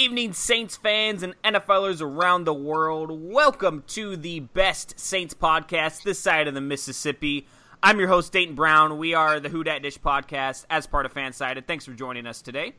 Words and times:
evening, 0.00 0.32
Saints 0.32 0.78
fans 0.78 1.22
and 1.22 1.34
NFLers 1.42 2.00
around 2.00 2.44
the 2.44 2.54
world. 2.54 3.10
Welcome 3.12 3.84
to 3.88 4.16
the 4.16 4.40
best 4.40 4.98
Saints 4.98 5.34
podcast 5.34 6.04
this 6.04 6.18
side 6.18 6.48
of 6.48 6.54
the 6.54 6.60
Mississippi. 6.62 7.46
I'm 7.82 7.98
your 7.98 8.08
host, 8.08 8.32
Dayton 8.32 8.54
Brown. 8.54 8.96
We 8.96 9.12
are 9.12 9.40
the 9.40 9.50
Who 9.50 9.62
Dat 9.62 9.82
Dish 9.82 9.98
podcast 10.00 10.64
as 10.70 10.86
part 10.86 11.04
of 11.04 11.12
Fansided. 11.12 11.66
Thanks 11.66 11.84
for 11.84 11.92
joining 11.92 12.26
us 12.26 12.40
today. 12.40 12.72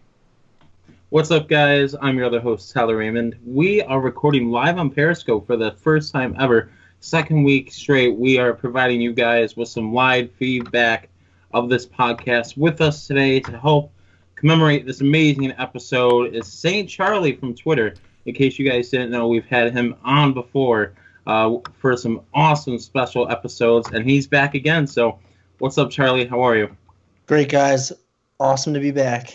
What's 1.10 1.30
up, 1.30 1.48
guys? 1.48 1.94
I'm 2.02 2.18
your 2.18 2.26
other 2.26 2.40
host, 2.40 2.74
Tyler 2.74 2.98
Raymond. 2.98 3.38
We 3.46 3.84
are 3.84 4.02
recording 4.02 4.50
live 4.50 4.80
on 4.80 4.90
Periscope 4.90 5.46
for 5.46 5.58
the 5.58 5.74
first 5.74 6.12
time 6.12 6.36
ever. 6.40 6.72
Second 7.02 7.44
week 7.44 7.72
straight, 7.72 8.18
we 8.18 8.40
are 8.40 8.52
providing 8.52 9.00
you 9.00 9.14
guys 9.14 9.56
with 9.56 9.70
some 9.70 9.94
live 9.94 10.32
feedback 10.32 11.10
of 11.54 11.70
this 11.70 11.86
podcast. 11.86 12.58
With 12.58 12.82
us 12.82 13.06
today 13.06 13.42
to 13.42 13.60
help 13.60 13.94
commemorate 14.42 14.88
this 14.88 15.02
amazing 15.02 15.54
episode 15.60 16.34
is 16.34 16.52
Saint 16.52 16.90
Charlie 16.90 17.36
from 17.36 17.54
Twitter. 17.54 17.94
In 18.26 18.34
case 18.34 18.58
you 18.58 18.68
guys 18.68 18.90
didn't 18.90 19.12
know, 19.12 19.28
we've 19.28 19.46
had 19.46 19.72
him 19.72 19.96
on 20.04 20.34
before 20.34 20.94
uh, 21.28 21.58
for 21.78 21.96
some 21.96 22.22
awesome 22.34 22.80
special 22.80 23.30
episodes, 23.30 23.92
and 23.92 24.04
he's 24.04 24.26
back 24.26 24.56
again. 24.56 24.88
So, 24.88 25.20
what's 25.60 25.78
up, 25.78 25.92
Charlie? 25.92 26.26
How 26.26 26.42
are 26.42 26.58
you? 26.58 26.76
Great, 27.28 27.50
guys. 27.50 27.94
Awesome 28.40 28.74
to 28.74 28.80
be 28.80 28.90
back. 28.90 29.32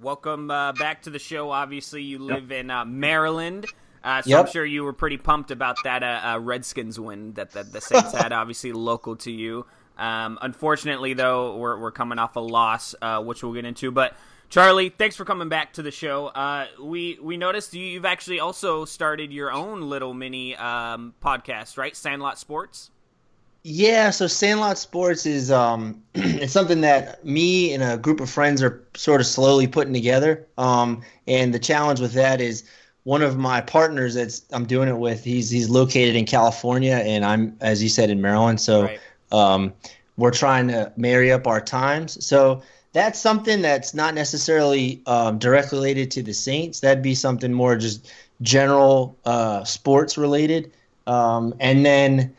Welcome 0.00 0.50
uh, 0.50 0.72
back 0.72 1.02
to 1.02 1.10
the 1.10 1.18
show. 1.18 1.50
Obviously, 1.50 2.02
you 2.02 2.18
live 2.18 2.50
yep. 2.50 2.60
in 2.60 2.70
uh, 2.70 2.86
Maryland. 2.86 3.66
Uh, 4.02 4.22
so 4.22 4.30
yep. 4.30 4.46
I'm 4.46 4.50
sure 4.50 4.64
you 4.64 4.84
were 4.84 4.94
pretty 4.94 5.18
pumped 5.18 5.50
about 5.50 5.76
that 5.84 6.02
uh, 6.02 6.32
uh, 6.32 6.38
Redskins 6.38 6.98
win 6.98 7.34
that 7.34 7.50
the, 7.50 7.62
the 7.62 7.82
Saints 7.82 8.12
had, 8.12 8.32
obviously 8.32 8.72
local 8.72 9.16
to 9.16 9.30
you. 9.30 9.66
Um, 9.98 10.38
unfortunately, 10.40 11.12
though, 11.12 11.58
we're, 11.58 11.78
we're 11.78 11.92
coming 11.92 12.18
off 12.18 12.36
a 12.36 12.40
loss, 12.40 12.94
uh, 13.02 13.22
which 13.22 13.42
we'll 13.42 13.52
get 13.52 13.66
into. 13.66 13.90
But 13.90 14.16
Charlie, 14.48 14.90
thanks 14.90 15.16
for 15.16 15.24
coming 15.24 15.48
back 15.48 15.72
to 15.74 15.82
the 15.82 15.90
show. 15.90 16.28
Uh, 16.28 16.66
we 16.80 17.18
we 17.20 17.36
noticed 17.36 17.74
you, 17.74 17.96
have 17.96 18.04
actually 18.04 18.40
also 18.40 18.84
started 18.84 19.32
your 19.32 19.52
own 19.52 19.82
little 19.82 20.14
mini 20.14 20.54
um, 20.56 21.14
podcast, 21.22 21.76
right? 21.76 21.96
Sandlot 21.96 22.38
Sports. 22.38 22.90
Yeah, 23.64 24.10
so 24.10 24.28
Sandlot 24.28 24.78
Sports 24.78 25.26
is 25.26 25.50
um, 25.50 26.00
it's 26.14 26.52
something 26.52 26.80
that 26.82 27.24
me 27.24 27.74
and 27.74 27.82
a 27.82 27.98
group 27.98 28.20
of 28.20 28.30
friends 28.30 28.62
are 28.62 28.84
sort 28.94 29.20
of 29.20 29.26
slowly 29.26 29.66
putting 29.66 29.92
together. 29.92 30.46
Um, 30.56 31.02
and 31.26 31.52
the 31.52 31.58
challenge 31.58 31.98
with 31.98 32.12
that 32.12 32.40
is 32.40 32.62
one 33.02 33.22
of 33.22 33.36
my 33.36 33.60
partners 33.60 34.14
that's 34.14 34.42
I'm 34.52 34.66
doing 34.66 34.88
it 34.88 34.96
with. 34.96 35.24
He's 35.24 35.50
he's 35.50 35.68
located 35.68 36.14
in 36.14 36.26
California, 36.26 36.94
and 36.94 37.24
I'm 37.24 37.56
as 37.60 37.82
you 37.82 37.88
said 37.88 38.08
in 38.08 38.20
Maryland. 38.20 38.60
So 38.60 38.82
right. 38.82 39.00
um, 39.32 39.72
we're 40.16 40.30
trying 40.30 40.68
to 40.68 40.92
marry 40.96 41.32
up 41.32 41.48
our 41.48 41.60
times. 41.60 42.24
So 42.24 42.62
that's 42.96 43.20
something 43.20 43.60
that's 43.60 43.92
not 43.92 44.14
necessarily 44.14 45.02
um, 45.04 45.38
directly 45.38 45.76
related 45.76 46.10
to 46.12 46.22
the 46.22 46.32
Saints. 46.32 46.80
That'd 46.80 47.02
be 47.02 47.14
something 47.14 47.52
more 47.52 47.76
just 47.76 48.10
general 48.40 49.18
uh, 49.26 49.64
sports 49.64 50.16
related. 50.16 50.72
Um, 51.06 51.54
and 51.60 51.84
then 51.84 52.34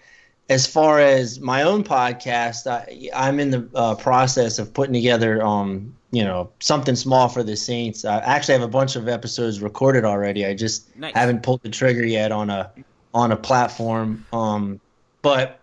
as 0.50 0.66
far 0.66 1.00
as 1.00 1.40
my 1.40 1.62
own 1.62 1.84
podcast, 1.84 2.66
I, 2.66 3.28
am 3.28 3.40
in 3.40 3.52
the 3.52 3.70
uh, 3.76 3.94
process 3.94 4.58
of 4.58 4.74
putting 4.74 4.96
together, 4.96 5.46
um, 5.46 5.96
you 6.10 6.24
know, 6.24 6.50
something 6.60 6.96
small 6.96 7.28
for 7.28 7.44
the 7.44 7.56
Saints. 7.56 8.04
I 8.04 8.18
actually 8.18 8.54
have 8.54 8.64
a 8.64 8.68
bunch 8.68 8.96
of 8.96 9.08
episodes 9.08 9.62
recorded 9.62 10.06
already. 10.06 10.44
I 10.44 10.56
just 10.56 10.98
nice. 10.98 11.14
haven't 11.14 11.44
pulled 11.44 11.62
the 11.62 11.70
trigger 11.70 12.04
yet 12.04 12.32
on 12.32 12.50
a 12.50 12.72
on 13.14 13.32
a 13.32 13.38
platform. 13.38 14.26
Um, 14.34 14.80
but 15.22 15.60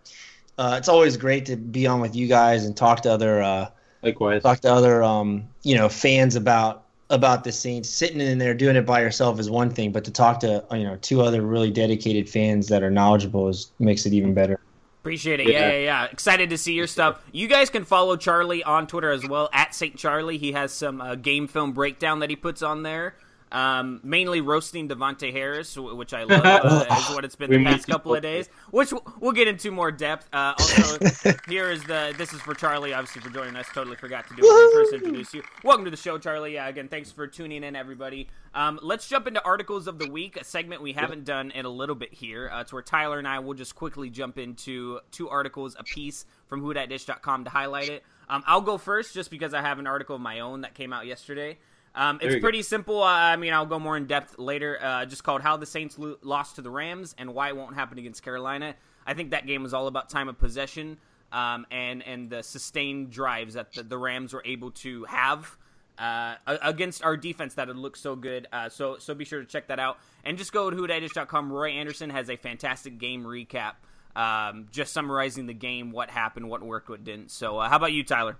uh, 0.57 0.77
it's 0.79 0.89
always 0.89 1.17
great 1.17 1.47
to 1.47 1.57
be 1.57 1.89
on 1.89 2.01
with 2.01 2.15
you 2.15 2.29
guys 2.29 2.65
and 2.65 2.77
talk 2.77 3.03
to 3.03 3.11
other 3.11 3.43
uh, 3.43 3.71
Likewise. 4.05 4.43
Talk 4.43 4.61
to 4.61 4.73
other 4.73 5.03
um, 5.03 5.49
you 5.63 5.75
know, 5.77 5.89
fans 5.89 6.37
about 6.37 6.85
about 7.11 7.45
the 7.45 7.53
Saints. 7.53 7.89
Sitting 7.89 8.21
in 8.21 8.39
there 8.39 8.55
doing 8.55 8.77
it 8.77 8.87
by 8.87 9.01
yourself 9.01 9.39
is 9.39 9.51
one 9.51 9.71
thing, 9.71 9.93
but 9.93 10.05
to 10.05 10.11
talk 10.11 10.41
to 10.41 10.65
you 10.73 10.85
know 10.85 10.97
two 11.01 11.23
other 11.23 11.43
really 11.43 11.71
dedicated 11.71 12.29
fans 12.29 12.69
that 12.69 12.83
are 12.83 12.91
knowledgeable 12.91 13.49
is 13.49 13.71
makes 13.79 14.07
it 14.07 14.13
even 14.13 14.35
better. 14.35 14.61
Appreciate 15.03 15.41
it. 15.41 15.49
Yeah. 15.49 15.61
yeah, 15.61 15.73
yeah, 15.73 15.79
yeah. 15.79 16.05
Excited 16.07 16.49
to 16.49 16.57
see 16.57 16.73
your 16.73 16.87
stuff. 16.87 17.23
You 17.31 17.47
guys 17.47 17.69
can 17.69 17.85
follow 17.85 18.17
Charlie 18.17 18.65
on 18.65 18.87
Twitter 18.87 19.11
as 19.11 19.27
well 19.27 19.51
at 19.53 19.75
Saint 19.75 19.97
Charlie. 19.97 20.39
He 20.39 20.53
has 20.53 20.73
some 20.73 21.01
uh, 21.01 21.15
game 21.15 21.47
film 21.47 21.73
breakdown 21.73 22.21
that 22.21 22.31
he 22.31 22.37
puts 22.37 22.63
on 22.63 22.83
there. 22.83 23.15
Um, 23.55 24.01
mainly 24.03 24.41
roasting 24.41 24.89
De'Vante 24.89 25.31
Harris, 25.31 25.77
which 25.77 26.13
I 26.13 26.25
love, 26.25 26.45
uh, 26.45 26.87
is 26.99 27.15
what 27.15 27.25
it's 27.25 27.37
been 27.37 27.53
the 27.53 27.63
past 27.63 27.87
couple 27.87 28.13
of 28.13 28.21
days. 28.21 28.49
Which 28.73 28.93
we'll 29.21 29.31
get 29.31 29.47
into 29.47 29.71
more 29.71 29.93
depth. 29.93 30.29
Uh, 30.33 30.55
also, 30.59 30.99
here 31.49 31.71
is 31.71 31.85
the 31.85 32.13
this 32.19 32.33
is 32.33 32.41
for 32.41 32.53
Charlie, 32.53 32.93
obviously 32.93 33.23
for 33.23 33.31
joining 33.31 33.55
us. 33.55 33.67
Totally 33.73 33.95
forgot 33.95 34.27
to 34.27 34.35
do 34.35 34.43
it 34.43 34.47
when 34.47 34.53
I 34.53 34.71
first 34.75 34.93
introduce 34.95 35.33
you. 35.33 35.45
Welcome 35.63 35.85
to 35.85 35.91
the 35.93 35.97
show, 35.97 36.19
Charlie. 36.19 36.55
Yeah, 36.55 36.67
again, 36.67 36.89
thanks 36.89 37.13
for 37.13 37.29
tuning 37.29 37.63
in, 37.63 37.77
everybody. 37.77 38.29
Um, 38.55 38.81
let's 38.83 39.09
jump 39.09 39.29
into 39.29 39.41
articles 39.45 39.87
of 39.87 40.01
the 40.01 40.11
week, 40.11 40.37
a 40.37 40.43
segment 40.43 40.83
we 40.83 40.93
haven't 40.93 41.25
done 41.25 41.53
in 41.53 41.65
a 41.65 41.71
little 41.71 41.95
bit 41.95 42.13
here. 42.13 42.51
Uh, 42.53 42.63
it's 42.63 42.73
where 42.73 42.83
Tyler 42.83 43.19
and 43.19 43.29
I 43.29 43.39
will 43.39 43.55
just 43.55 43.77
quickly 43.77 44.11
jump 44.11 44.37
into 44.37 44.99
two 45.13 45.29
articles 45.29 45.77
a 45.79 45.85
piece 45.85 46.27
from 46.49 46.61
WhoDatDish.com 46.61 47.45
to 47.45 47.51
highlight 47.51 47.89
it. 47.89 48.03
Um, 48.29 48.43
I'll 48.49 48.61
go 48.61 48.79
first 48.79 49.15
just 49.15 49.31
because 49.31 49.55
I 49.55 49.61
have 49.61 49.79
an 49.79 49.87
article 49.87 50.17
of 50.17 50.23
my 50.23 50.41
own 50.41 50.63
that 50.63 50.75
came 50.75 50.93
out 50.93 51.07
yesterday. 51.07 51.59
Um, 51.97 52.19
it's 52.21 52.41
pretty 52.41 52.59
go. 52.59 52.63
simple. 52.63 53.03
Uh, 53.03 53.07
I 53.07 53.37
mean, 53.37 53.53
I'll 53.53 53.67
go 53.67 53.79
more 53.79 53.97
in 53.97 54.07
depth 54.07 54.39
later. 54.39 54.79
Uh, 54.83 55.05
just 55.07 55.23
called 55.23 55.43
"How 55.43 55.57
the 55.57 55.67
Saints 55.67 55.99
Lo- 55.99 56.19
Lost 56.23 56.57
to 56.57 56.63
the 56.63 56.71
Rams 56.71 57.15
and 57.19 57.35
Why 57.35 57.49
It 57.49 57.57
Won't 57.57 57.75
Happen 57.75 57.99
Against 57.99 58.23
Carolina." 58.23 58.75
I 59.07 59.15
think 59.15 59.31
that 59.31 59.47
game 59.47 59.63
was 59.63 59.75
all 59.75 59.87
about 59.87 60.09
time 60.09 60.29
of 60.29 60.39
possession 60.39 60.99
um, 61.35 61.67
and 61.71 62.03
and 62.07 62.31
the 62.31 62.43
sustained 62.43 63.11
drives 63.11 63.55
that 63.55 63.73
the, 63.73 63.83
the 63.83 63.99
Rams 63.99 64.33
were 64.33 64.43
able 64.45 64.71
to 64.71 65.05
have 65.05 65.59
uh, 65.99 66.37
against 66.47 67.05
our 67.05 67.17
defense 67.17 67.55
that 67.55 67.69
had 67.69 67.77
looked 67.77 67.99
so 67.99 68.17
good. 68.17 68.47
Uh, 68.53 68.69
so 68.69 68.97
so 68.99 69.15
be 69.15 69.25
sure 69.25 69.41
to 69.41 69.47
check 69.47 69.67
that 69.67 69.81
out 69.81 69.99
and 70.25 70.39
just 70.39 70.53
go 70.53 70.71
to 70.71 70.77
WhoDatDish.com. 70.77 71.53
Roy 71.53 71.71
Anderson 71.71 72.11
has 72.11 72.31
a 72.31 72.37
fantastic 72.37 72.99
game 72.99 73.25
recap, 73.25 73.75
um, 74.17 74.69
just 74.71 74.93
summarizing 74.93 75.47
the 75.47 75.55
game, 75.55 75.91
what 75.91 76.09
happened, 76.09 76.49
what 76.49 76.63
worked, 76.63 76.89
what 76.89 77.05
didn't. 77.05 77.31
So 77.31 77.59
uh, 77.59 77.69
how 77.69 77.77
about 77.77 77.93
you, 77.93 78.05
Tyler? 78.05 78.37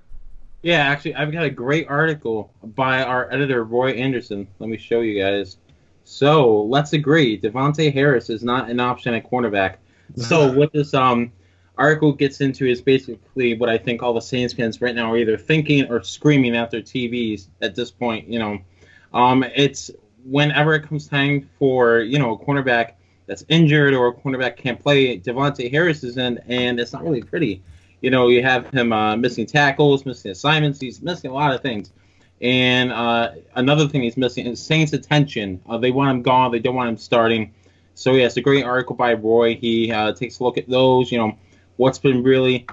Yeah, 0.65 0.79
actually, 0.79 1.15
I've 1.17 1.31
got 1.31 1.45
a 1.45 1.51
great 1.51 1.89
article 1.91 2.51
by 2.63 3.03
our 3.03 3.31
editor, 3.31 3.65
Roy 3.65 3.91
Anderson. 3.91 4.49
Let 4.59 4.71
me 4.71 4.79
show 4.79 5.03
you 5.03 5.23
guys. 5.23 5.59
So 6.05 6.63
let's 6.63 6.95
agree, 6.95 7.39
De'Vante 7.39 7.93
Harris 7.93 8.31
is 8.31 8.43
not 8.43 8.71
an 8.71 8.81
option 8.81 9.13
at 9.13 9.31
cornerback. 9.31 9.77
So 10.17 10.51
what 10.51 10.73
this 10.73 10.95
um 10.95 11.33
article 11.77 12.13
gets 12.13 12.41
into 12.41 12.67
is 12.67 12.81
basically 12.81 13.59
what 13.59 13.69
I 13.69 13.77
think 13.77 14.03
all 14.03 14.15
the 14.15 14.21
Saints 14.21 14.55
fans 14.55 14.81
right 14.81 14.95
now 14.95 15.13
are 15.13 15.19
either 15.19 15.37
thinking 15.37 15.91
or 15.91 16.03
screaming 16.03 16.57
at 16.57 16.71
their 16.71 16.81
TVs 16.81 17.49
at 17.61 17.75
this 17.75 17.91
point. 17.91 18.27
You 18.29 18.39
know, 18.39 18.59
um, 19.13 19.45
it's 19.55 19.91
whenever 20.25 20.75
it 20.75 20.89
comes 20.89 21.07
time 21.07 21.51
for 21.59 22.01
you 22.01 22.19
know 22.19 22.33
a 22.33 22.39
cornerback 22.39 22.93
that's 23.27 23.45
injured 23.51 23.93
or 23.93 24.09
a 24.09 24.15
cornerback 24.15 24.57
can't 24.57 24.81
play, 24.81 25.19
De'Vante 25.19 25.71
Harris 25.71 26.05
is 26.05 26.17
in, 26.17 26.39
and 26.49 26.81
it's 26.81 26.95
not 26.95 27.05
really 27.05 27.23
pretty. 27.23 27.63
You 28.05 28.11
know, 28.11 28.29
you 28.29 28.43
have 28.43 28.69
him 28.69 28.93
uh, 28.93 29.17
missing 29.17 29.47
tackles, 29.47 30.05
missing 30.05 30.31
assignments. 30.31 30.79
He's 30.79 31.01
missing 31.01 31.31
a 31.31 31.33
lot 31.33 31.55
of 31.55 31.63
things. 31.63 31.91
And 32.43 32.93
uh, 32.93 33.31
another 33.55 33.89
thing 33.89 34.03
he's 34.03 34.19
missing 34.19 34.47
is 34.47 34.63
Saints' 34.63 34.93
attention. 34.93 35.63
Uh, 35.67 35.79
they 35.79 35.91
want 35.91 36.11
him 36.11 36.21
gone. 36.21 36.53
They 36.53 36.59
don't 36.59 36.75
want 36.75 36.91
him 36.91 36.99
starting. 36.99 37.55
So 37.95 38.13
it's 38.13 38.37
a 38.37 38.43
great 38.43 38.63
article 38.63 38.95
by 38.95 39.15
Roy. 39.15 39.57
He 39.57 39.91
uh, 39.91 40.13
takes 40.13 40.39
a 40.39 40.45
look 40.45 40.59
at 40.59 40.69
those. 40.69 41.11
You 41.11 41.17
know, 41.17 41.39
what's 41.77 41.99
been 41.99 42.23
really 42.23 42.67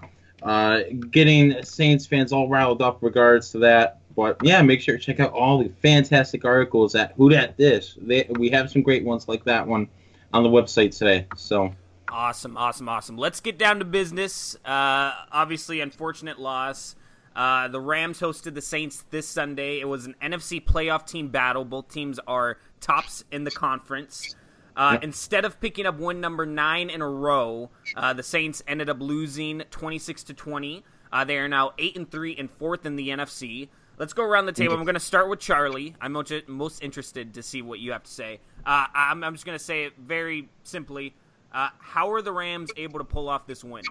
uh, 0.44 0.82
getting 1.10 1.64
Saints 1.64 2.06
fans 2.06 2.34
all 2.34 2.50
riled 2.50 2.82
up 2.82 3.02
regards 3.02 3.52
to 3.52 3.60
that. 3.60 4.02
But 4.14 4.36
yeah, 4.44 4.62
make 4.64 4.82
sure 4.82 4.98
to 4.98 5.02
check 5.02 5.22
out 5.22 5.32
all 5.32 5.64
the 5.64 5.72
fantastic 5.82 6.44
articles 6.44 6.94
at 6.94 7.14
Who 7.14 7.30
Dat 7.30 7.58
Dish. 7.58 7.96
They, 8.02 8.28
we 8.32 8.50
have 8.50 8.70
some 8.70 8.82
great 8.82 9.06
ones 9.06 9.30
like 9.30 9.46
that 9.46 9.66
one 9.66 9.88
on 10.34 10.44
the 10.44 10.50
website 10.50 10.98
today. 10.98 11.28
So 11.38 11.74
Awesome, 12.12 12.58
awesome, 12.58 12.90
awesome. 12.90 13.18
Let's 13.18 13.40
get 13.40 13.58
down 13.58 13.80
to 13.80 13.86
business. 13.86 14.56
Uh, 14.66 15.14
obviously, 15.32 15.80
unfortunate 15.80 16.40
loss. 16.40 16.96
Uh, 17.34 17.70
the 17.70 17.80
Rams 17.80 18.20
hosted 18.20 18.54
the 18.54 18.62
Saints 18.62 19.06
this 19.12 19.26
Sunday. 19.28 19.80
It 19.80 19.88
was 19.88 20.06
an 20.06 20.16
NFC 20.22 20.64
playoff 20.64 21.08
team 21.08 21.30
battle. 21.30 21.64
Both 21.64 21.88
teams 21.88 22.20
are 22.28 22.58
tops 22.82 23.24
in 23.32 23.46
the 23.46 23.52
conference. 23.52 24.36
Uh, 24.76 24.92
yep. 24.94 25.04
Instead 25.06 25.46
of 25.46 25.62
picking 25.62 25.86
up 25.86 26.00
win 26.00 26.20
number 26.20 26.46
nine 26.46 26.90
in 26.90 27.02
a 27.02 27.08
row, 27.08 27.70
uh, 27.96 28.12
the 28.12 28.24
Saints 28.24 28.62
ended 28.68 28.90
up 28.90 29.00
losing 29.00 29.64
twenty 29.72 29.98
six 29.98 30.24
to 30.24 30.34
twenty. 30.34 30.84
Uh, 31.14 31.24
they 31.24 31.38
are 31.38 31.48
now 31.48 31.72
eight 31.78 31.96
and 31.96 32.12
three 32.12 32.36
and 32.36 32.52
fourth 32.52 32.86
in 32.86 32.98
the 32.98 33.10
NFC. 33.10 33.70
Let's 33.98 34.14
go 34.14 34.24
around 34.24 34.48
the 34.48 34.52
table. 34.52 34.76
I'm 34.76 34.84
going 34.84 34.96
to 34.96 35.00
start 35.00 35.30
with 35.30 35.40
Charlie. 35.40 35.96
I'm 36.02 36.14
most 36.48 36.82
interested 36.82 37.36
to 37.36 37.44
see 37.44 37.62
what 37.62 37.80
you 37.80 37.92
have 37.92 38.04
to 38.04 38.12
say. 38.12 38.40
Uh, 38.66 38.88
I'm, 38.96 39.24
I'm 39.24 39.34
just 39.34 39.46
going 39.46 39.58
to 39.58 39.64
say 39.64 39.84
it 39.84 39.94
very 39.98 40.50
simply. 40.64 41.14
Uh, 41.54 41.70
how 41.80 42.12
are 42.12 42.22
the 42.22 42.32
Rams 42.32 42.72
able 42.78 43.00
to 43.00 43.06
pull 43.06 43.28
off 43.28 43.46
this 43.46 43.64
win? 43.64 43.84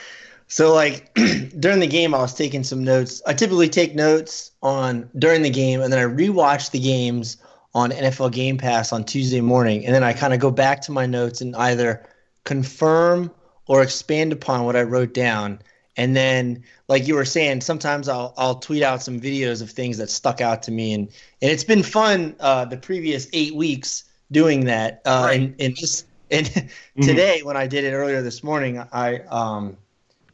so, 0.47 0.73
like 0.73 1.13
during 1.59 1.81
the 1.81 1.87
game, 1.87 2.15
I 2.15 2.19
was 2.19 2.35
taking 2.35 2.63
some 2.63 2.85
notes. 2.85 3.21
I 3.27 3.35
typically 3.35 3.69
take 3.69 3.95
notes 3.95 4.53
on 4.63 5.11
during 5.19 5.43
the 5.43 5.51
game, 5.51 5.81
and 5.81 5.93
then 5.93 5.99
I 5.99 6.13
rewatch 6.13 6.71
the 6.71 6.79
games 6.79 7.39
on 7.75 7.91
NFL 7.91 8.33
Game 8.33 8.59
Pass 8.59 8.93
on 8.93 9.05
Tuesday 9.05 9.41
morning, 9.41 9.85
and 9.87 9.95
then 9.95 10.05
I 10.05 10.13
kind 10.13 10.33
of 10.33 10.41
go 10.41 10.51
back 10.51 10.81
to 10.83 10.93
my 10.93 11.07
notes 11.07 11.41
and 11.41 11.55
either 11.57 12.07
confirm 12.45 13.31
or 13.67 13.83
expand 13.83 14.33
upon 14.33 14.65
what 14.65 14.77
I 14.77 14.83
wrote 14.83 15.15
down. 15.15 15.61
And 15.97 16.17
then, 16.17 16.63
like 16.89 17.07
you 17.07 17.15
were 17.15 17.25
saying, 17.25 17.61
sometimes 17.61 18.09
I'll 18.09 18.35
I'll 18.37 18.55
tweet 18.55 18.83
out 18.83 19.03
some 19.03 19.21
videos 19.21 19.61
of 19.63 19.71
things 19.71 19.99
that 19.99 20.11
stuck 20.11 20.41
out 20.41 20.63
to 20.65 20.71
me, 20.71 20.93
and 20.93 21.09
and 21.43 21.51
it's 21.51 21.65
been 21.65 21.83
fun 21.83 22.37
uh, 22.39 22.65
the 22.65 22.77
previous 22.77 23.29
eight 23.33 23.55
weeks 23.55 24.05
doing 24.31 24.67
that. 24.67 25.03
Uh, 25.05 25.25
Right. 25.27 25.41
And 25.41 25.55
and 25.61 25.77
just 25.77 26.07
and 26.31 26.47
Mm-hmm. 26.47 27.03
today 27.03 27.43
when 27.43 27.57
I 27.57 27.67
did 27.67 27.85
it 27.85 27.93
earlier 27.93 28.21
this 28.21 28.43
morning, 28.43 28.83
I 28.93 29.21
um, 29.31 29.77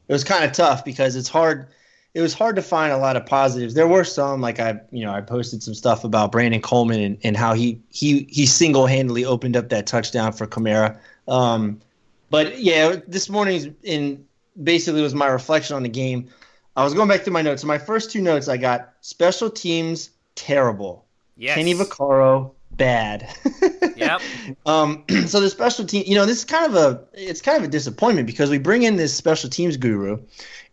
it 0.08 0.12
was 0.12 0.24
kind 0.24 0.44
of 0.44 0.52
tough 0.52 0.84
because 0.84 1.14
it's 1.14 1.28
hard. 1.28 1.68
It 2.14 2.22
was 2.22 2.32
hard 2.32 2.56
to 2.56 2.62
find 2.62 2.92
a 2.92 2.96
lot 2.96 3.14
of 3.16 3.26
positives. 3.26 3.74
There 3.74 3.86
were 3.86 4.02
some, 4.02 4.40
like 4.40 4.58
I, 4.58 4.80
you 4.90 5.04
know, 5.04 5.12
I 5.12 5.20
posted 5.20 5.62
some 5.62 5.74
stuff 5.74 6.02
about 6.02 6.32
Brandon 6.32 6.62
Coleman 6.62 7.00
and, 7.00 7.18
and 7.22 7.36
how 7.36 7.52
he 7.52 7.78
he 7.90 8.26
he 8.30 8.46
single 8.46 8.86
handedly 8.86 9.24
opened 9.24 9.54
up 9.56 9.68
that 9.68 9.86
touchdown 9.86 10.32
for 10.32 10.46
Kamara. 10.46 10.98
Um, 11.28 11.80
but 12.30 12.58
yeah, 12.58 12.96
this 13.06 13.28
morning's 13.28 13.68
in 13.82 14.24
basically 14.62 15.02
was 15.02 15.14
my 15.14 15.26
reflection 15.26 15.76
on 15.76 15.82
the 15.82 15.88
game. 15.90 16.28
I 16.74 16.84
was 16.84 16.94
going 16.94 17.08
back 17.08 17.24
to 17.24 17.30
my 17.30 17.42
notes. 17.42 17.62
So 17.62 17.68
my 17.68 17.78
first 17.78 18.10
two 18.10 18.22
notes 18.22 18.48
I 18.48 18.56
got 18.56 18.94
special 19.02 19.50
teams 19.50 20.10
terrible. 20.34 21.04
Yes. 21.36 21.54
Kenny 21.54 21.74
Vaccaro 21.74 22.52
bad. 22.72 23.28
Um, 24.66 25.04
so 25.26 25.40
the 25.40 25.50
special 25.50 25.84
team, 25.84 26.04
you 26.06 26.14
know, 26.14 26.26
this 26.26 26.38
is 26.38 26.44
kind 26.44 26.66
of 26.66 26.74
a 26.76 27.02
it's 27.12 27.40
kind 27.40 27.58
of 27.58 27.64
a 27.64 27.68
disappointment 27.68 28.26
because 28.26 28.50
we 28.50 28.58
bring 28.58 28.82
in 28.82 28.96
this 28.96 29.14
special 29.14 29.50
teams 29.50 29.76
guru, 29.76 30.18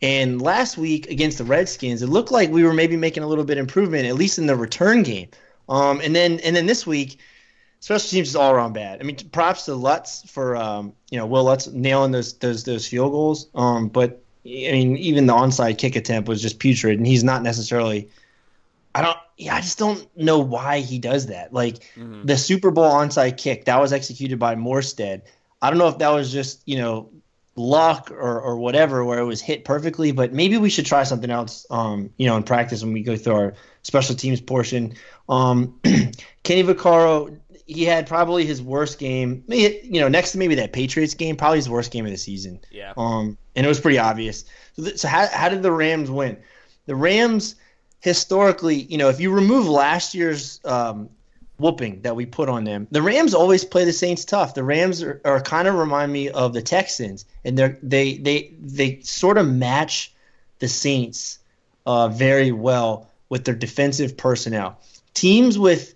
and 0.02 0.42
last 0.42 0.78
week 0.78 1.10
against 1.10 1.38
the 1.38 1.44
Redskins, 1.44 2.02
it 2.02 2.08
looked 2.08 2.32
like 2.32 2.50
we 2.50 2.64
were 2.64 2.74
maybe 2.74 2.98
making 2.98 3.24
a 3.24 3.28
little 3.28 3.44
bit 3.44 3.58
improvement, 3.58 4.06
at 4.06 4.16
least 4.16 4.38
in 4.38 4.48
the 4.48 4.56
return 4.56 5.04
game. 5.04 5.30
Um, 5.70 6.02
and 6.02 6.16
then 6.16 6.40
and 6.42 6.56
then 6.56 6.66
this 6.66 6.86
week, 6.86 7.20
special 7.80 8.10
teams 8.10 8.30
is 8.30 8.36
all 8.36 8.52
around 8.52 8.74
bad. 8.74 9.00
I 9.00 9.04
mean, 9.04 9.18
props 9.32 9.66
to 9.66 9.76
Lutz 9.76 10.30
for 10.30 10.56
um, 10.56 10.94
you 11.10 11.18
know 11.18 11.26
Will 11.26 11.44
Lutz 11.44 11.68
nailing 11.68 12.12
those 12.12 12.34
those 12.34 12.64
those 12.64 12.88
field 12.88 13.12
goals. 13.12 13.48
Um, 13.56 13.90
but 13.90 14.24
I 14.46 14.72
mean, 14.72 14.98
even 14.98 15.26
the 15.26 15.34
onside 15.34 15.78
kick 15.78 15.96
attempt 15.96 16.28
was 16.28 16.42
just 16.42 16.60
putrid, 16.60 16.98
and 16.98 17.08
he's 17.08 17.24
not 17.24 17.44
necessarily. 17.44 18.10
I 18.96 19.02
don't. 19.02 19.18
Yeah, 19.38 19.56
I 19.56 19.62
just 19.62 19.80
don't 19.80 20.08
know 20.18 20.40
why 20.40 20.80
he 20.80 21.00
does 21.00 21.28
that. 21.28 21.54
Like 21.54 21.80
Mhm. 21.98 22.26
the 22.28 22.38
Super 22.38 22.72
Bowl 22.72 22.92
onside 22.92 23.38
kick 23.38 23.66
that 23.66 23.80
was 23.82 23.92
executed 23.94 24.38
by 24.40 24.56
Morstead. 24.56 25.22
I 25.62 25.70
don't 25.70 25.80
know 25.80 25.88
if 25.88 25.98
that 26.00 26.10
was 26.10 26.32
just 26.32 26.62
you 26.66 26.78
know 26.78 27.10
luck 27.56 28.10
or, 28.12 28.42
or 28.42 28.58
whatever 28.58 29.06
where 29.06 29.20
it 29.20 29.26
was 29.26 29.40
hit 29.42 29.64
perfectly, 29.64 30.12
but 30.12 30.34
maybe 30.34 30.58
we 30.58 30.70
should 30.72 30.86
try 30.88 31.04
something 31.04 31.30
else. 31.30 31.66
Um, 31.70 32.10
you 32.18 32.26
know, 32.28 32.36
in 32.36 32.44
practice 32.44 32.84
when 32.84 32.94
we 32.94 33.04
go 33.04 33.16
through 33.16 33.36
our 33.36 33.54
special 33.84 34.16
teams 34.16 34.42
portion. 34.42 34.96
Um, 35.30 35.80
Kenny 36.44 36.64
Vaccaro, 36.64 37.38
he 37.68 37.86
had 37.86 38.08
probably 38.08 38.46
his 38.46 38.62
worst 38.62 38.98
game. 38.98 39.44
You 39.48 40.02
know, 40.02 40.08
next 40.08 40.32
to 40.32 40.38
maybe 40.40 40.56
that 40.56 40.74
Patriots 40.74 41.14
game, 41.14 41.36
probably 41.36 41.60
his 41.60 41.70
worst 41.70 41.92
game 41.92 42.06
of 42.06 42.12
the 42.12 42.18
season. 42.18 42.60
Yeah. 42.72 42.94
Um, 42.98 43.38
and 43.56 43.66
it 43.66 43.70
was 43.70 43.80
pretty 43.80 44.00
obvious. 44.00 44.46
So, 44.76 44.84
th- 44.84 44.98
so 44.98 45.08
how, 45.08 45.28
how 45.28 45.50
did 45.50 45.62
the 45.62 45.72
Rams 45.72 46.10
win? 46.10 46.38
The 46.88 46.96
Rams 46.96 47.56
historically, 48.04 48.76
you 48.76 48.98
know, 48.98 49.08
if 49.08 49.22
you 49.22 49.32
remove 49.32 49.66
last 49.66 50.14
year's 50.14 50.60
um, 50.66 51.10
whooping 51.58 52.02
that 52.02 52.18
we 52.18 52.26
put 52.26 52.50
on 52.50 52.66
them, 52.66 52.86
the 52.92 53.02
Rams 53.02 53.34
always 53.34 53.64
play 53.64 53.86
the 53.86 53.94
Saints 53.94 54.26
tough. 54.26 54.56
The 54.56 54.64
Rams 54.64 55.02
are, 55.02 55.22
are 55.24 55.40
kind 55.40 55.70
of 55.70 55.76
remind 55.76 56.12
me 56.12 56.28
of 56.30 56.52
the 56.54 56.62
Texans, 56.62 57.26
and 57.46 57.58
they 57.58 57.78
they 57.82 58.18
they 58.18 58.54
they 58.60 59.00
sort 59.02 59.38
of 59.38 59.48
match 59.48 60.14
the 60.60 60.68
Saints 60.68 61.40
uh, 61.86 62.10
very 62.10 62.52
well 62.52 63.10
with 63.30 63.46
their 63.46 63.56
defensive 63.56 64.18
personnel. 64.18 64.78
Teams 65.14 65.58
with 65.58 65.96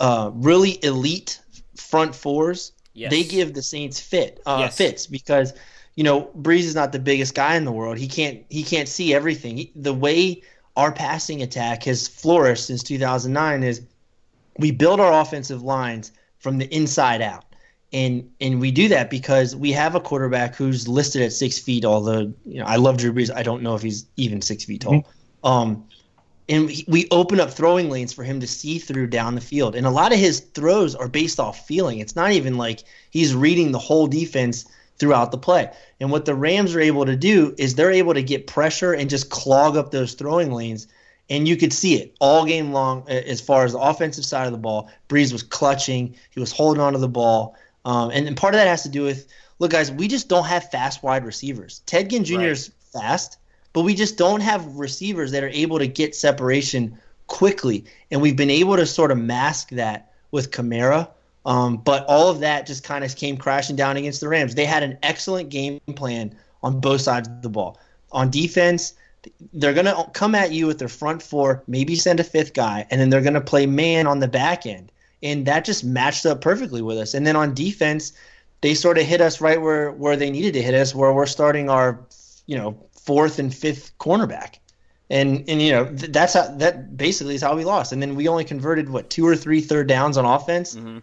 uh, 0.00 0.30
really 0.32 0.82
elite 0.82 1.40
front 1.76 2.14
fours 2.14 2.72
Yes. 2.94 3.10
they 3.12 3.22
give 3.22 3.54
the 3.54 3.62
Saints 3.62 4.00
fit 4.00 4.40
uh, 4.44 4.60
Yes. 4.60 4.76
fits 4.76 5.06
because 5.06 5.52
you 5.94 6.02
know 6.04 6.30
Brees 6.36 6.60
is 6.60 6.74
not 6.74 6.90
the 6.90 6.98
biggest 6.98 7.34
guy 7.34 7.54
in 7.56 7.64
the 7.66 7.70
world. 7.70 7.98
He 7.98 8.08
can't 8.08 8.44
he 8.48 8.64
can't 8.64 8.88
see 8.88 9.14
everything. 9.14 9.58
He, 9.58 9.72
the 9.76 9.94
way 9.94 10.42
our 10.78 10.92
passing 10.92 11.42
attack 11.42 11.82
has 11.82 12.06
flourished 12.06 12.66
since 12.66 12.84
2009 12.84 13.64
is 13.64 13.82
we 14.58 14.70
build 14.70 15.00
our 15.00 15.20
offensive 15.20 15.60
lines 15.60 16.12
from 16.38 16.58
the 16.58 16.72
inside 16.74 17.20
out. 17.20 17.44
And 17.92 18.30
and 18.40 18.60
we 18.60 18.70
do 18.70 18.88
that 18.88 19.10
because 19.10 19.56
we 19.56 19.72
have 19.72 19.94
a 19.94 20.00
quarterback 20.00 20.54
who's 20.54 20.86
listed 20.86 21.22
at 21.22 21.32
six 21.32 21.58
feet. 21.58 21.84
Although 21.84 22.32
you 22.44 22.60
know 22.60 22.66
I 22.66 22.76
love 22.76 22.98
Drew 22.98 23.12
Brees, 23.12 23.34
I 23.34 23.42
don't 23.42 23.62
know 23.62 23.74
if 23.74 23.82
he's 23.82 24.06
even 24.16 24.40
six 24.42 24.64
feet 24.64 24.82
tall. 24.82 25.06
Um, 25.42 25.84
and 26.50 26.70
we 26.86 27.08
open 27.10 27.40
up 27.40 27.50
throwing 27.50 27.90
lanes 27.90 28.12
for 28.12 28.24
him 28.24 28.40
to 28.40 28.46
see 28.46 28.78
through 28.78 29.08
down 29.08 29.34
the 29.34 29.40
field. 29.40 29.74
And 29.74 29.86
a 29.86 29.90
lot 29.90 30.12
of 30.12 30.18
his 30.18 30.40
throws 30.40 30.94
are 30.94 31.08
based 31.08 31.40
off 31.40 31.66
feeling. 31.66 31.98
It's 31.98 32.14
not 32.14 32.32
even 32.32 32.56
like 32.56 32.84
he's 33.10 33.34
reading 33.34 33.72
the 33.72 33.78
whole 33.78 34.06
defense 34.06 34.66
throughout 34.98 35.30
the 35.30 35.38
play. 35.38 35.70
And 36.00 36.10
what 36.10 36.24
the 36.24 36.34
Rams 36.34 36.74
are 36.74 36.80
able 36.80 37.06
to 37.06 37.16
do 37.16 37.54
is 37.58 37.74
they're 37.74 37.92
able 37.92 38.14
to 38.14 38.22
get 38.22 38.46
pressure 38.46 38.92
and 38.92 39.08
just 39.08 39.30
clog 39.30 39.76
up 39.76 39.90
those 39.90 40.14
throwing 40.14 40.52
lanes. 40.52 40.86
And 41.30 41.46
you 41.46 41.56
could 41.56 41.72
see 41.72 41.96
it 41.96 42.16
all 42.20 42.46
game 42.46 42.72
long 42.72 43.08
as 43.08 43.40
far 43.40 43.64
as 43.64 43.72
the 43.72 43.78
offensive 43.78 44.24
side 44.24 44.46
of 44.46 44.52
the 44.52 44.58
ball. 44.58 44.90
Brees 45.08 45.32
was 45.32 45.42
clutching, 45.42 46.14
he 46.30 46.40
was 46.40 46.52
holding 46.52 46.80
onto 46.80 46.98
the 46.98 47.08
ball. 47.08 47.54
Um, 47.84 48.10
and, 48.10 48.26
and 48.26 48.36
part 48.36 48.54
of 48.54 48.58
that 48.58 48.66
has 48.66 48.82
to 48.84 48.88
do 48.88 49.02
with 49.02 49.28
look, 49.58 49.70
guys, 49.70 49.90
we 49.90 50.08
just 50.08 50.28
don't 50.28 50.46
have 50.46 50.70
fast 50.70 51.02
wide 51.02 51.24
receivers. 51.24 51.82
Ted 51.86 52.10
Ginn 52.10 52.24
Jr. 52.24 52.40
is 52.42 52.72
fast, 52.92 53.38
but 53.72 53.82
we 53.82 53.94
just 53.94 54.16
don't 54.16 54.40
have 54.40 54.76
receivers 54.76 55.32
that 55.32 55.44
are 55.44 55.48
able 55.48 55.78
to 55.78 55.86
get 55.86 56.14
separation 56.14 56.98
quickly. 57.26 57.84
And 58.10 58.22
we've 58.22 58.36
been 58.36 58.50
able 58.50 58.76
to 58.76 58.86
sort 58.86 59.10
of 59.10 59.18
mask 59.18 59.70
that 59.70 60.12
with 60.30 60.50
Kamara. 60.50 61.08
Um, 61.48 61.78
but 61.78 62.04
all 62.08 62.28
of 62.28 62.40
that 62.40 62.66
just 62.66 62.84
kind 62.84 63.02
of 63.02 63.16
came 63.16 63.38
crashing 63.38 63.74
down 63.74 63.96
against 63.96 64.20
the 64.20 64.28
Rams. 64.28 64.54
They 64.54 64.66
had 64.66 64.82
an 64.82 64.98
excellent 65.02 65.48
game 65.48 65.80
plan 65.96 66.36
on 66.62 66.78
both 66.78 67.00
sides 67.00 67.26
of 67.26 67.40
the 67.40 67.48
ball. 67.48 67.80
On 68.12 68.30
defense, 68.30 68.92
they're 69.54 69.72
going 69.72 69.86
to 69.86 70.10
come 70.12 70.34
at 70.34 70.52
you 70.52 70.66
with 70.66 70.78
their 70.78 70.88
front 70.88 71.22
four, 71.22 71.62
maybe 71.66 71.94
send 71.96 72.20
a 72.20 72.24
fifth 72.24 72.52
guy, 72.52 72.86
and 72.90 73.00
then 73.00 73.08
they're 73.08 73.22
going 73.22 73.32
to 73.32 73.40
play 73.40 73.64
man 73.64 74.06
on 74.06 74.20
the 74.20 74.28
back 74.28 74.66
end. 74.66 74.92
And 75.22 75.46
that 75.46 75.64
just 75.64 75.84
matched 75.84 76.26
up 76.26 76.42
perfectly 76.42 76.82
with 76.82 76.98
us. 76.98 77.14
And 77.14 77.26
then 77.26 77.34
on 77.34 77.54
defense, 77.54 78.12
they 78.60 78.74
sort 78.74 78.98
of 78.98 79.04
hit 79.06 79.22
us 79.22 79.40
right 79.40 79.60
where, 79.60 79.90
where 79.92 80.16
they 80.16 80.30
needed 80.30 80.52
to 80.52 80.62
hit 80.62 80.74
us, 80.74 80.94
where 80.94 81.14
we're 81.14 81.24
starting 81.26 81.70
our, 81.70 81.98
you 82.46 82.58
know, 82.58 82.78
fourth 82.92 83.38
and 83.38 83.54
fifth 83.54 83.96
cornerback. 83.98 84.56
And 85.10 85.48
and 85.48 85.62
you 85.62 85.72
know 85.72 85.86
th- 85.86 86.12
that's 86.12 86.34
how 86.34 86.48
that 86.58 86.98
basically 86.98 87.34
is 87.34 87.40
how 87.40 87.56
we 87.56 87.64
lost. 87.64 87.92
And 87.92 88.02
then 88.02 88.14
we 88.14 88.28
only 88.28 88.44
converted 88.44 88.90
what 88.90 89.08
two 89.08 89.26
or 89.26 89.34
three 89.34 89.62
third 89.62 89.86
downs 89.86 90.18
on 90.18 90.26
offense. 90.26 90.74
Mhm. 90.74 91.02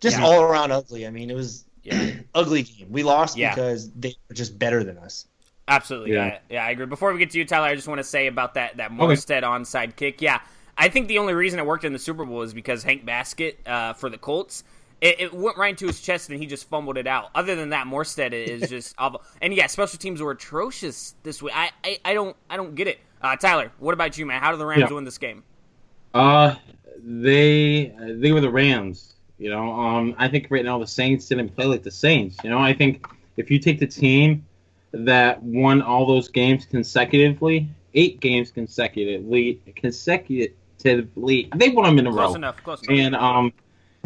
Just 0.00 0.18
Yeah. 0.18 0.24
all 0.24 0.42
around 0.42 0.72
ugly. 0.72 1.06
I 1.06 1.10
mean, 1.10 1.30
it 1.30 1.34
was 1.34 1.64
Yeah. 1.82 2.12
ugly 2.34 2.62
game. 2.62 2.86
We 2.90 3.02
lost 3.02 3.36
Yeah. 3.36 3.54
because 3.54 3.90
they 3.92 4.14
were 4.28 4.34
just 4.34 4.58
better 4.58 4.84
than 4.84 4.98
us. 4.98 5.26
Absolutely. 5.68 6.12
Yeah. 6.14 6.26
Yeah. 6.26 6.38
yeah. 6.50 6.64
I 6.66 6.70
agree. 6.70 6.86
Before 6.86 7.12
we 7.12 7.18
get 7.18 7.30
to 7.30 7.38
you, 7.38 7.44
Tyler, 7.44 7.66
I 7.66 7.74
just 7.74 7.88
want 7.88 7.98
to 7.98 8.04
say 8.04 8.26
about 8.26 8.54
that 8.54 8.76
that 8.78 8.90
Morstead 8.90 9.42
onside 9.42 9.96
kick. 9.96 10.22
Yeah, 10.22 10.40
I 10.76 10.88
think 10.88 11.08
the 11.08 11.18
only 11.18 11.34
reason 11.34 11.58
it 11.58 11.66
worked 11.66 11.84
in 11.84 11.92
the 11.92 11.98
Super 11.98 12.24
Bowl 12.24 12.42
is 12.42 12.54
because 12.54 12.82
Hank 12.82 13.04
Baskett 13.04 13.58
uh, 13.66 13.92
for 13.92 14.08
the 14.08 14.18
Colts. 14.18 14.64
It, 15.00 15.20
it 15.20 15.34
went 15.34 15.56
right 15.56 15.68
into 15.70 15.86
his 15.86 16.00
chest 16.00 16.28
and 16.28 16.40
he 16.40 16.46
just 16.46 16.68
fumbled 16.68 16.96
it 16.98 17.06
out. 17.06 17.30
Other 17.34 17.54
than 17.54 17.68
that, 17.70 17.86
Morstead 17.86 18.32
is 18.32 18.68
just 18.68 18.94
awful. 18.98 19.22
And 19.40 19.54
yeah, 19.54 19.66
special 19.68 19.98
teams 19.98 20.20
were 20.20 20.32
atrocious 20.32 21.14
this 21.22 21.40
week. 21.42 21.52
I, 21.54 21.70
I, 21.84 21.98
I 22.04 22.14
don't 22.14 22.34
I 22.50 22.56
don't 22.56 22.74
get 22.74 22.88
it. 22.88 22.98
Uh, 23.22 23.36
Tyler, 23.36 23.70
what 23.78 23.92
about 23.92 24.16
you, 24.18 24.26
man? 24.26 24.40
How 24.40 24.50
do 24.52 24.56
the 24.56 24.66
Rams 24.66 24.84
Yeah. 24.88 24.92
win 24.94 25.04
this 25.04 25.18
game? 25.18 25.42
Uh, 26.14 26.54
they 26.98 27.92
they 28.00 28.32
were 28.32 28.40
the 28.40 28.50
Rams. 28.50 29.14
You 29.38 29.50
know, 29.50 29.72
um, 29.72 30.14
I 30.18 30.28
think 30.28 30.48
right 30.50 30.64
now 30.64 30.78
the 30.78 30.86
Saints 30.86 31.26
didn't 31.26 31.50
play 31.50 31.66
like 31.66 31.82
the 31.84 31.90
Saints. 31.90 32.36
You 32.42 32.50
know, 32.50 32.58
I 32.58 32.74
think 32.74 33.06
if 33.36 33.50
you 33.50 33.58
take 33.58 33.78
the 33.78 33.86
team 33.86 34.44
that 34.92 35.42
won 35.42 35.80
all 35.80 36.06
those 36.06 36.28
games 36.28 36.66
consecutively, 36.66 37.68
eight 37.94 38.20
games 38.20 38.50
consecutively, 38.50 39.60
consecutively, 39.76 41.48
they 41.54 41.68
won 41.68 41.84
them 41.84 41.98
in 42.00 42.06
a 42.08 42.10
Close 42.10 42.30
row. 42.30 42.34
enough. 42.34 42.62
Close 42.64 42.82
enough. 42.82 42.98
And 42.98 43.16
um, 43.16 43.52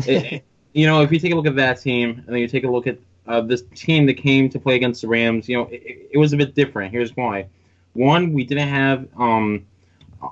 it, 0.06 0.44
you 0.74 0.86
know, 0.86 1.00
if 1.00 1.10
you 1.10 1.18
take 1.18 1.32
a 1.32 1.34
look 1.34 1.46
at 1.46 1.56
that 1.56 1.80
team, 1.80 2.22
and 2.26 2.28
then 2.28 2.36
you 2.36 2.48
take 2.48 2.64
a 2.64 2.70
look 2.70 2.86
at 2.86 2.98
uh, 3.26 3.40
this 3.40 3.62
team 3.74 4.04
that 4.06 4.14
came 4.14 4.50
to 4.50 4.58
play 4.58 4.76
against 4.76 5.00
the 5.00 5.08
Rams, 5.08 5.48
you 5.48 5.56
know, 5.56 5.68
it, 5.70 6.10
it 6.12 6.18
was 6.18 6.34
a 6.34 6.36
bit 6.36 6.54
different. 6.54 6.92
Here's 6.92 7.16
why: 7.16 7.46
one, 7.94 8.34
we 8.34 8.44
didn't 8.44 8.68
have 8.68 9.08
um, 9.16 9.64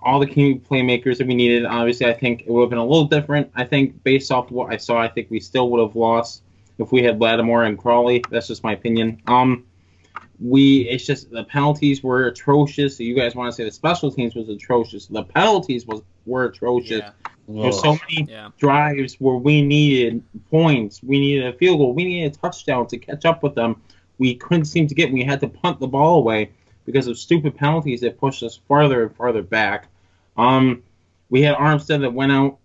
all 0.02 0.18
the 0.20 0.26
key 0.26 0.54
playmakers 0.54 1.18
that 1.18 1.26
we 1.26 1.34
needed. 1.34 1.64
Obviously, 1.64 2.06
I 2.06 2.12
think 2.12 2.42
it 2.42 2.48
would 2.50 2.62
have 2.62 2.70
been 2.70 2.78
a 2.78 2.84
little 2.84 3.06
different. 3.06 3.50
I 3.54 3.64
think 3.64 4.02
based 4.04 4.30
off 4.30 4.50
what 4.50 4.72
I 4.72 4.76
saw, 4.76 5.00
I 5.00 5.08
think 5.08 5.30
we 5.30 5.40
still 5.40 5.70
would 5.70 5.80
have 5.80 5.96
lost 5.96 6.42
if 6.78 6.92
we 6.92 7.02
had 7.02 7.20
Lattimore 7.20 7.64
and 7.64 7.78
Crawley. 7.78 8.22
That's 8.30 8.46
just 8.48 8.62
my 8.64 8.72
opinion. 8.72 9.20
Um, 9.26 9.64
we 10.40 10.88
it's 10.88 11.04
just 11.04 11.30
the 11.30 11.44
penalties 11.44 12.02
were 12.02 12.26
atrocious. 12.26 12.98
You 12.98 13.14
guys 13.14 13.34
want 13.34 13.50
to 13.50 13.52
say 13.52 13.64
the 13.64 13.70
special 13.70 14.10
teams 14.10 14.34
was 14.34 14.48
atrocious. 14.48 15.06
The 15.06 15.22
penalties 15.24 15.86
was 15.86 16.02
were 16.26 16.44
atrocious. 16.44 17.00
yeah. 17.00 17.10
There's 17.48 17.80
so 17.80 17.98
many 18.08 18.30
Yeah. 18.30 18.50
drives 18.58 19.14
where 19.14 19.34
we 19.34 19.60
needed 19.60 20.22
points, 20.50 21.02
we 21.02 21.18
needed 21.18 21.46
a 21.46 21.52
field 21.58 21.78
goal, 21.78 21.92
we 21.94 22.04
needed 22.04 22.32
a 22.34 22.38
touchdown 22.38 22.86
to 22.86 22.96
catch 22.96 23.24
up 23.24 23.42
with 23.42 23.56
them. 23.56 23.82
We 24.18 24.34
couldn't 24.36 24.66
seem 24.66 24.86
to 24.86 24.94
get. 24.94 25.12
We 25.12 25.24
had 25.24 25.40
to 25.40 25.48
punt 25.48 25.80
the 25.80 25.88
ball 25.88 26.18
away 26.18 26.50
because 26.84 27.06
of 27.06 27.18
stupid 27.18 27.56
penalties 27.56 28.00
that 28.00 28.18
pushed 28.18 28.42
us 28.42 28.60
farther 28.68 29.02
and 29.02 29.14
farther 29.16 29.42
back. 29.42 29.88
Um, 30.36 30.82
we 31.28 31.42
had 31.42 31.54
Armstead 31.56 32.00
that 32.00 32.12
went 32.12 32.32
out 32.32 32.58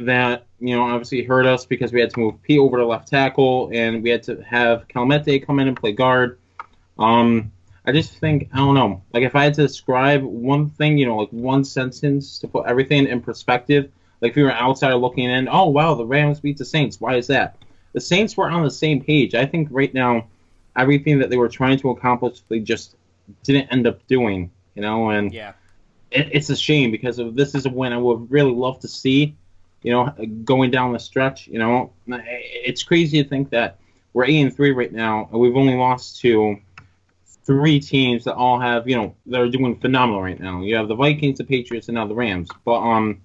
that 0.00 0.46
you 0.60 0.74
know 0.74 0.82
obviously 0.82 1.22
hurt 1.22 1.46
us 1.46 1.64
because 1.64 1.92
we 1.92 2.00
had 2.00 2.10
to 2.10 2.20
move 2.20 2.42
P 2.42 2.58
over 2.58 2.76
to 2.76 2.86
left 2.86 3.08
tackle 3.08 3.70
and 3.72 4.02
we 4.02 4.10
had 4.10 4.22
to 4.24 4.42
have 4.42 4.86
Kelemete 4.88 5.46
come 5.46 5.60
in 5.60 5.68
and 5.68 5.76
play 5.76 5.92
guard. 5.92 6.38
Um, 6.98 7.52
I 7.86 7.92
just 7.92 8.18
think 8.18 8.50
I 8.52 8.58
don't 8.58 8.74
know. 8.74 9.02
Like 9.12 9.22
if 9.22 9.34
I 9.34 9.44
had 9.44 9.54
to 9.54 9.62
describe 9.62 10.22
one 10.22 10.68
thing, 10.68 10.98
you 10.98 11.06
know, 11.06 11.16
like 11.16 11.30
one 11.30 11.64
sentence 11.64 12.38
to 12.40 12.48
put 12.48 12.66
everything 12.66 13.06
in 13.06 13.20
perspective, 13.20 13.90
like 14.20 14.32
if 14.32 14.36
you 14.36 14.44
were 14.44 14.50
an 14.50 14.58
outsider 14.58 14.96
looking 14.96 15.30
in, 15.30 15.48
oh 15.48 15.68
wow, 15.68 15.94
the 15.94 16.04
Rams 16.06 16.40
beat 16.40 16.58
the 16.58 16.64
Saints. 16.64 17.00
Why 17.00 17.16
is 17.16 17.28
that? 17.28 17.56
The 17.92 18.00
Saints 18.00 18.36
were 18.36 18.50
on 18.50 18.62
the 18.62 18.70
same 18.70 19.02
page. 19.02 19.34
I 19.34 19.46
think 19.46 19.68
right 19.70 19.92
now, 19.92 20.26
everything 20.76 21.18
that 21.20 21.30
they 21.30 21.36
were 21.36 21.48
trying 21.48 21.78
to 21.78 21.90
accomplish, 21.90 22.40
they 22.48 22.60
just 22.60 22.94
didn't 23.44 23.68
end 23.72 23.86
up 23.86 24.06
doing. 24.06 24.50
You 24.74 24.82
know, 24.82 25.10
and 25.10 25.32
yeah, 25.32 25.52
it, 26.10 26.28
it's 26.32 26.50
a 26.50 26.56
shame 26.56 26.90
because 26.90 27.20
this 27.32 27.54
is 27.54 27.66
a 27.66 27.70
win 27.70 27.92
I 27.92 27.98
would 27.98 28.30
really 28.30 28.52
love 28.52 28.80
to 28.80 28.88
see. 28.88 29.36
You 29.82 29.92
know, 29.92 30.14
going 30.44 30.70
down 30.70 30.92
the 30.92 30.98
stretch. 30.98 31.46
You 31.46 31.58
know, 31.58 31.92
it's 32.06 32.82
crazy 32.82 33.22
to 33.22 33.28
think 33.28 33.50
that 33.50 33.78
we're 34.12 34.24
eight 34.24 34.40
and 34.40 34.54
three 34.54 34.72
right 34.72 34.92
now, 34.92 35.28
and 35.30 35.40
we've 35.40 35.56
only 35.56 35.76
lost 35.76 36.20
to 36.22 36.58
three 37.48 37.80
teams 37.80 38.24
that 38.24 38.34
all 38.34 38.60
have, 38.60 38.86
you 38.86 38.94
know, 38.94 39.14
that 39.26 39.40
are 39.40 39.48
doing 39.48 39.78
phenomenal 39.80 40.22
right 40.22 40.38
now. 40.38 40.60
You 40.60 40.76
have 40.76 40.86
the 40.86 40.94
Vikings, 40.94 41.38
the 41.38 41.44
Patriots, 41.44 41.88
and 41.88 41.94
now 41.94 42.06
the 42.06 42.14
Rams. 42.14 42.50
But 42.64 42.80
um, 42.80 43.22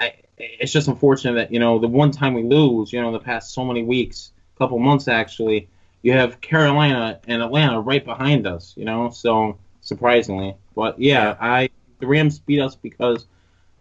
I, 0.00 0.14
it's 0.38 0.72
just 0.72 0.88
unfortunate 0.88 1.34
that 1.34 1.52
you 1.52 1.60
know 1.60 1.78
the 1.78 1.88
one 1.88 2.10
time 2.10 2.34
we 2.34 2.42
lose, 2.42 2.92
you 2.92 3.00
know, 3.00 3.12
the 3.12 3.20
past 3.20 3.52
so 3.52 3.64
many 3.64 3.82
weeks, 3.82 4.32
a 4.54 4.58
couple 4.58 4.78
months 4.78 5.06
actually, 5.06 5.68
you 6.06 6.12
have 6.12 6.40
Carolina 6.40 7.18
and 7.26 7.42
Atlanta 7.42 7.80
right 7.80 8.04
behind 8.04 8.46
us. 8.46 8.74
You 8.76 8.84
know, 8.84 9.10
so 9.10 9.58
surprisingly, 9.80 10.54
but 10.76 11.00
yeah, 11.00 11.36
I 11.40 11.68
the 11.98 12.06
Rams 12.06 12.38
beat 12.38 12.60
us 12.60 12.76
because 12.76 13.26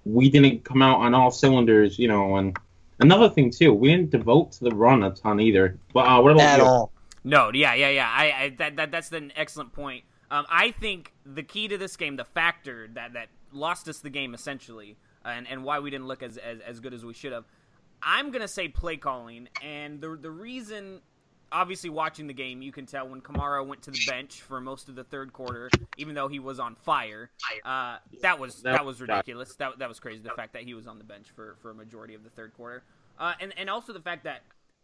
we 0.05 0.31
didn't 0.31 0.63
come 0.63 0.81
out 0.81 1.01
on 1.01 1.13
all 1.13 1.29
cylinders. 1.29 1.99
You 1.99 2.07
know, 2.07 2.37
and 2.37 2.57
another 2.99 3.29
thing 3.29 3.51
too, 3.51 3.75
we 3.75 3.89
didn't 3.89 4.09
devote 4.09 4.53
to 4.53 4.63
the 4.63 4.71
run 4.71 5.03
a 5.03 5.11
ton 5.11 5.39
either. 5.39 5.77
But 5.93 6.07
uh, 6.07 6.19
what 6.19 6.31
about 6.31 6.45
At 6.45 6.57
you? 6.57 6.65
all. 6.65 6.91
No, 7.23 7.51
yeah, 7.53 7.75
yeah, 7.75 7.89
yeah. 7.89 8.11
I, 8.11 8.23
I 8.31 8.49
that, 8.57 8.75
that 8.77 8.89
that's 8.89 9.11
an 9.11 9.31
excellent 9.35 9.73
point. 9.73 10.03
Um, 10.31 10.47
I 10.49 10.71
think 10.71 11.13
the 11.27 11.43
key 11.43 11.67
to 11.67 11.77
this 11.77 11.95
game, 11.95 12.15
the 12.15 12.25
factor 12.25 12.89
that 12.95 13.13
that 13.13 13.27
lost 13.51 13.87
us 13.87 13.99
the 13.99 14.09
game 14.09 14.33
essentially, 14.33 14.97
and 15.23 15.47
and 15.47 15.63
why 15.63 15.77
we 15.77 15.91
didn't 15.91 16.07
look 16.07 16.23
as 16.23 16.37
as, 16.37 16.59
as 16.61 16.79
good 16.79 16.95
as 16.95 17.05
we 17.05 17.13
should 17.13 17.33
have. 17.33 17.45
I'm 18.01 18.31
gonna 18.31 18.47
say 18.47 18.67
play 18.67 18.97
calling, 18.97 19.47
and 19.63 20.01
the 20.01 20.17
the 20.19 20.31
reason. 20.31 21.01
Obviously, 21.51 21.89
watching 21.89 22.27
the 22.27 22.33
game, 22.33 22.61
you 22.61 22.71
can 22.71 22.85
tell 22.85 23.07
when 23.07 23.21
Kamara 23.21 23.65
went 23.65 23.83
to 23.83 23.91
the 23.91 23.99
bench 24.07 24.41
for 24.41 24.59
most 24.59 24.89
of 24.89 24.95
the 24.95 25.03
third 25.03 25.31
quarter, 25.31 25.69
even 25.97 26.15
though 26.15 26.27
he 26.27 26.39
was 26.39 26.59
on 26.59 26.75
fire. 26.75 27.29
Uh, 27.63 27.97
that 28.21 28.39
was 28.39 28.63
that 28.63 28.83
was 28.85 28.99
ridiculous. 28.99 29.55
That, 29.55 29.79
that 29.79 29.87
was 29.87 29.99
crazy. 29.99 30.21
The 30.21 30.31
fact 30.31 30.53
that 30.53 30.63
he 30.63 30.73
was 30.73 30.87
on 30.87 30.97
the 30.97 31.03
bench 31.03 31.27
for, 31.35 31.55
for 31.61 31.71
a 31.71 31.75
majority 31.75 32.13
of 32.13 32.23
the 32.23 32.29
third 32.29 32.53
quarter, 32.55 32.83
uh, 33.19 33.33
and 33.39 33.53
and 33.57 33.69
also 33.69 33.93
the 33.93 34.01
fact 34.01 34.23
that 34.25 34.43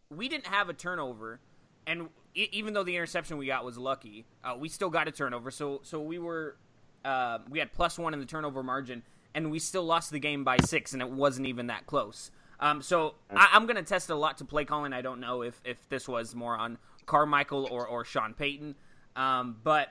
we 0.10 0.30
didn't 0.30 0.48
have 0.48 0.70
a 0.70 0.74
turnover 0.74 1.40
and 1.88 2.10
even 2.36 2.74
though 2.74 2.84
the 2.84 2.96
interception 2.96 3.38
we 3.38 3.48
got 3.48 3.66
was 3.66 3.78
lucky, 3.78 4.26
uh, 4.44 4.56
we 4.58 4.70
still 4.70 4.90
got 4.90 5.08
a 5.08 5.12
turnover. 5.12 5.52
So 5.52 5.82
so 5.84 6.02
we 6.02 6.20
were 6.20 6.56
uh, 7.04 7.40
we 7.50 7.60
had 7.60 7.74
plus 7.74 7.98
one 7.98 8.14
in 8.14 8.20
the 8.20 8.26
turnover 8.26 8.64
margin, 8.64 9.04
and 9.34 9.52
we 9.52 9.60
still 9.60 9.84
lost 9.84 10.12
the 10.12 10.20
game 10.20 10.44
by 10.44 10.58
six, 10.58 10.94
and 10.94 11.02
it 11.02 11.10
wasn't 11.10 11.48
even 11.48 11.68
that 11.68 11.88
close. 11.88 12.32
Um, 12.62 12.82
so 12.82 13.16
I, 13.30 13.50
I'm 13.54 13.66
going 13.66 13.76
to 13.76 13.84
test 13.84 14.10
a 14.10 14.16
lot 14.16 14.38
to 14.38 14.46
play 14.46 14.66
calling. 14.66 14.94
I 14.94 15.02
don't 15.02 15.20
know 15.20 15.42
if, 15.42 15.60
if 15.66 15.78
this 15.90 16.08
was 16.08 16.36
more 16.36 16.56
on 16.56 16.78
Carmichael 17.08 17.68
or, 17.72 17.88
or 17.88 18.06
Sean 18.06 18.34
Payton, 18.34 18.76
um, 19.16 19.58
but 19.64 19.90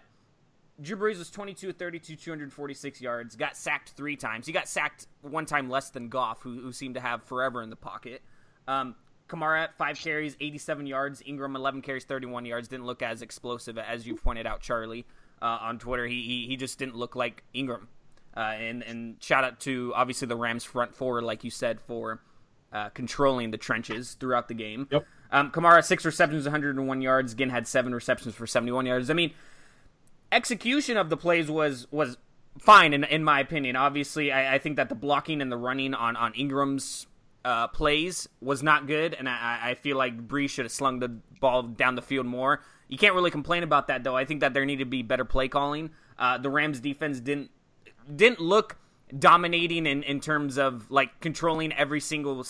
Drew 0.81 0.97
Brees 0.97 1.19
was 1.19 1.31
22 1.31 1.73
32, 1.73 2.17
246 2.17 3.01
yards. 3.01 3.37
Got 3.37 3.57
sacked 3.57 3.91
three 3.91 4.17
times. 4.17 4.47
He 4.47 4.53
got 4.53 4.69
sacked 4.69 5.09
one 5.23 5.47
time 5.47 5.69
less 5.69 5.91
than 5.91 6.09
Goff, 6.09 6.43
who, 6.43 6.61
who 6.61 6.73
seemed 6.73 6.95
to 6.95 7.01
have 7.01 7.25
forever 7.25 7.61
in 7.63 7.71
the 7.71 7.77
pocket. 7.77 8.23
Um, 8.69 8.95
Kamara 9.29 9.69
five 9.77 9.99
carries, 9.99 10.37
87 10.41 10.87
yards. 10.87 11.23
Ingram 11.27 11.57
11 11.57 11.83
carries, 11.83 12.05
31 12.05 12.47
yards. 12.47 12.69
Didn't 12.69 12.87
look 12.87 13.03
as 13.03 13.21
explosive 13.21 13.79
as 13.79 14.07
you 14.07 14.17
pointed 14.17 14.47
out, 14.47 14.61
Charlie, 14.61 15.07
uh, 15.43 15.59
on 15.61 15.79
Twitter. 15.79 16.07
He, 16.07 16.23
he 16.23 16.47
he 16.47 16.57
just 16.57 16.79
didn't 16.79 16.97
look 16.97 17.15
like 17.15 17.45
Ingram. 17.53 17.89
Uh, 18.37 18.41
and 18.41 18.83
and 18.83 19.17
shout 19.21 19.45
out 19.45 19.61
to 19.61 19.93
obviously 19.95 20.29
the 20.29 20.37
Rams 20.37 20.65
front 20.65 20.95
four, 20.95 21.21
like 21.21 21.45
you 21.45 21.51
said, 21.51 21.81
for 21.81 22.23
uh, 22.73 22.89
controlling 22.91 23.51
the 23.51 23.59
trenches 23.59 24.15
throughout 24.15 24.49
the 24.49 24.55
game. 24.55 24.89
Yep. 24.91 25.07
Um, 25.33 25.51
Kamara 25.51 25.85
six 25.85 26.05
receptions, 26.05 26.45
101 26.45 27.03
yards. 27.03 27.35
Ginn 27.35 27.51
had 27.51 27.67
seven 27.67 27.95
receptions 27.95 28.35
for 28.35 28.47
71 28.47 28.87
yards. 28.87 29.11
I 29.11 29.15
mean, 29.15 29.33
execution 30.33 30.97
of 30.97 31.11
the 31.11 31.17
plays 31.17 31.51
was 31.51 31.87
was 31.91 32.17
fine 32.59 32.93
in 32.93 33.05
in 33.05 33.25
my 33.25 33.41
opinion. 33.41 33.77
Obviously, 33.77 34.33
I, 34.33 34.55
I 34.55 34.59
think 34.59 34.77
that 34.77 34.89
the 34.89 34.95
blocking 34.95 35.41
and 35.41 35.51
the 35.51 35.57
running 35.57 35.95
on 35.95 36.17
on 36.17 36.35
Ingram's 36.35 37.07
uh, 37.45 37.69
plays 37.69 38.29
was 38.41 38.63
not 38.63 38.87
good, 38.87 39.15
and 39.15 39.29
I, 39.29 39.71
I 39.71 39.75
feel 39.75 39.97
like 39.97 40.27
Brees 40.27 40.51
should 40.51 40.65
have 40.65 40.73
slung 40.73 40.99
the 40.99 41.09
ball 41.41 41.63
down 41.63 41.95
the 41.95 42.03
field 42.03 42.27
more. 42.27 42.61
You 42.89 42.99
can't 42.99 43.15
really 43.15 43.31
complain 43.31 43.63
about 43.63 43.87
that 43.87 44.05
though. 44.05 44.17
I 44.17 44.25
think 44.25 44.41
that 44.41 44.53
there 44.53 44.65
needed 44.65 44.85
to 44.85 44.91
be 44.91 45.03
better 45.03 45.25
play 45.25 45.49
calling. 45.49 45.91
Uh, 46.19 46.39
the 46.39 46.51
Rams 46.51 46.81
defense 46.81 47.21
didn't 47.21 47.51
didn't 48.15 48.41
look 48.41 48.77
dominating 49.19 49.87
in, 49.87 50.03
in 50.03 50.21
terms 50.21 50.59
of 50.59 50.91
like 50.91 51.21
controlling 51.21 51.73
every 51.73 52.01
single 52.01 52.45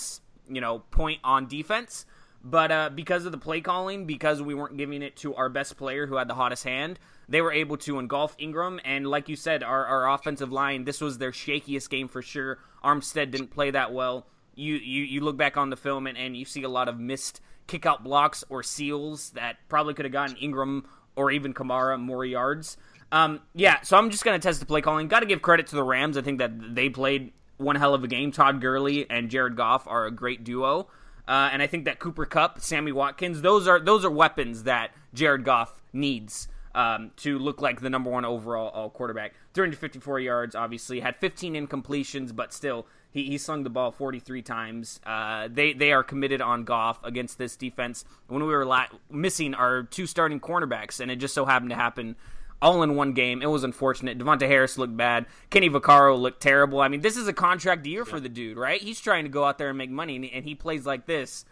you 0.48 0.60
know 0.60 0.80
point 0.90 1.20
on 1.24 1.46
defense. 1.46 2.06
But 2.42 2.70
uh, 2.70 2.90
because 2.94 3.26
of 3.26 3.32
the 3.32 3.38
play 3.38 3.60
calling, 3.60 4.06
because 4.06 4.40
we 4.40 4.54
weren't 4.54 4.78
giving 4.78 5.02
it 5.02 5.16
to 5.16 5.34
our 5.34 5.50
best 5.50 5.76
player 5.76 6.06
who 6.06 6.16
had 6.16 6.26
the 6.26 6.34
hottest 6.34 6.64
hand, 6.64 6.98
they 7.28 7.42
were 7.42 7.52
able 7.52 7.76
to 7.78 7.98
engulf 7.98 8.34
Ingram. 8.38 8.80
And 8.82 9.06
like 9.06 9.28
you 9.28 9.36
said, 9.36 9.62
our, 9.62 9.84
our 9.84 10.10
offensive 10.10 10.50
line, 10.50 10.84
this 10.84 11.02
was 11.02 11.18
their 11.18 11.32
shakiest 11.32 11.90
game 11.90 12.08
for 12.08 12.22
sure. 12.22 12.58
Armstead 12.82 13.30
didn't 13.30 13.48
play 13.48 13.70
that 13.72 13.92
well. 13.92 14.26
You, 14.54 14.74
you, 14.76 15.04
you 15.04 15.20
look 15.20 15.36
back 15.36 15.58
on 15.58 15.68
the 15.68 15.76
film 15.76 16.06
and, 16.06 16.16
and 16.16 16.34
you 16.34 16.46
see 16.46 16.62
a 16.62 16.68
lot 16.68 16.88
of 16.88 16.98
missed 16.98 17.42
kick 17.66 17.84
out 17.84 18.02
blocks 18.02 18.42
or 18.48 18.62
seals 18.62 19.30
that 19.30 19.56
probably 19.68 19.94
could 19.94 20.06
have 20.06 20.12
gotten 20.12 20.36
Ingram 20.36 20.86
or 21.16 21.30
even 21.30 21.52
Kamara 21.52 22.00
more 22.00 22.24
yards. 22.24 22.78
Um, 23.12 23.40
yeah, 23.54 23.80
so 23.82 23.96
I'm 23.96 24.10
just 24.10 24.24
going 24.24 24.38
to 24.38 24.42
test 24.42 24.60
the 24.60 24.66
play 24.66 24.80
calling. 24.80 25.08
Got 25.08 25.20
to 25.20 25.26
give 25.26 25.42
credit 25.42 25.66
to 25.68 25.76
the 25.76 25.82
Rams. 25.82 26.16
I 26.16 26.22
think 26.22 26.38
that 26.38 26.74
they 26.74 26.88
played 26.88 27.32
one 27.56 27.76
hell 27.76 27.94
of 27.94 28.04
a 28.04 28.08
game. 28.08 28.32
Todd 28.32 28.60
Gurley 28.60 29.08
and 29.10 29.30
Jared 29.30 29.56
Goff 29.56 29.86
are 29.86 30.06
a 30.06 30.10
great 30.10 30.44
duo. 30.44 30.88
Uh, 31.28 31.50
and 31.52 31.62
I 31.62 31.66
think 31.66 31.84
that 31.84 31.98
Cooper 31.98 32.26
Kupp, 32.26 32.60
Sammy 32.60 32.92
Watkins, 32.92 33.42
those 33.42 33.68
are 33.68 33.78
those 33.78 34.04
are 34.04 34.10
weapons 34.10 34.64
that 34.64 34.90
Jared 35.14 35.44
Goff 35.44 35.80
needs 35.92 36.48
um, 36.74 37.12
to 37.16 37.38
look 37.38 37.60
like 37.60 37.80
the 37.80 37.90
number 37.90 38.10
one 38.10 38.24
overall 38.24 38.90
quarterback. 38.90 39.34
354 39.54 40.20
yards, 40.20 40.54
obviously 40.54 41.00
had 41.00 41.16
15 41.16 41.54
incompletions, 41.54 42.34
but 42.34 42.52
still 42.52 42.86
he, 43.12 43.24
he 43.24 43.38
slung 43.38 43.64
the 43.64 43.70
ball 43.70 43.90
43 43.90 44.42
times. 44.42 45.00
Uh, 45.04 45.48
they 45.50 45.72
they 45.72 45.92
are 45.92 46.02
committed 46.02 46.40
on 46.40 46.64
Goff 46.64 46.98
against 47.04 47.38
this 47.38 47.56
defense. 47.56 48.04
When 48.28 48.44
we 48.44 48.52
were 48.52 48.64
la- 48.64 48.86
missing 49.10 49.54
our 49.54 49.82
two 49.84 50.06
starting 50.06 50.40
cornerbacks, 50.40 51.00
and 51.00 51.10
it 51.10 51.16
just 51.16 51.34
so 51.34 51.44
happened 51.44 51.70
to 51.70 51.76
happen 51.76 52.16
all 52.62 52.82
in 52.82 52.94
one 52.94 53.12
game. 53.12 53.42
It 53.42 53.46
was 53.46 53.64
unfortunate. 53.64 54.18
De'Vante 54.18 54.46
Harris 54.46 54.76
looked 54.76 54.96
bad. 54.96 55.26
Kenny 55.50 55.70
Vaccaro 55.70 56.18
looked 56.18 56.42
terrible. 56.42 56.80
I 56.80 56.88
mean, 56.88 57.00
this 57.00 57.16
is 57.16 57.26
a 57.26 57.32
contract 57.32 57.86
year 57.86 58.04
for 58.04 58.20
the 58.20 58.28
dude, 58.28 58.56
right? 58.58 58.80
He's 58.80 59.00
trying 59.00 59.24
to 59.24 59.30
go 59.30 59.44
out 59.44 59.58
there 59.58 59.68
and 59.70 59.78
make 59.78 59.90
money, 59.90 60.30
and, 60.32 60.44
he 60.44 60.54
plays 60.54 60.84
like 60.86 61.06
this. 61.06 61.44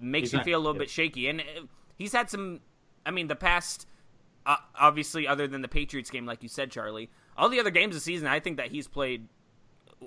Makes 0.00 0.26
He's 0.26 0.32
you 0.32 0.38
not- 0.38 0.44
feel 0.44 0.58
a 0.58 0.62
little 0.62 0.78
bit 0.78 0.90
shaky. 0.90 1.28
And 1.28 1.40
uh, 1.40 1.44
he's 1.96 2.12
had 2.12 2.30
some. 2.30 2.60
I 3.04 3.10
mean, 3.10 3.28
the 3.28 3.36
past, 3.36 3.86
uh, 4.46 4.56
obviously, 4.78 5.26
other 5.26 5.46
than 5.46 5.62
the 5.62 5.68
Patriots 5.68 6.10
game, 6.10 6.26
like 6.26 6.42
you 6.42 6.48
said, 6.48 6.70
Charlie, 6.70 7.10
all 7.36 7.48
the 7.48 7.60
other 7.60 7.70
games 7.70 7.94
this 7.94 8.04
season, 8.04 8.28
I 8.28 8.40
think 8.40 8.56
that 8.56 8.70
he's 8.70 8.86
played 8.88 9.28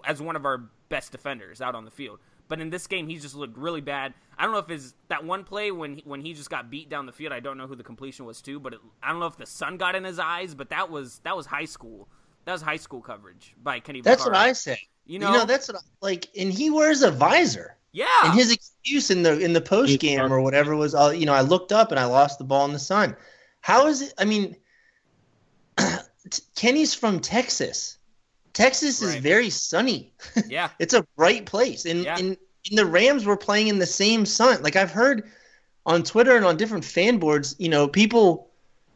as 0.06 0.22
one 0.22 0.36
of 0.36 0.46
our 0.46 0.70
best 0.90 1.12
defenders 1.12 1.62
out 1.62 1.76
on 1.76 1.86
the 1.86 1.92
field. 1.92 2.20
But 2.48 2.62
in 2.62 2.70
this 2.70 2.86
game, 2.88 3.08
he 3.08 3.18
just 3.18 3.36
looked 3.36 3.58
really 3.58 3.82
bad. 3.82 4.14
I 4.38 4.44
don't 4.44 4.52
know 4.52 4.60
if 4.60 4.68
his 4.68 4.94
that 5.08 5.24
one 5.26 5.44
play 5.44 5.72
when 5.72 5.96
he, 5.96 6.04
when 6.06 6.22
he 6.22 6.34
just 6.34 6.50
got 6.50 6.70
beat 6.70 6.90
down 6.90 7.06
the 7.06 7.12
field. 7.12 7.34
I 7.34 7.40
don't 7.40 7.58
know 7.58 7.68
who 7.68 7.76
the 7.76 7.84
completion 7.84 8.26
was 8.26 8.42
to, 8.44 8.60
but 8.60 8.74
it, 8.74 8.80
I 9.02 9.10
don't 9.12 9.20
know 9.20 9.26
if 9.28 9.38
the 9.38 9.46
sun 9.46 9.78
got 9.78 9.96
in 9.96 10.04
his 10.04 10.20
eyes. 10.20 10.54
But 10.54 10.70
that 10.70 10.90
was 10.92 11.20
that 11.24 11.36
was 11.36 11.46
high 11.48 11.66
school. 11.66 12.08
That 12.46 12.52
was 12.52 12.62
high 12.62 12.78
school 12.78 13.02
coverage 13.02 13.56
by 13.64 13.80
Kenny. 13.80 14.02
That's 14.02 14.24
Vaccaro. 14.24 14.28
what 14.28 14.36
I 14.36 14.54
say. 14.54 14.80
You 15.06 15.14
You 15.14 15.20
know, 15.20 15.32
know, 15.32 15.46
that's 15.46 15.68
what 15.68 15.78
I, 15.78 15.80
like, 16.02 16.28
and 16.38 16.52
he 16.52 16.70
wears 16.70 17.02
a 17.02 17.12
visor. 17.12 17.78
yeah. 17.92 18.06
And 18.24 18.34
his 18.34 18.52
excuse 18.52 19.10
in 19.10 19.24
the 19.24 19.40
in 19.40 19.54
the 19.54 19.62
post 19.62 20.00
game 20.00 20.32
or 20.32 20.42
whatever 20.42 20.76
was, 20.76 20.94
uh, 20.94 21.10
you 21.16 21.26
know, 21.26 21.34
I 21.34 21.42
looked 21.42 21.72
up 21.72 21.92
and 21.92 22.00
I 22.00 22.06
lost 22.06 22.38
the 22.38 22.44
ball 22.46 22.66
in 22.66 22.74
the 22.74 22.80
sun. 22.80 23.16
How 23.62 23.88
is 23.88 24.02
it? 24.02 24.14
I 24.20 24.26
mean, 24.26 24.56
Kenny's 26.56 26.94
from 26.94 27.20
Texas. 27.20 27.98
Texas 28.56 29.02
is 29.04 29.16
very 29.16 29.52
sunny. 29.52 30.12
yeah. 30.48 30.70
it's 30.80 30.96
a 30.96 31.06
bright 31.16 31.46
place, 31.46 31.86
and 31.86 32.04
Yeah. 32.04 32.18
and, 32.18 32.38
and 32.70 32.78
the 32.78 32.86
Rams 32.86 33.26
were 33.26 33.38
playing 33.38 33.68
in 33.68 33.78
the 33.78 33.86
same 33.86 34.26
sun. 34.26 34.64
Like 34.64 34.76
I've 34.76 34.90
heard 34.92 35.30
on 35.86 36.02
Twitter 36.02 36.36
and 36.36 36.44
on 36.46 36.58
different 36.58 36.84
fan 36.84 37.20
boards, 37.20 37.56
you 37.60 37.70
know, 37.70 37.88
people 37.88 38.50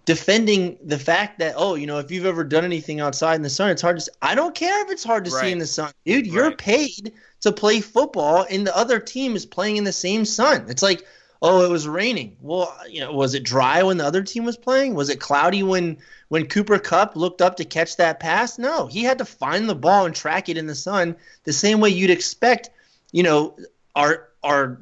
defending 0.05 0.75
the 0.83 0.97
fact 0.97 1.37
that 1.37 1.53
oh, 1.55 1.75
you 1.75 1.85
know, 1.85 1.99
if 1.99 2.09
you've 2.09 2.25
ever 2.25 2.43
done 2.43 2.65
anything 2.65 2.99
outside 2.99 3.35
in 3.35 3.43
the 3.43 3.49
sun, 3.49 3.69
it's 3.69 3.81
hard 3.83 3.97
to. 3.97 4.01
See. 4.01 4.11
I 4.23 4.33
don't 4.33 4.55
care 4.55 4.83
if 4.85 4.89
it's 4.91 5.03
hard 5.03 5.25
to 5.25 5.31
Right. 5.31 5.41
see 5.41 5.51
in 5.51 5.59
the 5.59 5.67
sun, 5.67 5.91
dude. 6.05 6.25
You're 6.25 6.45
Right. 6.45 6.57
paid 6.57 7.13
to 7.41 7.51
play 7.51 7.81
football, 7.81 8.47
and 8.49 8.65
the 8.65 8.75
other 8.75 8.99
team 8.99 9.35
is 9.35 9.45
playing 9.45 9.77
in 9.77 9.83
the 9.83 9.91
same 9.93 10.25
sun. 10.25 10.65
It's 10.69 10.81
like. 10.81 11.05
Oh, 11.41 11.63
it 11.63 11.69
was 11.69 11.87
raining. 11.87 12.35
Well, 12.41 12.75
you 12.89 12.99
know, 12.99 13.13
was 13.13 13.33
it 13.33 13.43
dry 13.43 13.81
when 13.83 13.97
the 13.97 14.05
other 14.05 14.23
team 14.23 14.43
was 14.45 14.57
playing? 14.57 14.93
Was 14.93 15.09
it 15.09 15.19
cloudy 15.21 15.63
when 15.63 15.97
when 16.27 16.47
Cooper 16.47 16.79
Kupp 16.79 17.15
looked 17.15 17.41
up 17.41 17.55
to 17.57 17.65
catch 17.65 17.95
that 17.97 18.19
pass? 18.19 18.57
No, 18.59 18.87
he 18.87 19.03
had 19.03 19.17
to 19.19 19.25
find 19.25 19.69
the 19.69 19.75
ball 19.75 20.05
and 20.05 20.13
track 20.15 20.49
it 20.49 20.57
in 20.57 20.67
the 20.67 20.75
sun 20.75 21.15
the 21.45 21.53
same 21.53 21.79
way 21.79 21.89
you'd 21.89 22.09
expect. 22.09 22.69
You 23.11 23.23
know, 23.23 23.57
our 23.95 24.29
our 24.43 24.79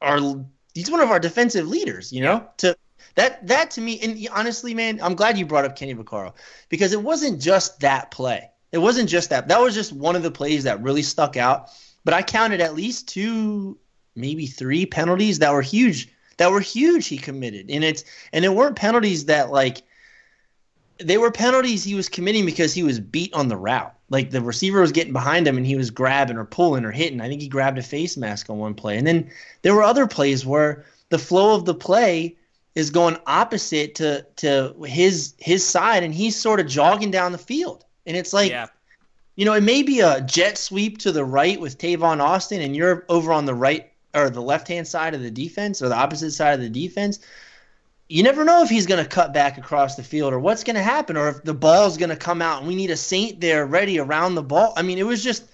our 0.00 0.44
he's 0.74 0.90
one 0.90 1.00
of 1.00 1.10
our 1.10 1.18
defensive 1.20 1.66
leaders. 1.66 2.12
You 2.12 2.22
know, 2.22 2.48
to 2.58 2.76
That 3.16 3.46
that 3.48 3.70
to 3.72 3.80
me, 3.80 3.98
and 4.00 4.28
honestly, 4.30 4.74
man, 4.74 5.00
I'm 5.02 5.14
glad 5.14 5.38
you 5.38 5.46
brought 5.46 5.64
up 5.64 5.74
Kenny 5.74 5.94
Vaccaro 5.94 6.34
because 6.68 6.92
it 6.92 7.02
wasn't 7.02 7.40
just 7.40 7.80
that 7.80 8.10
play. 8.10 8.50
It 8.72 8.78
wasn't 8.78 9.08
just 9.08 9.30
that. 9.30 9.48
That 9.48 9.60
was 9.60 9.74
just 9.74 9.92
one 9.92 10.16
of 10.16 10.22
the 10.22 10.30
plays 10.30 10.64
that 10.64 10.82
really 10.82 11.02
stuck 11.02 11.36
out. 11.36 11.70
But 12.04 12.14
I 12.14 12.22
counted 12.22 12.60
at 12.60 12.74
least 12.74 13.08
two, 13.08 13.78
maybe 14.16 14.46
three 14.46 14.86
penalties 14.86 15.38
that 15.40 15.52
were 15.52 15.62
huge. 15.62 16.08
That 16.38 16.50
were 16.50 16.60
huge. 16.60 17.06
He 17.06 17.16
committed, 17.16 17.70
and 17.70 17.82
it's 17.82 18.04
and 18.32 18.44
it 18.44 18.54
weren't 18.54 18.76
penalties 18.76 19.26
that 19.26 19.50
like 19.50 19.82
they 20.98 21.18
were 21.18 21.30
penalties 21.30 21.84
he 21.84 21.94
was 21.94 22.08
committing 22.08 22.46
because 22.46 22.72
he 22.72 22.82
was 22.82 23.00
beat 23.00 23.32
on 23.34 23.48
the 23.48 23.56
route. 23.56 23.94
Like 24.08 24.30
the 24.30 24.40
receiver 24.40 24.80
was 24.80 24.92
getting 24.92 25.12
behind 25.12 25.46
him 25.46 25.56
and 25.56 25.66
he 25.66 25.76
was 25.76 25.90
grabbing 25.90 26.36
or 26.36 26.44
pulling 26.44 26.84
or 26.84 26.92
hitting. 26.92 27.20
I 27.20 27.28
think 27.28 27.42
he 27.42 27.48
grabbed 27.48 27.78
a 27.78 27.82
face 27.82 28.16
mask 28.16 28.48
on 28.48 28.58
one 28.58 28.74
play. 28.74 28.96
And 28.96 29.06
then 29.06 29.30
there 29.62 29.74
were 29.74 29.82
other 29.82 30.06
plays 30.06 30.46
where 30.46 30.84
the 31.08 31.18
flow 31.18 31.54
of 31.54 31.64
the 31.64 31.74
play 31.74 32.36
is 32.74 32.90
going 32.90 33.16
opposite 33.26 33.94
to 33.96 34.24
to 34.36 34.74
his 34.84 35.34
his 35.38 35.64
side 35.64 36.02
and 36.02 36.14
he's 36.14 36.38
sort 36.38 36.60
of 36.60 36.66
jogging 36.66 37.10
down 37.10 37.32
the 37.32 37.38
field. 37.38 37.84
And 38.06 38.16
it's 38.16 38.32
like 38.32 38.50
yeah. 38.50 38.66
you 39.34 39.44
know, 39.44 39.54
it 39.54 39.62
may 39.62 39.82
be 39.82 40.00
a 40.00 40.20
jet 40.22 40.56
sweep 40.56 40.98
to 40.98 41.12
the 41.12 41.24
right 41.24 41.60
with 41.60 41.78
Tavon 41.78 42.20
Austin 42.20 42.62
and 42.62 42.76
you're 42.76 43.04
over 43.08 43.32
on 43.32 43.44
the 43.44 43.54
right 43.54 43.90
or 44.16 44.30
the 44.30 44.42
left 44.42 44.66
hand 44.66 44.88
side 44.88 45.14
of 45.14 45.22
the 45.22 45.30
defense 45.30 45.82
or 45.82 45.88
the 45.88 45.96
opposite 45.96 46.32
side 46.32 46.54
of 46.54 46.60
the 46.60 46.70
defense 46.70 47.20
you 48.08 48.22
never 48.22 48.44
know 48.44 48.62
if 48.62 48.68
he's 48.68 48.86
going 48.86 49.02
to 49.02 49.08
cut 49.08 49.32
back 49.32 49.58
across 49.58 49.96
the 49.96 50.02
field 50.02 50.32
or 50.32 50.38
what's 50.38 50.62
going 50.62 50.76
to 50.76 50.82
happen 50.82 51.16
or 51.16 51.28
if 51.28 51.42
the 51.42 51.54
ball's 51.54 51.96
going 51.96 52.10
to 52.10 52.16
come 52.16 52.40
out 52.40 52.60
and 52.60 52.68
we 52.68 52.76
need 52.76 52.90
a 52.90 52.96
Saint 52.96 53.40
there 53.40 53.66
ready 53.66 53.98
around 53.98 54.36
the 54.36 54.42
ball. 54.42 54.72
I 54.76 54.82
mean, 54.82 54.98
it 54.98 55.06
was 55.06 55.24
just 55.24 55.44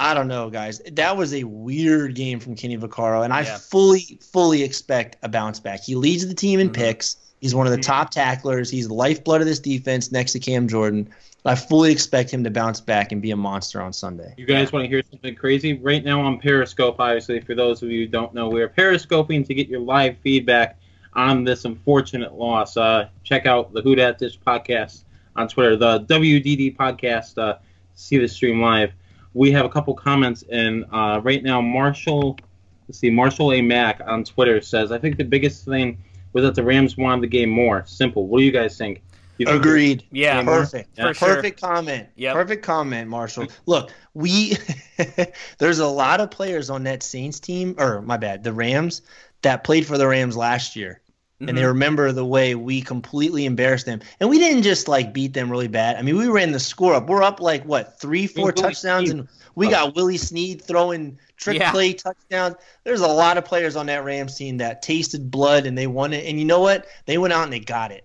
I 0.00 0.14
don't 0.14 0.28
know, 0.28 0.48
guys. 0.48 0.80
That 0.92 1.18
was 1.18 1.34
a 1.34 1.44
weird 1.44 2.14
game 2.14 2.40
from 2.40 2.56
Kenny 2.56 2.78
Vaccaro, 2.78 3.22
and 3.22 3.34
I 3.34 3.42
yeah. 3.42 3.58
fully, 3.58 4.18
fully 4.22 4.62
expect 4.62 5.16
a 5.22 5.28
bounce 5.28 5.60
back. 5.60 5.82
He 5.82 5.94
leads 5.94 6.26
the 6.26 6.32
team 6.32 6.58
in 6.58 6.68
mm-hmm. 6.68 6.80
picks. 6.80 7.18
He's 7.42 7.54
one 7.54 7.66
of 7.66 7.70
the 7.70 7.78
mm-hmm. 7.78 7.92
top 7.92 8.10
tacklers. 8.10 8.70
He's 8.70 8.88
the 8.88 8.94
lifeblood 8.94 9.42
of 9.42 9.46
this 9.46 9.58
defense 9.58 10.10
next 10.10 10.32
to 10.32 10.38
Cam 10.38 10.68
Jordan. 10.68 11.10
I 11.44 11.54
fully 11.54 11.90
expect 11.90 12.30
him 12.30 12.44
to 12.44 12.50
bounce 12.50 12.80
back 12.80 13.12
and 13.12 13.22
be 13.22 13.30
a 13.30 13.36
monster 13.36 13.80
on 13.80 13.92
Sunday. 13.92 14.34
You 14.36 14.44
guys 14.44 14.72
want 14.72 14.84
to 14.84 14.88
hear 14.88 15.02
something 15.10 15.34
crazy? 15.34 15.74
Right 15.78 16.04
now 16.04 16.20
on 16.20 16.38
Periscope, 16.38 16.96
obviously, 16.98 17.40
for 17.40 17.54
those 17.54 17.82
of 17.82 17.90
you 17.90 18.04
who 18.04 18.08
don't 18.08 18.34
know, 18.34 18.48
we 18.48 18.60
are 18.62 18.68
periscoping 18.68 19.44
to 19.46 19.54
get 19.54 19.68
your 19.68 19.80
live 19.80 20.18
feedback 20.18 20.78
on 21.14 21.44
this 21.44 21.64
unfortunate 21.64 22.34
loss. 22.34 22.76
Uh, 22.76 23.08
check 23.24 23.46
out 23.46 23.72
the 23.72 23.80
Who 23.80 23.94
Dat 23.94 24.18
Dish 24.18 24.38
podcast 24.38 25.04
on 25.34 25.48
Twitter, 25.48 25.76
the 25.76 26.00
WDD 26.00 26.76
podcast. 26.76 27.38
Uh, 27.38 27.58
see 27.94 28.18
the 28.18 28.28
stream 28.28 28.60
live. 28.60 28.92
We 29.32 29.50
have 29.52 29.64
a 29.64 29.68
couple 29.68 29.94
comments, 29.94 30.44
and 30.50 30.84
uh, 30.92 31.20
right 31.22 31.42
now, 31.42 31.60
Marshall, 31.60 32.36
let's 32.88 32.98
see, 32.98 33.10
Marshall 33.10 33.52
A. 33.52 33.62
Mack 33.62 34.00
on 34.04 34.24
Twitter 34.24 34.60
says, 34.60 34.92
I 34.92 34.98
think 34.98 35.16
the 35.16 35.24
biggest 35.24 35.64
thing 35.64 36.02
was 36.32 36.44
that 36.44 36.54
the 36.54 36.62
Rams 36.62 36.96
wanted 36.96 37.22
the 37.22 37.28
game 37.28 37.48
more. 37.48 37.84
Simple. 37.86 38.26
What 38.26 38.38
do 38.38 38.44
you 38.44 38.52
guys 38.52 38.76
think? 38.76 39.02
You 39.40 39.46
think 39.46 39.64
Agreed. 39.64 40.04
Yeah, 40.12 40.44
perfect. 40.44 40.98
Yeah. 40.98 41.14
Perfect 41.14 41.60
sure. 41.60 41.68
comment. 41.70 42.08
Yep. 42.16 42.34
Perfect 42.34 42.62
comment, 42.62 43.08
Marshall. 43.08 43.46
Look, 43.64 43.90
we 44.12 44.58
there's 45.58 45.78
a 45.78 45.86
lot 45.86 46.20
of 46.20 46.30
players 46.30 46.68
on 46.68 46.82
that 46.82 47.02
Saints 47.02 47.40
team, 47.40 47.74
or 47.78 48.02
my 48.02 48.18
bad, 48.18 48.44
the 48.44 48.52
Rams 48.52 49.00
that 49.40 49.64
played 49.64 49.86
for 49.86 49.96
the 49.96 50.06
Rams 50.06 50.36
last 50.36 50.76
year. 50.76 51.00
Mm-hmm. 51.36 51.48
And 51.48 51.56
they 51.56 51.62
mm-hmm. 51.62 51.68
remember 51.68 52.12
the 52.12 52.26
way 52.26 52.54
we 52.54 52.82
completely 52.82 53.46
embarrassed 53.46 53.86
them. 53.86 54.00
And 54.20 54.28
we 54.28 54.38
didn't 54.38 54.62
just 54.62 54.88
like 54.88 55.14
beat 55.14 55.32
them 55.32 55.50
really 55.50 55.68
bad. 55.68 55.96
I 55.96 56.02
mean, 56.02 56.18
we 56.18 56.28
ran 56.28 56.52
the 56.52 56.60
score 56.60 56.92
up. 56.92 57.08
We're 57.08 57.22
up 57.22 57.40
like 57.40 57.64
what, 57.64 57.98
three, 57.98 58.26
four 58.26 58.52
touchdowns, 58.52 59.08
and 59.08 59.26
we 59.54 59.68
oh. 59.68 59.70
got 59.70 59.96
Willie 59.96 60.18
Snead 60.18 60.60
throwing 60.60 61.18
trick 61.38 61.60
yeah. 61.60 61.70
play 61.70 61.94
touchdowns. 61.94 62.56
There's 62.84 63.00
a 63.00 63.08
lot 63.08 63.38
of 63.38 63.46
players 63.46 63.74
on 63.74 63.86
that 63.86 64.04
Rams 64.04 64.36
team 64.36 64.58
that 64.58 64.82
tasted 64.82 65.30
blood 65.30 65.64
and 65.64 65.78
they 65.78 65.86
won 65.86 66.12
it. 66.12 66.26
And 66.26 66.38
you 66.38 66.44
know 66.44 66.60
what? 66.60 66.88
They 67.06 67.16
went 67.16 67.32
out 67.32 67.44
and 67.44 67.52
they 67.54 67.60
got 67.60 67.90
it. 67.90 68.04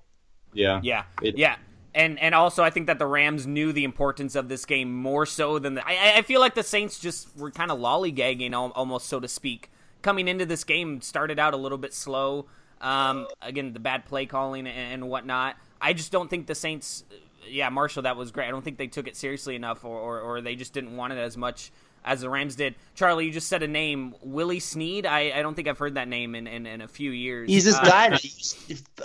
Yeah. 0.56 0.80
Yeah. 0.82 1.04
It, 1.22 1.38
yeah. 1.38 1.58
And 1.94 2.20
and 2.20 2.34
also 2.36 2.64
I 2.64 2.72
think 2.72 2.88
that 2.88 3.00
the 3.00 3.06
Rams 3.06 3.46
knew 3.46 3.72
the 3.72 3.84
importance 3.84 4.36
of 4.36 4.50
this 4.50 4.66
game 4.66 4.94
more 4.94 5.26
so 5.26 5.60
than 5.60 5.76
the, 5.76 5.88
I 5.88 6.18
I 6.18 6.22
feel 6.24 6.42
like 6.42 6.56
the 6.56 6.64
Saints 6.64 7.00
just 7.00 7.38
were 7.38 7.52
kind 7.52 7.72
of 7.72 7.80
lollygagging 7.80 8.54
almost 8.54 9.08
so 9.08 9.20
to 9.20 9.28
speak 9.28 9.70
coming 10.06 10.28
into 10.28 10.46
this 10.46 10.64
game 10.64 11.02
started 11.02 11.40
out 11.40 11.56
a 11.56 11.58
little 11.58 11.80
bit 11.80 11.92
slow. 11.92 12.46
Um, 12.80 13.26
again, 13.42 13.74
the 13.74 13.80
bad 13.80 14.06
play 14.06 14.28
calling 14.28 14.68
and, 14.68 14.94
and, 14.94 15.10
whatnot. 15.10 15.56
I 15.82 15.94
just 15.94 16.12
don't 16.12 16.30
think 16.30 16.46
the 16.46 16.54
Saints. 16.54 17.04
Yeah, 17.50 17.70
Marshall, 17.70 18.04
that 18.04 18.16
was 18.16 18.30
great. 18.30 18.48
I 18.48 18.52
don't 18.52 18.64
think 18.64 18.78
they 18.78 18.86
took 18.86 19.08
it 19.08 19.16
seriously 19.16 19.56
enough, 19.56 19.84
or, 19.84 19.98
or, 19.98 20.20
or 20.20 20.42
they 20.42 20.56
just 20.56 20.74
didn't 20.74 20.96
want 20.96 21.14
it 21.14 21.18
as 21.18 21.38
much 21.38 21.72
as 22.06 22.22
the 22.22 22.30
Rams 22.30 22.56
did. 22.56 22.76
Charlie, 22.94 23.26
you 23.26 23.32
just 23.32 23.50
said 23.50 23.64
a 23.64 23.68
name, 23.68 24.16
Willie 24.22 24.60
Snead. 24.60 25.06
I, 25.06 25.32
I 25.36 25.42
don't 25.42 25.56
think 25.56 25.68
I've 25.68 25.80
heard 25.80 25.96
that 25.96 26.08
name 26.08 26.36
in, 26.36 26.48
in, 26.48 26.66
in 26.66 26.82
a 26.82 26.88
few 26.88 27.12
years. 27.12 27.50
He's 27.50 27.66
this 27.66 27.76
uh, 27.76 27.84
guy. 27.84 28.20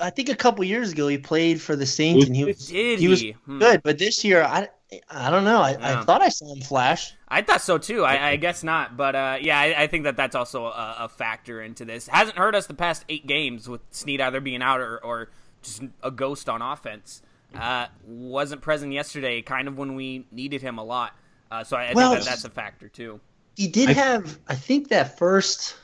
I 0.00 0.10
think 0.10 0.28
a 0.28 0.36
couple 0.36 0.62
years 0.64 0.92
ago 0.92 1.08
he 1.08 1.18
played 1.18 1.60
for 1.60 1.74
the 1.74 1.86
Saints, 1.86 2.26
and 2.26 2.36
he 2.36 2.44
was 2.44 2.68
he 2.68 3.08
was 3.08 3.22
hmm. 3.22 3.58
good. 3.58 3.82
But 3.82 3.98
this 3.98 4.24
year, 4.24 4.42
I 4.44 4.68
I 5.08 5.30
don't 5.30 5.44
know. 5.44 5.60
I, 5.60 5.76
I, 5.80 6.04
thought 6.04 6.20
I 6.20 6.28
saw 6.28 6.52
him 6.52 6.60
flash. 6.60 7.14
I 7.28 7.42
thought 7.42 7.62
so 7.62 7.78
too. 7.78 8.04
I, 8.04 8.30
I 8.30 8.36
guess 8.36 8.62
not, 8.62 8.96
but 8.96 9.14
uh, 9.14 9.38
yeah, 9.40 9.58
I, 9.58 9.82
I, 9.82 9.86
think 9.86 10.04
that 10.04 10.16
that's 10.16 10.34
also 10.34 10.66
a, 10.66 10.96
a, 11.00 11.08
factor 11.08 11.62
into 11.62 11.84
this. 11.84 12.08
Hasn't 12.08 12.36
hurt 12.36 12.56
us 12.56 12.66
the 12.66 12.74
past 12.74 13.04
eight 13.08 13.24
games 13.26 13.68
with 13.68 13.82
Snead 13.92 14.20
either 14.20 14.40
being 14.40 14.62
out 14.62 14.80
or, 14.80 14.98
or 15.04 15.30
just 15.62 15.84
a 16.02 16.10
ghost 16.10 16.48
on 16.48 16.60
offense. 16.60 17.22
Uh, 17.54 17.86
wasn't 18.04 18.62
present 18.62 18.92
yesterday, 18.92 19.42
kind 19.42 19.68
of 19.68 19.78
when 19.78 19.94
we 19.94 20.26
needed 20.32 20.62
him 20.62 20.78
a 20.78 20.84
lot. 20.84 21.14
Uh, 21.50 21.64
so 21.64 21.76
I, 21.76 21.92
well, 21.94 22.12
think 22.12 22.24
that 22.24 22.30
that's 22.30 22.44
a 22.44 22.50
factor 22.50 22.88
too. 22.88 23.20
He 23.56 23.66
did 23.66 23.90
have, 23.90 24.38
I 24.48 24.54
think 24.54 24.88
that 24.88 25.18
first, 25.18 25.76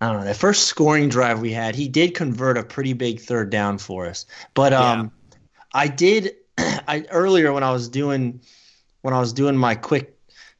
I 0.00 0.08
don't 0.08 0.18
know, 0.18 0.24
that 0.24 0.36
first 0.36 0.64
scoring 0.64 1.08
drive 1.08 1.40
we 1.40 1.52
had, 1.52 1.74
he 1.74 1.88
did 1.88 2.14
convert 2.14 2.58
a 2.58 2.62
pretty 2.62 2.92
big 2.92 3.20
third 3.20 3.50
down 3.50 3.78
for 3.78 4.06
us. 4.06 4.26
But 4.54 4.72
um, 4.72 5.12
yeah. 5.32 5.38
I 5.72 5.88
did 5.88 6.34
I 6.58 7.06
earlier 7.10 7.52
when 7.52 7.62
I 7.62 7.72
was 7.72 7.88
doing 7.88 8.40
when 9.02 9.14
I 9.14 9.20
was 9.20 9.32
doing 9.32 9.56
my 9.56 9.74
quick, 9.74 10.18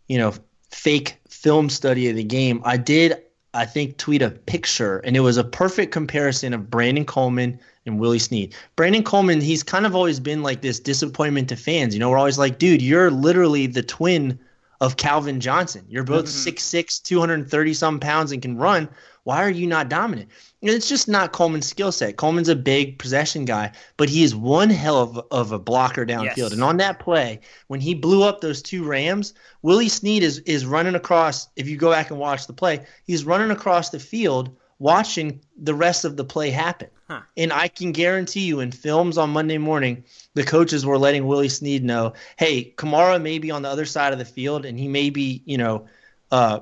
you 0.09 0.19
know, 0.19 0.33
fake 0.71 1.19
film 1.29 1.69
study 1.69 2.09
of 2.09 2.17
the 2.17 2.25
game, 2.25 2.63
I 2.65 2.77
did 2.77 3.23
I 3.53 3.67
think 3.67 3.97
tweet 3.97 4.23
a 4.23 4.31
picture 4.31 4.99
and 4.99 5.17
it 5.17 5.21
was 5.21 5.37
a 5.37 5.45
perfect 5.45 5.93
comparison 5.93 6.55
of 6.55 6.71
Brandon 6.71 7.05
Coleman 7.05 7.59
and 7.87 7.99
Willie 7.99 8.19
Snead. 8.19 8.55
Brandon 8.75 9.03
Coleman, 9.03 9.41
he's 9.41 9.63
kind 9.63 9.87
of 9.87 9.95
always 9.95 10.21
been 10.21 10.43
like 10.43 10.61
this 10.61 10.81
disappointment 10.81 11.49
to 11.49 11.57
fans. 11.57 11.95
You 11.95 12.01
know, 12.01 12.11
we're 12.11 12.19
always 12.19 12.39
like, 12.39 12.59
dude, 12.59 12.83
you're 12.83 13.11
literally 13.11 13.67
the 13.67 13.83
twin 13.83 14.39
of 14.81 14.97
Calvin 14.97 15.41
Johnson. 15.41 15.85
You're 15.89 16.05
both 16.05 16.27
mm-hmm. 16.27 16.51
6'6, 16.51 17.03
230 17.03 17.75
some 17.75 18.01
pounds 18.01 18.33
and 18.33 18.43
can 18.43 18.57
run. 18.57 18.89
Why 19.25 19.43
are 19.43 19.51
you 19.51 19.67
not 19.67 19.89
dominant? 19.89 20.29
It's 20.63 20.89
just 20.89 21.09
not 21.09 21.33
Coleman's 21.33 21.67
skill 21.67 21.91
set. 21.91 22.17
Coleman's 22.17 22.49
a 22.49 22.57
big 22.57 22.99
possession 22.99 23.45
guy, 23.45 23.73
but 23.97 24.09
he 24.09 24.23
is 24.23 24.35
one 24.35 24.71
hell 24.71 24.99
of, 24.99 25.21
of 25.31 25.53
a 25.53 25.59
blocker 25.59 26.07
downfield. 26.07 26.37
Yes. 26.37 26.53
And 26.53 26.63
on 26.63 26.77
that 26.77 26.99
play, 27.01 27.41
when 27.67 27.81
he 27.81 27.95
blew 27.95 28.23
up 28.23 28.41
those 28.41 28.63
two 28.63 28.85
Rams, 28.85 29.35
Willie 29.63 29.89
Snead 29.89 30.23
is, 30.23 30.39
is 30.41 30.65
running 30.65 30.95
across. 30.95 31.49
If 31.57 31.69
you 31.69 31.77
go 31.77 31.91
back 31.91 32.11
and 32.11 32.21
watch 32.21 32.47
the 32.47 32.53
play, 32.53 32.85
he's 33.05 33.25
running 33.25 33.51
across 33.51 33.91
the 33.91 33.99
field 33.99 34.57
watching 34.79 35.41
the 35.57 35.75
rest 35.75 36.05
of 36.05 36.17
the 36.17 36.25
play 36.25 36.51
happen. 36.51 36.89
Huh. 37.09 37.21
And 37.37 37.53
I 37.53 37.69
can 37.69 37.93
guarantee 37.93 38.41
you 38.41 38.61
in 38.61 38.73
films 38.73 39.17
on 39.17 39.31
Monday 39.31 39.59
morning, 39.59 40.05
the 40.35 40.43
coaches 40.43 40.85
were 40.85 40.99
letting 40.99 41.27
Willie 41.27 41.49
Snead 41.49 41.85
know, 41.85 42.15
hey, 42.37 42.75
Kamara 42.77 43.23
may 43.23 43.39
be 43.39 43.51
on 43.51 43.63
the 43.63 43.69
other 43.69 43.85
side 43.85 44.13
of 44.13 44.19
the 44.19 44.25
field 44.25 44.67
and 44.67 44.79
he 44.79 44.89
may 44.89 45.11
be, 45.11 45.43
you 45.45 45.57
know, 45.57 45.87
uh, 46.33 46.61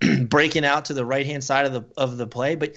breaking 0.22 0.64
out 0.64 0.86
to 0.86 0.94
the 0.94 1.04
right 1.04 1.26
hand 1.26 1.44
side 1.44 1.66
of 1.66 1.72
the 1.72 1.84
of 1.96 2.16
the 2.16 2.26
play, 2.26 2.54
but 2.54 2.74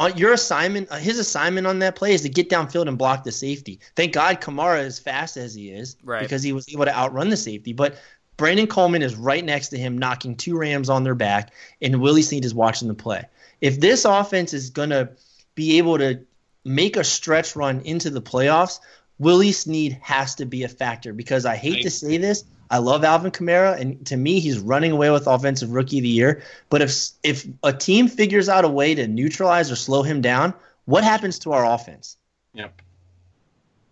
on 0.00 0.16
your 0.16 0.32
assignment, 0.32 0.90
uh, 0.90 0.96
his 0.96 1.18
assignment 1.18 1.66
on 1.66 1.78
that 1.80 1.94
play 1.94 2.14
is 2.14 2.22
to 2.22 2.30
get 2.30 2.48
downfield 2.48 2.88
and 2.88 2.96
block 2.96 3.22
the 3.22 3.30
safety. 3.30 3.78
Thank 3.96 4.14
God 4.14 4.40
Kamara 4.40 4.82
is 4.82 4.98
fast 4.98 5.36
as 5.36 5.54
he 5.54 5.70
is, 5.70 5.96
right. 6.02 6.22
because 6.22 6.42
he 6.42 6.54
was 6.54 6.66
able 6.70 6.86
to 6.86 6.96
outrun 6.96 7.28
the 7.28 7.36
safety. 7.36 7.74
But 7.74 7.96
Brandon 8.38 8.66
Coleman 8.66 9.02
is 9.02 9.14
right 9.14 9.44
next 9.44 9.68
to 9.68 9.78
him, 9.78 9.98
knocking 9.98 10.34
two 10.34 10.56
Rams 10.56 10.88
on 10.88 11.04
their 11.04 11.14
back, 11.14 11.52
and 11.82 12.00
Willie 12.00 12.22
Snead 12.22 12.46
is 12.46 12.54
watching 12.54 12.88
the 12.88 12.94
play. 12.94 13.26
If 13.60 13.80
this 13.80 14.04
offense 14.04 14.54
is 14.54 14.70
gonna 14.70 15.10
be 15.54 15.78
able 15.78 15.98
to 15.98 16.20
make 16.64 16.96
a 16.96 17.04
stretch 17.04 17.56
run 17.56 17.80
into 17.80 18.10
the 18.10 18.22
playoffs, 18.22 18.80
Willie 19.18 19.52
Snead 19.52 19.98
has 20.02 20.34
to 20.36 20.46
be 20.46 20.64
a 20.64 20.68
factor. 20.68 21.12
Because 21.12 21.44
I 21.44 21.56
hate 21.56 21.82
to 21.82 21.90
say 21.90 22.16
this, 22.16 22.44
I 22.70 22.78
love 22.78 23.04
Alvin 23.04 23.32
Kamara, 23.32 23.78
and 23.78 24.04
to 24.06 24.16
me, 24.16 24.38
he's 24.38 24.58
running 24.58 24.92
away 24.92 25.10
with 25.10 25.26
Offensive 25.26 25.72
Rookie 25.72 25.98
of 25.98 26.04
the 26.04 26.08
Year. 26.08 26.42
But 26.68 26.82
if 26.82 27.10
if 27.22 27.46
a 27.62 27.72
team 27.72 28.06
figures 28.08 28.48
out 28.48 28.64
a 28.64 28.68
way 28.68 28.94
to 28.94 29.08
neutralize 29.08 29.70
or 29.70 29.76
slow 29.76 30.02
him 30.02 30.20
down, 30.20 30.54
what 30.84 31.02
happens 31.02 31.40
to 31.40 31.52
our 31.52 31.66
offense? 31.66 32.16
Yeah, 32.54 32.68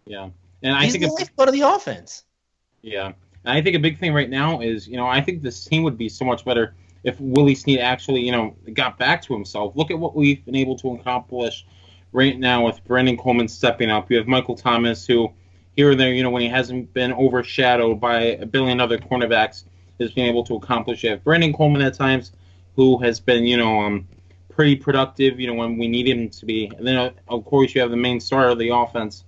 yeah, 0.07 0.31
and 0.63 0.77
I 0.77 0.85
he's 0.85 0.93
think 0.93 1.05
the 1.05 1.11
lifeblood 1.11 1.49
of 1.49 1.55
the 1.55 1.63
offense. 1.63 2.25
Yeah, 2.83 3.13
and 3.45 3.59
I 3.59 3.61
think 3.63 3.75
a 3.75 3.81
big 3.81 3.99
thing 3.99 4.15
right 4.15 4.31
now 4.31 4.61
is 4.61 4.87
you 4.87 4.97
know 4.97 5.09
I 5.09 5.21
think 5.21 5.43
this 5.43 5.65
team 5.65 5.83
would 5.83 5.99
be 5.99 6.09
so 6.09 6.25
much 6.25 6.45
better 6.45 6.75
if 7.05 7.19
Willie 7.21 7.55
Snead 7.55 7.81
actually 7.81 8.23
you 8.23 8.33
know 8.33 8.57
got 8.73 8.99
back 8.99 9.23
to 9.23 9.35
himself. 9.35 9.75
Look 9.77 9.91
at 9.91 9.99
what 9.99 10.15
we've 10.15 10.45
been 10.45 10.57
able 10.57 10.77
to 10.79 10.95
accomplish 10.95 11.67
right 12.13 12.39
now 12.39 12.65
with 12.65 12.83
Brandon 12.85 13.17
Coleman 13.17 13.49
stepping 13.49 13.91
up. 13.91 14.11
You 14.11 14.17
have 14.19 14.27
Michael 14.27 14.57
Thomas 14.57 15.07
who 15.07 15.33
here 15.79 15.93
and 15.93 16.01
there, 16.01 16.13
you 16.13 16.25
know, 16.25 16.31
when 16.31 16.43
he 16.43 16.49
hasn't 16.49 16.93
been 16.93 17.13
overshadowed 17.13 18.01
by 18.01 18.21
a 18.21 18.45
billion 18.45 18.81
other 18.81 18.99
cornerbacks, 18.99 19.63
has 20.01 20.11
been 20.11 20.25
able 20.25 20.43
to 20.43 20.57
accomplish 20.57 21.05
it. 21.05 21.23
Brandon 21.23 21.53
Coleman 21.53 21.83
at 21.83 21.95
times, 21.95 22.33
who 22.75 22.99
has 22.99 23.21
been, 23.21 23.45
you 23.45 23.57
know, 23.57 23.83
um, 23.83 24.09
pretty 24.49 24.75
productive, 24.75 25.39
you 25.39 25.47
know, 25.47 25.55
when 25.55 25.79
we 25.79 25.87
need 25.87 26.09
him 26.09 26.31
to 26.31 26.47
be. 26.47 26.69
And 26.77 26.85
then, 26.85 26.97
uh, 26.97 27.11
of 27.29 27.45
course, 27.45 27.77
you 27.77 27.81
have 27.81 27.93
the 27.93 27.97
main 27.97 28.19
star 28.19 28.49
of 28.49 28.59
the 28.59 28.71
offense, 28.71 29.23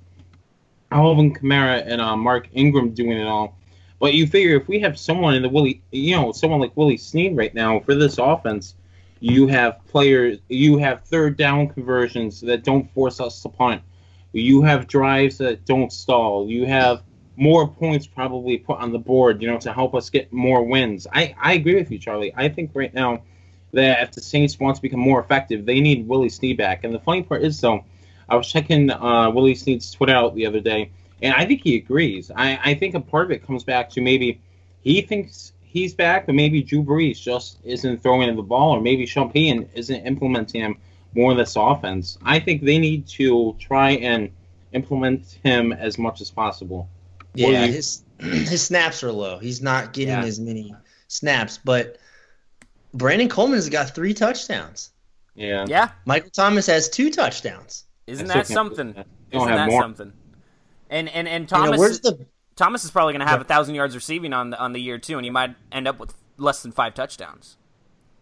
Alvin 0.90 1.32
Kamara 1.32 1.84
and 1.86 2.00
uh, 2.00 2.16
Mark 2.16 2.48
Ingram 2.52 2.94
doing 2.94 3.16
it 3.16 3.28
all. 3.28 3.56
But 4.00 4.14
you 4.14 4.26
figure 4.26 4.56
if 4.56 4.66
we 4.66 4.80
have 4.80 4.98
someone 4.98 5.34
in 5.34 5.42
the 5.42 5.48
Willie, 5.48 5.82
you 5.92 6.16
know, 6.16 6.32
someone 6.32 6.58
like 6.58 6.76
Willie 6.76 6.96
Snead 6.96 7.36
right 7.36 7.54
now 7.54 7.80
for 7.80 7.94
this 7.94 8.18
offense, 8.18 8.74
you 9.20 9.46
have 9.48 9.84
players, 9.86 10.38
you 10.48 10.78
have 10.78 11.04
third 11.04 11.36
down 11.36 11.68
conversions 11.68 12.40
that 12.40 12.64
don't 12.64 12.90
force 12.92 13.20
us 13.20 13.42
to 13.42 13.50
punt. 13.50 13.82
You 14.32 14.62
have 14.62 14.86
drives 14.86 15.38
that 15.38 15.66
don't 15.66 15.92
stall. 15.92 16.48
You 16.48 16.64
have 16.64 17.02
more 17.36 17.68
points 17.68 18.06
probably 18.06 18.56
put 18.56 18.78
on 18.78 18.92
the 18.92 18.98
board, 18.98 19.42
you 19.42 19.48
know, 19.48 19.58
to 19.58 19.72
help 19.72 19.94
us 19.94 20.08
get 20.08 20.32
more 20.32 20.62
wins. 20.64 21.06
I, 21.12 21.34
I 21.38 21.54
agree 21.54 21.74
with 21.74 21.90
you, 21.90 21.98
Charlie. 21.98 22.32
I 22.34 22.48
think 22.48 22.70
right 22.74 22.92
now 22.94 23.22
that 23.72 24.02
if 24.02 24.12
the 24.12 24.20
Saints 24.20 24.58
want 24.58 24.76
to 24.76 24.82
become 24.82 25.00
more 25.00 25.20
effective, 25.20 25.66
they 25.66 25.80
need 25.80 26.08
Willie 26.08 26.28
Snead 26.28 26.56
back. 26.56 26.84
And 26.84 26.94
the 26.94 27.00
funny 27.00 27.22
part 27.22 27.42
is, 27.42 27.60
though, 27.60 27.84
I 28.28 28.36
was 28.36 28.50
checking 28.50 28.90
uh, 28.90 29.30
Willie 29.30 29.54
Snead's 29.54 29.90
Twitter 29.90 30.14
out 30.14 30.34
the 30.34 30.46
other 30.46 30.60
day, 30.60 30.90
and 31.22 31.34
I 31.34 31.44
think 31.44 31.62
he 31.62 31.76
agrees. 31.76 32.30
I, 32.34 32.58
I 32.64 32.74
think 32.74 32.94
a 32.94 33.00
part 33.00 33.26
of 33.26 33.30
it 33.30 33.46
comes 33.46 33.64
back 33.64 33.90
to 33.90 34.00
maybe 34.00 34.40
he 34.82 35.02
thinks 35.02 35.52
he's 35.62 35.94
back, 35.94 36.26
but 36.26 36.34
maybe 36.34 36.62
Drew 36.62 36.82
Brees 36.82 37.20
just 37.20 37.58
isn't 37.64 38.02
throwing 38.02 38.34
the 38.34 38.42
ball, 38.42 38.70
or 38.72 38.80
maybe 38.80 39.06
Sean 39.06 39.30
Payton 39.30 39.70
isn't 39.74 40.06
implementing 40.06 40.62
him 40.62 40.78
more 41.14 41.32
in 41.32 41.38
this 41.38 41.56
offense. 41.56 42.18
I 42.24 42.40
think 42.40 42.62
they 42.62 42.78
need 42.78 43.06
to 43.08 43.56
try 43.58 43.92
and 43.92 44.30
implement 44.72 45.38
him 45.42 45.72
as 45.72 45.98
much 45.98 46.20
as 46.20 46.30
possible. 46.30 46.88
Yeah, 47.34 47.66
his 47.66 48.02
his 48.18 48.62
snaps 48.62 49.02
are 49.02 49.12
low. 49.12 49.38
He's 49.38 49.62
not 49.62 49.92
getting 49.92 50.14
yeah. 50.14 50.24
as 50.24 50.40
many 50.40 50.74
snaps, 51.08 51.58
but 51.58 51.98
Brandon 52.94 53.28
Coleman's 53.28 53.68
got 53.68 53.94
three 53.94 54.14
touchdowns. 54.14 54.90
Yeah. 55.34 55.64
Yeah. 55.68 55.90
Michael 56.04 56.30
Thomas 56.30 56.66
has 56.66 56.88
two 56.88 57.10
touchdowns. 57.10 57.84
Isn't 58.06 58.26
that 58.28 58.46
something? 58.46 58.94
Isn't 59.30 59.48
that 59.48 59.70
more. 59.70 59.80
something? 59.80 60.12
And 60.90 61.08
and 61.08 61.26
and 61.26 61.48
Thomas 61.48 61.66
you 61.66 61.72
know, 61.72 61.78
where's 61.78 62.00
the 62.00 62.26
Thomas 62.56 62.84
is 62.84 62.90
probably 62.90 63.14
going 63.14 63.20
to 63.20 63.26
have 63.26 63.40
a 63.40 63.44
thousand 63.44 63.74
yards 63.74 63.94
receiving 63.94 64.34
on 64.34 64.50
the 64.50 64.58
on 64.58 64.74
the 64.74 64.80
year 64.80 64.98
too, 64.98 65.16
and 65.16 65.24
he 65.24 65.30
might 65.30 65.54
end 65.72 65.88
up 65.88 65.98
with 65.98 66.12
less 66.36 66.62
than 66.62 66.72
five 66.72 66.92
touchdowns. 66.94 67.56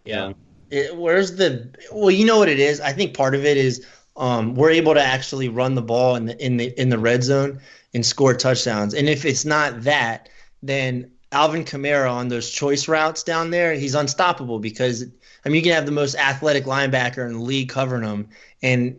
Yeah. 0.05 0.35
It, 0.71 0.97
where's 0.97 1.37
the 1.37 1.75
well? 1.91 2.11
You 2.11 2.27
know 2.27 2.39
what 2.39 2.49
it 2.49 2.61
is. 2.61 2.81
I 2.81 2.93
think 2.93 3.15
part 3.15 3.35
of 3.35 3.45
it 3.45 3.57
is 3.57 3.87
um, 4.17 4.55
we're 4.55 4.71
able 4.71 4.95
to 4.95 5.03
actually 5.03 5.49
run 5.49 5.75
the 5.75 5.83
ball 5.83 6.15
in 6.15 6.27
the 6.27 6.45
in 6.45 6.59
the 6.59 6.79
in 6.81 6.91
the 6.91 6.99
red 6.99 7.25
zone 7.25 7.61
and 7.95 8.05
score 8.05 8.35
touchdowns. 8.35 8.93
And 8.93 9.09
if 9.09 9.25
it's 9.25 9.47
not 9.47 9.83
that, 9.83 10.29
then 10.63 11.11
Alvin 11.33 11.65
Kamara 11.65 12.13
on 12.13 12.29
those 12.29 12.51
choice 12.51 12.87
routes 12.87 13.23
down 13.23 13.51
there, 13.51 13.73
he's 13.73 13.95
unstoppable 13.95 14.59
because 14.59 15.05
I 15.45 15.49
mean 15.49 15.57
you 15.57 15.63
can 15.63 15.73
have 15.73 15.87
the 15.87 15.93
most 15.93 16.17
athletic 16.17 16.65
linebacker 16.65 17.27
in 17.27 17.33
the 17.33 17.43
league 17.43 17.71
covering 17.71 18.05
him, 18.05 18.29
and 18.63 18.99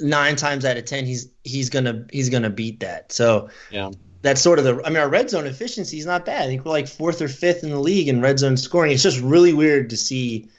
nine 0.00 0.36
times 0.36 0.64
out 0.64 0.76
of 0.76 0.84
ten 0.84 1.04
he's 1.04 1.28
he's 1.44 1.70
gonna 1.70 2.06
he's 2.12 2.28
gonna 2.28 2.50
beat 2.50 2.80
that. 2.80 3.12
So 3.12 3.50
yeah. 3.70 3.90
That's 4.22 4.42
sort 4.42 4.58
of 4.58 4.66
the. 4.66 4.82
I 4.84 4.90
mean, 4.90 4.98
our 4.98 5.08
red 5.08 5.30
zone 5.30 5.46
efficiency 5.46 5.98
is 5.98 6.04
not 6.04 6.26
bad. 6.26 6.42
I 6.42 6.46
think 6.46 6.62
we're 6.62 6.72
like 6.72 6.88
fourth 6.88 7.22
or 7.22 7.28
fifth 7.28 7.64
in 7.64 7.70
the 7.70 7.80
league 7.80 8.06
in 8.06 8.20
red 8.20 8.38
zone 8.38 8.58
scoring. 8.58 8.92
It's 8.92 9.02
just 9.02 9.18
really 9.18 9.54
weird 9.54 9.88
to 9.88 9.96
see 9.96 10.50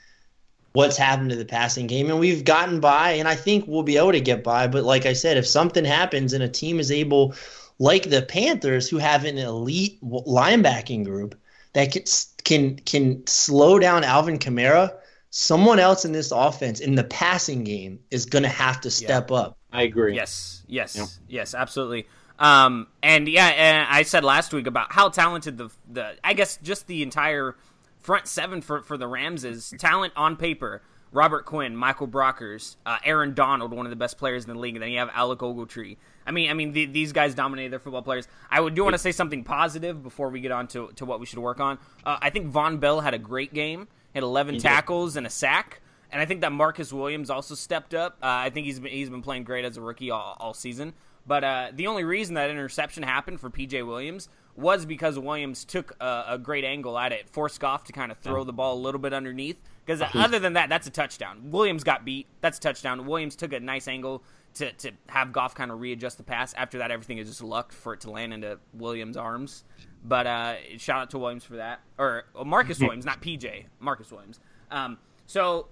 what's 0.73 0.97
happened 0.97 1.29
to 1.29 1.35
the 1.35 1.45
passing 1.45 1.85
game, 1.85 2.09
and 2.09 2.19
we've 2.19 2.43
gotten 2.43 2.79
by, 2.79 3.11
and 3.11 3.27
I 3.27 3.35
think 3.35 3.65
we'll 3.67 3.83
be 3.83 3.97
able 3.97 4.13
to 4.13 4.19
get 4.21 4.43
by. 4.43 4.65
But 4.65 4.83
like 4.83 5.05
I 5.05 5.13
said, 5.13 5.37
if 5.37 5.45
something 5.45 5.85
happens 5.85 6.33
and 6.33 6.43
a 6.43 6.49
team 6.49 6.79
is 6.79 6.91
able 6.91 7.35
like 7.77 8.09
the 8.09 8.21
Panthers, 8.23 8.89
who 8.89 8.97
have 8.97 9.25
an 9.25 9.37
elite 9.37 10.01
linebacking 10.01 11.05
group 11.05 11.35
that 11.73 11.91
can 11.91 12.03
can 12.43 12.75
can 12.77 13.27
slow 13.27 13.79
down 13.79 14.03
Alvin 14.03 14.39
Kamara, 14.39 14.93
someone 15.31 15.79
else 15.79 16.05
in 16.05 16.11
this 16.11 16.31
offense 16.31 16.79
in 16.79 16.95
the 16.95 17.03
passing 17.03 17.63
game 17.63 17.99
is 18.11 18.25
going 18.25 18.43
to 18.43 18.49
have 18.49 18.81
to 18.81 18.91
step 18.91 19.31
yeah. 19.31 19.37
up. 19.37 19.57
I 19.71 19.83
agree. 19.83 20.13
Yes, 20.13 20.63
yes, 20.67 20.95
yeah. 20.95 21.05
yes, 21.27 21.55
absolutely. 21.55 22.05
Um, 22.37 22.87
and 23.01 23.27
yeah, 23.27 23.47
and 23.47 23.87
I 23.89 24.03
said 24.03 24.23
last 24.23 24.53
week 24.53 24.67
about 24.67 24.91
how 24.91 25.09
talented 25.09 25.57
the 25.57 25.69
the 25.89 26.15
I 26.23 26.33
guess 26.33 26.57
just 26.61 26.85
the 26.87 27.01
entire 27.01 27.55
front 27.99 28.27
seven 28.27 28.61
for 28.61 28.83
for 28.83 28.97
the 28.97 29.07
Rams 29.07 29.43
is 29.43 29.73
talent 29.79 30.13
on 30.15 30.35
paper. 30.35 30.81
Robert 31.13 31.45
Quinn, 31.45 31.75
Michael 31.75 32.07
Brockers, 32.07 32.77
uh, 32.85 32.97
Aaron 33.03 33.33
Donald, 33.33 33.73
one 33.73 33.85
of 33.85 33.89
the 33.89 33.97
best 33.97 34.17
players 34.17 34.45
in 34.45 34.53
the 34.53 34.57
league. 34.57 34.75
And 34.75 34.83
then 34.83 34.91
you 34.91 34.99
have 34.99 35.09
Alec 35.13 35.39
Ogletree. 35.39 35.97
I 36.25 36.31
mean, 36.31 36.49
I 36.49 36.53
mean, 36.53 36.71
the, 36.71 36.85
these 36.85 37.11
guys 37.11 37.35
dominated 37.35 37.69
their 37.69 37.79
football 37.79 38.01
players. 38.01 38.29
I 38.49 38.61
would 38.61 38.75
do 38.75 38.83
want 38.85 38.93
to 38.93 38.97
say 38.97 39.11
something 39.11 39.43
positive 39.43 40.01
before 40.01 40.29
we 40.29 40.39
get 40.39 40.53
on 40.53 40.67
to, 40.69 40.89
to 40.95 41.05
what 41.05 41.19
we 41.19 41.25
should 41.25 41.39
work 41.39 41.59
on. 41.59 41.79
Uh, 42.05 42.17
I 42.21 42.29
think 42.29 42.49
Vonn 42.49 42.79
Bell 42.79 43.01
had 43.01 43.13
a 43.13 43.19
great 43.19 43.53
game. 43.53 43.89
Had 44.13 44.23
11 44.23 44.55
he 44.55 44.59
tackles 44.59 45.13
did. 45.13 45.19
and 45.19 45.27
a 45.27 45.29
sack. 45.29 45.81
And 46.11 46.21
I 46.21 46.25
think 46.25 46.41
that 46.41 46.51
Marcus 46.51 46.91
Williams 46.91 47.29
also 47.29 47.55
stepped 47.55 47.93
up. 47.93 48.17
Uh, 48.21 48.27
I 48.27 48.49
think 48.49 48.65
he's 48.65 48.79
been, 48.79 48.91
he's 48.91 49.09
been 49.09 49.21
playing 49.21 49.45
great 49.45 49.63
as 49.63 49.77
a 49.77 49.81
rookie 49.81 50.11
all, 50.11 50.35
all 50.39 50.53
season. 50.53 50.93
But 51.25 51.43
uh, 51.43 51.67
the 51.73 51.87
only 51.87 52.03
reason 52.03 52.35
that 52.35 52.49
interception 52.49 53.03
happened 53.03 53.39
for 53.39 53.49
PJ 53.49 53.85
Williams 53.85 54.27
was 54.55 54.85
because 54.85 55.17
Williams 55.17 55.63
took 55.63 55.95
a, 56.01 56.25
a 56.29 56.37
great 56.37 56.65
angle 56.65 56.97
at 56.97 57.13
it, 57.13 57.29
forced 57.29 57.59
Goff 57.59 57.85
to 57.85 57.93
kind 57.93 58.11
of 58.11 58.17
throw 58.17 58.43
the 58.43 58.51
ball 58.51 58.75
a 58.75 58.81
little 58.81 58.99
bit 58.99 59.13
underneath. 59.13 59.57
Because 59.85 60.01
other 60.13 60.39
than 60.39 60.53
that, 60.53 60.69
that's 60.69 60.87
a 60.87 60.91
touchdown. 60.91 61.51
Williams 61.51 61.83
got 61.83 62.03
beat. 62.05 62.27
That's 62.41 62.57
a 62.57 62.61
touchdown. 62.61 63.05
Williams 63.05 63.35
took 63.35 63.53
a 63.53 63.59
nice 63.59 63.87
angle 63.87 64.23
to, 64.55 64.71
to 64.73 64.91
have 65.07 65.31
Goff 65.31 65.55
kind 65.55 65.71
of 65.71 65.79
readjust 65.79 66.17
the 66.17 66.23
pass. 66.23 66.53
After 66.53 66.79
that, 66.79 66.91
everything 66.91 67.17
is 67.17 67.27
just 67.27 67.41
luck 67.41 67.71
for 67.71 67.93
it 67.93 68.01
to 68.01 68.11
land 68.11 68.33
into 68.33 68.59
Williams' 68.73 69.17
arms. 69.17 69.63
But 70.03 70.27
uh, 70.27 70.55
shout 70.77 71.01
out 71.01 71.09
to 71.11 71.19
Williams 71.19 71.43
for 71.43 71.57
that. 71.57 71.81
Or 71.97 72.23
Marcus 72.45 72.79
Williams, 72.81 73.05
not 73.05 73.21
PJ. 73.21 73.65
Marcus 73.79 74.11
Williams. 74.11 74.39
Um, 74.69 74.97
so 75.25 75.67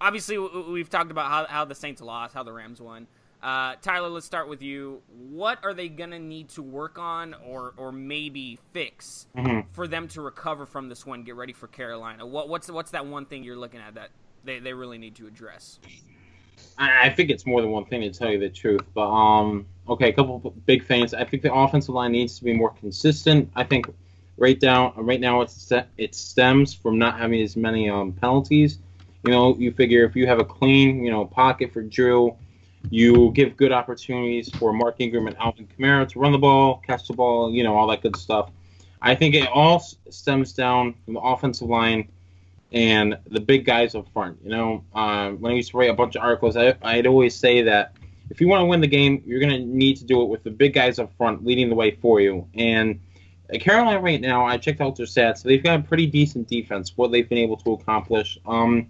obviously, 0.00 0.38
we've 0.38 0.90
talked 0.90 1.10
about 1.10 1.30
how, 1.30 1.46
how 1.46 1.64
the 1.64 1.74
Saints 1.74 2.00
lost, 2.00 2.34
how 2.34 2.42
the 2.42 2.52
Rams 2.52 2.80
won. 2.80 3.06
Uh, 3.40 3.76
Tyler, 3.82 4.08
let's 4.08 4.26
start 4.26 4.48
with 4.48 4.62
you. 4.62 5.00
What 5.08 5.58
are 5.62 5.72
they 5.72 5.88
going 5.88 6.10
to 6.10 6.18
need 6.18 6.48
to 6.50 6.62
work 6.62 6.98
on 6.98 7.34
or, 7.46 7.72
or 7.76 7.92
maybe 7.92 8.58
fix 8.72 9.28
mm-hmm. 9.36 9.60
for 9.72 9.86
them 9.86 10.08
to 10.08 10.22
recover 10.22 10.66
from 10.66 10.88
this 10.88 11.06
one, 11.06 11.22
get 11.22 11.36
ready 11.36 11.52
for 11.52 11.68
Carolina? 11.68 12.26
What, 12.26 12.48
what's, 12.48 12.68
what's 12.68 12.90
that 12.90 13.06
one 13.06 13.26
thing 13.26 13.44
you're 13.44 13.56
looking 13.56 13.80
at 13.80 13.94
that 13.94 14.10
they, 14.42 14.58
they 14.58 14.72
really 14.72 14.98
need 14.98 15.14
to 15.16 15.28
address? 15.28 15.78
I 16.78 17.10
think 17.10 17.30
it's 17.30 17.44
more 17.44 17.60
than 17.60 17.70
one 17.70 17.84
thing 17.86 18.02
to 18.02 18.10
tell 18.10 18.30
you 18.30 18.38
the 18.38 18.48
truth. 18.48 18.82
But 18.94 19.10
um, 19.10 19.66
okay, 19.88 20.10
a 20.10 20.12
couple 20.12 20.38
big 20.66 20.86
things. 20.86 21.12
I 21.12 21.24
think 21.24 21.42
the 21.42 21.52
offensive 21.52 21.94
line 21.94 22.12
needs 22.12 22.38
to 22.38 22.44
be 22.44 22.52
more 22.52 22.70
consistent. 22.70 23.50
I 23.56 23.64
think 23.64 23.92
right 24.36 24.58
down 24.58 24.92
right 24.96 25.20
now 25.20 25.40
it's 25.40 25.72
it 25.96 26.14
stems 26.14 26.72
from 26.74 26.98
not 26.98 27.18
having 27.18 27.42
as 27.42 27.56
many 27.56 27.90
um, 27.90 28.12
penalties. 28.12 28.78
You 29.24 29.32
know, 29.32 29.56
you 29.56 29.72
figure 29.72 30.04
if 30.04 30.14
you 30.14 30.26
have 30.26 30.38
a 30.38 30.44
clean 30.44 31.04
you 31.04 31.10
know 31.10 31.24
pocket 31.24 31.72
for 31.72 31.82
Drew, 31.82 32.36
you 32.90 33.32
give 33.32 33.56
good 33.56 33.72
opportunities 33.72 34.48
for 34.56 34.72
Mark 34.72 34.96
Ingram 34.98 35.26
and 35.26 35.36
Alvin 35.38 35.66
Kamara 35.66 36.08
to 36.08 36.18
run 36.18 36.32
the 36.32 36.38
ball, 36.38 36.82
catch 36.86 37.08
the 37.08 37.14
ball, 37.14 37.52
you 37.52 37.62
know, 37.62 37.76
all 37.76 37.88
that 37.88 38.02
good 38.02 38.16
stuff. 38.16 38.50
I 39.00 39.14
think 39.14 39.34
it 39.34 39.48
all 39.48 39.80
stems 40.10 40.52
down 40.52 40.94
from 41.04 41.14
the 41.14 41.20
offensive 41.20 41.68
line 41.68 42.08
and 42.72 43.18
the 43.26 43.40
big 43.40 43.64
guys 43.64 43.94
up 43.94 44.08
front. 44.12 44.38
You 44.42 44.50
know, 44.50 44.84
um, 44.94 45.40
when 45.40 45.52
I 45.52 45.56
used 45.56 45.70
to 45.70 45.78
write 45.78 45.90
a 45.90 45.94
bunch 45.94 46.16
of 46.16 46.22
articles, 46.22 46.56
I, 46.56 46.74
I'd 46.82 47.06
always 47.06 47.34
say 47.34 47.62
that 47.62 47.94
if 48.30 48.40
you 48.40 48.48
want 48.48 48.60
to 48.62 48.66
win 48.66 48.80
the 48.80 48.88
game, 48.88 49.22
you're 49.26 49.40
going 49.40 49.52
to 49.52 49.64
need 49.64 49.96
to 49.98 50.04
do 50.04 50.22
it 50.22 50.28
with 50.28 50.42
the 50.42 50.50
big 50.50 50.74
guys 50.74 50.98
up 50.98 51.16
front 51.16 51.44
leading 51.46 51.68
the 51.70 51.74
way 51.74 51.92
for 51.92 52.20
you. 52.20 52.46
And 52.54 53.00
Carolina 53.60 54.00
right 54.00 54.20
now, 54.20 54.44
I 54.44 54.58
checked 54.58 54.82
out 54.82 54.96
their 54.96 55.06
stats. 55.06 55.42
They've 55.42 55.62
got 55.62 55.80
a 55.80 55.82
pretty 55.82 56.06
decent 56.06 56.48
defense. 56.48 56.92
What 56.96 57.10
they've 57.10 57.28
been 57.28 57.38
able 57.38 57.56
to 57.58 57.72
accomplish. 57.72 58.38
Um, 58.46 58.88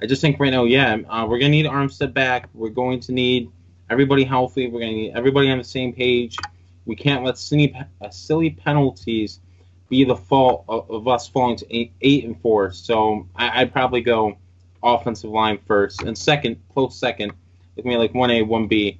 I 0.00 0.06
just 0.06 0.22
think 0.22 0.40
right 0.40 0.50
now, 0.50 0.64
yeah, 0.64 0.96
uh, 1.08 1.26
we're 1.28 1.38
going 1.38 1.52
to 1.52 1.56
need 1.62 1.66
Armstead 1.66 2.14
back. 2.14 2.48
We're 2.54 2.70
going 2.70 3.00
to 3.00 3.12
need 3.12 3.50
everybody 3.90 4.24
healthy. 4.24 4.68
We're 4.68 4.80
going 4.80 4.92
to 4.92 4.96
need 4.96 5.12
everybody 5.14 5.50
on 5.50 5.58
the 5.58 5.64
same 5.64 5.92
page. 5.92 6.36
We 6.86 6.96
can't 6.96 7.22
let 7.24 7.36
silly, 7.36 7.76
uh, 8.00 8.10
silly 8.10 8.50
penalties 8.50 9.40
be 9.94 10.02
the 10.02 10.16
fault 10.16 10.64
of, 10.68 10.90
of 10.90 11.06
us 11.06 11.28
falling 11.28 11.56
to 11.56 11.66
eight, 11.76 11.92
eight 12.00 12.24
and 12.24 12.40
four. 12.40 12.72
So 12.72 13.28
I, 13.36 13.62
would 13.62 13.72
probably 13.72 14.00
go 14.00 14.36
offensive 14.82 15.30
line 15.30 15.58
first, 15.66 16.02
and 16.02 16.18
second, 16.18 16.56
close 16.72 16.98
second, 16.98 17.32
with 17.76 17.84
me 17.84 17.96
like 17.96 18.12
one 18.12 18.30
A, 18.30 18.42
one 18.42 18.66
B, 18.66 18.98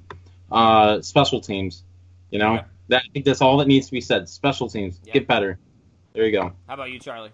uh, 0.51 1.01
special 1.01 1.41
teams. 1.41 1.83
You 2.31 2.39
know, 2.39 2.53
yeah. 2.53 2.63
that 2.87 3.03
I 3.05 3.11
think 3.11 3.25
that's 3.25 3.41
all 3.41 3.57
that 3.57 3.67
needs 3.67 3.87
to 3.87 3.91
be 3.91 3.99
said. 3.99 4.29
Special 4.29 4.69
teams, 4.69 4.97
yeah. 5.03 5.13
get 5.13 5.27
better. 5.27 5.59
There 6.13 6.25
you 6.25 6.31
go. 6.31 6.53
How 6.67 6.75
about 6.75 6.91
you, 6.91 6.99
Charlie? 6.99 7.31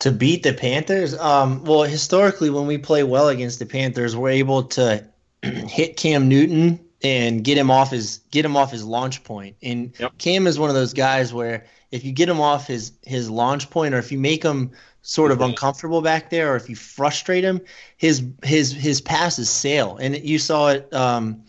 To 0.00 0.12
beat 0.12 0.42
the 0.42 0.52
Panthers, 0.52 1.18
um, 1.18 1.64
well, 1.64 1.82
historically, 1.82 2.50
when 2.50 2.66
we 2.66 2.76
play 2.76 3.04
well 3.04 3.28
against 3.28 3.58
the 3.58 3.66
Panthers, 3.66 4.14
we're 4.14 4.30
able 4.30 4.64
to 4.64 5.02
hit 5.42 5.96
Cam 5.96 6.28
Newton 6.28 6.85
and 7.02 7.44
get 7.44 7.58
him 7.58 7.70
off 7.70 7.90
his 7.90 8.20
get 8.30 8.44
him 8.44 8.56
off 8.56 8.70
his 8.70 8.84
launch 8.84 9.22
point. 9.24 9.56
And 9.62 9.92
yep. 9.98 10.16
Cam 10.18 10.46
is 10.46 10.58
one 10.58 10.70
of 10.70 10.74
those 10.74 10.92
guys 10.92 11.32
where 11.32 11.66
if 11.90 12.04
you 12.04 12.12
get 12.12 12.28
him 12.28 12.40
off 12.40 12.66
his 12.66 12.92
his 13.02 13.30
launch 13.30 13.70
point, 13.70 13.94
or 13.94 13.98
if 13.98 14.10
you 14.10 14.18
make 14.18 14.42
him 14.42 14.72
sort 15.02 15.30
of 15.30 15.40
uncomfortable 15.40 16.02
back 16.02 16.30
there, 16.30 16.52
or 16.52 16.56
if 16.56 16.68
you 16.68 16.76
frustrate 16.76 17.44
him, 17.44 17.60
his 17.96 18.24
his 18.42 18.72
his 18.72 19.00
passes 19.00 19.48
sail. 19.48 19.96
And 19.98 20.16
you 20.16 20.38
saw 20.38 20.68
it 20.68 20.92
um, 20.92 21.44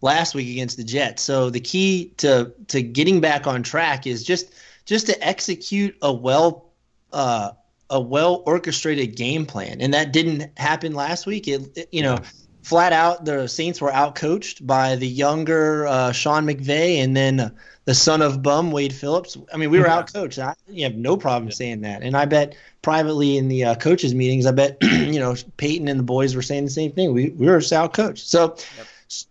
last 0.00 0.34
week 0.34 0.48
against 0.48 0.76
the 0.76 0.84
Jets. 0.84 1.22
So 1.22 1.50
the 1.50 1.60
key 1.60 2.12
to 2.18 2.52
to 2.68 2.82
getting 2.82 3.20
back 3.20 3.46
on 3.46 3.62
track 3.62 4.06
is 4.06 4.22
just 4.22 4.54
just 4.84 5.06
to 5.06 5.26
execute 5.26 5.96
a 6.02 6.12
well 6.12 6.70
uh, 7.12 7.52
a 7.90 8.00
well 8.00 8.42
orchestrated 8.46 9.16
game 9.16 9.44
plan, 9.44 9.80
and 9.80 9.92
that 9.92 10.12
didn't 10.12 10.56
happen 10.56 10.94
last 10.94 11.26
week. 11.26 11.48
It, 11.48 11.76
it 11.76 11.88
you 11.90 12.02
know, 12.02 12.18
flat 12.62 12.92
out 12.92 13.24
the 13.24 13.46
Saints 13.46 13.80
were 13.80 13.90
outcoached 13.90 14.66
by 14.66 14.96
the 14.96 15.06
younger 15.06 15.86
uh, 15.86 16.12
Sean 16.12 16.46
McVay 16.46 17.02
and 17.02 17.16
then 17.16 17.52
the 17.84 17.94
son 17.94 18.22
of 18.22 18.42
bum 18.42 18.70
Wade 18.70 18.92
Phillips. 18.92 19.36
I 19.52 19.56
mean, 19.56 19.70
we 19.70 19.78
were 19.78 19.86
outcoached. 19.86 20.38
I 20.38 20.54
you 20.68 20.84
have 20.84 20.94
no 20.94 21.16
problem 21.16 21.50
saying 21.50 21.80
that, 21.80 22.02
and 22.02 22.16
I 22.16 22.24
bet 22.24 22.54
privately 22.82 23.36
in 23.36 23.48
the 23.48 23.64
uh, 23.64 23.74
coaches 23.74 24.14
meetings, 24.14 24.46
I 24.46 24.52
bet 24.52 24.78
you 24.82 25.18
know 25.18 25.34
Payton 25.56 25.88
and 25.88 25.98
the 25.98 26.04
boys 26.04 26.34
were 26.34 26.42
saying 26.42 26.64
the 26.64 26.70
same 26.70 26.92
thing. 26.92 27.12
We 27.12 27.30
we 27.30 27.46
were 27.46 27.58
outcoached. 27.58 28.18
So, 28.18 28.56
yep. 28.76 28.86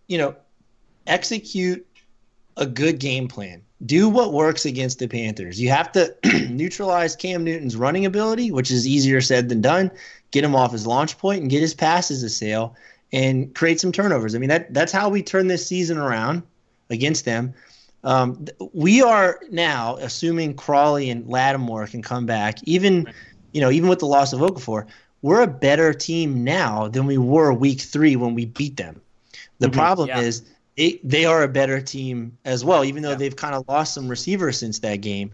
you 0.07 0.17
know, 0.17 0.35
execute 1.07 1.85
a 2.57 2.65
good 2.65 2.99
game 2.99 3.27
plan. 3.27 3.61
Do 3.85 4.09
what 4.09 4.33
works 4.33 4.65
against 4.65 4.99
the 4.99 5.07
Panthers. 5.07 5.61
You 5.61 5.69
have 5.69 5.91
to 5.93 6.13
neutralize 6.49 7.15
Cam 7.15 7.45
Newton's 7.45 7.77
running 7.77 8.05
ability, 8.05 8.51
which 8.51 8.71
is 8.71 8.85
easier 8.85 9.21
said 9.21 9.47
than 9.47 9.61
done. 9.61 9.89
Get 10.31 10.43
him 10.43 10.53
off 10.53 10.73
his 10.73 10.85
launch 10.85 11.17
point 11.17 11.41
and 11.41 11.49
get 11.49 11.61
his 11.61 11.73
passes 11.73 12.21
to 12.21 12.29
sail 12.29 12.75
and 13.11 13.53
create 13.55 13.79
some 13.79 13.91
turnovers. 13.91 14.35
I 14.35 14.39
mean 14.39 14.49
that 14.49 14.73
that's 14.73 14.91
how 14.91 15.09
we 15.09 15.23
turn 15.23 15.47
this 15.47 15.65
season 15.65 15.97
around 15.97 16.43
against 16.89 17.25
them. 17.25 17.53
Um, 18.03 18.45
we 18.73 19.01
are 19.01 19.39
now 19.51 19.97
assuming 19.97 20.55
Crawley 20.55 21.09
and 21.09 21.27
Lattimore 21.27 21.87
can 21.87 22.01
come 22.01 22.25
back, 22.25 22.59
even 22.63 23.11
you 23.51 23.61
know 23.61 23.71
even 23.71 23.89
with 23.89 23.99
the 23.99 24.07
loss 24.07 24.33
of 24.33 24.39
Okafor. 24.39 24.87
We're 25.21 25.41
a 25.41 25.47
better 25.47 25.93
team 25.93 26.45
now 26.45 26.87
than 26.87 27.05
we 27.05 27.17
were 27.17 27.51
week 27.51 27.81
three 27.81 28.15
when 28.15 28.35
we 28.35 28.45
beat 28.45 28.77
them. 28.77 29.01
The 29.59 29.67
mm-hmm, 29.67 29.77
problem 29.77 30.07
yeah. 30.07 30.21
is 30.21 30.43
it, 30.77 31.07
they 31.07 31.25
are 31.25 31.43
a 31.43 31.47
better 31.49 31.81
team 31.81 32.37
as 32.45 32.63
well, 32.63 32.85
even 32.85 33.03
though 33.03 33.09
yeah. 33.09 33.15
they've 33.15 33.35
kind 33.35 33.53
of 33.53 33.67
lost 33.67 33.93
some 33.93 34.07
receivers 34.07 34.57
since 34.57 34.79
that 34.79 34.97
game. 34.97 35.31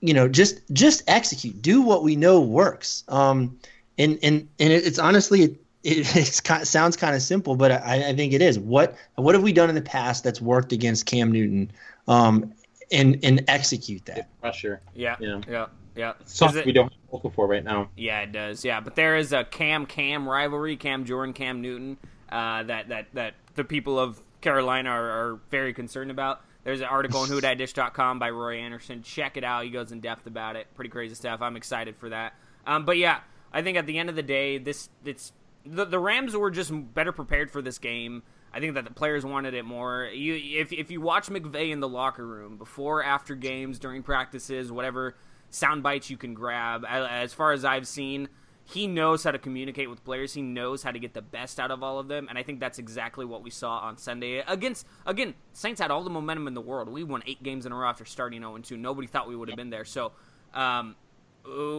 You 0.00 0.14
know, 0.14 0.28
just 0.28 0.60
just 0.72 1.04
execute, 1.06 1.62
do 1.62 1.80
what 1.80 2.02
we 2.02 2.16
know 2.16 2.40
works. 2.40 3.04
Um, 3.06 3.58
and 3.98 4.18
and 4.22 4.48
and 4.58 4.72
it's 4.72 4.98
honestly 4.98 5.58
it, 5.82 6.16
it's 6.16 6.40
kind 6.40 6.62
of, 6.62 6.68
sounds 6.68 6.96
kind 6.96 7.14
of 7.14 7.22
simple, 7.22 7.56
but 7.56 7.72
I, 7.72 8.08
I 8.08 8.14
think 8.14 8.32
it 8.32 8.42
is. 8.42 8.58
What 8.58 8.96
what 9.16 9.34
have 9.34 9.42
we 9.42 9.52
done 9.52 9.68
in 9.68 9.74
the 9.74 9.82
past 9.82 10.24
that's 10.24 10.40
worked 10.40 10.72
against 10.72 11.06
Cam 11.06 11.32
Newton? 11.32 11.70
Um, 12.08 12.54
and 12.92 13.18
and 13.22 13.44
execute 13.48 14.04
that 14.06 14.28
pressure. 14.40 14.80
Yeah, 14.94 15.16
yeah, 15.20 15.40
yeah. 15.48 15.66
Yeah, 15.96 16.12
something 16.24 16.62
we 16.64 16.72
don't 16.72 16.92
have 16.92 17.20
Okafor 17.20 17.48
right 17.48 17.64
now. 17.64 17.90
Yeah, 17.96 18.20
it 18.20 18.30
does. 18.30 18.64
Yeah, 18.64 18.80
but 18.80 18.94
there 18.94 19.16
is 19.16 19.32
a 19.32 19.44
Cam 19.44 19.86
Cam 19.86 20.28
rivalry, 20.28 20.76
Cam 20.76 21.04
Jordan, 21.04 21.34
Cam 21.34 21.60
Newton, 21.60 21.98
uh, 22.30 22.62
that 22.62 22.88
that 22.88 23.06
that 23.14 23.34
the 23.56 23.64
people 23.64 23.98
of 23.98 24.20
Carolina 24.40 24.90
are, 24.90 25.10
are 25.10 25.40
very 25.50 25.74
concerned 25.74 26.10
about. 26.10 26.42
There's 26.62 26.80
an 26.80 26.86
article 26.86 27.20
on 27.20 27.28
WhoDatDish.com 27.28 28.18
by 28.18 28.30
Roy 28.30 28.58
Anderson. 28.58 29.02
Check 29.02 29.36
it 29.36 29.44
out. 29.44 29.64
He 29.64 29.70
goes 29.70 29.92
in 29.92 30.00
depth 30.00 30.26
about 30.26 30.56
it. 30.56 30.66
Pretty 30.74 30.90
crazy 30.90 31.14
stuff. 31.14 31.40
I'm 31.42 31.56
excited 31.56 31.96
for 31.96 32.10
that. 32.10 32.34
Um, 32.66 32.84
but 32.84 32.98
yeah, 32.98 33.20
I 33.52 33.62
think 33.62 33.76
at 33.76 33.86
the 33.86 33.98
end 33.98 34.10
of 34.10 34.16
the 34.16 34.22
day, 34.22 34.58
this 34.58 34.88
it's 35.04 35.32
the, 35.64 35.84
the 35.84 35.98
Rams 35.98 36.36
were 36.36 36.50
just 36.50 36.72
better 36.94 37.12
prepared 37.12 37.50
for 37.50 37.62
this 37.62 37.78
game. 37.78 38.22
I 38.52 38.60
think 38.60 38.74
that 38.74 38.84
the 38.84 38.92
players 38.92 39.24
wanted 39.24 39.54
it 39.54 39.64
more. 39.64 40.10
You, 40.12 40.60
if 40.60 40.72
if 40.72 40.90
you 40.90 41.00
watch 41.00 41.28
McVay 41.28 41.70
in 41.70 41.80
the 41.80 41.88
locker 41.88 42.26
room 42.26 42.56
before, 42.56 43.02
after 43.02 43.34
games, 43.34 43.78
during 43.78 44.02
practices, 44.02 44.72
whatever 44.72 45.14
sound 45.50 45.82
bites 45.82 46.10
you 46.10 46.16
can 46.16 46.34
grab, 46.34 46.84
as 46.88 47.32
far 47.32 47.52
as 47.52 47.64
I've 47.64 47.86
seen, 47.86 48.28
he 48.64 48.88
knows 48.88 49.22
how 49.22 49.30
to 49.30 49.38
communicate 49.38 49.88
with 49.88 50.04
players. 50.04 50.34
He 50.34 50.42
knows 50.42 50.82
how 50.82 50.90
to 50.90 50.98
get 50.98 51.14
the 51.14 51.22
best 51.22 51.60
out 51.60 51.70
of 51.70 51.84
all 51.84 52.00
of 52.00 52.08
them, 52.08 52.26
and 52.28 52.36
I 52.36 52.42
think 52.42 52.58
that's 52.58 52.80
exactly 52.80 53.24
what 53.24 53.44
we 53.44 53.50
saw 53.50 53.78
on 53.78 53.96
Sunday 53.98 54.38
against. 54.38 54.84
Again, 55.06 55.34
Saints 55.52 55.80
had 55.80 55.92
all 55.92 56.02
the 56.02 56.10
momentum 56.10 56.48
in 56.48 56.54
the 56.54 56.60
world. 56.60 56.88
We 56.88 57.04
won 57.04 57.22
eight 57.26 57.42
games 57.44 57.66
in 57.66 57.72
a 57.72 57.76
row 57.76 57.88
after 57.88 58.04
starting 58.04 58.40
0 58.40 58.58
2. 58.58 58.76
Nobody 58.76 59.06
thought 59.06 59.28
we 59.28 59.36
would 59.36 59.48
have 59.48 59.56
been 59.56 59.70
there. 59.70 59.84
So. 59.84 60.12
Um, 60.52 60.96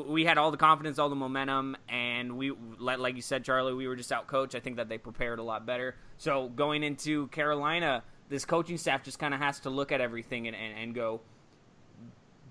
we 0.08 0.26
had 0.26 0.38
all 0.38 0.52
the 0.52 0.58
confidence, 0.58 1.00
all 1.00 1.10
the 1.10 1.16
momentum, 1.16 1.78
and 1.88 2.38
we, 2.38 2.52
like 2.80 3.16
you 3.16 3.22
said, 3.22 3.44
Charlie, 3.44 3.74
we 3.74 3.88
were 3.88 3.96
just 3.96 4.12
out 4.12 4.28
coached. 4.28 4.56
I 4.56 4.60
think 4.60 4.78
that 4.78 4.90
they 4.90 4.98
prepared 4.98 5.40
a 5.40 5.44
lot 5.44 5.66
better. 5.66 5.96
So 6.18 6.50
going 6.50 6.84
into 6.84 7.28
Carolina, 7.28 8.04
this 8.30 8.46
coaching 8.46 8.78
staff 8.78 9.04
just 9.04 9.20
kind 9.20 9.34
of 9.34 9.40
has 9.40 9.60
to 9.62 9.70
look 9.70 9.92
at 9.92 10.02
everything 10.02 10.48
and, 10.48 10.56
and, 10.56 10.78
and 10.78 10.96
go 10.96 11.22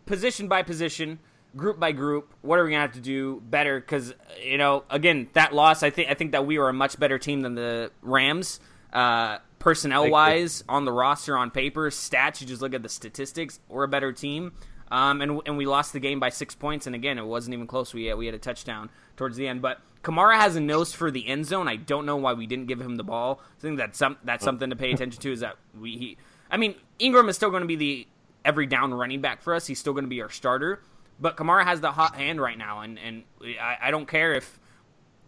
position 0.07 0.49
by 0.49 0.63
position 0.63 1.21
group 1.57 1.79
by 1.79 1.93
group, 1.93 2.33
what 2.43 2.59
are 2.59 2.65
we 2.65 2.71
gonna 2.71 2.83
have 2.83 2.93
to 2.93 3.01
do 3.01 3.41
better? 3.49 3.81
Because 3.81 4.15
you 4.43 4.59
know, 4.59 4.85
again, 4.91 5.29
that 5.35 5.55
loss, 5.55 5.83
I 5.83 5.91
think 5.91 6.11
I 6.11 6.15
think 6.15 6.33
that 6.33 6.47
we 6.47 6.59
were 6.59 6.69
a 6.69 6.73
much 6.73 6.99
better 6.99 7.19
team 7.19 7.41
than 7.41 7.55
the 7.55 7.91
Rams, 8.03 8.61
uh, 8.93 9.39
personnel 9.59 10.11
wise, 10.11 10.65
on 10.69 10.85
the 10.85 10.93
roster, 10.93 11.37
on 11.37 11.51
paper, 11.51 11.91
stats. 11.91 12.41
You 12.41 12.47
just 12.47 12.63
look 12.63 12.75
at 12.75 12.83
the 12.83 12.89
statistics. 12.89 13.61
We're 13.69 13.85
a 13.85 13.89
better 13.89 14.13
team, 14.13 14.53
um, 14.91 15.21
and 15.21 15.41
and 15.47 15.57
we 15.57 15.67
lost 15.67 15.93
the 15.93 16.01
game 16.01 16.21
by 16.21 16.31
six 16.31 16.55
points. 16.55 16.87
And 16.87 16.95
again, 16.95 17.19
it 17.19 17.27
wasn't 17.27 17.55
even 17.55 17.67
close. 17.67 17.95
We 17.95 18.07
had, 18.07 18.19
we 18.19 18.27
had 18.27 18.35
a 18.35 18.39
touchdown 18.39 18.91
towards 19.17 19.37
the 19.37 19.47
end, 19.47 19.63
but. 19.63 19.81
Kamara 20.03 20.37
has 20.37 20.57
a 20.57 20.61
nose 20.61 20.95
for 20.95 21.11
the 21.11 21.29
end 21.29 21.45
zone. 21.45 21.69
I 21.69 21.77
don't 21.77 22.07
know 22.07 22.17
why 22.17 22.33
we 22.33 22.47
didn't 22.47 22.69
give 22.69 22.81
him 22.81 22.97
the 22.97 23.05
ball. 23.05 23.39
I 23.59 23.61
think 23.61 23.77
that's 23.77 23.99
some 23.99 24.17
that's 24.25 24.43
something 24.43 24.71
to 24.71 24.75
pay 24.77 24.93
attention 24.93 25.21
to. 25.21 25.31
Is 25.31 25.41
that 25.41 25.57
we? 25.79 25.99
He, 25.99 26.17
I 26.51 26.57
mean, 26.57 26.75
Ingram 26.99 27.29
is 27.29 27.37
still 27.37 27.51
going 27.51 27.61
to 27.61 27.67
be 27.67 27.77
the 27.77 28.09
every 28.43 28.67
down 28.67 28.95
running 28.95 29.21
back 29.21 29.43
for 29.43 29.55
us. 29.55 29.67
He's 29.67 29.79
still 29.79 29.93
going 29.93 30.05
to 30.05 30.09
be 30.09 30.23
our 30.23 30.31
starter. 30.31 30.81
But 31.21 31.37
Kamara 31.37 31.65
has 31.65 31.83
the 31.83 31.93
hot 31.93 32.17
hand 32.17 32.41
right 32.41 32.57
now, 32.57 32.81
and 32.81 32.99
and 32.99 33.25
I, 33.61 33.77
I 33.83 33.91
don't 33.91 34.09
care 34.09 34.33
if 34.33 34.59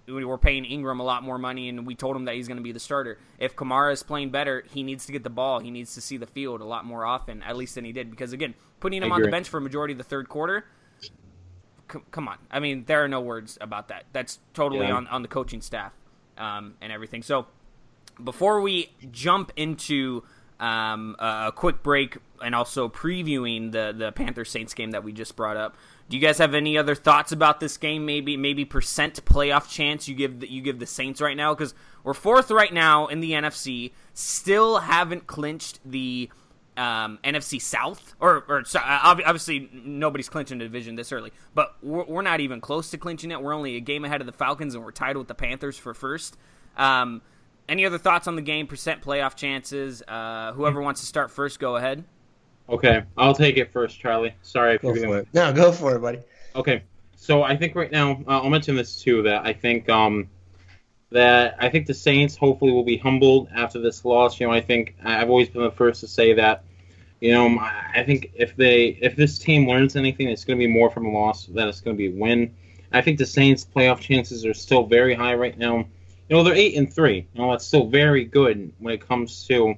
we 0.07 0.25
were 0.25 0.39
paying 0.39 0.65
Ingram 0.65 1.01
a 1.01 1.05
lot 1.05 1.23
more 1.23 1.39
money 1.39 1.69
and 1.69 1.87
we 1.87 1.95
told 1.95 2.17
him 2.17 2.25
that 2.25 2.35
he's 2.35 2.49
going 2.49 2.57
to 2.57 2.63
be 2.63 2.73
the 2.73 2.81
starter. 2.81 3.19
If 3.39 3.55
Kamara 3.55 3.93
is 3.93 4.03
playing 4.03 4.31
better, 4.31 4.65
he 4.73 4.83
needs 4.83 5.07
to 5.07 5.13
get 5.13 5.23
the 5.23 5.31
ball. 5.31 5.61
He 5.61 5.71
needs 5.71 5.95
to 5.95 6.01
see 6.01 6.17
the 6.17 6.27
field 6.27 6.61
a 6.61 6.65
lot 6.65 6.85
more 6.85 7.05
often, 7.05 7.43
at 7.43 7.57
least 7.57 7.77
than 7.77 7.85
he 7.85 7.93
did. 7.93 8.11
Because 8.11 8.33
again, 8.33 8.55
putting 8.83 9.03
him 9.03 9.13
on 9.13 9.23
the 9.23 9.29
bench 9.29 9.49
for 9.49 9.59
a 9.59 9.61
majority 9.61 9.93
of 9.93 9.99
the 9.99 10.05
third 10.05 10.29
quarter, 10.29 10.65
c- 11.91 12.01
come 12.11 12.27
on. 12.27 12.37
I 12.51 12.59
mean, 12.59 12.85
there 12.87 13.03
are 13.05 13.09
no 13.09 13.21
words 13.21 13.57
about 13.61 13.89
that. 13.89 14.05
That's 14.13 14.41
totally 14.55 14.89
yeah. 14.89 14.95
on 14.95 15.07
on 15.07 15.23
the 15.23 15.29
coaching 15.29 15.61
staff 15.61 15.93
um, 16.37 16.75
and 16.81 16.93
everything. 16.93 17.23
So 17.23 17.47
before 18.23 18.61
we 18.61 18.91
jump 19.13 19.53
into 19.55 20.25
um, 20.59 21.17
a 21.19 21.53
quick 21.55 21.83
break 21.83 22.19
and 22.43 22.55
also 22.55 22.89
previewing 22.89 23.73
the 23.73 23.95
the 23.97 24.13
Panther 24.13 24.45
Saints 24.45 24.75
game 24.75 24.91
that 24.91 25.05
we 25.05 25.13
just 25.13 25.37
brought 25.37 25.57
up. 25.57 25.77
Do 26.09 26.17
you 26.17 26.23
guys 26.23 26.39
have 26.39 26.55
any 26.55 26.77
other 26.77 26.95
thoughts 26.95 27.33
about 27.33 27.61
this 27.61 27.77
game? 27.77 28.05
Maybe 28.05 28.37
maybe 28.37 28.65
percent 28.65 29.25
playoff 29.25 29.71
chance 29.71 30.09
you 30.09 30.15
give 30.15 30.41
the, 30.41 30.51
you 30.51 30.61
give 30.61 30.79
the 30.79 30.87
Saints 30.87 31.21
right 31.21 31.37
now 31.37 31.55
because 31.55 31.75
we're 32.05 32.15
fourth 32.15 32.51
right 32.51 32.73
now 32.73 33.07
in 33.07 33.21
the 33.21 33.33
NFC. 33.33 33.93
Still 34.13 34.79
haven't 34.79 35.27
clinched 35.27 35.81
the 35.85 36.31
um, 36.77 37.19
NFC 37.23 37.61
South, 37.61 38.15
or, 38.21 38.45
or 38.49 38.61
uh, 38.61 38.81
obviously 38.81 39.69
nobody's 39.73 40.29
clinching 40.29 40.59
the 40.59 40.65
division 40.65 40.95
this 40.95 41.13
early, 41.13 41.33
but 41.55 41.77
we're, 41.83 42.05
we're, 42.05 42.23
not 42.23 42.41
even 42.41 42.61
close 42.61 42.91
to 42.91 42.99
clinching 42.99 43.31
it. 43.31 43.43
We're 43.43 43.55
only 43.55 43.77
a 43.77 43.81
game 43.81 44.05
ahead 44.05 44.21
of 44.21 44.27
the 44.27 44.33
Falcons, 44.33 44.75
and 44.75 44.83
we're 44.85 44.93
tied 44.93 45.17
with 45.17 45.29
the 45.29 45.35
Panthers 45.35 45.77
for 45.77 45.93
first. 45.93 46.37
Um, 46.77 47.21
any 47.69 47.85
other 47.85 47.99
thoughts 47.99 48.27
on 48.27 48.37
the 48.37 48.43
game? 48.43 48.67
Percent 48.67 49.03
playoff 49.03 49.37
chances. 49.37 50.03
Uh, 50.09 50.53
whoever 50.53 50.81
wants 50.81 51.01
to 51.01 51.07
start 51.07 51.31
first, 51.31 51.61
go 51.61 51.77
ahead. 51.77 52.05
Okay, 52.69 53.03
I'll 53.19 53.35
take 53.35 53.57
it 53.57 53.73
first, 53.73 53.99
Charlie. 53.99 54.35
Sorry 54.43 54.77
if 54.77 54.83
go 54.83 54.95
you're 54.95 55.05
gonna. 55.05 55.25
No, 55.35 55.53
go 55.53 55.73
for 55.73 55.97
it, 55.97 56.01
buddy. 56.01 56.21
Okay, 56.57 56.83
so 57.17 57.43
I 57.43 57.57
think 57.57 57.75
right 57.75 57.93
now 57.93 58.13
uh, 58.27 58.41
I'll 58.41 58.51
mention 58.51 58.77
this 58.77 59.01
too 59.01 59.23
that 59.23 59.47
I 59.47 59.53
think 59.53 59.89
um, 59.89 60.29
that 61.13 61.57
I 61.59 61.69
think 61.69 61.87
the 61.87 61.95
Saints 61.95 62.37
hopefully 62.37 62.73
will 62.73 62.85
be 62.85 62.97
humbled 62.97 63.49
after 63.55 63.81
this 63.81 64.05
loss. 64.05 64.39
You 64.41 64.47
know, 64.47 64.53
I 64.53 64.61
think 64.61 64.95
I've 65.05 65.31
always 65.31 65.49
been 65.49 65.63
the 65.63 65.71
first 65.71 66.01
to 66.01 66.09
say 66.09 66.35
that. 66.35 66.65
You 67.21 67.33
know, 67.33 67.59
I 67.59 68.03
think 68.05 68.33
if 68.35 68.57
they 68.57 68.99
if 69.01 69.15
this 69.15 69.39
team 69.39 69.69
learns 69.69 69.95
anything, 69.95 70.29
it's 70.29 70.45
going 70.45 70.59
to 70.59 70.67
be 70.67 70.73
more 70.73 70.91
from 70.91 71.07
a 71.07 71.11
loss 71.11 71.47
than 71.47 71.69
it's 71.69 71.81
going 71.81 71.97
to 71.97 71.99
be 71.99 72.17
a 72.17 72.21
win. 72.21 72.55
I 72.93 73.01
think 73.01 73.19
the 73.19 73.27
Saints' 73.27 73.65
playoff 73.65 74.01
chances 74.01 74.45
are 74.45 74.55
still 74.55 74.85
very 74.87 75.15
high 75.15 75.35
right 75.35 75.57
now 75.57 75.87
you 76.33 76.39
know, 76.39 76.45
they're 76.45 76.55
eight 76.55 76.77
and 76.77 76.91
three. 76.91 77.27
You 77.35 77.43
know, 77.43 77.51
that's 77.51 77.67
still 77.67 77.87
very 77.89 78.25
good 78.25 78.73
when 78.79 78.95
it 78.95 79.07
comes 79.07 79.47
to 79.49 79.75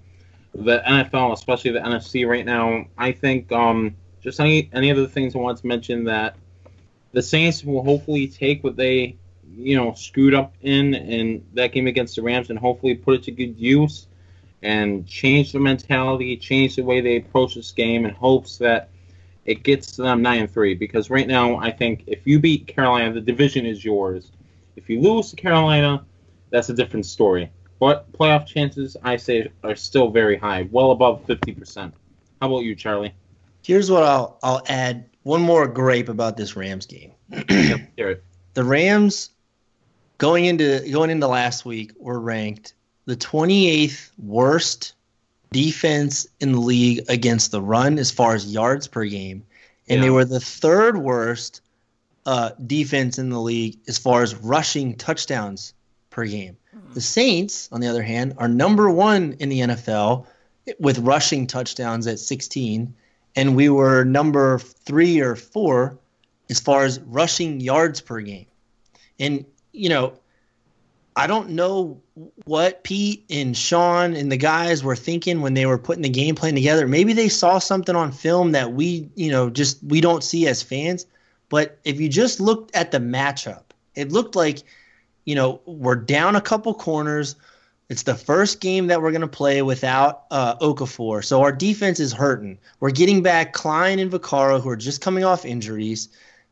the 0.54 0.82
NFL, 0.86 1.32
especially 1.32 1.72
the 1.72 1.80
NFC 1.80 2.28
right 2.28 2.46
now. 2.46 2.84
I 2.96 3.10
think 3.10 3.50
um, 3.50 3.96
just 4.22 4.38
any 4.38 4.70
any 4.72 4.92
other 4.92 5.08
things 5.08 5.34
I 5.34 5.38
want 5.38 5.58
to 5.58 5.66
mention 5.66 6.04
that 6.04 6.36
the 7.10 7.22
Saints 7.22 7.64
will 7.64 7.82
hopefully 7.82 8.28
take 8.28 8.62
what 8.62 8.76
they 8.76 9.16
you 9.56 9.76
know 9.76 9.94
screwed 9.94 10.34
up 10.34 10.54
in 10.62 10.94
in 10.94 11.44
that 11.54 11.72
game 11.72 11.86
against 11.86 12.16
the 12.16 12.22
Rams 12.22 12.50
and 12.50 12.58
hopefully 12.58 12.94
put 12.94 13.14
it 13.14 13.22
to 13.24 13.30
good 13.30 13.58
use 13.58 14.06
and 14.62 15.06
change 15.06 15.52
the 15.52 15.60
mentality, 15.60 16.36
change 16.36 16.76
the 16.76 16.82
way 16.82 17.00
they 17.00 17.16
approach 17.16 17.54
this 17.54 17.70
game 17.70 18.06
in 18.06 18.14
hopes 18.14 18.56
that 18.58 18.88
it 19.44 19.62
gets 19.62 19.96
them 19.96 20.22
nine 20.22 20.40
and 20.40 20.50
three. 20.50 20.74
Because 20.74 21.10
right 21.10 21.28
now, 21.28 21.56
I 21.56 21.70
think 21.70 22.04
if 22.06 22.26
you 22.26 22.38
beat 22.38 22.66
Carolina, 22.66 23.12
the 23.12 23.20
division 23.20 23.66
is 23.66 23.84
yours. 23.84 24.32
If 24.76 24.88
you 24.88 25.00
lose 25.00 25.30
to 25.30 25.36
Carolina, 25.36 26.04
that's 26.50 26.70
a 26.70 26.74
different 26.74 27.04
story. 27.04 27.50
But 27.78 28.10
playoff 28.12 28.46
chances, 28.46 28.96
I 29.02 29.16
say, 29.16 29.50
are 29.62 29.76
still 29.76 30.10
very 30.10 30.38
high, 30.38 30.68
well 30.70 30.92
above 30.92 31.26
50%. 31.26 31.92
How 32.40 32.46
about 32.48 32.64
you, 32.64 32.74
Charlie? 32.74 33.14
Here's 33.62 33.90
what 33.90 34.02
I'll 34.02 34.38
I'll 34.42 34.62
add 34.66 35.06
one 35.22 35.42
more 35.42 35.66
grape 35.66 36.08
about 36.08 36.36
this 36.36 36.56
Rams 36.56 36.86
game. 36.86 37.12
the 37.30 38.18
Rams 38.56 39.30
going 40.18 40.44
into 40.44 40.88
going 40.90 41.11
into 41.11 41.27
last 41.27 41.64
week 41.64 41.92
we 41.98 42.05
were 42.07 42.20
ranked 42.20 42.74
the 43.07 43.16
28th 43.16 44.11
worst 44.18 44.94
defense 45.53 46.27
in 46.40 46.53
the 46.53 46.61
league 46.61 47.05
against 47.09 47.50
the 47.50 47.62
run 47.62 47.98
as 47.98 48.11
far 48.11 48.35
as 48.35 48.53
yards 48.53 48.88
per 48.88 49.05
game, 49.05 49.44
and 49.88 49.98
yeah. 49.98 50.07
they 50.07 50.11
were 50.11 50.24
the 50.24 50.40
third 50.40 50.96
worst 50.96 51.61
uh, 52.27 52.50
defense 52.66 53.18
in 53.18 53.31
the 53.31 53.40
league 53.40 53.79
as 53.87 53.98
far 53.98 54.22
as 54.22 54.35
rushing 54.35 54.96
touchdowns 54.96 55.74
per 56.11 56.24
game. 56.24 56.57
The 56.94 57.00
Saints, 57.00 57.68
on 57.70 57.81
the 57.81 57.87
other 57.87 58.03
hand, 58.03 58.35
are 58.38 58.48
number 58.48 58.90
one 58.90 59.37
in 59.38 59.48
the 59.48 59.61
NFL 59.61 60.27
with 60.81 60.98
rushing 60.98 61.46
touchdowns 61.46 62.07
at 62.07 62.18
16, 62.18 62.94
and 63.37 63.57
we 63.57 63.68
were 63.68 64.05
number 64.05 64.59
three 64.59 65.20
or 65.20 65.37
four 65.37 65.98
as 66.50 66.61
far 66.61 66.85
as 66.85 67.00
rushing 67.00 67.61
yards 67.61 68.00
per 68.00 68.20
game. 68.20 68.46
And, 69.20 69.44
you 69.74 69.88
know, 69.88 70.14
I 71.16 71.26
don't 71.26 71.50
know 71.50 72.00
what 72.44 72.82
Pete 72.82 73.24
and 73.30 73.56
Sean 73.56 74.14
and 74.14 74.32
the 74.32 74.37
guys 74.37 74.82
were 74.82 74.96
thinking 74.96 75.40
when 75.40 75.54
they 75.54 75.66
were 75.66 75.78
putting 75.78 76.02
the 76.02 76.08
game 76.08 76.34
plan 76.34 76.54
together. 76.54 76.88
Maybe 76.88 77.12
they 77.12 77.28
saw 77.28 77.58
something 77.58 77.94
on 77.94 78.10
film 78.10 78.52
that 78.52 78.72
we, 78.72 79.08
you 79.14 79.30
know, 79.30 79.50
just 79.50 79.82
we 79.84 80.00
don't 80.00 80.24
see 80.24 80.46
as 80.48 80.62
fans. 80.62 81.06
But 81.48 81.78
if 81.84 82.00
you 82.00 82.08
just 82.08 82.40
looked 82.40 82.74
at 82.74 82.90
the 82.90 82.98
matchup, 82.98 83.62
it 83.94 84.10
looked 84.10 84.34
like, 84.34 84.62
you 85.24 85.34
know, 85.34 85.60
we're 85.66 85.94
down 85.94 86.34
a 86.34 86.40
couple 86.40 86.74
corners. 86.74 87.37
It's 87.88 88.02
the 88.02 88.14
first 88.14 88.60
game 88.60 88.88
that 88.88 89.00
we're 89.00 89.12
going 89.12 89.20
to 89.20 89.28
play 89.28 89.62
without 89.62 90.24
uh, 90.30 90.56
Okafor. 90.56 91.24
So 91.24 91.42
our 91.42 91.52
defense 91.52 92.00
is 92.00 92.12
hurting. 92.12 92.58
We're 92.80 92.90
getting 92.90 93.22
back 93.22 93.52
Klein 93.52 93.98
and 94.00 94.10
Vaccaro, 94.10 94.60
who 94.60 94.68
are 94.68 94.76
just 94.76 95.00
coming 95.00 95.22
off 95.22 95.44
injuries. 95.44 96.08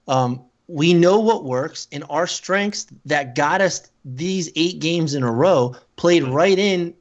Um, 0.06 0.44
we 0.68 0.94
know 0.94 1.20
what 1.20 1.44
works, 1.44 1.88
and 1.92 2.05
our 2.09 2.27
strengths 2.27 2.87
that 3.05 3.35
got 3.35 3.61
us 3.61 3.90
these 4.05 4.51
eight 4.57 4.79
games 4.79 5.14
in 5.14 5.22
a 5.22 5.31
row 5.31 5.77
played 5.96 6.25
right 6.25 6.59
in 6.59 6.94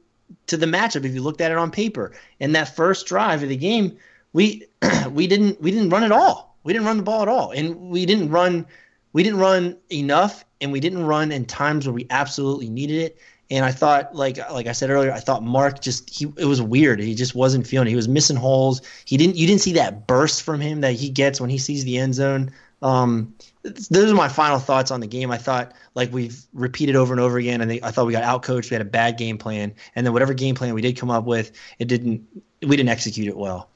to 0.46 0.56
the 0.56 0.66
matchup. 0.66 1.04
If 1.04 1.14
you 1.14 1.22
looked 1.22 1.40
at 1.40 1.50
it 1.50 1.58
on 1.58 1.70
paper, 1.70 2.12
and 2.40 2.54
that 2.54 2.74
first 2.74 3.06
drive 3.06 3.42
of 3.42 3.48
the 3.48 3.56
game, 3.56 3.96
we 4.32 4.66
we 5.10 5.26
didn't 5.26 5.60
we 5.60 5.70
didn't 5.70 5.90
run 5.90 6.04
at 6.04 6.12
all. 6.12 6.56
We 6.64 6.72
didn't 6.72 6.86
run 6.86 6.96
the 6.98 7.02
ball 7.02 7.22
at 7.22 7.28
all, 7.28 7.50
and 7.50 7.76
we 7.90 8.06
didn't 8.06 8.30
run 8.30 8.66
we 9.12 9.22
didn't 9.22 9.40
run 9.40 9.76
enough, 9.90 10.44
and 10.60 10.72
we 10.72 10.80
didn't 10.80 11.04
run 11.04 11.32
in 11.32 11.44
times 11.44 11.86
where 11.86 11.94
we 11.94 12.06
absolutely 12.10 12.68
needed 12.68 12.96
it. 12.96 13.18
And 13.50 13.64
I 13.64 13.70
thought, 13.70 14.14
like 14.14 14.38
like 14.50 14.66
I 14.66 14.72
said 14.72 14.90
earlier, 14.90 15.12
I 15.12 15.20
thought 15.20 15.42
Mark 15.42 15.80
just 15.80 16.08
he 16.08 16.26
it 16.36 16.46
was 16.46 16.62
weird. 16.62 17.00
He 17.00 17.14
just 17.14 17.34
wasn't 17.34 17.66
feeling. 17.66 17.86
It. 17.86 17.90
He 17.90 17.96
was 17.96 18.08
missing 18.08 18.36
holes. 18.36 18.80
He 19.04 19.16
didn't 19.16 19.36
you 19.36 19.46
didn't 19.46 19.60
see 19.60 19.74
that 19.74 20.06
burst 20.06 20.42
from 20.42 20.60
him 20.60 20.80
that 20.80 20.94
he 20.94 21.10
gets 21.10 21.40
when 21.40 21.50
he 21.50 21.58
sees 21.58 21.84
the 21.84 21.98
end 21.98 22.14
zone. 22.14 22.50
Um, 22.80 23.34
those 23.62 24.10
are 24.10 24.14
my 24.14 24.28
final 24.28 24.58
thoughts 24.58 24.90
on 24.90 25.00
the 25.00 25.06
game. 25.06 25.30
I 25.30 25.38
thought, 25.38 25.72
like 25.94 26.12
we've 26.12 26.44
repeated 26.52 26.96
over 26.96 27.12
and 27.12 27.20
over 27.20 27.38
again, 27.38 27.62
I 27.62 27.80
I 27.82 27.90
thought 27.90 28.06
we 28.06 28.12
got 28.12 28.24
outcoached. 28.24 28.70
We 28.70 28.74
had 28.74 28.82
a 28.82 28.90
bad 28.90 29.16
game 29.16 29.38
plan, 29.38 29.72
and 29.94 30.04
then 30.04 30.12
whatever 30.12 30.34
game 30.34 30.54
plan 30.54 30.74
we 30.74 30.82
did 30.82 30.96
come 30.96 31.10
up 31.10 31.24
with, 31.24 31.52
it 31.78 31.86
didn't. 31.86 32.26
We 32.62 32.76
didn't 32.76 32.88
execute 32.88 33.28
it 33.28 33.36
well. 33.36 33.70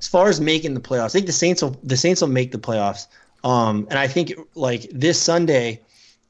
As 0.00 0.08
far 0.08 0.28
as 0.28 0.40
making 0.40 0.74
the 0.74 0.80
playoffs, 0.80 1.06
I 1.06 1.08
think 1.08 1.26
the 1.26 1.32
Saints 1.32 1.62
will 1.62 1.76
the 1.82 1.96
Saints 1.96 2.20
will 2.20 2.28
make 2.28 2.52
the 2.52 2.58
playoffs. 2.58 3.06
Um, 3.44 3.86
and 3.90 3.98
I 3.98 4.08
think 4.08 4.34
like 4.54 4.88
this 4.92 5.20
Sunday, 5.20 5.80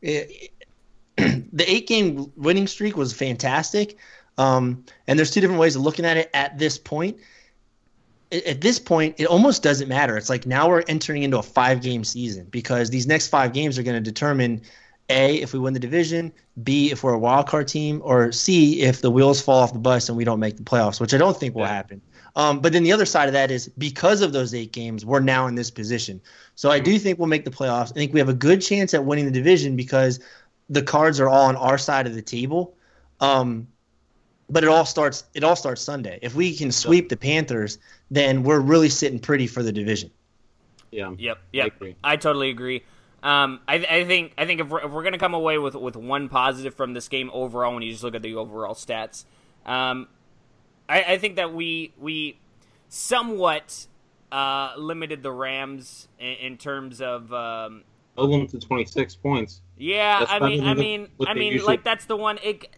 it, 0.02 0.52
the 1.16 1.64
eight 1.66 1.86
game 1.86 2.30
winning 2.36 2.66
streak 2.66 2.96
was 2.96 3.12
fantastic. 3.12 3.96
Um, 4.36 4.84
and 5.06 5.18
there's 5.18 5.30
two 5.30 5.40
different 5.40 5.60
ways 5.60 5.74
of 5.74 5.82
looking 5.82 6.04
at 6.04 6.16
it 6.16 6.30
at 6.32 6.58
this 6.58 6.78
point 6.78 7.18
at 8.30 8.60
this 8.60 8.78
point, 8.78 9.14
it 9.18 9.26
almost 9.26 9.62
doesn't 9.62 9.88
matter. 9.88 10.16
It's 10.16 10.28
like 10.28 10.46
now 10.46 10.68
we're 10.68 10.84
entering 10.88 11.22
into 11.22 11.38
a 11.38 11.42
five 11.42 11.80
game 11.80 12.04
season 12.04 12.46
because 12.50 12.90
these 12.90 13.06
next 13.06 13.28
five 13.28 13.52
games 13.52 13.78
are 13.78 13.82
going 13.82 13.96
to 13.96 14.10
determine 14.10 14.60
A, 15.08 15.36
if 15.36 15.52
we 15.52 15.58
win 15.58 15.72
the 15.72 15.80
division, 15.80 16.32
B, 16.62 16.90
if 16.90 17.02
we're 17.02 17.14
a 17.14 17.18
wild 17.18 17.46
card 17.46 17.68
team, 17.68 18.00
or 18.04 18.30
C, 18.32 18.82
if 18.82 19.00
the 19.00 19.10
wheels 19.10 19.40
fall 19.40 19.60
off 19.60 19.72
the 19.72 19.78
bus 19.78 20.08
and 20.08 20.18
we 20.18 20.24
don't 20.24 20.40
make 20.40 20.56
the 20.56 20.62
playoffs, 20.62 21.00
which 21.00 21.14
I 21.14 21.18
don't 21.18 21.36
think 21.36 21.54
will 21.54 21.62
yeah. 21.62 21.68
happen. 21.68 22.02
Um, 22.36 22.60
but 22.60 22.72
then 22.72 22.84
the 22.84 22.92
other 22.92 23.06
side 23.06 23.28
of 23.28 23.32
that 23.32 23.50
is 23.50 23.68
because 23.78 24.20
of 24.20 24.32
those 24.32 24.54
eight 24.54 24.72
games, 24.72 25.04
we're 25.04 25.20
now 25.20 25.46
in 25.46 25.54
this 25.54 25.70
position. 25.70 26.20
So 26.54 26.70
I 26.70 26.78
do 26.78 26.98
think 26.98 27.18
we'll 27.18 27.28
make 27.28 27.44
the 27.44 27.50
playoffs. 27.50 27.90
I 27.90 27.94
think 27.94 28.12
we 28.12 28.20
have 28.20 28.28
a 28.28 28.34
good 28.34 28.60
chance 28.60 28.94
at 28.94 29.04
winning 29.04 29.24
the 29.24 29.32
division 29.32 29.74
because 29.74 30.20
the 30.68 30.82
cards 30.82 31.18
are 31.18 31.28
all 31.28 31.46
on 31.46 31.56
our 31.56 31.78
side 31.78 32.06
of 32.06 32.14
the 32.14 32.22
table. 32.22 32.76
Um, 33.20 33.66
but 34.50 34.64
it 34.64 34.68
all 34.68 34.84
starts 34.84 35.24
it 35.34 35.44
all 35.44 35.56
starts 35.56 35.82
Sunday. 35.82 36.18
If 36.22 36.34
we 36.34 36.56
can 36.56 36.72
sweep 36.72 37.08
the 37.08 37.16
Panthers, 37.16 37.78
then 38.10 38.42
we're 38.42 38.60
really 38.60 38.88
sitting 38.88 39.18
pretty 39.18 39.46
for 39.46 39.62
the 39.62 39.72
division. 39.72 40.10
Yeah. 40.90 41.14
Yep. 41.18 41.38
Yep. 41.52 41.72
I, 41.82 41.94
I 42.02 42.16
totally 42.16 42.50
agree. 42.50 42.84
Um, 43.22 43.60
I, 43.66 43.74
I, 43.74 44.04
think 44.04 44.32
I 44.38 44.46
think 44.46 44.60
if 44.60 44.68
we're, 44.68 44.84
if 44.84 44.90
we're 44.92 45.02
gonna 45.02 45.18
come 45.18 45.34
away 45.34 45.58
with 45.58 45.74
with 45.74 45.96
one 45.96 46.28
positive 46.28 46.74
from 46.74 46.94
this 46.94 47.08
game 47.08 47.30
overall, 47.32 47.74
when 47.74 47.82
you 47.82 47.90
just 47.90 48.04
look 48.04 48.14
at 48.14 48.22
the 48.22 48.36
overall 48.36 48.74
stats, 48.74 49.24
um, 49.66 50.06
I, 50.88 51.02
I, 51.02 51.18
think 51.18 51.36
that 51.36 51.52
we 51.52 51.92
we 51.98 52.38
somewhat 52.88 53.88
uh, 54.30 54.74
limited 54.78 55.24
the 55.24 55.32
Rams 55.32 56.06
in, 56.20 56.32
in 56.34 56.56
terms 56.58 57.00
of 57.00 57.32
um, 57.32 57.82
them 58.16 58.46
to 58.46 58.58
twenty 58.60 58.84
six 58.84 59.16
points. 59.16 59.62
Yeah, 59.76 60.20
that's 60.20 60.30
I 60.30 60.38
mean, 60.38 60.64
I 60.64 60.74
mean, 60.74 61.08
I 61.26 61.34
mean, 61.34 61.64
like 61.64 61.82
that's 61.82 62.04
the 62.04 62.16
one. 62.16 62.38
It, 62.44 62.68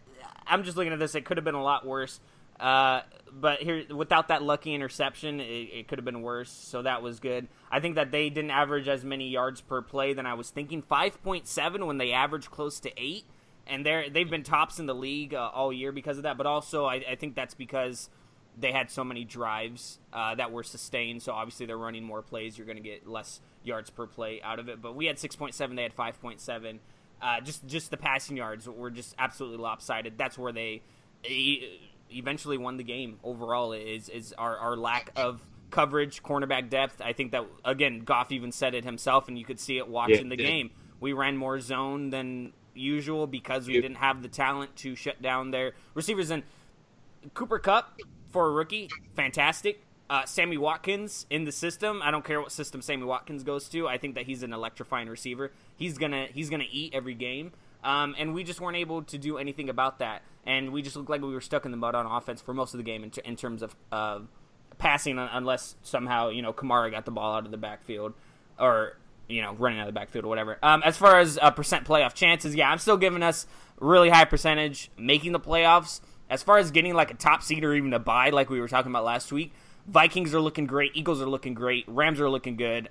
I'm 0.47 0.63
just 0.63 0.77
looking 0.77 0.93
at 0.93 0.99
this. 0.99 1.15
It 1.15 1.25
could 1.25 1.37
have 1.37 1.43
been 1.43 1.55
a 1.55 1.63
lot 1.63 1.85
worse. 1.85 2.19
Uh, 2.59 3.01
but 3.31 3.59
here, 3.61 3.83
without 3.93 4.27
that 4.27 4.43
lucky 4.43 4.73
interception, 4.73 5.39
it, 5.39 5.43
it 5.43 5.87
could 5.87 5.97
have 5.97 6.05
been 6.05 6.21
worse. 6.21 6.51
So 6.51 6.83
that 6.83 7.01
was 7.01 7.19
good. 7.19 7.47
I 7.71 7.79
think 7.79 7.95
that 7.95 8.11
they 8.11 8.29
didn't 8.29 8.51
average 8.51 8.87
as 8.87 9.03
many 9.03 9.29
yards 9.29 9.61
per 9.61 9.81
play 9.81 10.13
than 10.13 10.25
I 10.25 10.35
was 10.35 10.51
thinking. 10.51 10.81
Five 10.81 11.21
point 11.23 11.47
seven 11.47 11.87
when 11.87 11.97
they 11.97 12.11
averaged 12.11 12.51
close 12.51 12.79
to 12.81 12.91
eight, 12.97 13.25
and 13.65 13.83
they're 13.83 14.09
they've 14.09 14.29
been 14.29 14.43
tops 14.43 14.79
in 14.79 14.85
the 14.85 14.93
league 14.93 15.33
uh, 15.33 15.49
all 15.53 15.73
year 15.73 15.91
because 15.91 16.17
of 16.17 16.23
that. 16.23 16.37
But 16.37 16.45
also, 16.45 16.85
I, 16.85 16.95
I, 17.09 17.15
think 17.15 17.35
that's 17.35 17.55
because 17.55 18.09
they 18.59 18.71
had 18.71 18.91
so 18.91 19.03
many 19.03 19.23
drives 19.23 19.97
uh, 20.13 20.35
that 20.35 20.51
were 20.51 20.63
sustained. 20.63 21.23
So 21.23 21.31
obviously, 21.31 21.65
they're 21.65 21.77
running 21.77 22.03
more 22.03 22.21
plays. 22.21 22.57
You're 22.57 22.67
going 22.67 22.77
to 22.77 22.83
get 22.83 23.07
less 23.07 23.39
yards 23.63 23.89
per 23.89 24.05
play 24.05 24.39
out 24.43 24.59
of 24.59 24.69
it. 24.69 24.81
But 24.81 24.95
we 24.95 25.07
had 25.07 25.17
six 25.17 25.35
point 25.35 25.55
seven. 25.55 25.75
They 25.75 25.83
had 25.83 25.93
five 25.93 26.21
point 26.21 26.41
seven. 26.41 26.79
Uh, 27.21 27.39
just 27.41 27.65
just 27.67 27.91
the 27.91 27.97
passing 27.97 28.37
yards 28.37 28.67
were 28.67 28.89
just 28.89 29.15
absolutely 29.19 29.59
lopsided. 29.59 30.17
That's 30.17 30.37
where 30.37 30.51
they 30.51 30.81
eventually 32.09 32.57
won 32.57 32.77
the 32.77 32.83
game. 32.83 33.19
Overall, 33.23 33.73
is 33.73 34.09
is 34.09 34.33
our, 34.37 34.57
our 34.57 34.75
lack 34.75 35.11
of 35.15 35.41
coverage, 35.69 36.23
cornerback 36.23 36.69
depth. 36.69 37.01
I 37.01 37.13
think 37.13 37.31
that 37.31 37.45
again, 37.63 37.99
Goff 37.99 38.31
even 38.31 38.51
said 38.51 38.73
it 38.73 38.83
himself, 38.83 39.27
and 39.27 39.37
you 39.37 39.45
could 39.45 39.59
see 39.59 39.77
it 39.77 39.87
watching 39.87 40.29
yeah, 40.29 40.35
the 40.35 40.41
yeah. 40.41 40.49
game. 40.49 40.71
We 40.99 41.13
ran 41.13 41.37
more 41.37 41.59
zone 41.59 42.09
than 42.09 42.53
usual 42.73 43.27
because 43.27 43.67
we 43.67 43.75
yeah. 43.75 43.81
didn't 43.81 43.97
have 43.97 44.21
the 44.21 44.27
talent 44.27 44.75
to 44.77 44.95
shut 44.95 45.21
down 45.21 45.51
their 45.51 45.73
receivers. 45.93 46.29
And 46.29 46.43
Cooper 47.33 47.59
Kupp 47.59 47.99
for 48.29 48.47
a 48.47 48.51
rookie, 48.51 48.89
fantastic. 49.15 49.83
Uh, 50.11 50.25
Sammy 50.25 50.57
Watkins 50.57 51.25
in 51.29 51.45
the 51.45 51.53
system. 51.53 52.01
I 52.03 52.11
don't 52.11 52.25
care 52.25 52.41
what 52.41 52.51
system 52.51 52.81
Sammy 52.81 53.05
Watkins 53.05 53.43
goes 53.43 53.69
to. 53.69 53.87
I 53.87 53.97
think 53.97 54.15
that 54.15 54.25
he's 54.25 54.43
an 54.43 54.51
electrifying 54.51 55.07
receiver. 55.07 55.53
He's 55.77 55.97
gonna 55.97 56.27
he's 56.33 56.49
gonna 56.49 56.65
eat 56.69 56.93
every 56.93 57.13
game. 57.13 57.53
Um, 57.81 58.13
and 58.19 58.33
we 58.33 58.43
just 58.43 58.59
weren't 58.59 58.75
able 58.75 59.03
to 59.03 59.17
do 59.17 59.37
anything 59.37 59.69
about 59.69 59.99
that. 59.99 60.21
And 60.45 60.73
we 60.73 60.81
just 60.81 60.97
looked 60.97 61.09
like 61.09 61.21
we 61.21 61.33
were 61.33 61.39
stuck 61.39 61.63
in 61.63 61.71
the 61.71 61.77
mud 61.77 61.95
on 61.95 62.05
offense 62.05 62.41
for 62.41 62.53
most 62.53 62.73
of 62.73 62.77
the 62.77 62.83
game 62.83 63.05
in, 63.05 63.11
t- 63.11 63.21
in 63.23 63.37
terms 63.37 63.61
of 63.61 63.73
uh, 63.89 64.19
passing, 64.77 65.17
unless 65.17 65.77
somehow 65.81 66.27
you 66.27 66.41
know 66.41 66.51
Kamara 66.51 66.91
got 66.91 67.05
the 67.05 67.11
ball 67.11 67.35
out 67.35 67.45
of 67.45 67.51
the 67.51 67.57
backfield 67.57 68.13
or 68.59 68.97
you 69.29 69.41
know 69.41 69.53
running 69.53 69.79
out 69.79 69.87
of 69.87 69.93
the 69.93 69.97
backfield 69.97 70.25
or 70.25 70.27
whatever. 70.27 70.57
Um, 70.61 70.83
as 70.83 70.97
far 70.97 71.21
as 71.21 71.39
uh, 71.41 71.51
percent 71.51 71.87
playoff 71.87 72.15
chances, 72.15 72.53
yeah, 72.53 72.69
I'm 72.69 72.79
still 72.79 72.97
giving 72.97 73.23
us 73.23 73.47
really 73.79 74.09
high 74.09 74.25
percentage 74.25 74.91
making 74.97 75.31
the 75.31 75.39
playoffs. 75.39 76.01
As 76.29 76.43
far 76.43 76.57
as 76.57 76.71
getting 76.71 76.95
like 76.95 77.11
a 77.11 77.13
top 77.13 77.43
seed 77.43 77.63
or 77.63 77.73
even 77.73 77.93
a 77.93 77.99
bye, 77.99 78.29
like 78.31 78.49
we 78.49 78.59
were 78.59 78.67
talking 78.67 78.91
about 78.91 79.05
last 79.05 79.31
week, 79.31 79.53
Vikings 79.87 80.33
are 80.33 80.41
looking 80.41 80.65
great. 80.65 80.91
Eagles 80.93 81.21
are 81.21 81.29
looking 81.29 81.53
great. 81.53 81.85
Rams 81.87 82.19
are 82.19 82.29
looking 82.29 82.55
good. 82.55 82.89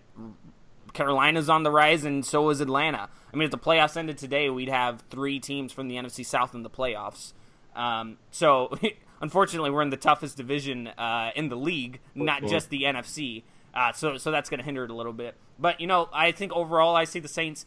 Carolina's 0.92 1.48
on 1.48 1.62
the 1.62 1.70
rise, 1.70 2.05
and 2.05 2.24
so 2.24 2.50
is 2.50 2.61
Atlanta. 2.61 3.09
I 3.33 3.37
mean, 3.37 3.44
if 3.44 3.50
the 3.50 3.59
playoffs 3.59 3.96
ended 3.96 4.18
today, 4.18 4.50
we'd 4.50 4.68
have 4.68 5.03
three 5.09 5.38
teams 5.38 5.72
from 5.72 5.88
the 5.88 5.96
NFC 5.96 6.24
South 6.24 6.55
in 6.55 6.62
the 6.62 6.70
playoffs. 6.70 7.33
Um, 7.76 8.18
so, 8.31 8.76
unfortunately, 9.20 9.70
we're 9.70 9.83
in 9.83 9.90
the 9.90 9.96
toughest 9.96 10.37
division 10.37 10.88
uh, 10.88 11.31
in 11.37 11.48
the 11.48 11.57
league, 11.57 12.00
not 12.14 12.44
just 12.44 12.70
the 12.70 12.83
NFC. 12.83 13.44
Uh, 13.72 13.92
so, 13.92 14.16
so 14.16 14.31
that's 14.31 14.50
going 14.50 14.59
to 14.59 14.64
hinder 14.64 14.85
it 14.85 14.90
a 14.90 14.94
little 14.94 15.12
bit. 15.12 15.37
But 15.59 15.81
you 15.81 15.87
know, 15.87 16.09
I 16.12 16.33
think 16.33 16.53
overall, 16.53 16.96
I 16.96 17.05
see 17.05 17.20
the 17.20 17.29
Saints 17.29 17.66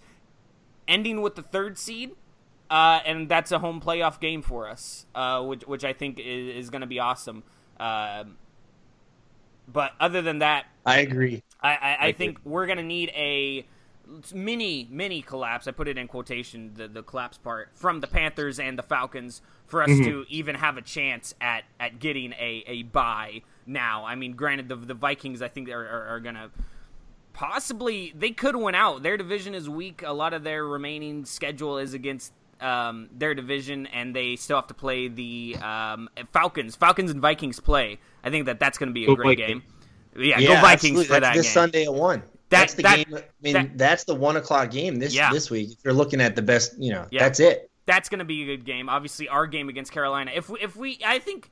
ending 0.88 1.22
with 1.22 1.36
the 1.36 1.44
third 1.44 1.78
seed, 1.78 2.12
uh, 2.70 3.00
and 3.06 3.30
that's 3.30 3.52
a 3.52 3.60
home 3.60 3.80
playoff 3.80 4.20
game 4.20 4.42
for 4.42 4.68
us, 4.68 5.06
uh, 5.16 5.42
which, 5.44 5.66
which 5.66 5.86
I 5.86 5.94
think 5.94 6.20
is, 6.20 6.66
is 6.66 6.70
going 6.70 6.82
to 6.82 6.88
be 6.88 7.00
awesome. 7.00 7.44
Um, 7.80 8.38
but 9.68 9.94
other 10.00 10.22
than 10.22 10.40
that, 10.40 10.66
I 10.86 11.00
agree. 11.00 11.44
I, 11.62 11.76
I, 11.76 11.98
I 12.08 12.12
think 12.12 12.40
we're 12.44 12.68
gonna 12.68 12.84
need 12.84 13.10
a 13.10 13.66
mini 14.34 14.88
mini 14.92 15.22
collapse. 15.22 15.68
I 15.68 15.72
put 15.72 15.88
it 15.88 15.98
in 15.98 16.08
quotation 16.08 16.74
the 16.76 16.88
the 16.88 17.04
collapse 17.04 17.38
part 17.38 17.70
from 17.74 18.00
the 18.02 18.08
Panthers 18.08 18.60
and 18.60 18.78
the 18.78 18.84
Falcons 18.84 19.42
for 19.66 19.82
us 19.82 19.90
mm-hmm. 19.90 20.04
to 20.04 20.26
even 20.30 20.56
have 20.56 20.78
a 20.78 20.82
chance 20.82 21.34
at 21.40 21.64
at 21.80 22.00
getting 22.00 22.34
a 22.34 22.64
a 22.68 22.84
bye. 22.84 23.42
Now, 23.66 24.06
I 24.06 24.16
mean, 24.16 24.34
granted, 24.34 24.70
the 24.70 24.76
the 24.76 24.94
Vikings 24.94 25.42
I 25.42 25.48
think 25.48 25.70
are, 25.70 25.86
are, 25.86 26.08
are 26.16 26.20
gonna 26.20 26.52
possibly 27.34 28.14
they 28.16 28.32
could 28.32 28.56
win 28.56 28.76
out. 28.76 29.04
Their 29.04 29.18
division 29.18 29.56
is 29.56 29.70
weak. 29.70 30.04
A 30.06 30.14
lot 30.14 30.34
of 30.34 30.44
their 30.44 30.66
remaining 30.66 31.26
schedule 31.26 31.78
is 31.78 31.94
against 31.94 32.34
um, 32.62 33.10
their 33.12 33.34
division, 33.34 33.88
and 33.88 34.16
they 34.16 34.36
still 34.36 34.58
have 34.58 34.68
to 34.68 34.74
play 34.74 35.08
the 35.08 35.58
um, 35.62 36.10
Falcons. 36.32 36.76
Falcons 36.76 37.12
and 37.12 37.22
Vikings 37.22 37.60
play. 37.60 38.00
I 38.24 38.30
think 38.30 38.46
that 38.46 38.60
that's 38.60 38.78
going 38.78 38.90
to 38.90 38.94
be 38.94 39.04
a 39.04 39.08
go 39.08 39.16
great 39.16 39.40
Vikings. 39.40 39.62
game. 39.62 40.24
Yeah, 40.24 40.40
yeah, 40.40 40.48
go 40.48 40.62
Vikings 40.62 40.84
absolutely. 40.84 41.06
for 41.06 41.20
that's 41.20 41.24
that 41.24 41.36
this 41.36 41.46
game. 41.46 41.54
Sunday 41.54 41.84
at 41.86 41.94
one. 41.94 42.24
that's 42.50 42.74
the 42.76 42.84
that, 42.84 42.96
game. 42.98 43.16
I 43.18 43.24
mean, 43.42 43.54
that, 43.54 43.78
that's 43.78 44.04
the 44.04 44.16
one 44.16 44.38
o'clock 44.38 44.72
game 44.72 45.00
this 45.00 45.14
yeah. 45.14 45.32
this 45.32 45.50
week. 45.50 45.72
If 45.72 45.78
you're 45.84 45.94
looking 45.94 46.22
at 46.22 46.36
the 46.36 46.42
best, 46.42 46.78
you 46.78 46.92
know, 46.92 47.08
yeah. 47.12 47.24
that's 47.24 47.40
it. 47.40 47.70
That's 47.86 48.10
going 48.10 48.20
to 48.20 48.26
be 48.26 48.44
a 48.44 48.46
good 48.46 48.66
game. 48.66 48.88
Obviously, 48.90 49.28
our 49.28 49.48
game 49.48 49.70
against 49.70 49.92
Carolina. 49.92 50.32
If 50.34 50.50
we, 50.50 50.60
if 50.62 50.76
we, 50.76 51.00
I 51.06 51.20
think, 51.20 51.52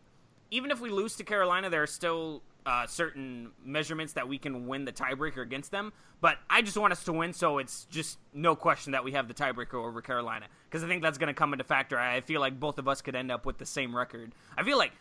even 0.49 0.72
if 0.72 0.80
we 0.80 0.89
lose 0.89 1.15
to 1.17 1.24
Carolina, 1.24 1.69
there 1.69 1.84
are 1.84 1.88
still 1.88 2.43
uh, 2.65 2.86
certain 2.88 3.51
measurements 3.65 4.13
that 4.13 4.28
we 4.28 4.38
can 4.38 4.67
win 4.67 4.86
the 4.86 4.91
tiebreaker 4.91 5.41
against 5.41 5.72
them. 5.72 5.91
But 6.22 6.38
I 6.49 6.61
just 6.61 6.78
want 6.78 6.93
us 6.93 7.03
to 7.05 7.13
win, 7.13 7.34
so 7.34 7.57
it's 7.57 7.86
just 7.86 8.19
no 8.34 8.55
question 8.55 8.91
that 8.91 9.03
we 9.03 9.11
have 9.13 9.28
the 9.28 9.34
tiebreaker 9.34 9.74
over 9.74 10.01
Carolina 10.01 10.45
because 10.69 10.84
I 10.84 10.88
think 10.88 11.01
that's 11.01 11.17
going 11.17 11.28
to 11.28 11.34
come 11.34 11.53
into 11.53 11.65
factor. 11.65 11.97
I 11.97 12.22
feel 12.22 12.39
like 12.39 12.59
both 12.59 12.78
of 12.78 12.88
us 12.88 13.01
could 13.01 13.15
end 13.15 13.32
up 13.32 13.45
with 13.45 13.57
the 13.57 13.65
same 13.65 13.95
record. 13.95 14.34
I 14.55 14.63
feel 14.63 14.78
like 14.78 14.91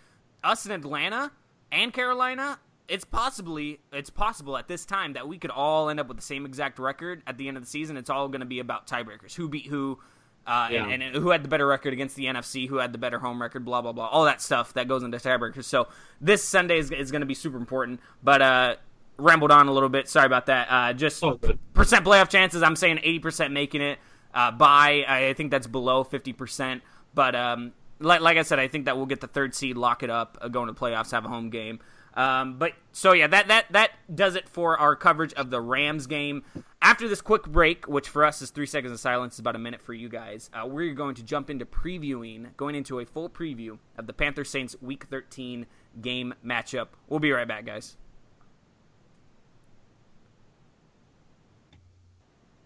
us 0.42 0.64
in 0.64 0.72
Atlanta 0.72 1.30
and 1.72 1.92
Carolina, 1.92 2.58
it's 2.88 3.04
possibly 3.04 3.80
it's 3.92 4.10
possible 4.10 4.56
at 4.56 4.68
this 4.68 4.84
time 4.84 5.12
that 5.12 5.28
we 5.28 5.38
could 5.38 5.50
all 5.50 5.88
end 5.88 6.00
up 6.00 6.08
with 6.08 6.16
the 6.16 6.22
same 6.22 6.44
exact 6.44 6.78
record 6.78 7.22
at 7.26 7.38
the 7.38 7.48
end 7.48 7.56
of 7.56 7.62
the 7.62 7.68
season. 7.68 7.96
It's 7.96 8.10
all 8.10 8.28
going 8.28 8.40
to 8.40 8.46
be 8.46 8.58
about 8.58 8.86
tiebreakers, 8.86 9.34
who 9.34 9.48
beat 9.48 9.66
who, 9.66 9.98
uh, 10.46 10.68
yeah. 10.70 10.86
and, 10.86 11.02
and, 11.02 11.14
who 11.14 11.30
had 11.30 11.44
the 11.44 11.48
better 11.48 11.66
record 11.66 11.92
against 11.92 12.16
the 12.16 12.24
NFC, 12.24 12.68
who 12.68 12.76
had 12.78 12.92
the 12.92 12.98
better 12.98 13.20
home 13.20 13.40
record, 13.40 13.64
blah 13.64 13.80
blah 13.80 13.92
blah, 13.92 14.06
all 14.08 14.24
that 14.24 14.42
stuff 14.42 14.74
that 14.74 14.88
goes 14.88 15.02
into 15.02 15.18
tiebreakers. 15.18 15.64
So 15.64 15.88
this 16.20 16.42
Sunday 16.42 16.78
is, 16.78 16.90
is 16.90 17.10
going 17.10 17.20
to 17.20 17.26
be 17.26 17.34
super 17.34 17.56
important. 17.56 18.00
But 18.22 18.42
uh, 18.42 18.76
rambled 19.20 19.52
on 19.52 19.68
a 19.68 19.72
little 19.72 19.88
bit. 19.88 20.08
Sorry 20.08 20.26
about 20.26 20.46
that. 20.46 20.66
Uh, 20.70 20.92
just 20.92 21.22
oh, 21.22 21.38
percent 21.74 22.04
playoff 22.04 22.28
chances. 22.28 22.62
I'm 22.62 22.76
saying 22.76 22.98
80 23.02 23.18
percent 23.20 23.52
making 23.52 23.82
it. 23.82 23.98
Uh, 24.32 24.50
by 24.50 25.04
I 25.08 25.34
think 25.34 25.50
that's 25.50 25.66
below 25.66 26.04
50 26.04 26.32
percent. 26.32 26.82
But 27.14 27.34
um, 27.34 27.72
like 28.00 28.20
like 28.20 28.36
I 28.36 28.42
said, 28.42 28.58
I 28.58 28.68
think 28.68 28.86
that 28.86 28.96
we'll 28.96 29.06
get 29.06 29.20
the 29.20 29.26
third 29.26 29.54
seed, 29.54 29.76
lock 29.76 30.02
it 30.02 30.10
up, 30.10 30.38
uh, 30.40 30.48
go 30.48 30.62
into 30.62 30.74
playoffs, 30.74 31.12
have 31.12 31.24
a 31.24 31.28
home 31.28 31.50
game. 31.50 31.80
Um, 32.14 32.58
but 32.58 32.72
so 32.92 33.12
yeah, 33.12 33.28
that 33.28 33.48
that 33.48 33.66
that 33.70 33.90
does 34.12 34.34
it 34.34 34.48
for 34.48 34.78
our 34.78 34.96
coverage 34.96 35.32
of 35.34 35.50
the 35.50 35.60
Rams 35.60 36.06
game. 36.06 36.42
After 36.82 37.08
this 37.08 37.20
quick 37.20 37.44
break, 37.44 37.86
which 37.86 38.08
for 38.08 38.24
us 38.24 38.42
is 38.42 38.50
three 38.50 38.66
seconds 38.66 38.92
of 38.92 38.98
silence, 38.98 39.34
is 39.34 39.40
about 39.40 39.54
a 39.54 39.58
minute 39.58 39.82
for 39.82 39.92
you 39.92 40.08
guys. 40.08 40.50
Uh, 40.52 40.66
we're 40.66 40.94
going 40.94 41.14
to 41.16 41.22
jump 41.22 41.50
into 41.50 41.66
previewing, 41.66 42.56
going 42.56 42.74
into 42.74 43.00
a 43.00 43.06
full 43.06 43.28
preview 43.28 43.78
of 43.96 44.06
the 44.06 44.12
Panther 44.12 44.44
Saints 44.44 44.74
Week 44.80 45.04
13 45.04 45.66
game 46.00 46.34
matchup. 46.44 46.88
We'll 47.08 47.20
be 47.20 47.32
right 47.32 47.46
back, 47.46 47.66
guys. 47.66 47.96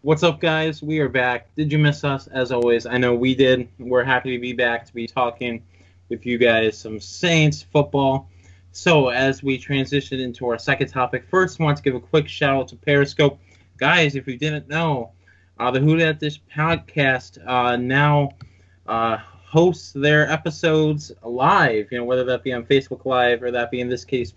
What's 0.05 0.23
up, 0.23 0.39
guys? 0.39 0.83
We 0.83 0.99
are 0.99 1.09
back. 1.09 1.55
Did 1.55 1.73
you 1.73 1.79
miss 1.79 2.05
us? 2.05 2.27
As 2.27 2.53
always, 2.53 2.85
I 2.85 2.99
know 2.99 3.15
we 3.15 3.35
did. 3.35 3.71
We're 3.79 4.05
happy 4.05 4.37
to 4.37 4.39
be 4.39 4.53
back 4.53 4.85
to 4.85 4.93
be 4.93 5.07
talking 5.07 5.63
with 6.11 6.27
you 6.27 6.37
guys 6.37 6.77
some 6.77 7.01
Saints 7.01 7.63
football. 7.63 8.29
So, 8.71 9.09
as 9.09 9.43
we 9.43 9.57
transition 9.57 10.21
into 10.21 10.47
our 10.47 10.59
second 10.59 10.89
topic, 10.89 11.25
first, 11.31 11.59
I 11.59 11.65
want 11.65 11.79
to 11.79 11.83
give 11.83 11.95
a 11.95 12.01
quick 12.01 12.29
shout 12.29 12.55
out 12.55 12.69
to 12.69 12.77
Periscope. 12.77 13.41
Guys, 13.79 14.15
if 14.15 14.27
you 14.27 14.37
didn't 14.37 14.69
know, 14.69 15.13
uh, 15.59 15.71
the 15.71 15.81
Who 15.81 15.97
Dat 15.97 16.21
Dish 16.21 16.39
podcast 16.55 17.39
uh, 17.49 17.77
now 17.77 18.33
uh, 18.87 19.17
hosts 19.17 19.95
their 19.95 20.31
episodes 20.31 21.13
live, 21.23 21.91
you 21.91 21.97
know, 21.97 22.05
whether 22.05 22.25
that 22.25 22.45
be 22.45 22.53
on 22.53 22.67
Facebook 22.67 23.07
Live 23.07 23.43
or 23.43 23.51
that 23.53 23.71
be 23.71 23.81
in 23.81 23.89
this 23.89 24.05
case 24.05 24.31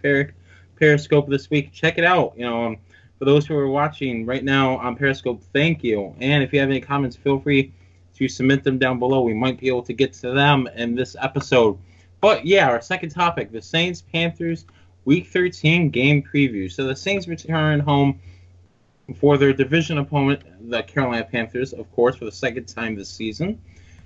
Periscope. 0.77 1.27
This 1.27 1.49
week. 1.49 1.73
Check 1.73 1.97
it 1.97 2.05
out. 2.05 2.35
You 2.37 2.45
know, 2.45 2.75
for 3.17 3.25
those 3.25 3.45
who 3.45 3.55
are 3.55 3.67
watching 3.67 4.25
right 4.25 4.43
now 4.43 4.77
on 4.77 4.95
Periscope, 4.95 5.41
thank 5.53 5.83
you. 5.83 6.15
And 6.19 6.43
if 6.43 6.53
you 6.53 6.59
have 6.59 6.69
any 6.69 6.81
comments, 6.81 7.15
feel 7.15 7.39
free 7.39 7.73
to 8.15 8.27
submit 8.27 8.63
them 8.63 8.77
down 8.77 8.99
below. 8.99 9.21
We 9.21 9.33
might 9.33 9.59
be 9.59 9.67
able 9.67 9.83
to 9.83 9.93
get 9.93 10.13
to 10.13 10.31
them 10.33 10.67
in 10.75 10.95
this 10.95 11.15
episode. 11.19 11.77
But 12.21 12.45
yeah, 12.45 12.69
our 12.69 12.81
second 12.81 13.09
topic 13.09 13.51
the 13.51 13.61
Saints 13.61 14.01
Panthers 14.01 14.65
Week 15.05 15.27
13 15.27 15.89
game 15.89 16.21
preview. 16.21 16.69
So 16.69 16.85
the 16.85 16.95
Saints 16.95 17.27
return 17.27 17.79
home 17.79 18.19
for 19.15 19.37
their 19.37 19.53
division 19.53 19.99
opponent, 19.99 20.43
the 20.69 20.83
Carolina 20.83 21.23
Panthers, 21.23 21.71
of 21.71 21.89
course, 21.93 22.17
for 22.17 22.25
the 22.25 22.31
second 22.31 22.65
time 22.65 22.95
this 22.95 23.09
season. 23.09 23.61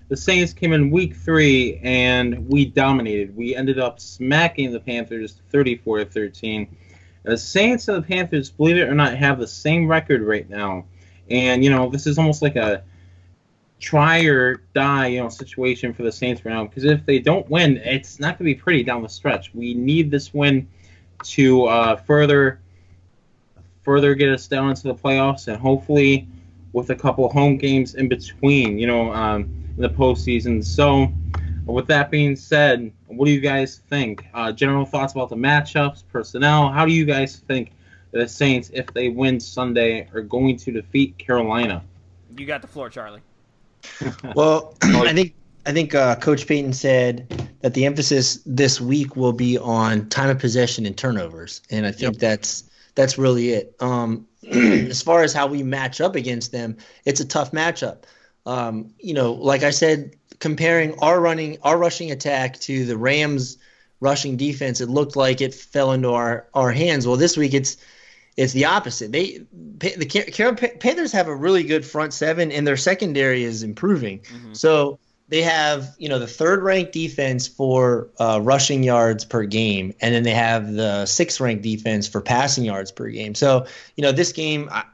The 0.09 0.17
Saints 0.17 0.53
came 0.53 0.73
in 0.73 0.91
week 0.91 1.15
three 1.15 1.79
and 1.83 2.47
we 2.47 2.65
dominated. 2.65 3.35
We 3.35 3.55
ended 3.55 3.79
up 3.79 3.99
smacking 3.99 4.71
the 4.71 4.79
Panthers 4.79 5.41
34 5.51 5.99
to 5.99 6.05
13. 6.05 6.75
The 7.23 7.37
Saints 7.37 7.87
and 7.87 8.03
the 8.03 8.07
Panthers, 8.07 8.49
believe 8.49 8.77
it 8.77 8.89
or 8.89 8.95
not, 8.95 9.15
have 9.15 9.39
the 9.39 9.47
same 9.47 9.87
record 9.87 10.21
right 10.21 10.49
now. 10.49 10.85
And, 11.29 11.63
you 11.63 11.69
know, 11.69 11.89
this 11.89 12.07
is 12.07 12.17
almost 12.17 12.41
like 12.41 12.55
a 12.55 12.83
try 13.79 14.23
or 14.25 14.57
die, 14.73 15.07
you 15.07 15.21
know, 15.21 15.29
situation 15.29 15.93
for 15.93 16.03
the 16.03 16.11
Saints 16.11 16.43
right 16.43 16.53
now. 16.53 16.65
Because 16.65 16.85
if 16.85 17.05
they 17.05 17.19
don't 17.19 17.49
win, 17.49 17.77
it's 17.77 18.19
not 18.19 18.39
going 18.39 18.49
to 18.49 18.55
be 18.55 18.55
pretty 18.55 18.83
down 18.83 19.03
the 19.03 19.09
stretch. 19.09 19.53
We 19.53 19.73
need 19.73 20.09
this 20.09 20.33
win 20.33 20.67
to 21.23 21.65
uh, 21.65 21.95
further 21.97 22.59
further 23.83 24.13
get 24.13 24.29
us 24.29 24.47
down 24.47 24.69
into 24.69 24.83
the 24.83 24.95
playoffs, 24.95 25.47
and 25.47 25.57
hopefully 25.57 26.27
with 26.73 26.89
a 26.91 26.95
couple 26.95 27.27
home 27.29 27.57
games 27.57 27.95
in 27.95 28.07
between, 28.07 28.77
you 28.77 28.87
know, 28.87 29.11
um, 29.11 29.41
in 29.75 29.81
the 29.81 29.89
postseason. 29.89 30.63
So, 30.63 31.11
with 31.65 31.87
that 31.87 32.11
being 32.11 32.35
said, 32.35 32.91
what 33.07 33.25
do 33.25 33.31
you 33.31 33.39
guys 33.39 33.81
think? 33.89 34.25
Uh, 34.33 34.51
general 34.51 34.85
thoughts 34.85 35.13
about 35.13 35.29
the 35.29 35.35
matchups, 35.35 36.03
personnel. 36.11 36.69
How 36.69 36.85
do 36.85 36.91
you 36.91 37.05
guys 37.05 37.37
think 37.37 37.71
the 38.11 38.27
Saints, 38.27 38.71
if 38.73 38.87
they 38.93 39.09
win 39.09 39.39
Sunday, 39.39 40.09
are 40.13 40.21
going 40.21 40.57
to 40.57 40.71
defeat 40.71 41.17
Carolina? 41.17 41.83
You 42.37 42.45
got 42.45 42.61
the 42.61 42.67
floor, 42.67 42.89
Charlie. 42.89 43.21
well, 44.35 44.75
I 44.81 45.13
think 45.13 45.33
I 45.65 45.71
think 45.71 45.93
uh, 45.93 46.15
Coach 46.15 46.47
Payton 46.47 46.73
said 46.73 47.49
that 47.61 47.73
the 47.73 47.85
emphasis 47.85 48.39
this 48.45 48.81
week 48.81 49.15
will 49.15 49.33
be 49.33 49.57
on 49.57 50.09
time 50.09 50.29
of 50.29 50.39
possession 50.39 50.85
and 50.85 50.97
turnovers, 50.97 51.61
and 51.69 51.85
I 51.85 51.91
think 51.91 52.13
yep. 52.13 52.15
that's 52.15 52.69
that's 52.95 53.17
really 53.17 53.51
it. 53.51 53.75
Um, 53.79 54.27
as 54.51 55.01
far 55.01 55.23
as 55.23 55.33
how 55.33 55.47
we 55.47 55.63
match 55.63 56.01
up 56.01 56.15
against 56.15 56.51
them, 56.51 56.77
it's 57.05 57.19
a 57.19 57.25
tough 57.25 57.51
matchup. 57.51 58.03
Um, 58.45 58.93
you 58.99 59.13
know, 59.13 59.33
like 59.33 59.63
I 59.63 59.69
said, 59.69 60.15
comparing 60.41 60.99
our 60.99 61.21
running 61.21 61.57
our 61.63 61.77
rushing 61.77 62.11
attack 62.11 62.59
to 62.59 62.83
the 62.85 62.97
Rams 62.97 63.57
rushing 64.01 64.35
defense, 64.35 64.81
it 64.81 64.89
looked 64.89 65.15
like 65.15 65.39
it 65.39 65.53
fell 65.53 65.93
into 65.93 66.09
our 66.09 66.47
our 66.53 66.71
hands. 66.71 67.07
Well, 67.07 67.15
this 67.15 67.37
week 67.37 67.53
it's 67.53 67.77
it's 68.35 68.51
the 68.51 68.65
opposite. 68.65 69.13
They 69.13 69.45
the 69.53 70.75
Panthers 70.79 71.13
have 71.13 71.29
a 71.29 71.35
really 71.35 71.63
good 71.63 71.85
front 71.85 72.13
seven, 72.13 72.51
and 72.51 72.67
their 72.67 72.77
secondary 72.77 73.43
is 73.43 73.63
improving. 73.63 74.19
Mm-hmm. 74.19 74.53
So 74.53 74.99
they 75.29 75.43
have 75.43 75.95
you 75.97 76.09
know 76.09 76.19
the 76.19 76.27
third 76.27 76.63
ranked 76.63 76.91
defense 76.91 77.47
for 77.47 78.09
uh, 78.19 78.39
rushing 78.41 78.83
yards 78.83 79.23
per 79.23 79.43
game, 79.45 79.93
and 80.01 80.13
then 80.13 80.23
they 80.23 80.33
have 80.33 80.73
the 80.73 81.05
sixth 81.05 81.39
ranked 81.39 81.63
defense 81.63 82.07
for 82.07 82.19
passing 82.19 82.65
yards 82.65 82.91
per 82.91 83.09
game. 83.09 83.35
So 83.35 83.65
you 83.95 84.01
know 84.01 84.11
this 84.11 84.31
game, 84.31 84.69
I, 84.71 84.85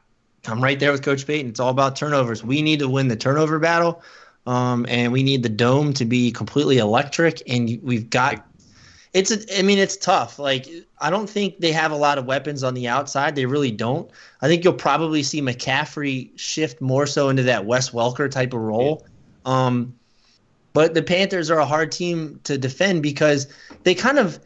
am 0.46 0.62
right 0.62 0.78
there 0.78 0.92
with 0.92 1.02
Coach 1.02 1.26
Payton. 1.26 1.50
It's 1.50 1.60
all 1.60 1.70
about 1.70 1.96
turnovers. 1.96 2.44
We 2.44 2.60
need 2.60 2.80
to 2.80 2.88
win 2.88 3.08
the 3.08 3.16
turnover 3.16 3.58
battle, 3.58 4.02
um, 4.48 4.86
and 4.88 5.12
we 5.12 5.22
need 5.22 5.42
the 5.42 5.50
dome 5.50 5.92
to 5.92 6.06
be 6.06 6.32
completely 6.32 6.78
electric. 6.78 7.42
And 7.46 7.78
we've 7.82 8.08
got 8.08 8.46
it's 9.12 9.30
a, 9.30 9.58
I 9.58 9.62
mean 9.62 9.78
it's 9.78 9.98
tough. 9.98 10.38
Like 10.38 10.66
I 10.98 11.10
don't 11.10 11.28
think 11.28 11.58
they 11.58 11.70
have 11.72 11.92
a 11.92 11.96
lot 11.96 12.16
of 12.16 12.24
weapons 12.24 12.64
on 12.64 12.72
the 12.72 12.88
outside. 12.88 13.34
They 13.34 13.44
really 13.44 13.70
don't. 13.70 14.10
I 14.40 14.48
think 14.48 14.64
you'll 14.64 14.72
probably 14.72 15.22
see 15.22 15.42
McCaffrey 15.42 16.30
shift 16.38 16.80
more 16.80 17.06
so 17.06 17.28
into 17.28 17.42
that 17.42 17.66
Wes 17.66 17.90
Welker 17.90 18.30
type 18.30 18.54
of 18.54 18.60
role. 18.60 19.06
Yeah. 19.44 19.66
Um, 19.66 19.94
but 20.72 20.94
the 20.94 21.02
Panthers 21.02 21.50
are 21.50 21.58
a 21.58 21.66
hard 21.66 21.92
team 21.92 22.40
to 22.44 22.56
defend 22.56 23.02
because 23.02 23.48
they 23.82 23.94
kind 23.94 24.18
of 24.18 24.40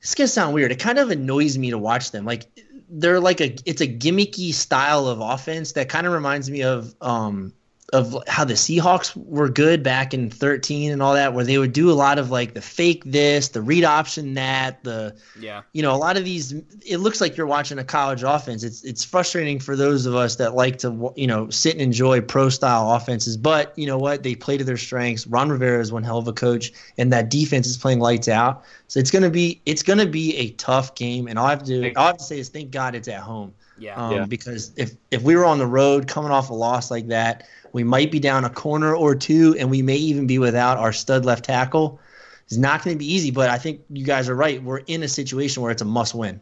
it's 0.00 0.14
gonna 0.14 0.28
sound 0.28 0.54
weird. 0.54 0.72
It 0.72 0.78
kind 0.78 0.98
of 0.98 1.10
annoys 1.10 1.58
me 1.58 1.70
to 1.70 1.78
watch 1.78 2.10
them. 2.10 2.24
Like 2.24 2.46
they're 2.88 3.20
like 3.20 3.42
a 3.42 3.54
it's 3.66 3.82
a 3.82 3.86
gimmicky 3.86 4.54
style 4.54 5.08
of 5.08 5.20
offense 5.20 5.72
that 5.72 5.90
kind 5.90 6.06
of 6.06 6.14
reminds 6.14 6.48
me 6.48 6.62
of 6.62 6.94
um 7.02 7.52
of 7.92 8.16
how 8.28 8.44
the 8.44 8.54
Seahawks 8.54 9.16
were 9.16 9.48
good 9.48 9.82
back 9.82 10.14
in 10.14 10.30
13 10.30 10.92
and 10.92 11.02
all 11.02 11.14
that, 11.14 11.34
where 11.34 11.44
they 11.44 11.58
would 11.58 11.72
do 11.72 11.90
a 11.90 11.94
lot 11.94 12.18
of 12.18 12.30
like 12.30 12.54
the 12.54 12.60
fake 12.60 13.02
this, 13.04 13.48
the 13.48 13.60
read 13.60 13.84
option 13.84 14.34
that, 14.34 14.82
the 14.84 15.16
yeah, 15.38 15.62
you 15.72 15.82
know, 15.82 15.94
a 15.94 15.96
lot 15.96 16.16
of 16.16 16.24
these. 16.24 16.52
It 16.86 16.98
looks 16.98 17.20
like 17.20 17.36
you're 17.36 17.46
watching 17.46 17.78
a 17.78 17.84
college 17.84 18.22
offense. 18.22 18.62
It's 18.62 18.84
it's 18.84 19.04
frustrating 19.04 19.58
for 19.58 19.76
those 19.76 20.06
of 20.06 20.14
us 20.14 20.36
that 20.36 20.54
like 20.54 20.78
to 20.78 21.12
you 21.16 21.26
know 21.26 21.50
sit 21.50 21.72
and 21.72 21.82
enjoy 21.82 22.20
pro 22.20 22.48
style 22.48 22.92
offenses, 22.92 23.36
but 23.36 23.76
you 23.76 23.86
know 23.86 23.98
what? 23.98 24.22
They 24.22 24.34
play 24.34 24.56
to 24.56 24.64
their 24.64 24.76
strengths. 24.76 25.26
Ron 25.26 25.50
Rivera 25.50 25.80
is 25.80 25.92
one 25.92 26.04
hell 26.04 26.18
of 26.18 26.28
a 26.28 26.32
coach, 26.32 26.72
and 26.98 27.12
that 27.12 27.30
defense 27.30 27.66
is 27.66 27.76
playing 27.76 28.00
lights 28.00 28.28
out. 28.28 28.64
So 28.88 29.00
it's 29.00 29.10
gonna 29.10 29.30
be 29.30 29.60
it's 29.66 29.82
gonna 29.82 30.06
be 30.06 30.36
a 30.36 30.50
tough 30.50 30.94
game, 30.94 31.26
and 31.26 31.38
all 31.38 31.46
I 31.46 31.50
have 31.50 31.64
to 31.64 31.82
do, 31.82 31.92
all 31.96 32.04
I 32.04 32.06
have 32.08 32.18
to 32.18 32.24
say 32.24 32.38
is 32.38 32.48
thank 32.48 32.70
God 32.70 32.94
it's 32.94 33.08
at 33.08 33.20
home. 33.20 33.52
Yeah. 33.80 33.96
Um, 33.96 34.12
yeah. 34.12 34.24
Because 34.26 34.72
if 34.76 34.92
if 35.10 35.22
we 35.22 35.34
were 35.34 35.44
on 35.44 35.58
the 35.58 35.66
road 35.66 36.06
coming 36.06 36.30
off 36.30 36.50
a 36.50 36.54
loss 36.54 36.90
like 36.90 37.08
that 37.08 37.48
we 37.72 37.84
might 37.84 38.10
be 38.10 38.18
down 38.18 38.44
a 38.44 38.50
corner 38.50 38.94
or 38.94 39.14
two, 39.14 39.56
and 39.58 39.70
we 39.70 39.82
may 39.82 39.96
even 39.96 40.26
be 40.26 40.38
without 40.38 40.78
our 40.78 40.92
stud 40.92 41.24
left 41.24 41.44
tackle. 41.44 42.00
It's 42.46 42.56
not 42.56 42.82
going 42.82 42.94
to 42.94 42.98
be 42.98 43.12
easy, 43.12 43.30
but 43.30 43.48
I 43.48 43.58
think 43.58 43.82
you 43.90 44.04
guys 44.04 44.28
are 44.28 44.34
right. 44.34 44.62
We're 44.62 44.78
in 44.78 45.02
a 45.02 45.08
situation 45.08 45.62
where 45.62 45.70
it's 45.70 45.82
a 45.82 45.84
must 45.84 46.14
win. 46.14 46.40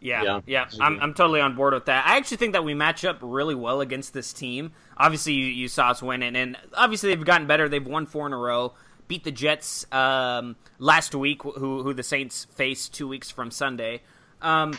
Yeah, 0.00 0.22
yeah, 0.22 0.40
yeah. 0.46 0.68
I'm, 0.80 1.00
I'm 1.00 1.14
totally 1.14 1.40
on 1.40 1.56
board 1.56 1.74
with 1.74 1.86
that. 1.86 2.06
I 2.06 2.16
actually 2.16 2.36
think 2.36 2.52
that 2.52 2.62
we 2.62 2.74
match 2.74 3.04
up 3.04 3.18
really 3.20 3.56
well 3.56 3.80
against 3.80 4.14
this 4.14 4.32
team. 4.32 4.70
Obviously, 4.96 5.32
you, 5.32 5.46
you 5.46 5.66
saw 5.66 5.90
us 5.90 6.00
win, 6.00 6.22
and, 6.22 6.36
and 6.36 6.56
obviously 6.74 7.12
they've 7.12 7.24
gotten 7.24 7.48
better. 7.48 7.68
They've 7.68 7.84
won 7.84 8.06
four 8.06 8.26
in 8.26 8.32
a 8.32 8.36
row. 8.36 8.74
Beat 9.08 9.24
the 9.24 9.32
Jets 9.32 9.86
um, 9.90 10.54
last 10.78 11.14
week, 11.14 11.42
who 11.42 11.82
who 11.82 11.92
the 11.94 12.04
Saints 12.04 12.44
face 12.44 12.88
two 12.88 13.08
weeks 13.08 13.30
from 13.30 13.50
Sunday. 13.50 14.02
Um, 14.40 14.78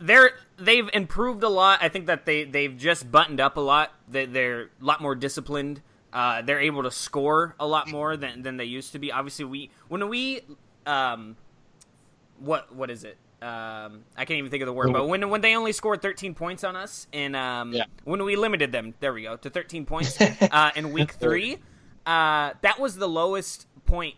they're 0.00 0.32
they've 0.58 0.88
improved 0.92 1.42
a 1.42 1.48
lot. 1.48 1.80
I 1.82 1.88
think 1.88 2.06
that 2.06 2.26
they 2.26 2.44
they've 2.44 2.76
just 2.76 3.10
buttoned 3.10 3.40
up 3.40 3.56
a 3.56 3.60
lot. 3.60 3.92
They, 4.08 4.26
they're 4.26 4.62
a 4.62 4.68
lot 4.80 5.00
more 5.00 5.14
disciplined. 5.14 5.82
Uh, 6.12 6.42
they're 6.42 6.60
able 6.60 6.84
to 6.84 6.92
score 6.92 7.56
a 7.58 7.66
lot 7.66 7.90
more 7.90 8.16
than, 8.16 8.42
than 8.42 8.56
they 8.56 8.64
used 8.64 8.92
to 8.92 9.00
be. 9.00 9.10
Obviously, 9.10 9.44
we 9.44 9.70
when 9.88 10.08
we 10.08 10.42
um, 10.86 11.36
what 12.38 12.74
what 12.74 12.90
is 12.90 13.04
it? 13.04 13.18
Um, 13.42 14.04
I 14.16 14.24
can't 14.24 14.38
even 14.38 14.50
think 14.50 14.62
of 14.62 14.66
the 14.66 14.72
word, 14.72 14.92
but 14.92 15.06
when 15.06 15.28
when 15.28 15.40
they 15.40 15.54
only 15.56 15.72
scored 15.72 16.00
13 16.00 16.34
points 16.34 16.64
on 16.64 16.76
us, 16.76 17.06
and 17.12 17.36
um, 17.36 17.72
yeah. 17.72 17.84
when 18.04 18.22
we 18.24 18.36
limited 18.36 18.72
them, 18.72 18.94
there 19.00 19.12
we 19.12 19.22
go, 19.22 19.36
to 19.36 19.50
13 19.50 19.84
points 19.84 20.18
uh, 20.40 20.70
in 20.76 20.92
week 20.92 21.12
three, 21.12 21.58
uh, 22.06 22.52
that 22.62 22.78
was 22.78 22.96
the 22.96 23.08
lowest 23.08 23.66
point 23.84 24.14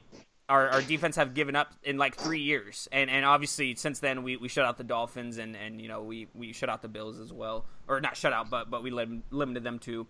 our, 0.48 0.68
our 0.68 0.82
defense 0.82 1.16
have 1.16 1.34
given 1.34 1.56
up 1.56 1.72
in 1.82 1.98
like 1.98 2.14
three 2.14 2.40
years, 2.40 2.88
and 2.92 3.10
and 3.10 3.24
obviously 3.24 3.74
since 3.74 3.98
then 3.98 4.22
we, 4.22 4.36
we 4.36 4.48
shut 4.48 4.64
out 4.64 4.78
the 4.78 4.84
Dolphins 4.84 5.38
and, 5.38 5.56
and 5.56 5.80
you 5.80 5.88
know 5.88 6.02
we, 6.02 6.28
we 6.34 6.52
shut 6.52 6.68
out 6.68 6.82
the 6.82 6.88
Bills 6.88 7.18
as 7.18 7.32
well, 7.32 7.64
or 7.88 8.00
not 8.00 8.16
shut 8.16 8.32
out, 8.32 8.48
but 8.48 8.70
but 8.70 8.82
we 8.82 8.90
lim- 8.90 9.24
limited 9.30 9.64
them 9.64 9.78
to 9.80 10.06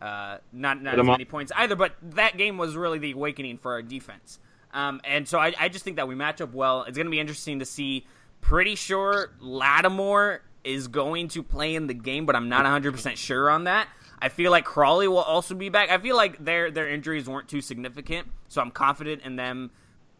uh, 0.00 0.38
not 0.52 0.80
not 0.82 0.98
as 0.98 1.04
many 1.04 1.24
points 1.24 1.50
either. 1.56 1.76
But 1.76 1.92
that 2.02 2.36
game 2.36 2.56
was 2.56 2.76
really 2.76 2.98
the 2.98 3.12
awakening 3.12 3.58
for 3.58 3.72
our 3.72 3.82
defense, 3.82 4.38
um, 4.72 5.00
and 5.04 5.26
so 5.26 5.38
I, 5.38 5.54
I 5.58 5.68
just 5.68 5.84
think 5.84 5.96
that 5.96 6.06
we 6.06 6.14
match 6.14 6.40
up 6.40 6.54
well. 6.54 6.84
It's 6.84 6.96
going 6.96 7.06
to 7.06 7.10
be 7.10 7.20
interesting 7.20 7.58
to 7.58 7.66
see. 7.66 8.06
Pretty 8.40 8.74
sure 8.74 9.32
Lattimore 9.40 10.40
is 10.64 10.88
going 10.88 11.28
to 11.28 11.42
play 11.42 11.74
in 11.74 11.88
the 11.88 11.94
game, 11.94 12.24
but 12.24 12.34
I'm 12.34 12.48
not 12.48 12.62
100 12.62 12.92
percent 12.92 13.18
sure 13.18 13.50
on 13.50 13.64
that. 13.64 13.88
I 14.22 14.28
feel 14.28 14.50
like 14.50 14.64
Crawley 14.64 15.08
will 15.08 15.18
also 15.18 15.54
be 15.54 15.68
back. 15.68 15.90
I 15.90 15.98
feel 15.98 16.16
like 16.16 16.44
their 16.44 16.70
their 16.70 16.88
injuries 16.88 17.28
weren't 17.28 17.48
too 17.48 17.60
significant, 17.60 18.28
so 18.48 18.60
I'm 18.60 18.70
confident 18.70 19.22
in 19.22 19.36
them. 19.36 19.70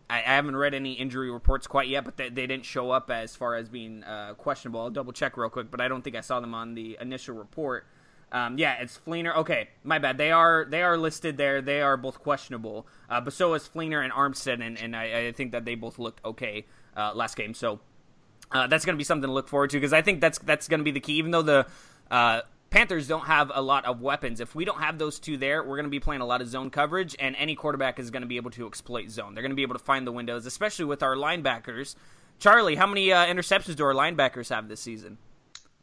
I, 0.08 0.18
I 0.18 0.34
haven't 0.34 0.56
read 0.56 0.74
any 0.74 0.94
injury 0.94 1.30
reports 1.30 1.66
quite 1.66 1.88
yet, 1.88 2.04
but 2.04 2.16
they, 2.16 2.28
they 2.30 2.46
didn't 2.46 2.64
show 2.64 2.90
up 2.90 3.10
as 3.10 3.36
far 3.36 3.56
as 3.56 3.68
being 3.68 4.02
uh, 4.04 4.34
questionable. 4.34 4.80
I'll 4.80 4.90
double 4.90 5.12
check 5.12 5.36
real 5.36 5.50
quick, 5.50 5.70
but 5.70 5.80
I 5.80 5.88
don't 5.88 6.02
think 6.02 6.16
I 6.16 6.20
saw 6.20 6.40
them 6.40 6.54
on 6.54 6.74
the 6.74 6.96
initial 7.00 7.36
report. 7.36 7.86
Um, 8.32 8.58
yeah, 8.58 8.80
it's 8.80 8.98
Fleener. 9.06 9.36
Okay, 9.36 9.68
my 9.82 9.98
bad. 9.98 10.16
They 10.16 10.30
are 10.30 10.64
they 10.68 10.82
are 10.82 10.96
listed 10.96 11.36
there. 11.36 11.60
They 11.60 11.82
are 11.82 11.96
both 11.96 12.20
questionable, 12.20 12.86
uh, 13.08 13.20
but 13.20 13.32
so 13.32 13.54
is 13.54 13.68
Fleener 13.68 14.02
and 14.02 14.12
Armstead, 14.12 14.64
and, 14.64 14.78
and 14.78 14.94
I, 14.94 15.26
I, 15.26 15.32
think 15.32 15.52
that 15.52 15.64
they 15.64 15.74
both 15.74 15.98
looked 15.98 16.24
okay 16.24 16.64
uh, 16.96 17.12
last 17.14 17.36
game. 17.36 17.54
So 17.54 17.80
uh, 18.52 18.68
that's 18.68 18.84
going 18.84 18.94
to 18.94 18.98
be 18.98 19.04
something 19.04 19.28
to 19.28 19.32
look 19.32 19.48
forward 19.48 19.70
to 19.70 19.76
because 19.76 19.92
I 19.92 20.02
think 20.02 20.20
that's 20.20 20.38
that's 20.38 20.68
going 20.68 20.78
to 20.78 20.84
be 20.84 20.92
the 20.92 21.00
key. 21.00 21.14
Even 21.14 21.32
though 21.32 21.42
the 21.42 21.66
uh, 22.08 22.42
Panthers 22.70 23.08
don't 23.08 23.26
have 23.26 23.50
a 23.52 23.60
lot 23.60 23.84
of 23.84 24.00
weapons. 24.00 24.40
If 24.40 24.54
we 24.54 24.64
don't 24.64 24.80
have 24.80 24.98
those 24.98 25.18
two 25.18 25.36
there, 25.36 25.62
we're 25.62 25.76
going 25.76 25.84
to 25.84 25.90
be 25.90 25.98
playing 25.98 26.22
a 26.22 26.26
lot 26.26 26.40
of 26.40 26.48
zone 26.48 26.70
coverage, 26.70 27.16
and 27.18 27.34
any 27.36 27.56
quarterback 27.56 27.98
is 27.98 28.10
going 28.10 28.22
to 28.22 28.28
be 28.28 28.36
able 28.36 28.52
to 28.52 28.66
exploit 28.66 29.10
zone. 29.10 29.34
They're 29.34 29.42
going 29.42 29.50
to 29.50 29.56
be 29.56 29.62
able 29.62 29.74
to 29.74 29.84
find 29.84 30.06
the 30.06 30.12
windows, 30.12 30.46
especially 30.46 30.84
with 30.84 31.02
our 31.02 31.16
linebackers. 31.16 31.96
Charlie, 32.38 32.76
how 32.76 32.86
many 32.86 33.12
uh, 33.12 33.26
interceptions 33.26 33.74
do 33.74 33.84
our 33.84 33.92
linebackers 33.92 34.50
have 34.50 34.68
this 34.68 34.80
season? 34.80 35.18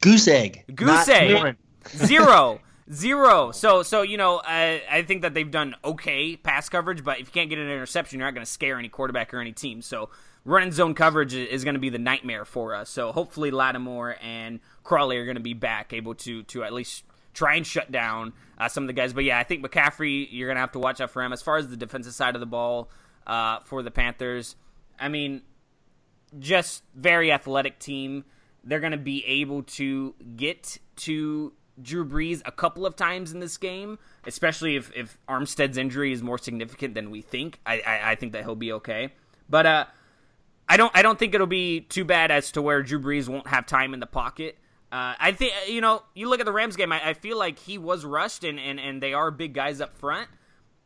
Goose 0.00 0.28
egg. 0.28 0.64
Goose 0.74 1.08
egg. 1.08 1.56
Zero. 1.88 2.60
Zero. 2.90 3.52
So, 3.52 3.82
so 3.82 4.00
you 4.00 4.16
know, 4.16 4.40
I, 4.42 4.82
I 4.90 5.02
think 5.02 5.22
that 5.22 5.34
they've 5.34 5.50
done 5.50 5.76
okay 5.84 6.36
pass 6.36 6.70
coverage, 6.70 7.04
but 7.04 7.20
if 7.20 7.26
you 7.26 7.32
can't 7.32 7.50
get 7.50 7.58
an 7.58 7.68
interception, 7.68 8.18
you're 8.18 8.26
not 8.26 8.34
going 8.34 8.46
to 8.46 8.50
scare 8.50 8.78
any 8.78 8.88
quarterback 8.88 9.34
or 9.34 9.40
any 9.40 9.52
team. 9.52 9.82
So, 9.82 10.08
running 10.48 10.72
zone 10.72 10.94
coverage 10.94 11.34
is 11.34 11.64
going 11.64 11.74
to 11.74 11.80
be 11.80 11.90
the 11.90 11.98
nightmare 11.98 12.44
for 12.44 12.74
us. 12.74 12.90
So, 12.90 13.12
hopefully, 13.12 13.50
Lattimore 13.50 14.16
and 14.22 14.60
Crawley 14.82 15.16
are 15.18 15.24
going 15.24 15.36
to 15.36 15.42
be 15.42 15.54
back, 15.54 15.92
able 15.92 16.14
to 16.16 16.42
to 16.44 16.64
at 16.64 16.72
least 16.72 17.04
try 17.34 17.54
and 17.54 17.66
shut 17.66 17.90
down 17.92 18.32
uh, 18.58 18.68
some 18.68 18.82
of 18.82 18.88
the 18.88 18.92
guys. 18.92 19.12
But 19.12 19.24
yeah, 19.24 19.38
I 19.38 19.44
think 19.44 19.64
McCaffrey, 19.64 20.26
you're 20.30 20.48
going 20.48 20.56
to 20.56 20.60
have 20.60 20.72
to 20.72 20.78
watch 20.78 21.00
out 21.00 21.10
for 21.10 21.22
him. 21.22 21.32
As 21.32 21.42
far 21.42 21.56
as 21.56 21.68
the 21.68 21.76
defensive 21.76 22.14
side 22.14 22.34
of 22.34 22.40
the 22.40 22.46
ball 22.46 22.90
uh, 23.26 23.60
for 23.60 23.82
the 23.82 23.90
Panthers, 23.90 24.56
I 24.98 25.08
mean, 25.08 25.42
just 26.38 26.82
very 26.94 27.30
athletic 27.30 27.78
team. 27.78 28.24
They're 28.64 28.80
going 28.80 28.92
to 28.92 28.98
be 28.98 29.24
able 29.24 29.62
to 29.62 30.14
get 30.36 30.78
to 30.96 31.52
Drew 31.80 32.04
Brees 32.04 32.42
a 32.44 32.52
couple 32.52 32.84
of 32.84 32.96
times 32.96 33.32
in 33.32 33.38
this 33.38 33.56
game, 33.56 33.98
especially 34.26 34.76
if, 34.76 34.90
if 34.96 35.16
Armstead's 35.28 35.78
injury 35.78 36.12
is 36.12 36.22
more 36.22 36.38
significant 36.38 36.94
than 36.94 37.10
we 37.10 37.22
think. 37.22 37.60
I, 37.64 37.80
I, 37.86 38.10
I 38.10 38.14
think 38.16 38.32
that 38.32 38.42
he'll 38.42 38.56
be 38.56 38.72
okay. 38.72 39.12
But 39.48 39.64
uh, 39.64 39.84
I 40.68 40.76
don't 40.76 40.92
I 40.94 41.02
don't 41.02 41.18
think 41.18 41.34
it'll 41.34 41.46
be 41.46 41.80
too 41.80 42.04
bad 42.04 42.30
as 42.30 42.52
to 42.52 42.62
where 42.62 42.82
Drew 42.82 43.00
Brees 43.00 43.28
won't 43.28 43.46
have 43.46 43.66
time 43.66 43.94
in 43.94 44.00
the 44.00 44.06
pocket. 44.06 44.58
Uh, 44.90 45.14
I 45.18 45.32
think 45.32 45.52
you 45.66 45.80
know 45.80 46.02
you 46.14 46.28
look 46.28 46.40
at 46.40 46.46
the 46.46 46.52
Rams 46.52 46.76
game. 46.76 46.92
I, 46.92 47.10
I, 47.10 47.14
feel 47.14 47.38
like 47.38 47.58
he 47.58 47.76
was 47.76 48.06
rushed, 48.06 48.42
and, 48.42 48.58
and, 48.58 48.80
and 48.80 49.02
they 49.02 49.12
are 49.12 49.30
big 49.30 49.52
guys 49.52 49.82
up 49.82 49.94
front. 49.94 50.28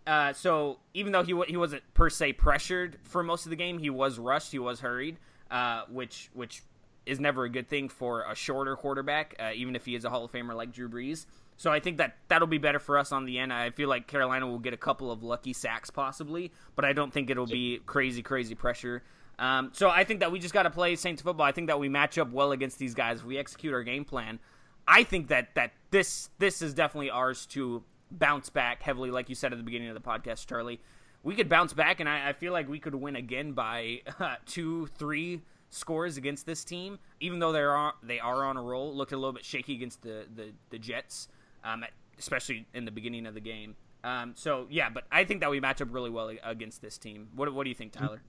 Uh, 0.07 0.33
so 0.33 0.81
even 0.95 1.13
though 1.13 1.23
he 1.23 1.41
he 1.47 1.57
wasn't 1.57 1.83
per 1.95 2.11
se 2.11 2.35
pressured 2.35 2.99
for 3.05 3.23
most 3.23 3.47
of 3.47 3.51
the 3.51 3.57
game, 3.57 3.79
he 3.79 3.91
was 3.91 4.19
rushed. 4.19 4.51
He 4.51 4.59
was 4.59 4.81
hurried, 4.81 5.19
uh, 5.51 5.83
which 5.89 6.31
which 6.35 6.63
is 7.07 7.21
never 7.21 7.45
a 7.45 7.49
good 7.49 7.69
thing 7.69 7.89
for 7.89 8.23
a 8.23 8.35
shorter 8.35 8.77
quarterback, 8.77 9.37
uh, 9.39 9.51
even 9.55 9.77
if 9.77 9.85
he 9.85 9.95
is 9.95 10.05
a 10.05 10.11
Hall 10.11 10.25
of 10.25 10.33
Famer 10.33 10.55
like 10.55 10.73
Drew 10.73 10.89
Brees. 10.89 11.27
So 11.57 11.71
I 11.71 11.79
think 11.79 11.99
that 11.99 12.17
that'll 12.27 12.49
be 12.49 12.59
better 12.59 12.81
for 12.81 12.99
us 12.99 13.13
on 13.13 13.25
the 13.25 13.39
end. 13.39 13.53
I 13.53 13.71
feel 13.71 13.89
like 13.89 14.09
Carolina 14.09 14.49
will 14.49 14.59
get 14.59 14.73
a 14.73 14.79
couple 14.79 15.13
of 15.13 15.23
lucky 15.23 15.53
sacks 15.53 15.91
possibly, 15.91 16.51
but 16.75 16.85
I 16.85 16.93
don't 16.93 17.13
think 17.13 17.31
it'll 17.31 17.47
be 17.47 17.81
crazy 17.87 18.23
crazy 18.23 18.57
pressure. 18.57 19.05
Um, 19.43 19.71
so 19.75 19.91
I 19.91 20.05
think 20.05 20.21
that 20.21 20.31
we 20.31 20.39
just 20.39 20.55
got 20.55 20.63
to 20.63 20.71
play 20.71 20.95
Saints 20.95 21.21
football. 21.21 21.45
I 21.45 21.51
think 21.51 21.67
that 21.67 21.81
we 21.81 21.89
match 21.89 22.17
up 22.17 22.31
well 22.31 22.53
against 22.53 22.79
these 22.79 22.95
guys 22.95 23.19
if 23.19 23.25
we 23.25 23.39
execute 23.39 23.75
our 23.75 23.83
game 23.83 24.05
plan. 24.05 24.39
I 24.87 25.03
think 25.03 25.27
that 25.29 25.57
that 25.57 25.73
this 25.91 26.31
this 26.39 26.63
is 26.63 26.75
definitely 26.75 27.11
ours 27.11 27.45
to 27.47 27.83
bounce 28.09 28.51
back 28.51 28.85
heavily, 28.85 29.11
like 29.11 29.29
you 29.29 29.35
said 29.35 29.53
at 29.53 29.59
the 29.59 29.65
beginning 29.65 29.89
of 29.89 29.95
the 29.95 30.01
podcast, 30.01 30.47
Charlie. 30.47 30.81
We 31.25 31.35
could 31.35 31.49
bounce 31.49 31.73
back, 31.73 31.99
and 31.99 32.09
I, 32.09 32.29
I 32.29 32.33
feel 32.35 32.53
like 32.53 32.69
we 32.69 32.79
could 32.79 32.95
win 32.95 33.17
again 33.17 33.53
by 33.53 34.03
uh, 34.21 34.37
two, 34.47 34.87
three 34.87 35.43
scores 35.71 36.17
against 36.17 36.47
this 36.47 36.65
team. 36.65 37.01
Even 37.19 37.41
though 37.41 37.51
they 37.51 37.63
are 37.63 37.95
they 38.01 38.21
are 38.21 38.45
on 38.45 38.57
a 38.57 38.63
roll, 38.63 38.95
looked 38.95 39.13
a 39.13 39.17
little 39.17 39.33
bit 39.33 39.45
shaky 39.45 39.75
against 39.75 40.03
the 40.03 40.27
the, 40.33 40.53
the 40.71 40.79
Jets, 40.79 41.27
um, 41.65 41.85
especially 42.17 42.67
in 42.75 42.85
the 42.85 42.93
beginning 42.93 43.27
of 43.27 43.35
the 43.35 43.41
game. 43.41 43.75
Um, 44.05 44.35
so 44.37 44.69
yeah, 44.71 44.89
but 44.89 45.03
I 45.11 45.25
think 45.25 45.41
that 45.41 45.51
we 45.51 45.59
match 45.59 45.83
up 45.83 45.89
really 45.91 46.11
well 46.11 46.31
against 46.45 46.81
this 46.81 46.97
team. 46.97 47.31
What 47.35 47.53
what 47.53 47.65
do 47.65 47.71
you 47.71 47.75
think, 47.75 47.91
Tyler? 47.91 48.23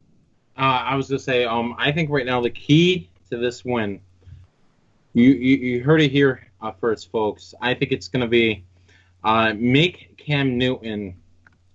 Uh, 0.58 0.62
I 0.62 0.96
was 0.96 1.10
gonna 1.10 1.20
say, 1.20 1.46
um, 1.46 1.76
I 1.78 1.92
think 1.92 2.10
right 2.10 2.26
now 2.26 2.42
the 2.42 2.50
key 2.50 3.10
to 3.30 3.38
this 3.38 3.66
win, 3.66 4.00
you 5.14 5.32
you, 5.32 5.58
you 5.58 5.84
heard 5.84 6.02
it 6.02 6.12
here 6.12 6.48
uh, 6.62 6.72
first, 6.72 7.12
folks. 7.12 7.56
I 7.60 7.74
think 7.74 7.92
it's 7.92 8.08
gonna 8.08 8.28
be 8.28 8.64
uh, 9.24 9.54
make 9.56 10.16
Cam 10.18 10.58
Newton 10.58 11.16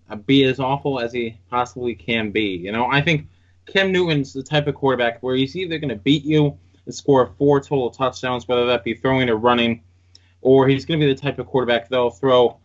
uh, 0.09 0.17
be 0.17 0.45
as 0.45 0.61
awful 0.61 1.01
as 1.01 1.13
he 1.13 1.37
possibly 1.51 1.95
can 1.95 2.31
be. 2.31 2.57
You 2.57 2.71
know, 2.71 2.87
I 2.91 3.01
think 3.01 3.27
Cam 3.67 3.91
Newton's 3.91 4.33
the 4.33 4.43
type 4.45 4.69
of 4.69 4.77
quarterback 4.77 5.23
where 5.23 5.35
he's 5.35 5.57
either 5.57 5.79
gonna 5.79 5.97
beat 5.97 6.25
you 6.25 6.57
and 6.87 6.95
score 6.95 7.33
four 7.37 7.61
total 7.61 7.91
touchdowns, 7.91 8.47
whether 8.47 8.67
that 8.67 8.85
be 8.85 8.95
throwing 8.95 9.29
or 9.29 9.37
running, 9.37 9.83
or 10.41 10.69
he's 10.69 10.85
gonna 10.85 11.01
be 11.01 11.13
the 11.13 11.21
type 11.21 11.41
of 11.41 11.47
quarterback 11.47 11.89
that'll 11.89 12.11
throw 12.11 12.59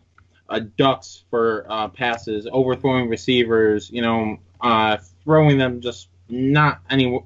uh, 0.48 0.60
ducks 0.76 1.24
for 1.28 1.66
uh, 1.68 1.88
passes, 1.88 2.46
overthrowing 2.52 3.08
receivers, 3.08 3.90
you 3.90 4.02
know, 4.02 4.38
uh, 4.60 4.96
throwing 5.24 5.58
them 5.58 5.80
just 5.80 6.08
not 6.28 6.80
any 6.90 7.20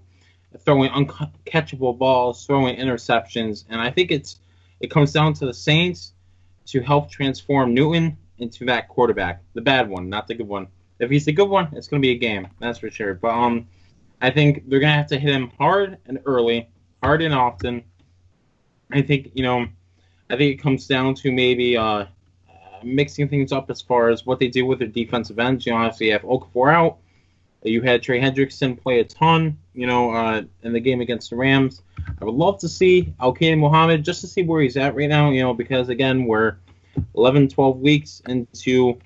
throwing 0.61 0.91
uncatchable 0.91 1.99
balls, 1.99 2.47
throwing 2.47 2.77
interceptions, 2.77 3.65
and 3.69 3.81
I 3.81 3.91
think 3.91 4.11
it's 4.11 4.41
it 4.81 4.91
comes 4.91 5.13
down 5.13 5.35
to 5.35 5.47
the 5.47 5.55
Saints 5.55 6.13
to 6.67 6.81
help 6.81 7.11
transform 7.11 7.75
Newton 7.75 8.17
into 8.39 8.65
that 8.67 8.89
quarterback, 8.89 9.43
the 9.55 9.61
bad 9.61 9.89
one, 9.89 10.09
not 10.09 10.27
the 10.27 10.35
good 10.35 10.47
one. 10.49 10.69
If 10.99 11.11
he's 11.11 11.25
the 11.25 11.33
good 11.33 11.49
one, 11.49 11.69
it's 11.73 11.89
going 11.89 12.01
to 12.01 12.07
be 12.07 12.13
a 12.13 12.19
game, 12.19 12.49
that's 12.61 12.79
for 12.79 12.91
sure. 12.91 13.15
But 13.15 13.31
um, 13.31 13.69
I 14.21 14.31
think 14.31 14.69
they're 14.69 14.81
going 14.81 14.93
to 14.93 14.97
have 14.97 15.07
to 15.09 15.19
hit 15.19 15.35
him 15.35 15.51
hard 15.59 15.99
and 16.07 16.21
early, 16.27 16.69
hard 17.03 17.23
and 17.23 17.35
often. 17.35 17.85
I 18.93 19.03
think 19.03 19.31
you 19.35 19.43
know, 19.43 19.67
I 20.31 20.37
think 20.37 20.55
it 20.55 20.63
comes 20.63 20.87
down 20.87 21.15
to 21.17 21.33
maybe 21.33 21.77
uh, 21.77 22.07
mixing 22.83 23.29
things 23.29 23.53
up 23.53 23.71
as 23.71 23.83
far 23.83 24.09
as 24.09 24.25
what 24.27 24.39
they 24.39 24.49
do 24.49 24.67
with 24.67 24.79
their 24.79 24.89
defensive 24.89 25.39
ends. 25.39 25.67
You 25.67 25.73
know, 25.73 25.79
obviously 25.79 26.07
you 26.07 26.13
have 26.13 26.23
Okafor 26.23 26.73
out. 26.73 26.99
You 27.69 27.83
had 27.83 28.03
Trey 28.03 28.21
Hendrickson 28.21 28.81
play 28.81 29.01
a 29.01 29.05
ton, 29.05 29.59
you 29.75 29.87
know, 29.87 30.11
uh, 30.11 30.43
in 30.63 30.73
the 30.73 30.81
game 30.81 31.01
against 31.01 31.31
the 31.31 31.37
Rams. 31.37 31.83
I 32.21 32.25
would 32.25 32.35
love 32.35 32.59
to 32.61 32.69
see 32.69 33.13
Al-Quadin 33.21 33.59
Muhammad 33.59 34.05
just 34.05 34.21
to 34.23 34.27
see 34.27 34.43
where 34.43 34.63
he's 34.63 34.77
at 34.77 34.95
right 34.95 35.09
now, 35.09 35.31
you 35.31 35.43
know, 35.43 35.55
because 35.55 35.89
again 35.89 36.25
we're 36.25 36.57
11, 37.15 37.49
12 37.49 37.81
weeks 37.81 38.23
into, 38.27 38.99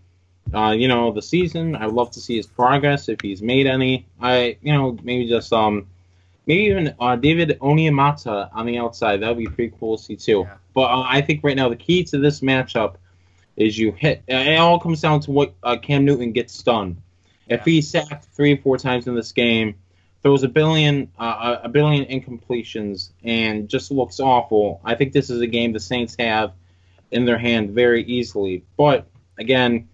uh, 0.54 0.70
you 0.70 0.88
know, 0.88 1.12
the 1.12 1.22
season. 1.22 1.76
I'd 1.76 1.90
love 1.90 2.10
to 2.12 2.20
see 2.20 2.36
his 2.36 2.46
progress 2.46 3.08
if 3.08 3.20
he's 3.20 3.42
made 3.42 3.66
any. 3.66 4.06
I, 4.20 4.56
you 4.62 4.72
know, 4.72 4.96
maybe 5.02 5.28
just 5.28 5.52
um, 5.52 5.88
maybe 6.46 6.64
even 6.64 6.94
uh, 7.00 7.16
David 7.16 7.58
Onyemata 7.60 8.50
on 8.52 8.66
the 8.66 8.78
outside. 8.78 9.20
That 9.20 9.28
would 9.28 9.38
be 9.38 9.46
pretty 9.46 9.74
cool 9.78 9.96
to 9.96 10.02
see 10.02 10.16
too. 10.16 10.44
Yeah. 10.46 10.56
But 10.74 10.90
uh, 10.90 11.04
I 11.06 11.20
think 11.20 11.44
right 11.44 11.56
now 11.56 11.68
the 11.68 11.76
key 11.76 12.04
to 12.04 12.18
this 12.18 12.40
matchup 12.40 12.96
is 13.56 13.78
you 13.78 13.92
hit. 13.92 14.22
It 14.28 14.58
all 14.58 14.80
comes 14.80 15.00
down 15.00 15.20
to 15.20 15.30
what 15.30 15.54
uh, 15.62 15.76
Cam 15.76 16.04
Newton 16.04 16.32
gets 16.32 16.62
done. 16.62 17.02
If 17.49 17.64
he's 17.64 17.90
sacked 17.90 18.26
three 18.34 18.55
or 18.55 18.57
four 18.59 18.78
times 18.78 19.07
in 19.07 19.14
this 19.14 19.32
game, 19.32 19.74
throws 20.22 20.43
a 20.43 20.49
billion 20.49 21.11
uh, 21.18 21.59
a 21.62 21.68
billion 21.68 22.05
incompletions, 22.07 23.11
and 23.24 23.68
just 23.68 23.90
looks 23.90 24.20
awful, 24.20 24.80
I 24.84 24.95
think 24.95 25.12
this 25.12 25.30
is 25.30 25.40
a 25.40 25.47
game 25.47 25.72
the 25.72 25.80
Saints 25.80 26.16
have 26.18 26.53
in 27.11 27.24
their 27.24 27.38
hand 27.38 27.70
very 27.70 28.05
easily. 28.05 28.64
But 28.76 29.07
again, 29.38 29.88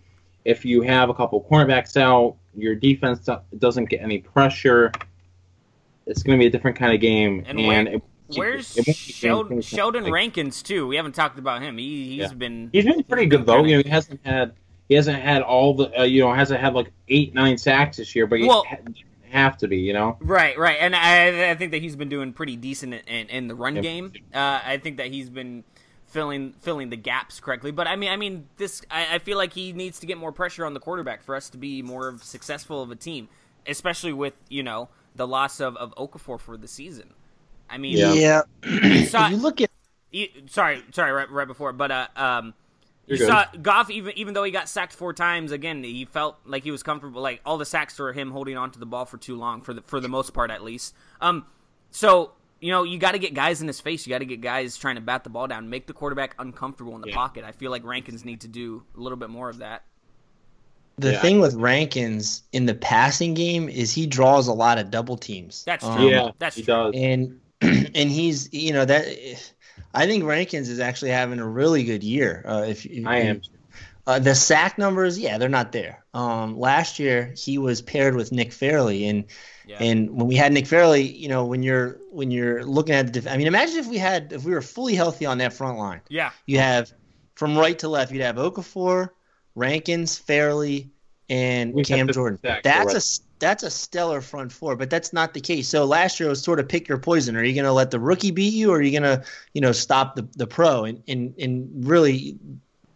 if 0.44 0.64
you 0.64 0.82
have 0.82 1.09
a 1.09 1.14
couple 1.14 1.42
cornerbacks 1.51 1.96
out, 1.96 2.36
your 2.55 2.74
defense 2.74 3.28
doesn't 3.59 3.86
get 3.86 4.03
any 4.03 4.18
pressure. 4.18 4.92
It's 6.07 6.22
going 6.22 6.38
to 6.38 6.42
be 6.42 6.46
a 6.46 6.51
different 6.51 6.76
kind 6.78 6.94
of 6.94 7.01
game, 7.01 7.44
and, 7.46 7.61
and 7.61 8.03
Where's 8.36 8.76
It 8.76 8.84
be 8.84 8.92
Sheldon, 8.92 9.62
Sheldon 9.62 10.11
Rankins 10.11 10.62
too? 10.62 10.86
We 10.86 10.96
haven't 10.96 11.14
talked 11.14 11.38
about 11.38 11.62
him. 11.62 11.78
He, 11.78 12.09
he's 12.09 12.18
Yeah. 12.18 12.32
been 12.34 12.70
He's 12.72 12.84
been 12.84 13.03
pretty 13.03 13.26
good 13.26 13.46
though. 13.46 13.64
You 13.64 13.78
know, 13.78 13.82
he 13.82 13.88
hasn't 13.88 14.20
had 14.24 14.53
he 14.89 14.95
hasn't 14.95 15.20
had 15.20 15.43
all 15.43 15.74
the 15.74 16.01
uh, 16.01 16.03
you 16.05 16.20
know 16.20 16.32
hasn't 16.32 16.61
had 16.61 16.74
like 16.74 16.91
eight 17.09 17.34
nine 17.34 17.59
sacks 17.59 17.97
this 17.99 18.14
year, 18.16 18.26
but 18.26 18.39
he 18.41 18.47
Well- 18.47 18.64
ha- 18.68 18.76
have 19.30 19.59
to 19.59 19.68
be. 19.68 19.78
You 19.78 19.93
know. 19.93 20.16
right, 20.20 20.59
right, 20.59 20.78
and 20.80 20.97
I, 20.97 21.51
I 21.51 21.55
think 21.55 21.72
that 21.72 21.82
he's 21.82 21.97
been 21.97 22.09
doing 22.09 22.32
pretty 22.32 22.57
decent 22.57 22.95
in, 22.95 23.01
in, 23.07 23.26
in 23.28 23.49
the 23.49 23.55
run 23.55 23.74
Yep. 23.76 23.82
game. 23.82 24.12
Uh, 24.34 24.61
I 24.64 24.78
think 24.78 24.97
that 24.97 25.09
he's 25.09 25.28
been 25.30 25.64
filling 26.07 26.55
filling 26.61 26.89
the 26.89 26.97
gaps 26.97 27.39
correctly. 27.39 27.70
But 27.70 27.86
I 27.86 27.97
mean, 27.97 28.11
I 28.11 28.16
mean, 28.16 28.47
this 28.57 28.80
I, 28.91 29.16
I 29.16 29.18
feel 29.18 29.36
like 29.36 29.53
he 29.53 29.72
needs 29.74 29.99
to 30.01 30.07
get 30.07 30.16
more 30.16 30.32
pressure 30.32 30.64
on 30.64 30.72
the 30.72 30.80
quarterback 30.80 31.22
for 31.22 31.34
us 31.36 31.51
to 31.51 31.59
be 31.59 31.82
more 31.82 32.09
of 32.09 32.22
successful 32.24 32.82
of 32.82 32.91
a 32.91 32.97
team, 32.97 33.28
especially 33.66 34.14
with 34.14 34.32
you 34.49 34.62
know 34.62 34.89
the 35.14 35.26
loss 35.26 35.61
of 35.61 35.76
of 35.76 35.95
Okafor 35.97 36.41
for 36.41 36.57
the 36.57 36.68
season. 36.68 37.12
I 37.68 37.76
mean, 37.76 37.99
Yeah. 37.99 38.14
Yeah. 38.64 39.05
saw- 39.05 39.26
if 39.26 39.32
you 39.32 39.36
look 39.36 39.61
at 39.61 39.70
you- 40.11 40.28
sorry, 40.49 40.82
sorry, 40.93 41.12
right, 41.12 41.30
right 41.30 41.47
before, 41.47 41.74
but 41.74 41.91
uh, 41.91 42.07
um, 42.16 42.55
you 43.09 43.16
You're 43.16 43.26
saw 43.28 43.44
Goff 43.62 43.90
even 43.90 44.12
even 44.18 44.34
though 44.34 44.44
he 44.44 44.50
got 44.50 44.68
sacked 44.68 44.92
four 44.92 45.12
times 45.12 45.50
again, 45.52 45.82
he 45.82 46.04
felt 46.04 46.36
like 46.44 46.62
he 46.64 46.70
was 46.70 46.82
comfortable. 46.82 47.22
Like 47.22 47.40
all 47.46 47.59
the 47.59 47.66
sacks 47.66 47.98
were 47.98 48.12
him 48.12 48.30
holding 48.30 48.56
on 48.56 48.70
to 48.72 48.78
the 48.78 48.86
ball 48.86 49.04
for 49.04 49.16
too 49.18 49.36
long 49.36 49.62
for 49.62 49.72
the 49.74 49.82
for 49.82 50.00
the 50.00 50.09
most 50.09 50.32
part, 50.34 50.50
at 50.50 50.62
least. 50.62 50.94
Um, 51.20 51.46
so 51.90 52.32
you 52.61 52.70
know 52.72 52.82
you 52.82 52.98
got 52.98 53.12
to 53.12 53.18
get 53.18 53.34
guys 53.34 53.61
in 53.62 53.66
his 53.66 53.80
face. 53.80 54.06
You 54.06 54.11
got 54.11 54.18
to 54.18 54.26
get 54.26 54.40
guys 54.40 54.76
trying 54.76 54.96
to 54.96 55.00
bat 55.00 55.24
the 55.24 55.30
ball 55.30 55.46
down, 55.46 55.70
make 55.70 55.86
the 55.86 55.92
quarterback 55.94 56.34
uncomfortable 56.38 56.94
in 56.96 57.00
the 57.00 57.09
Yeah. 57.09 57.14
pocket. 57.14 57.44
I 57.44 57.52
feel 57.52 57.70
like 57.70 57.84
Rankins 57.84 58.24
need 58.24 58.40
to 58.42 58.48
do 58.48 58.82
a 58.96 59.00
little 59.00 59.18
bit 59.18 59.30
more 59.30 59.48
of 59.48 59.59
that. 59.59 59.84
the 60.98 61.12
Yeah. 61.12 61.20
thing 61.20 61.38
with 61.40 61.54
Rankins 61.54 62.42
in 62.52 62.66
the 62.66 62.74
passing 62.74 63.32
game 63.32 63.68
is 63.68 63.92
he 63.92 64.04
draws 64.04 64.48
a 64.48 64.52
lot 64.52 64.78
of 64.78 64.90
double 64.90 65.16
teams. 65.16 65.62
That's 65.64 65.84
Um, 65.84 65.96
true. 65.96 66.11
yeah, 66.11 66.30
that's 66.40 66.56
he 66.56 66.62
true. 66.64 66.74
does. 66.74 66.92
and 66.96 67.40
and 67.62 68.11
he's 68.11 68.52
you 68.52 68.72
know 68.72 68.84
that 68.84 69.06
I 69.95 70.07
think 70.07 70.24
Rankins 70.24 70.68
is 70.68 70.80
actually 70.80 71.11
having 71.12 71.39
a 71.39 71.47
really 71.49 71.84
good 71.84 72.03
year. 72.05 72.43
Uh, 72.47 72.64
if 72.68 72.84
if- 72.86 73.07
I 73.07 73.16
am. 73.18 73.43
Uh, 74.07 74.18
the 74.18 74.34
sack 74.34 74.78
numbers, 74.78 75.18
yeah, 75.18 75.36
they're 75.36 75.51
not 75.51 75.70
there. 75.70 76.03
Um, 76.14 76.59
last 76.59 76.99
year 76.99 77.34
he 77.36 77.59
was 77.59 77.82
paired 77.82 78.14
with 78.16 78.32
Nick 78.32 78.53
Fairley, 78.55 79.07
and 79.07 79.24
Yeah. 79.66 79.76
and 79.80 80.09
when 80.11 80.26
we 80.26 80.34
had 80.34 80.51
Nick 80.51 80.66
Fairley, 80.66 81.03
you 81.03 81.28
know, 81.28 81.45
when 81.45 81.62
you're 81.62 81.99
when 82.11 82.30
you're 82.30 82.64
looking 82.64 82.95
at 82.95 83.05
the, 83.07 83.12
def- 83.20 83.26
I 83.30 83.36
mean, 83.36 83.47
imagine 83.47 83.76
if 83.76 83.86
we 83.86 83.99
had 83.99 84.32
if 84.32 84.45
we 84.45 84.53
were 84.53 84.62
fully 84.62 84.95
healthy 84.95 85.26
on 85.26 85.36
that 85.39 85.53
front 85.53 85.76
line. 85.78 86.01
yeah, 86.09 86.30
You 86.47 86.59
have 86.59 86.91
from 87.34 87.59
right 87.59 87.78
to 87.80 87.89
left, 87.89 88.11
you'd 88.11 88.22
have 88.22 88.36
Okafor, 88.36 89.11
Rankins, 89.55 90.16
Fairley, 90.16 90.91
and 91.28 91.74
We 91.74 91.84
Cam 91.84 92.09
Jordan. 92.09 92.39
That's 92.43 92.62
correct. 92.66 92.93
a 92.93 92.97
s- 92.97 93.20
that's 93.39 93.62
a 93.62 93.70
stellar 93.70 94.20
front 94.20 94.53
four, 94.53 94.76
but 94.76 94.91
that's 94.91 95.12
not 95.12 95.34
the 95.34 95.41
case. 95.41 95.68
So 95.68 95.84
last 95.84 96.18
year 96.18 96.28
was 96.28 96.43
sort 96.43 96.61
of 96.61 96.68
pick 96.68 96.89
your 96.89 96.99
poison. 96.99 97.36
Are 97.36 97.45
you 97.45 97.55
going 97.55 97.64
to 97.64 97.72
let 97.72 97.91
the 97.91 98.01
rookie 98.01 98.30
beat 98.30 98.53
you, 98.53 98.70
or 98.70 98.78
are 98.78 98.82
you 98.82 98.99
going 98.99 99.18
to 99.18 99.24
you 99.55 99.61
know 99.61 99.72
stop 99.72 100.16
the 100.16 100.26
the 100.36 100.47
pro? 100.47 100.84
And 100.84 101.03
and 101.09 101.34
and 101.39 101.86
really, 101.86 102.39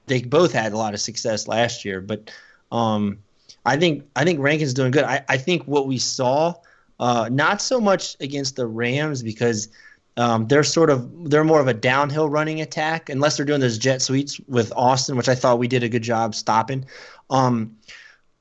they 0.07 0.22
both 0.22 0.53
had 0.53 0.72
a 0.72 0.76
lot 0.76 0.95
of 0.95 1.01
success 1.01 1.49
last 1.49 1.84
year. 1.84 2.01
But 2.01 2.30
um, 2.70 3.18
I 3.64 3.76
think 3.76 4.05
I 4.16 4.24
think 4.24 4.40
Rankin's 4.40 4.74
doing 4.74 4.90
good. 4.90 5.05
I, 5.05 5.24
I 5.28 5.36
think 5.36 5.64
what 5.64 5.86
we 5.86 5.99
saw, 5.99 6.55
uh, 6.99 7.28
not 7.30 7.62
so 7.62 7.80
much 7.80 8.16
against 8.20 8.57
the 8.57 8.66
Rams 8.66 9.22
because 9.22 9.68
um, 10.16 10.47
they're 10.49 10.64
sort 10.64 10.90
of 10.90 11.30
they're 11.30 11.45
more 11.45 11.61
of 11.61 11.68
a 11.68 11.74
downhill 11.74 12.28
running 12.28 12.61
attack 12.61 13.09
unless 13.09 13.36
they're 13.36 13.47
doing 13.47 13.61
those 13.61 13.78
jet 13.78 14.03
sweeps 14.03 14.40
with 14.49 14.72
Austin, 14.76 15.16
which 15.16 15.28
I 15.28 15.34
thought 15.34 15.59
we 15.59 15.68
did 15.68 15.82
a 15.82 15.88
good 15.88 16.03
job 16.03 16.34
stopping. 16.34 16.84
Um, 17.30 17.76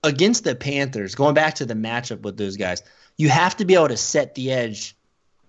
against 0.03 0.43
the 0.43 0.55
Panthers, 0.55 1.15
going 1.15 1.33
back 1.33 1.55
to 1.55 1.65
the 1.65 1.73
matchup 1.73 2.21
with 2.21 2.37
those 2.37 2.57
guys, 2.57 2.81
you 3.17 3.29
have 3.29 3.55
to 3.57 3.65
be 3.65 3.75
able 3.75 3.89
to 3.89 3.97
set 3.97 4.35
the 4.35 4.51
edge 4.51 4.95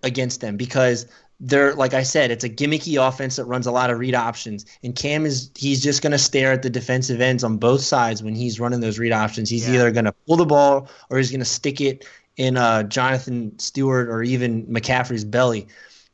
against 0.03 0.41
them 0.41 0.57
because 0.57 1.07
they're 1.45 1.75
like 1.75 1.93
I 1.93 2.05
said, 2.05 2.31
it's 2.31 2.45
a 2.45 2.49
gimmicky 2.49 3.05
offense 3.05 3.37
that 3.37 3.47
runs 3.47 3.67
a 3.67 3.73
lot 3.73 3.91
of 3.91 3.99
read 3.99 4.15
options, 4.15 4.65
and 4.85 4.95
Cam 4.95 5.27
is 5.27 5.51
he's 5.57 5.83
just 5.83 6.01
going 6.01 6.13
to 6.13 6.19
stare 6.19 6.53
at 6.53 6.63
the 6.63 6.71
defensive 6.71 7.21
ends 7.21 7.43
on 7.43 7.57
both 7.57 7.81
sides 7.81 8.23
when 8.23 8.35
he's 8.35 8.61
running 8.61 8.81
those 8.81 8.99
read 8.99 9.13
options. 9.13 9.51
He's 9.51 9.67
Yeah. 9.69 9.75
either 9.75 9.91
going 9.91 10.05
to 10.05 10.13
pull 10.27 10.37
the 10.37 10.47
ball 10.47 10.89
or 11.11 11.19
he's 11.19 11.31
going 11.31 11.41
to 11.41 11.45
stick 11.45 11.81
it 11.81 12.07
in 12.37 12.57
uh, 12.57 12.85
Jonathan 12.85 13.59
Stewart 13.59 14.09
or 14.09 14.23
even 14.23 14.67
McCaffrey's 14.67 15.25
belly. 15.25 15.67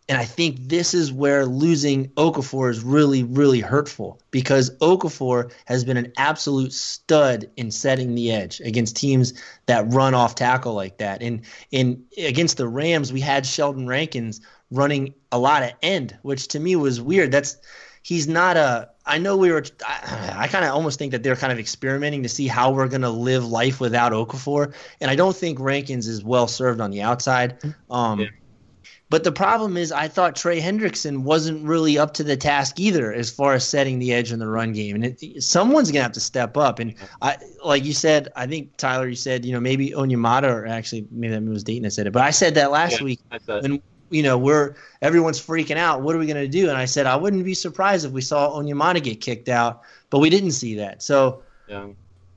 And 0.08 0.16
I 0.16 0.24
think 0.24 0.68
this 0.68 0.94
is 0.94 1.12
where 1.12 1.44
losing 1.44 2.08
Okafor 2.10 2.70
is 2.70 2.82
really, 2.82 3.24
really 3.24 3.60
hurtful 3.60 4.20
because 4.30 4.70
Okafor 4.78 5.52
has 5.66 5.84
been 5.84 5.98
an 5.98 6.12
absolute 6.16 6.72
stud 6.72 7.48
in 7.58 7.70
setting 7.70 8.14
the 8.14 8.32
edge 8.32 8.60
against 8.60 8.96
teams 8.96 9.34
that 9.66 9.92
run 9.92 10.14
off 10.14 10.34
tackle 10.34 10.72
like 10.72 10.96
that. 10.96 11.22
And 11.22 11.42
in 11.72 12.02
against 12.16 12.56
the 12.56 12.68
Rams, 12.68 13.12
we 13.12 13.20
had 13.20 13.44
Sheldon 13.44 13.86
Rankins 13.86 14.40
running 14.70 15.12
a 15.30 15.38
lot 15.38 15.62
of 15.62 15.72
end, 15.82 16.16
which 16.22 16.48
to 16.48 16.60
me 16.60 16.74
was 16.74 17.02
weird. 17.02 17.30
That's 17.30 17.58
he's 18.02 18.26
not 18.26 18.56
a. 18.56 18.88
I 19.04 19.18
know 19.18 19.36
we 19.36 19.52
were. 19.52 19.64
I, 19.86 20.34
I 20.36 20.48
kind 20.48 20.64
of 20.64 20.72
almost 20.72 20.98
think 20.98 21.12
that 21.12 21.22
they're 21.22 21.36
kind 21.36 21.52
of 21.52 21.58
experimenting 21.58 22.22
to 22.22 22.28
see 22.28 22.46
how 22.46 22.70
we're 22.72 22.88
going 22.88 23.02
to 23.02 23.10
live 23.10 23.46
life 23.46 23.80
without 23.80 24.12
Okafor, 24.12 24.74
and 25.00 25.10
I 25.10 25.16
don't 25.16 25.36
think 25.36 25.60
Rankins 25.60 26.08
is 26.08 26.24
well 26.24 26.48
served 26.48 26.80
on 26.80 26.90
the 26.90 27.02
outside. 27.02 27.58
Um, 27.90 28.20
Yeah. 28.20 28.28
But 29.10 29.24
the 29.24 29.32
problem 29.32 29.78
is, 29.78 29.90
I 29.90 30.06
thought 30.06 30.36
Trey 30.36 30.60
Hendrickson 30.60 31.22
wasn't 31.22 31.66
really 31.66 31.98
up 31.98 32.12
to 32.14 32.22
the 32.22 32.36
task 32.36 32.78
either, 32.78 33.12
as 33.12 33.30
far 33.30 33.54
as 33.54 33.66
setting 33.66 33.98
the 33.98 34.12
edge 34.12 34.32
in 34.32 34.38
the 34.38 34.46
run 34.48 34.72
game. 34.72 34.96
And 34.96 35.04
it, 35.06 35.42
someone's 35.42 35.90
gonna 35.90 36.02
have 36.02 36.12
to 36.12 36.20
step 36.20 36.58
up. 36.58 36.78
And 36.78 36.94
I, 37.22 37.38
like 37.64 37.84
you 37.86 37.94
said, 37.94 38.28
I 38.36 38.46
think 38.46 38.76
Tyler, 38.76 39.08
you 39.08 39.16
said, 39.16 39.46
you 39.46 39.52
know, 39.52 39.60
maybe 39.60 39.90
Onyemata, 39.90 40.50
or 40.50 40.66
actually 40.66 41.06
maybe 41.10 41.32
that 41.34 41.42
was 41.42 41.64
Dayton 41.64 41.84
that 41.84 41.92
said 41.92 42.06
it, 42.06 42.12
but 42.12 42.22
I 42.22 42.30
said 42.30 42.54
that 42.56 42.70
last 42.70 42.98
Yeah, 42.98 43.04
week 43.04 43.20
I 43.30 43.38
said, 43.38 43.62
when 43.62 43.82
you 44.10 44.22
know 44.22 44.36
we're 44.36 44.74
everyone's 45.02 45.40
freaking 45.40 45.76
out. 45.76 46.02
What 46.02 46.14
are 46.14 46.18
we 46.18 46.26
going 46.26 46.36
to 46.36 46.48
do? 46.48 46.68
And 46.68 46.76
I 46.76 46.84
said 46.84 47.06
I 47.06 47.16
wouldn't 47.16 47.44
be 47.44 47.54
surprised 47.54 48.04
if 48.04 48.12
we 48.12 48.20
saw 48.20 48.50
Onyemata 48.58 49.02
get 49.02 49.20
kicked 49.20 49.48
out, 49.48 49.82
but 50.10 50.18
we 50.18 50.28
didn't 50.28 50.52
see 50.52 50.74
that. 50.76 51.02
So 51.02 51.42
yeah. 51.66 51.88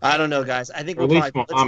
I 0.01 0.17
don't 0.17 0.29
know, 0.29 0.43
guys. 0.43 0.71
I 0.71 0.83
think 0.83 0.97
we'll 0.97 1.07
probably, 1.09 1.21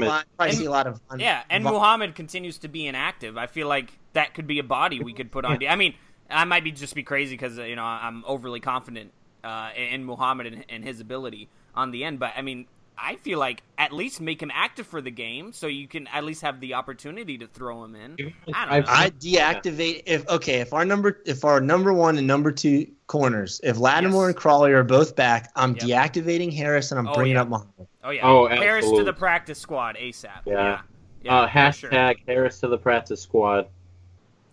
let's 0.08 0.26
probably 0.38 0.50
And- 0.50 0.58
see 0.58 0.66
a 0.66 0.72
lot 0.72 0.88
of 0.88 1.00
Yeah, 1.18 1.44
and 1.50 1.64
Muhammad. 1.64 1.82
Muhammad 1.82 2.16
continues 2.16 2.58
to 2.60 2.68
be 2.68 2.88
inactive. 2.88 3.38
I 3.38 3.48
feel 3.48 3.68
like 3.68 3.94
that 4.14 4.34
could 4.34 4.48
be 4.48 4.60
a 4.60 4.64
body 4.64 5.02
we 5.02 5.14
could 5.14 5.32
put 5.32 5.46
on. 5.46 5.66
I 5.68 5.76
mean, 5.76 5.96
I 6.30 6.46
might 6.46 6.64
be 6.64 6.72
just 6.72 6.96
be 6.96 7.04
crazy 7.04 7.36
because 7.36 7.58
you 7.58 7.76
know 7.76 7.84
I'm 7.84 8.24
overly 8.26 8.60
confident 8.60 9.12
uh, 9.44 9.70
in 9.76 10.06
Muhammad 10.06 10.48
and, 10.48 10.66
and 10.70 10.84
his 10.84 11.00
ability 11.00 11.50
on 11.76 11.92
the 11.92 12.04
end. 12.04 12.20
But 12.20 12.34
I 12.36 12.42
mean, 12.42 12.66
I 12.98 13.16
feel 13.18 13.40
like 13.40 13.64
at 13.78 13.92
least 13.92 14.22
make 14.22 14.42
him 14.42 14.52
active 14.54 14.86
for 14.88 15.02
the 15.02 15.12
game 15.12 15.52
so 15.52 15.68
you 15.68 15.88
can 15.88 16.08
at 16.08 16.24
least 16.24 16.42
have 16.44 16.60
the 16.60 16.76
opportunity 16.76 17.38
to 17.40 17.48
throw 17.48 17.84
him 17.84 17.96
in. 17.96 18.34
I 18.54 18.66
don't 18.80 18.86
know. 18.86 18.92
I 18.94 19.10
deactivate 19.10 20.04
if 20.06 20.28
okay 20.30 20.60
if 20.62 20.74
our 20.74 20.86
number 20.86 21.22
if 21.26 21.44
our 21.44 21.60
number 21.60 21.92
one 21.94 22.18
and 22.18 22.28
number 22.28 22.52
two 22.52 22.88
corners 23.08 23.60
if 23.64 23.78
Lattimore 23.78 24.24
Yes. 24.24 24.28
and 24.30 24.36
Crawley 24.38 24.72
are 24.72 24.84
both 24.84 25.16
back, 25.16 25.52
I'm 25.56 25.76
Yep. 25.76 25.82
deactivating 26.14 26.54
Harris 26.54 26.92
and 26.92 27.00
I'm 27.00 27.08
Oh, 27.08 27.16
bringing 27.16 27.36
yeah. 27.36 27.42
up 27.42 27.50
Muhammad. 27.50 27.88
Oh 28.04 28.10
yeah, 28.12 28.28
Oh, 28.28 28.48
Harris 28.48 28.90
to 28.90 29.04
the 29.04 29.14
practice 29.14 29.60
squad 29.60 29.96
ASAP. 29.98 30.30
Yeah. 30.46 30.54
Yeah, 30.54 30.82
yeah, 31.24 31.36
uh, 31.40 31.48
for 31.72 31.78
sure. 31.78 31.90
hashtag 31.90 32.16
Harris 32.28 32.60
to 32.60 32.68
the 32.68 32.78
practice 32.78 33.22
squad. 33.22 33.68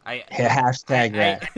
I, 0.06 0.24
Hashtag 0.32 1.12
that. 1.12 1.48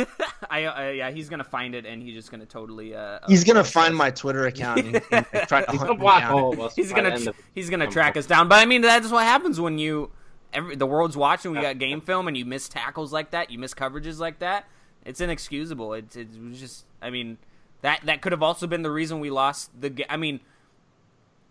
I, 0.50 0.64
I, 0.64 0.64
I, 0.86 0.90
yeah, 0.90 1.10
he's 1.10 1.28
gonna 1.28 1.44
find 1.44 1.74
it 1.74 1.86
and 1.86 2.02
he's 2.02 2.14
just 2.14 2.30
gonna 2.30 2.44
totally. 2.46 2.94
Uh, 2.94 3.20
He's 3.28 3.44
gonna 3.44 3.60
uh, 3.60 3.64
find 3.64 3.96
my 3.96 4.10
Twitter 4.10 4.46
account 4.46 4.80
and, 4.80 5.00
and 5.12 5.26
try 5.48 5.62
to 5.64 5.70
He's 5.70 5.80
gonna 5.80 5.94
block 5.94 6.24
all 6.30 6.52
of 6.52 6.60
us. 6.60 6.74
he's 6.74 6.92
gonna 6.92 7.10
end 7.10 7.28
of- 7.28 7.36
he's 7.54 7.70
gonna 7.70 7.86
track 7.86 8.16
us 8.16 8.26
down. 8.26 8.48
But 8.48 8.58
I 8.58 8.66
mean, 8.66 8.82
that's 8.82 9.10
what 9.10 9.24
happens 9.24 9.60
when 9.60 9.78
you 9.78 10.10
every 10.52 10.74
the 10.76 10.86
world's 10.86 11.16
watching. 11.16 11.52
We 11.52 11.60
got 11.60 11.78
game 11.78 12.00
film, 12.02 12.26
and 12.28 12.36
you 12.36 12.44
miss 12.44 12.68
tackles 12.68 13.12
like 13.12 13.30
that, 13.30 13.50
you 13.50 13.58
miss 13.58 13.74
coverages 13.74 14.18
like 14.18 14.40
that. 14.40 14.66
It's 15.04 15.20
inexcusable. 15.20 15.94
It's 15.94 16.16
it's 16.16 16.36
just. 16.58 16.84
I 17.00 17.10
mean, 17.10 17.38
that 17.82 18.00
that 18.04 18.22
could 18.22 18.32
have 18.32 18.42
also 18.42 18.66
been 18.66 18.82
the 18.82 18.90
reason 18.90 19.20
we 19.20 19.30
lost 19.30 19.70
the. 19.80 19.90
ga- 19.90 20.06
I 20.10 20.16
mean, 20.16 20.40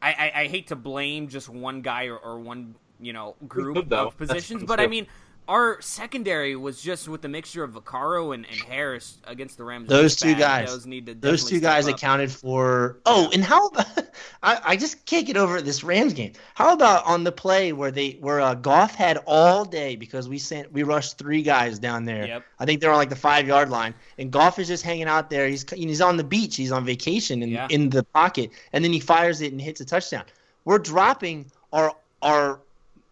I 0.01 0.11
I, 0.11 0.41
I 0.41 0.47
hate 0.47 0.67
to 0.67 0.75
blame 0.75 1.29
just 1.29 1.49
one 1.49 1.81
guy 1.81 2.05
or, 2.07 2.17
or 2.17 2.39
one 2.39 2.75
you 2.99 3.13
know 3.13 3.35
group 3.47 3.75
good, 3.75 3.93
of 3.93 4.17
positions, 4.17 4.63
but 4.65 4.79
I 4.79 4.83
good. 4.83 4.89
mean. 4.91 5.07
Our 5.51 5.81
secondary 5.81 6.55
was 6.55 6.81
just 6.81 7.09
with 7.09 7.21
the 7.21 7.27
mixture 7.27 7.61
of 7.61 7.71
Vaccaro 7.73 8.33
and, 8.33 8.45
and 8.45 8.55
Harris 8.61 9.17
against 9.25 9.57
the 9.57 9.65
Rams. 9.65 9.89
Those 9.89 10.15
two 10.15 10.31
bad. 10.31 10.39
guys. 10.39 10.69
Those 10.69 10.85
need 10.85 11.07
to 11.07 11.13
Those 11.13 11.43
two 11.43 11.59
guys 11.59 11.89
up. 11.89 11.95
accounted 11.95 12.31
for. 12.31 12.99
Oh, 13.05 13.29
and 13.33 13.43
how 13.43 13.67
about? 13.67 13.87
I, 14.43 14.61
I 14.63 14.75
just 14.77 15.05
can't 15.05 15.27
get 15.27 15.35
over 15.35 15.61
this 15.61 15.83
Rams 15.83 16.13
game. 16.13 16.31
How 16.53 16.71
about 16.71 17.05
on 17.05 17.25
the 17.25 17.33
play 17.33 17.73
where 17.73 17.91
they 17.91 18.11
where 18.21 18.39
uh, 18.39 18.53
Goff 18.53 18.95
had 18.95 19.17
all 19.27 19.65
day 19.65 19.97
because 19.97 20.29
we 20.29 20.37
sent 20.37 20.71
we 20.71 20.83
rushed 20.83 21.17
three 21.17 21.41
guys 21.41 21.79
down 21.79 22.05
there. 22.05 22.27
Yep. 22.27 22.45
I 22.57 22.65
think 22.65 22.79
they're 22.79 22.91
on 22.91 22.97
like 22.97 23.09
the 23.09 23.15
five 23.17 23.45
yard 23.45 23.69
line, 23.69 23.93
and 24.17 24.31
Goff 24.31 24.57
is 24.57 24.69
just 24.69 24.83
hanging 24.85 25.07
out 25.07 25.29
there. 25.29 25.49
He's 25.49 25.69
he's 25.69 25.99
on 25.99 26.15
the 26.15 26.23
beach. 26.23 26.55
He's 26.55 26.71
on 26.71 26.85
vacation 26.85 27.43
in 27.43 27.49
Yeah. 27.49 27.67
in 27.69 27.89
the 27.89 28.03
pocket, 28.05 28.51
and 28.71 28.85
then 28.85 28.93
he 28.93 29.01
fires 29.01 29.41
it 29.41 29.51
and 29.51 29.59
hits 29.59 29.81
a 29.81 29.85
touchdown. 29.85 30.23
We're 30.63 30.79
dropping 30.79 31.51
our 31.73 31.93
our 32.21 32.61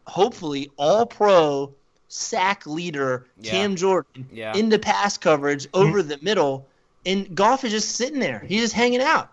hopefully 0.07 0.71
all 0.77 1.05
pro 1.05 1.73
sack 2.09 2.65
leader 2.65 3.25
Yeah. 3.39 3.51
Cam 3.51 3.75
Jordan 3.75 4.27
Yeah. 4.31 4.55
into 4.57 4.77
pass 4.79 5.17
coverage 5.17 5.67
over 5.73 6.01
the 6.03 6.17
middle, 6.21 6.65
and 7.05 7.33
Goff 7.35 7.63
is 7.63 7.71
just 7.71 7.95
sitting 7.95 8.19
there. 8.19 8.43
He's 8.47 8.61
just 8.61 8.73
hanging 8.73 9.01
out. 9.01 9.29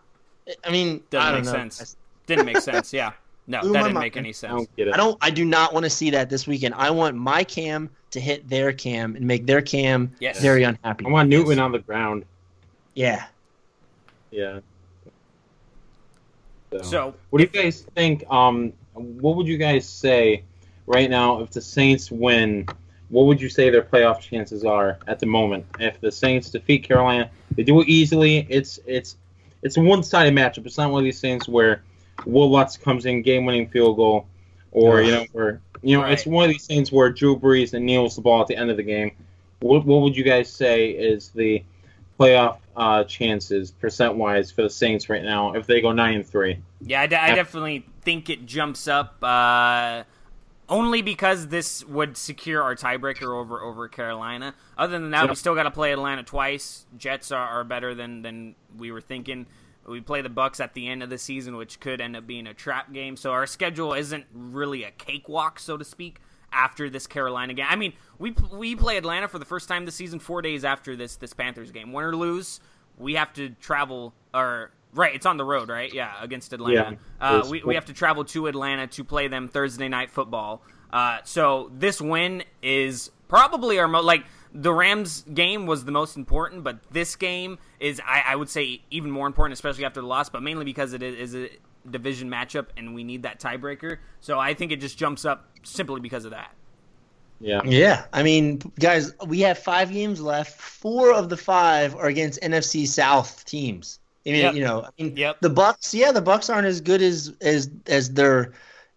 I 0.65 0.71
mean, 0.71 1.03
that 1.11 1.19
Doesn't 1.19 1.27
I 1.27 1.31
don't 1.33 1.45
make 1.45 1.45
know. 1.47 1.69
sense. 1.71 1.97
Didn't 2.27 2.47
make 2.47 2.59
sense. 2.59 2.93
Yeah. 2.93 3.13
No, 3.49 3.61
Blew 3.61 3.73
that 3.75 3.79
didn't 3.85 3.95
mind. 3.95 4.05
make 4.05 4.17
any 4.17 4.29
I 4.31 4.33
sense. 4.33 4.67
don't. 4.79 4.93
I 4.93 4.97
don't. 4.97 5.19
I 5.21 5.31
do 5.31 5.45
not 5.45 5.73
want 5.73 5.85
to 5.85 5.91
see 5.91 6.11
that 6.11 6.29
this 6.31 6.47
weekend. 6.47 6.75
I 6.75 6.91
want 6.91 7.17
my 7.17 7.45
cam 7.45 7.89
to 8.11 8.21
hit 8.21 8.49
their 8.49 8.73
cam 8.73 9.15
and 9.17 9.25
make 9.27 9.47
their 9.47 9.63
cam 9.63 10.13
Yes. 10.21 10.41
very 10.41 10.65
unhappy. 10.65 11.07
I 11.07 11.09
want 11.11 11.29
Newton 11.29 11.51
Yes. 11.53 11.59
on 11.61 11.73
the 11.73 11.79
ground. 11.79 12.25
Yeah. 12.95 13.27
Yeah. 14.33 14.59
So 16.83 17.15
What 17.31 17.39
do 17.39 17.45
you 17.45 17.49
guys 17.63 17.83
think? 17.95 18.25
Um, 18.31 18.73
what 18.95 19.37
would 19.37 19.47
you 19.47 19.57
guys 19.59 19.89
say 19.89 20.43
right 20.87 21.11
now 21.11 21.41
if 21.41 21.51
the 21.51 21.61
Saints 21.61 22.11
win? 22.11 22.67
What 23.09 23.27
would 23.27 23.41
you 23.41 23.49
say 23.49 23.71
their 23.71 23.83
playoff 23.83 24.21
chances 24.21 24.65
are 24.65 24.99
at 25.07 25.21
the 25.21 25.27
moment? 25.27 25.67
If 25.79 26.01
the 26.01 26.11
Saints 26.11 26.51
defeat 26.51 26.83
Carolina, 26.83 27.31
they 27.53 27.63
do 27.63 27.81
it 27.81 27.89
easily. 27.89 28.47
It's 28.49 28.81
it's 28.87 29.17
it's 29.63 29.77
a 29.77 29.81
one-sided 29.81 30.35
matchup. 30.35 30.67
It's 30.67 30.79
not 30.79 30.91
one 30.91 31.01
of 31.01 31.05
these 31.05 31.21
things 31.21 31.49
where 31.49 31.83
Will 32.25 32.51
Lutz 32.51 32.77
comes 32.77 33.07
in 33.07 33.23
game-winning 33.23 33.69
field 33.69 33.97
goal, 33.97 34.27
or 34.73 35.03
you 35.03 35.13
know 35.13 35.27
where 35.33 35.61
you 35.83 35.97
know 35.97 36.05
it's 36.05 36.27
one 36.27 36.45
of 36.45 36.51
these 36.51 36.67
things 36.67 36.91
where 36.91 37.11
Drew 37.11 37.39
Brees 37.39 37.75
and 37.75 37.87
kneels 37.87 38.17
the 38.17 38.23
ball 38.23 38.41
at 38.41 38.49
the 38.49 38.57
end 38.57 38.71
of 38.71 38.77
the 38.77 38.83
game. 38.83 39.13
What 39.61 39.87
what 39.87 40.03
would 40.03 40.17
you 40.17 40.25
guys 40.25 40.51
say 40.53 40.91
is 40.91 41.31
the 41.31 41.63
playoff 42.19 42.59
uh, 42.77 43.05
chances 43.05 43.71
percent-wise 43.71 44.51
for 44.51 44.63
the 44.63 44.71
Saints 44.71 45.09
right 45.09 45.23
now 45.23 45.55
if 45.55 45.67
they 45.67 45.81
go 45.81 45.93
nine 45.93 46.15
and 46.15 46.27
three? 46.27 46.59
Yeah, 46.81 47.03
I, 47.03 47.05
I 47.05 47.35
definitely 47.35 47.87
think 48.03 48.31
it 48.31 48.47
jumps 48.47 48.89
up. 48.89 49.17
Uh, 49.23 50.05
only 50.69 51.03
because 51.03 51.49
this 51.49 51.85
would 51.85 52.17
secure 52.17 52.63
our 52.63 52.75
tiebreaker 52.75 53.35
over 53.35 53.61
over 53.63 53.89
Carolina. 53.89 54.55
Other 54.77 54.99
than 54.99 55.11
that, 55.11 55.23
Yep. 55.23 55.31
we 55.31 55.37
still 55.37 55.55
got 55.55 55.65
to 55.65 55.71
play 55.71 55.93
Atlanta 55.93 56.23
twice. 56.23 56.87
Jets 56.97 57.31
are, 57.33 57.47
are 57.47 57.65
better 57.65 57.95
than 57.95 58.23
than 58.23 58.55
we 58.77 58.91
were 58.93 59.01
thinking. 59.01 59.47
We 59.87 60.01
play 60.01 60.21
the 60.21 60.29
Bucks 60.29 60.59
at 60.59 60.75
the 60.75 60.89
end 60.89 61.05
of 61.05 61.11
the 61.11 61.19
season, 61.19 61.57
which 61.57 61.79
could 61.79 62.01
end 62.01 62.17
up 62.17 62.27
being 62.27 62.49
a 62.49 62.55
trap 62.55 62.93
game. 62.93 63.17
So 63.17 63.31
our 63.31 63.47
schedule 63.47 63.93
isn't 63.95 64.27
really 64.35 64.83
a 64.83 64.91
cakewalk, 64.91 65.59
so 65.61 65.77
to 65.77 65.85
speak. 65.85 66.21
After 66.53 66.89
this 66.89 67.07
Carolina 67.07 67.53
game, 67.55 67.67
I 67.69 67.77
mean, 67.77 67.93
we 68.19 68.35
we 68.53 68.75
play 68.77 68.97
Atlanta 68.97 69.29
for 69.29 69.39
the 69.39 69.45
first 69.45 69.69
time 69.69 69.85
this 69.85 69.95
season, 69.97 70.21
four 70.21 70.41
days 70.43 70.65
after 70.65 70.97
this 70.97 71.17
this 71.17 71.33
Panthers 71.35 71.71
game. 71.71 71.93
Win 71.93 72.05
or 72.05 72.17
lose, 72.17 72.61
we 72.97 73.15
have 73.15 73.33
to 73.35 73.51
travel 73.61 74.15
or 74.33 74.71
right. 74.97 75.15
It's 75.15 75.27
on 75.27 75.37
the 75.37 75.45
road, 75.45 75.69
right? 75.69 75.93
Yeah, 75.93 76.13
against 76.21 76.53
Atlanta. 76.53 76.99
Yeah, 77.21 77.29
uh, 77.29 77.47
we 77.49 77.63
we 77.63 77.75
have 77.75 77.87
to 77.87 77.93
travel 77.93 78.25
to 78.27 78.47
Atlanta 78.47 78.87
to 78.89 79.05
play 79.05 79.29
them 79.29 79.49
Thursday 79.49 79.89
night 79.89 80.11
football. 80.11 80.63
Uh, 80.93 81.19
so 81.25 81.71
this 81.75 82.01
win 82.01 82.43
is 82.63 83.11
probably 83.29 83.79
our 83.79 83.89
most 83.89 84.05
like 84.05 84.25
the 84.53 84.73
Rams 84.73 85.23
game 85.23 85.67
was 85.67 85.85
the 85.85 85.93
most 85.93 86.17
important, 86.17 86.65
but 86.65 86.79
this 86.91 87.17
game 87.17 87.59
is 87.81 88.01
I, 88.05 88.23
I 88.29 88.37
would 88.37 88.49
say 88.49 88.83
even 88.91 89.11
more 89.11 89.27
important, 89.27 89.55
especially 89.55 89.85
after 89.85 90.01
the 90.01 90.07
loss, 90.07 90.29
but 90.29 90.43
mainly 90.43 90.65
because 90.65 90.93
it 90.93 91.03
is, 91.03 91.35
is 91.35 91.35
a 91.35 91.91
division 91.91 92.31
matchup 92.31 92.67
and 92.77 92.95
we 92.95 93.05
need 93.05 93.23
that 93.25 93.41
tiebreaker. 93.41 93.99
So 94.21 94.39
I 94.39 94.55
think 94.55 94.73
it 94.73 94.81
just 94.81 94.99
jumps 94.99 95.25
up 95.25 95.49
simply 95.63 96.01
because 96.01 96.25
of 96.25 96.31
that. 96.33 96.53
Yeah. 97.41 97.61
Yeah, 97.65 98.07
I 98.13 98.23
mean, 98.23 98.59
guys, 98.79 99.13
we 99.27 99.41
have 99.41 99.59
five 99.59 99.93
games 99.93 100.21
left. 100.21 100.59
Four 100.59 101.13
of 101.13 101.29
the 101.29 101.37
five 101.37 101.95
are 101.95 102.07
against 102.07 102.41
NFC 102.41 102.87
South 102.87 103.45
teams. 103.45 103.99
I 104.27 104.31
mean, 104.31 104.41
Yep. 104.43 104.55
you 104.55 104.65
know, 104.65 104.83
I 104.85 105.03
mean, 105.03 105.17
Yep. 105.17 105.37
the 105.41 105.51
Bucks. 105.51 105.95
Yeah, 105.95 106.11
the 106.13 106.21
Bucks 106.21 106.51
aren't 106.51 106.67
as 106.67 106.81
good 106.81 107.01
as 107.01 107.33
as 107.41 107.71
as 107.87 108.11
their 108.13 108.53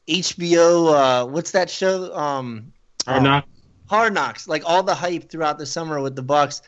HBO. 0.08 0.94
Uh, 0.94 1.26
what's 1.28 1.52
that 1.52 1.70
show? 1.70 2.16
Um, 2.16 2.72
Or 3.08 3.14
um. 3.16 3.44
Hard 3.90 4.14
Knocks. 4.14 4.48
Like 4.48 4.64
all 4.66 4.84
the 4.84 4.94
hype 4.94 5.30
throughout 5.30 5.58
the 5.58 5.66
summer 5.66 6.00
with 6.02 6.16
the 6.16 6.22
Bucks. 6.22 6.62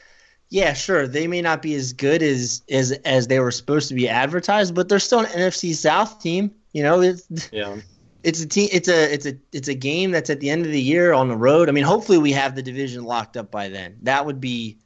Yeah, 0.50 0.74
sure, 0.74 1.08
they 1.08 1.28
may 1.28 1.42
not 1.42 1.62
be 1.62 1.76
as 1.76 1.94
good 1.94 2.22
as 2.22 2.62
as 2.70 2.92
as 3.06 3.28
they 3.28 3.40
were 3.40 3.52
supposed 3.52 3.88
to 3.90 3.96
be 3.96 4.10
advertised, 4.10 4.76
but 4.76 4.90
they're 4.90 5.00
still 5.00 5.20
an 5.20 5.28
NFC 5.28 5.74
South 5.74 6.22
team. 6.22 6.52
You 6.74 6.84
know, 6.84 7.02
it's 7.02 7.28
Yeah. 7.52 7.78
it's 8.24 8.42
a 8.42 8.48
team 8.48 8.70
it's 8.72 8.88
a 8.90 9.14
it's 9.14 9.26
a 9.26 9.36
it's 9.54 9.68
a 9.70 9.74
game 9.74 10.12
that's 10.12 10.30
at 10.30 10.40
the 10.40 10.50
end 10.50 10.66
of 10.66 10.72
the 10.72 10.82
year 10.82 11.14
on 11.14 11.30
the 11.30 11.38
road. 11.38 11.70
I 11.70 11.72
mean, 11.72 11.84
hopefully 11.86 12.18
we 12.18 12.32
have 12.34 12.56
the 12.56 12.62
division 12.62 13.06
locked 13.06 13.38
up 13.38 13.50
by 13.50 13.70
then. 13.70 13.98
That 14.04 14.26
would 14.26 14.42
be 14.42 14.78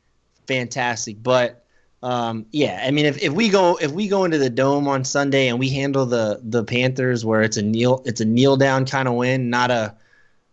fantastic. 0.47 1.21
But 1.23 1.64
um, 2.05 2.45
yeah, 2.51 2.81
I 2.85 2.91
mean 2.91 3.05
if, 3.05 3.21
if 3.23 3.33
we 3.33 3.49
go 3.49 3.77
if 3.81 3.91
we 3.91 4.07
go 4.07 4.25
into 4.25 4.37
the 4.37 4.49
dome 4.49 4.87
on 4.87 5.03
Sunday 5.03 5.47
and 5.47 5.57
we 5.59 5.69
handle 5.69 6.05
the 6.05 6.39
the 6.43 6.63
Panthers 6.63 7.25
where 7.25 7.41
it's 7.41 7.57
a 7.57 7.61
kneel 7.63 8.03
it's 8.05 8.21
a 8.21 8.25
kneel 8.25 8.57
down 8.57 8.85
kind 8.85 9.07
of 9.07 9.15
win, 9.15 9.49
not 9.49 9.71
a 9.71 9.95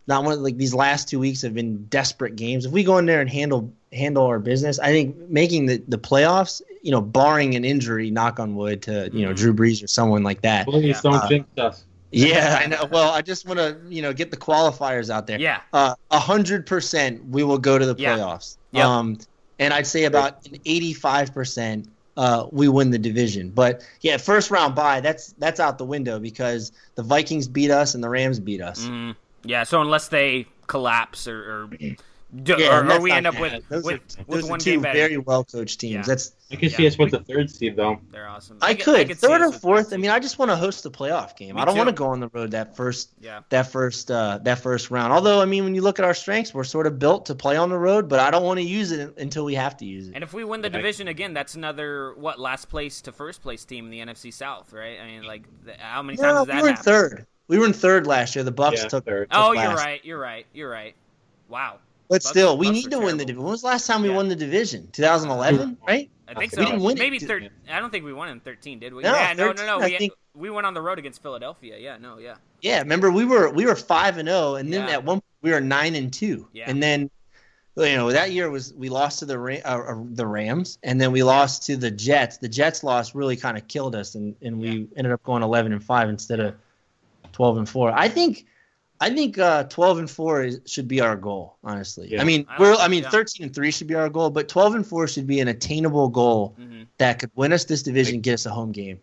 not 0.07 0.23
one 0.23 0.33
of 0.33 0.39
like 0.39 0.57
these 0.57 0.73
last 0.73 1.07
two 1.07 1.19
weeks 1.19 1.41
have 1.43 1.53
been 1.53 1.85
desperate 1.85 2.35
games. 2.35 2.65
If 2.65 2.71
we 2.71 2.83
go 2.83 2.97
in 2.97 3.05
there 3.05 3.21
and 3.21 3.29
handle 3.29 3.71
handle 3.91 4.25
our 4.25 4.39
business, 4.39 4.79
I 4.79 4.87
think 4.87 5.15
making 5.29 5.67
the, 5.67 5.83
the 5.87 5.99
playoffs, 5.99 6.61
you 6.81 6.89
know, 6.91 6.99
barring 7.01 7.53
an 7.55 7.63
injury, 7.63 8.09
knock 8.09 8.39
on 8.39 8.55
wood 8.55 8.81
to, 8.83 9.09
you 9.13 9.23
know, 9.23 9.31
Mhm. 9.31 9.37
Drew 9.37 9.53
Brees 9.53 9.83
or 9.83 9.87
someone 9.87 10.23
like 10.23 10.41
that. 10.41 10.65
Please 10.65 10.83
Yeah. 10.85 11.01
don't 11.03 11.13
Uh, 11.15 11.27
jinx 11.29 11.47
us. 11.59 11.85
Yeah, 12.11 12.59
I 12.61 12.67
know. 12.67 12.87
Well, 12.91 13.11
I 13.11 13.21
just 13.21 13.47
want 13.47 13.59
to, 13.59 13.77
you 13.89 14.01
know, 14.01 14.11
get 14.13 14.29
the 14.31 14.37
qualifiers 14.37 15.09
out 15.11 15.25
there. 15.27 15.39
Yeah. 15.39 15.59
Uh, 15.71 15.93
A 16.11 16.19
hundred 16.19 16.65
percent, 16.65 17.23
we 17.29 17.43
will 17.43 17.57
go 17.59 17.77
to 17.77 17.85
the 17.85 17.95
Yeah. 17.97 18.17
playoffs. 18.17 18.57
Yep. 18.71 18.85
Um, 18.85 19.17
and 19.63 19.73
I'd 19.73 19.87
say 19.87 20.03
about 20.03 20.45
an 20.47 20.59
eighty-five 20.65 21.33
percent, 21.33 21.87
uh, 22.17 22.47
we 22.51 22.67
win 22.67 22.91
the 22.91 22.99
division. 22.99 23.49
But 23.49 23.85
yeah, 24.01 24.17
first 24.17 24.51
round 24.51 24.75
bye, 24.75 24.99
that's 24.99 25.33
that's 25.33 25.59
out 25.59 25.77
the 25.77 25.85
window 25.85 26.19
because 26.19 26.71
the 26.95 27.03
Vikings 27.03 27.47
beat 27.47 27.71
us 27.71 27.95
and 27.95 28.03
the 28.03 28.09
Rams 28.09 28.39
beat 28.39 28.61
us. 28.61 28.85
Mm, 28.85 29.15
yeah. 29.43 29.63
So 29.63 29.81
unless 29.81 30.09
they 30.09 30.45
collapse 30.67 31.27
or, 31.27 31.37
or, 31.37 31.69
do, 32.41 32.55
Yeah, 32.57 32.79
or, 32.79 32.91
or 32.91 32.99
we 32.99 33.09
not 33.09 33.17
end 33.17 33.27
up 33.27 33.39
with 33.39 33.63
Those 33.69 33.83
with, 33.83 33.93
are, 33.95 34.23
with 34.25 34.41
those 34.41 34.49
one 34.49 34.59
are 34.59 34.63
two 34.63 34.71
game 34.71 34.81
better, 34.81 34.97
very 34.99 35.17
well 35.17 35.43
coached 35.43 35.79
teams. 35.79 35.93
Yeah. 35.93 36.01
That's 36.01 36.31
I 36.51 36.55
can 36.55 36.69
Yeah. 36.69 36.77
see 36.77 36.87
us 36.87 36.97
with 36.97 37.11
the 37.11 37.19
third 37.19 37.49
seed 37.51 37.75
though. 37.75 37.99
they're 38.11 38.27
awesome. 38.27 38.57
I 38.61 38.73
could, 38.73 39.07
see 39.07 39.13
third 39.13 39.41
or 39.41 39.51
fourth. 39.51 39.93
I 39.93 39.97
mean, 39.97 40.09
I 40.11 40.19
just 40.19 40.39
want 40.39 40.49
to 40.51 40.55
host 40.55 40.83
the 40.83 40.91
playoff 40.91 41.35
game. 41.37 41.55
Me 41.55 41.61
I 41.61 41.65
don't 41.65 41.73
too. 41.75 41.77
want 41.79 41.89
to 41.89 41.95
go 41.95 42.07
on 42.07 42.19
the 42.19 42.29
road 42.29 42.51
that 42.51 42.75
first 42.75 43.09
Yeah. 43.21 43.41
that 43.49 43.71
first 43.71 44.09
uh, 44.09 44.39
that 44.43 44.59
first 44.59 44.89
round. 44.91 45.13
Although 45.13 45.41
I 45.41 45.45
mean, 45.45 45.63
when 45.63 45.75
you 45.75 45.81
look 45.81 45.99
at 45.99 46.05
our 46.05 46.13
strengths, 46.13 46.53
we're 46.53 46.63
sort 46.63 46.87
of 46.87 46.97
built 46.99 47.27
to 47.27 47.35
play 47.35 47.55
on 47.57 47.69
the 47.69 47.77
road, 47.77 48.09
but 48.09 48.19
I 48.19 48.31
don't 48.31 48.43
want 48.43 48.59
to 48.59 48.65
use 48.65 48.91
it 48.91 49.17
until 49.17 49.45
we 49.45 49.53
have 49.55 49.77
to 49.77 49.85
use 49.85 50.07
it. 50.09 50.15
And 50.15 50.23
if 50.23 50.33
we 50.33 50.43
win 50.43 50.61
the 50.61 50.69
Right. 50.69 50.77
division 50.77 51.07
again, 51.07 51.33
that's 51.33 51.55
another 51.55 52.13
what 52.15 52.39
last 52.39 52.69
place 52.69 53.01
to 53.01 53.11
first 53.11 53.41
place 53.43 53.63
team 53.65 53.85
in 53.85 53.91
the 53.91 53.99
NFC 53.99 54.31
South, 54.33 54.73
right? 54.73 54.97
I 54.99 55.05
mean, 55.05 55.23
like 55.23 55.43
the, 55.65 55.73
how 55.77 56.01
many 56.01 56.17
times 56.17 56.23
No, 56.33 56.35
has 56.39 56.47
we 56.47 56.53
that 56.53 56.61
were 56.61 56.67
happened? 56.69 56.85
third. 56.85 57.25
We 57.47 57.59
were 57.59 57.65
in 57.65 57.73
third 57.73 58.07
last 58.07 58.35
year. 58.35 58.43
The 58.43 58.51
Bucks 58.51 58.81
Yeah, 58.81 58.87
took. 58.87 59.05
third. 59.05 59.29
took 59.29 59.39
Oh, 59.39 59.51
you're 59.51 59.75
right. 59.75 60.03
You're 60.05 60.17
right. 60.19 60.45
You're 60.53 60.69
right. 60.69 60.95
Wow. 61.49 61.79
But 62.09 62.15
Bucks- 62.15 62.27
still, 62.29 62.57
we 62.57 62.67
Bucks 62.67 62.75
need 62.75 62.85
were 62.93 62.99
to 62.99 63.05
win 63.05 63.17
the 63.17 63.25
division. 63.25 63.43
When 63.43 63.51
was 63.51 63.61
the 63.61 63.67
last 63.67 63.87
time 63.87 64.01
we 64.01 64.09
Yeah. 64.09 64.15
won 64.15 64.27
the 64.27 64.35
division? 64.35 64.89
2011, 64.91 65.77
right? 65.87 66.09
I 66.27 66.33
think 66.35 66.51
We 66.51 66.55
so. 66.57 66.65
didn't 66.65 66.81
win 66.81 66.97
it. 66.97 66.99
Maybe 66.99 67.19
Did- 67.19 67.27
thir- 67.27 67.49
I 67.71 67.79
don't 67.79 67.89
think 67.91 68.05
we 68.05 68.13
won 68.13 68.29
in 68.29 68.39
13, 68.39 68.79
did 68.79 68.93
we? 68.93 69.03
No, 69.03 69.13
yeah, 69.13 69.33
no, 69.33 69.51
no, 69.51 69.65
no. 69.65 69.79
I 69.79 69.85
We, 69.85 69.97
think- 69.97 70.13
we 70.35 70.49
went 70.49 70.65
on 70.67 70.73
the 70.73 70.81
road 70.81 70.99
against 70.99 71.21
Philadelphia. 71.21 71.77
Yeah, 71.79 71.97
no, 71.97 72.17
yeah. 72.17 72.35
Yeah, 72.61 72.79
remember 72.79 73.11
we 73.11 73.25
were 73.25 73.49
we 73.49 73.65
were 73.65 73.75
five 73.75 74.17
and 74.17 74.27
zero, 74.29 74.55
and 74.55 74.71
then 74.71 74.87
Yeah. 74.87 74.93
at 74.95 75.03
one 75.03 75.17
point 75.17 75.23
we 75.41 75.51
were 75.51 75.61
nine 75.61 75.95
and 75.95 76.11
two, 76.13 76.47
Yeah. 76.53 76.65
and 76.69 76.81
then 76.81 77.09
you 77.75 77.95
know 77.95 78.11
that 78.11 78.31
year 78.31 78.49
was 78.49 78.73
we 78.73 78.87
lost 78.89 79.19
to 79.19 79.25
the 79.25 79.37
Ra- 79.37 79.57
uh, 79.65 79.79
uh, 79.89 79.95
the 80.11 80.25
Rams, 80.25 80.77
and 80.83 80.99
then 81.01 81.11
we 81.11 81.23
lost 81.23 81.65
to 81.67 81.75
the 81.75 81.91
Jets. 81.91 82.37
The 82.37 82.47
Jets 82.49 82.83
loss 82.83 83.13
really 83.15 83.35
kind 83.35 83.57
of 83.57 83.67
killed 83.67 83.95
us, 83.95 84.15
and 84.15 84.35
and 84.41 84.59
we 84.59 84.87
ended 84.95 85.11
up 85.11 85.21
going 85.23 85.43
eleven 85.43 85.73
and 85.73 85.83
five 85.83 86.07
instead 86.09 86.39
of 86.39 86.55
twelve 87.31 87.57
and 87.57 87.67
four. 87.67 87.91
I 87.91 88.07
think. 88.09 88.45
I 89.03 89.09
think 89.13 89.37
uh, 89.37 89.63
twelve 89.65 89.97
and 89.99 90.09
four 90.09 90.43
is, 90.43 90.59
should 90.65 90.87
be 90.87 91.01
our 91.01 91.15
goal. 91.15 91.57
Honestly, 91.63 92.07
Yeah. 92.09 92.21
I 92.21 92.23
mean, 92.23 92.45
I 92.49 92.59
we're 92.59 92.75
I 92.75 92.87
mean, 92.87 93.03
yeah. 93.03 93.09
thirteen 93.09 93.45
and 93.45 93.53
three 93.55 93.69
should 93.71 93.87
be 93.87 93.95
our 93.95 94.09
goal, 94.09 94.29
but 94.29 94.47
twelve 94.47 94.75
and 94.75 94.85
four 94.85 95.07
should 95.07 95.27
be 95.27 95.39
an 95.39 95.47
attainable 95.49 96.09
goal 96.09 96.53
hmm 96.57 96.83
that 96.99 97.19
could 97.19 97.31
win 97.35 97.51
us 97.51 97.65
this 97.65 97.81
division, 97.83 98.21
get 98.21 98.35
us 98.35 98.45
a 98.45 98.49
home 98.51 98.71
game. 98.71 98.99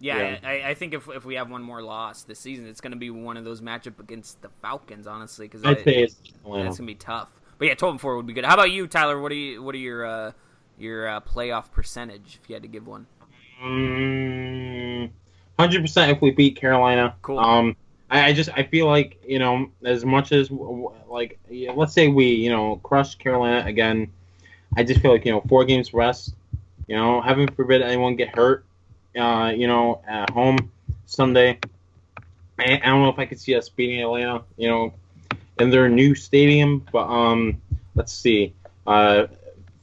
Yeah, 0.00 0.16
Yeah. 0.18 0.38
I, 0.42 0.70
I 0.70 0.74
think 0.74 0.94
if 0.94 1.08
if 1.10 1.24
we 1.24 1.34
have 1.34 1.50
one 1.50 1.62
more 1.62 1.82
loss 1.82 2.22
this 2.24 2.38
season, 2.40 2.66
it's 2.66 2.80
going 2.80 2.92
to 2.92 2.98
be 2.98 3.10
one 3.10 3.36
of 3.36 3.44
those 3.44 3.60
matchup 3.60 4.00
against 4.00 4.40
the 4.42 4.48
Falcons, 4.62 5.06
honestly, 5.06 5.46
because 5.46 5.64
I'd 5.64 5.84
say 5.84 6.02
it's 6.04 6.14
that's 6.14 6.34
Atlanta. 6.44 6.64
going 6.64 6.74
to 6.76 6.82
be 6.82 6.94
tough. 6.94 7.28
But 7.58 7.68
yeah, 7.68 7.74
12 7.74 7.92
and 7.94 8.00
4 8.00 8.16
would 8.16 8.26
be 8.26 8.32
good. 8.32 8.46
How 8.46 8.54
about 8.54 8.70
you, 8.70 8.86
Tyler? 8.86 9.20
What 9.20 9.30
are 9.30 9.34
you? 9.36 9.62
What 9.62 9.74
are 9.74 9.78
your 9.78 10.06
uh, 10.06 10.32
your 10.78 11.06
uh, 11.06 11.20
playoff 11.20 11.70
percentage 11.70 12.40
if 12.42 12.48
you 12.48 12.54
had 12.54 12.62
to 12.62 12.68
give 12.68 12.86
one? 12.86 13.06
Mm, 13.62 15.10
Hundred 15.58 15.82
percent. 15.82 16.10
If 16.10 16.22
we 16.22 16.30
beat 16.30 16.56
Carolina, 16.56 17.14
Cool. 17.20 17.38
Um, 17.38 17.76
I, 18.10 18.26
I 18.26 18.32
just 18.32 18.50
I 18.54 18.64
feel 18.64 18.86
like 18.86 19.22
you 19.26 19.38
know 19.38 19.70
as 19.84 20.04
much 20.04 20.32
as 20.32 20.50
like 20.50 21.38
let's 21.74 21.92
say 21.92 22.08
we 22.08 22.26
you 22.26 22.50
know 22.50 22.76
crush 22.82 23.14
Carolina 23.14 23.66
again, 23.66 24.10
I 24.76 24.82
just 24.82 25.00
feel 25.00 25.12
like 25.12 25.24
you 25.24 25.32
know 25.32 25.42
four 25.48 25.64
games 25.64 25.94
rest. 25.94 26.34
You 26.86 26.96
know, 26.96 27.20
heaven 27.20 27.48
forbid 27.48 27.82
anyone 27.82 28.16
get 28.16 28.36
hurt. 28.36 28.64
Uh, 29.16 29.52
you 29.54 29.66
know, 29.66 30.02
at 30.06 30.30
home 30.30 30.70
Sunday. 31.06 31.58
I, 32.58 32.80
I 32.82 32.86
don't 32.86 33.02
know 33.02 33.08
if 33.08 33.18
I 33.18 33.26
could 33.26 33.40
see 33.40 33.54
us 33.54 33.68
beating 33.68 34.02
Atlanta. 34.02 34.42
You 34.56 34.68
know, 34.68 34.94
in 35.60 35.70
their 35.70 35.88
new 35.88 36.14
stadium, 36.14 36.84
but 36.92 37.06
um, 37.06 37.60
let's 37.94 38.12
see. 38.12 38.54
Uh, 38.86 39.26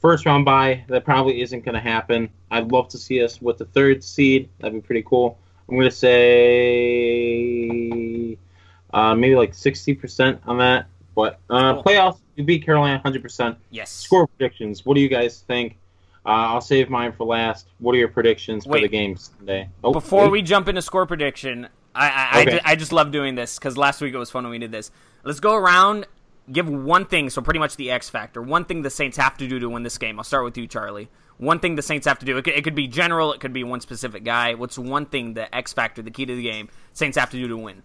first 0.00 0.26
round 0.26 0.44
bye 0.44 0.84
that 0.88 1.04
probably 1.04 1.40
isn't 1.40 1.64
going 1.64 1.74
to 1.74 1.80
happen. 1.80 2.28
I'd 2.50 2.70
love 2.72 2.88
to 2.90 2.98
see 2.98 3.22
us 3.22 3.40
with 3.40 3.58
the 3.58 3.64
third 3.66 4.02
seed. 4.04 4.48
That'd 4.58 4.74
be 4.74 4.86
pretty 4.86 5.02
cool. 5.02 5.38
I'm 5.68 5.76
going 5.76 5.90
to 5.90 5.94
say 7.08 8.38
uh, 8.92 9.14
maybe 9.14 9.34
like 9.36 9.52
60% 9.52 10.38
on 10.46 10.58
that. 10.58 10.86
But 11.14 11.40
uh, 11.50 11.74
Cool. 11.74 11.84
playoffs, 11.84 12.20
we 12.36 12.44
beat 12.44 12.64
Carolina 12.64 13.02
100%. 13.04 13.56
Yes. 13.70 13.90
Score 13.90 14.26
predictions. 14.26 14.86
What 14.86 14.94
do 14.94 15.00
you 15.00 15.08
guys 15.08 15.40
think? 15.46 15.76
Uh, 16.24 16.30
I'll 16.52 16.60
save 16.60 16.88
mine 16.90 17.12
for 17.12 17.24
last. 17.26 17.68
What 17.78 17.94
are 17.94 17.98
your 17.98 18.08
predictions 18.08 18.64
for 18.64 18.78
the 18.80 18.88
games 18.88 19.30
today? 19.38 19.68
Oh, 19.82 19.92
Before 19.92 20.24
wait. 20.24 20.32
we 20.32 20.42
jump 20.42 20.68
into 20.68 20.82
score 20.82 21.06
prediction, 21.06 21.68
I 21.94 22.08
I, 22.32 22.42
Okay. 22.42 22.60
I, 22.64 22.72
I 22.72 22.76
just 22.76 22.92
love 22.92 23.10
doing 23.12 23.34
this 23.34 23.58
because 23.58 23.76
last 23.76 24.00
week 24.00 24.14
it 24.14 24.18
was 24.18 24.30
fun 24.30 24.44
when 24.44 24.50
we 24.50 24.58
did 24.58 24.70
this. 24.72 24.90
Let's 25.24 25.40
go 25.40 25.54
around. 25.54 26.06
Give 26.50 26.68
one 26.68 27.06
thing, 27.06 27.30
so 27.30 27.42
pretty 27.42 27.60
much 27.60 27.76
the 27.76 27.90
X 27.90 28.08
factor. 28.08 28.40
One 28.40 28.64
thing 28.64 28.82
the 28.82 28.90
Saints 28.90 29.16
have 29.16 29.36
to 29.38 29.48
do 29.48 29.58
to 29.58 29.68
win 29.68 29.82
this 29.82 29.98
game. 29.98 30.18
I'll 30.18 30.24
start 30.24 30.44
with 30.44 30.56
you, 30.56 30.66
Charlie. 30.66 31.08
One 31.36 31.60
thing 31.60 31.76
the 31.76 31.82
Saints 31.82 32.06
have 32.06 32.18
to 32.20 32.26
do. 32.26 32.36
It 32.36 32.44
could, 32.44 32.54
it 32.54 32.64
could 32.64 32.74
be 32.74 32.88
general. 32.88 33.32
It 33.32 33.40
could 33.40 33.52
be 33.52 33.64
one 33.64 33.80
specific 33.80 34.24
guy. 34.24 34.54
What's 34.54 34.78
one 34.78 35.06
thing 35.06 35.34
the 35.34 35.54
X 35.54 35.72
factor, 35.72 36.02
the 36.02 36.10
key 36.10 36.26
to 36.26 36.34
the 36.34 36.42
game, 36.42 36.68
Saints 36.94 37.16
have 37.16 37.30
to 37.30 37.36
do 37.36 37.48
to 37.48 37.56
win? 37.56 37.82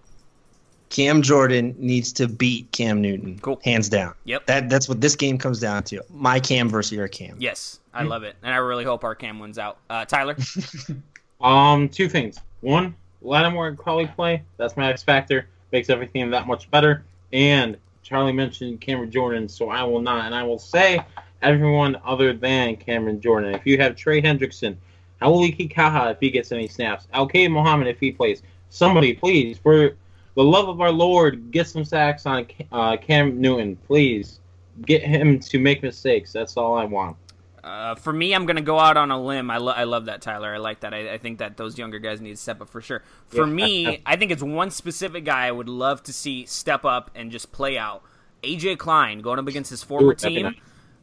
Cam 0.90 1.22
Jordan 1.24 1.76
needs 1.80 2.14
to 2.14 2.28
beat 2.28 2.72
Cam 2.72 3.02
Newton. 3.02 3.40
Cool. 3.40 3.60
Hands 3.64 3.88
down. 3.90 4.14
Yep. 4.26 4.46
That 4.46 4.70
that's 4.70 4.88
what 4.88 5.02
this 5.02 5.16
game 5.16 5.38
comes 5.40 5.60
down 5.60 5.84
to. 5.86 6.04
My 6.10 6.40
Cam 6.40 6.70
versus 6.70 6.92
your 6.92 7.08
Cam. 7.08 7.36
Yes, 7.40 7.80
I 7.94 8.04
love 8.04 8.24
it, 8.24 8.36
and 8.44 8.54
I 8.54 8.58
really 8.58 8.84
hope 8.84 9.04
our 9.04 9.16
Cam 9.16 9.40
wins 9.40 9.58
out. 9.58 9.80
Uh, 9.90 10.06
Tyler, 10.06 10.38
Um, 11.42 11.90
two 11.90 12.08
things. 12.08 12.40
One, 12.62 12.96
Lattimore 13.22 13.68
and 13.68 13.78
Crawley 13.78 14.08
play. 14.08 14.44
That's 14.58 14.78
my 14.78 14.90
X 14.90 15.04
factor. 15.04 15.48
Makes 15.72 15.90
everything 15.90 16.30
that 16.32 16.48
much 16.48 16.72
better. 16.72 17.04
And 17.34 17.78
Charlie 18.04 18.34
mentioned 18.34 18.82
Cameron 18.82 19.10
Jordan, 19.10 19.48
so 19.50 19.70
I 19.70 19.84
will 19.84 20.02
not. 20.02 20.26
And 20.26 20.36
I 20.36 20.44
will 20.44 20.60
say 20.60 21.04
everyone 21.42 21.98
other 22.06 22.34
than 22.34 22.76
Cameron 22.76 23.20
Jordan. 23.22 23.56
If 23.56 23.66
you 23.66 23.78
have 23.78 23.96
Trey 23.96 24.22
Hendrickson, 24.22 24.76
Hau'oli 25.22 25.58
Kikaha 25.58 26.12
if 26.12 26.20
he 26.20 26.30
gets 26.30 26.52
any 26.52 26.68
snaps, 26.68 27.08
Al-Quadin 27.14 27.52
Muhammad 27.52 27.88
if 27.88 28.00
he 28.00 28.12
plays. 28.12 28.44
Somebody, 28.70 29.14
please, 29.14 29.58
for 29.58 29.96
the 30.36 30.44
love 30.44 30.68
of 30.68 30.82
our 30.82 30.92
Lord, 30.92 31.52
get 31.52 31.68
some 31.68 31.86
sacks 31.86 32.26
on 32.26 32.48
uh, 32.72 32.98
Cam 32.98 33.40
Newton. 33.40 33.76
Please 33.88 34.40
get 34.86 35.04
him 35.04 35.40
to 35.40 35.60
make 35.60 35.84
mistakes. 35.84 36.34
That's 36.34 36.58
all 36.58 36.76
I 36.76 36.86
want. 36.86 37.16
Uh, 37.64 37.96
for 37.96 38.12
me, 38.12 38.34
I'm 38.34 38.46
gonna 38.46 38.62
go 38.62 38.78
out 38.80 38.98
on 38.98 39.10
a 39.12 39.22
limb. 39.22 39.50
I, 39.50 39.58
lo- 39.58 39.74
I 39.74 39.86
love 39.86 40.06
that, 40.06 40.22
Tyler. 40.22 40.54
I 40.54 40.58
like 40.58 40.82
that. 40.82 40.94
I, 40.94 41.14
I 41.14 41.18
think 41.18 41.40
that 41.40 41.56
those 41.58 41.78
younger 41.78 42.00
guys 42.00 42.20
need 42.20 42.32
to 42.32 42.38
step 42.38 42.62
up 42.62 42.70
for 42.70 42.82
sure. 42.82 43.04
For 43.28 43.46
Yeah. 43.46 43.54
me, 43.54 44.02
I 44.06 44.16
think 44.18 44.32
it's 44.32 44.44
one 44.44 44.70
specific 44.72 45.24
guy 45.26 45.48
I 45.48 45.52
would 45.52 45.70
love 45.70 46.04
to 46.04 46.14
see 46.14 46.46
step 46.46 46.84
up 46.86 47.12
and 47.16 47.32
just 47.32 47.52
play 47.52 47.78
out. 47.78 48.04
AJ 48.44 48.78
Klein 48.80 49.22
going 49.22 49.40
up 49.40 49.48
against 49.48 49.70
his 49.70 49.82
former 49.84 50.12
Ooh, 50.12 50.16
team. 50.16 50.56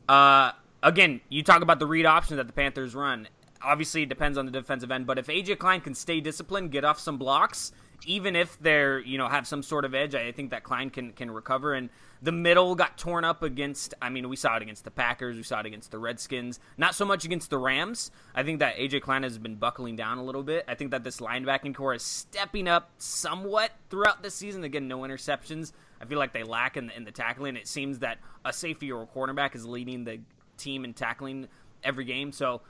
Uh, 0.08 0.52
again, 0.82 1.20
you 1.30 1.42
talk 1.42 1.62
about 1.62 1.78
the 1.78 1.86
read 1.86 2.04
option 2.06 2.36
that 2.36 2.46
the 2.46 2.52
Panthers 2.52 2.94
run. 2.94 3.28
Obviously, 3.62 4.02
it 4.02 4.08
depends 4.08 4.36
on 4.36 4.46
the 4.46 4.52
defensive 4.52 4.90
end, 4.90 5.06
but 5.06 5.18
if 5.18 5.26
AJ 5.28 5.58
Klein 5.58 5.80
can 5.80 5.94
stay 5.94 6.20
disciplined, 6.20 6.70
get 6.70 6.84
off 6.84 6.98
some 6.98 7.16
blocks, 7.18 7.72
even 8.06 8.34
if 8.36 8.58
they're 8.58 8.98
you 9.00 9.18
know 9.18 9.28
have 9.28 9.46
some 9.46 9.62
sort 9.62 9.84
of 9.84 9.94
edge, 9.94 10.14
I 10.14 10.32
think 10.32 10.50
that 10.50 10.62
Klein 10.64 10.90
can 10.90 11.12
can 11.12 11.30
recover. 11.30 11.74
And 11.74 11.90
the 12.22 12.32
middle 12.32 12.74
got 12.74 12.98
torn 12.98 13.24
up 13.24 13.42
against. 13.42 13.94
I 14.00 14.10
mean, 14.10 14.28
we 14.28 14.36
saw 14.36 14.56
it 14.56 14.62
against 14.62 14.84
the 14.84 14.90
Packers, 14.90 15.36
we 15.36 15.42
saw 15.42 15.60
it 15.60 15.66
against 15.66 15.90
the 15.90 15.98
Redskins. 15.98 16.60
Not 16.76 16.94
so 16.94 17.04
much 17.04 17.24
against 17.24 17.50
the 17.50 17.58
Rams. 17.58 18.10
I 18.34 18.42
think 18.42 18.58
that 18.60 18.76
AJ 18.76 19.02
Klein 19.02 19.22
has 19.22 19.38
been 19.38 19.56
buckling 19.56 19.96
down 19.96 20.18
a 20.18 20.24
little 20.24 20.42
bit. 20.42 20.64
I 20.68 20.74
think 20.74 20.90
that 20.90 21.04
this 21.04 21.20
linebacking 21.20 21.74
core 21.74 21.94
is 21.94 22.02
stepping 22.02 22.68
up 22.68 22.90
somewhat 22.98 23.72
throughout 23.88 24.22
the 24.22 24.30
season. 24.30 24.64
Again, 24.64 24.88
no 24.88 25.00
interceptions. 25.00 25.72
I 26.00 26.04
feel 26.04 26.18
like 26.18 26.32
they 26.32 26.42
lack 26.42 26.76
in 26.76 26.86
the, 26.86 26.96
in 26.96 27.04
the 27.04 27.12
tackling. 27.12 27.56
It 27.56 27.66
seems 27.66 28.00
that 28.00 28.18
a 28.44 28.52
safety 28.52 28.90
or 28.90 29.02
a 29.02 29.06
cornerback 29.06 29.54
is 29.54 29.66
leading 29.66 30.04
the 30.04 30.20
team 30.56 30.84
in 30.84 30.94
tackling 30.94 31.48
every 31.82 32.04
game. 32.04 32.32
So, 32.32 32.62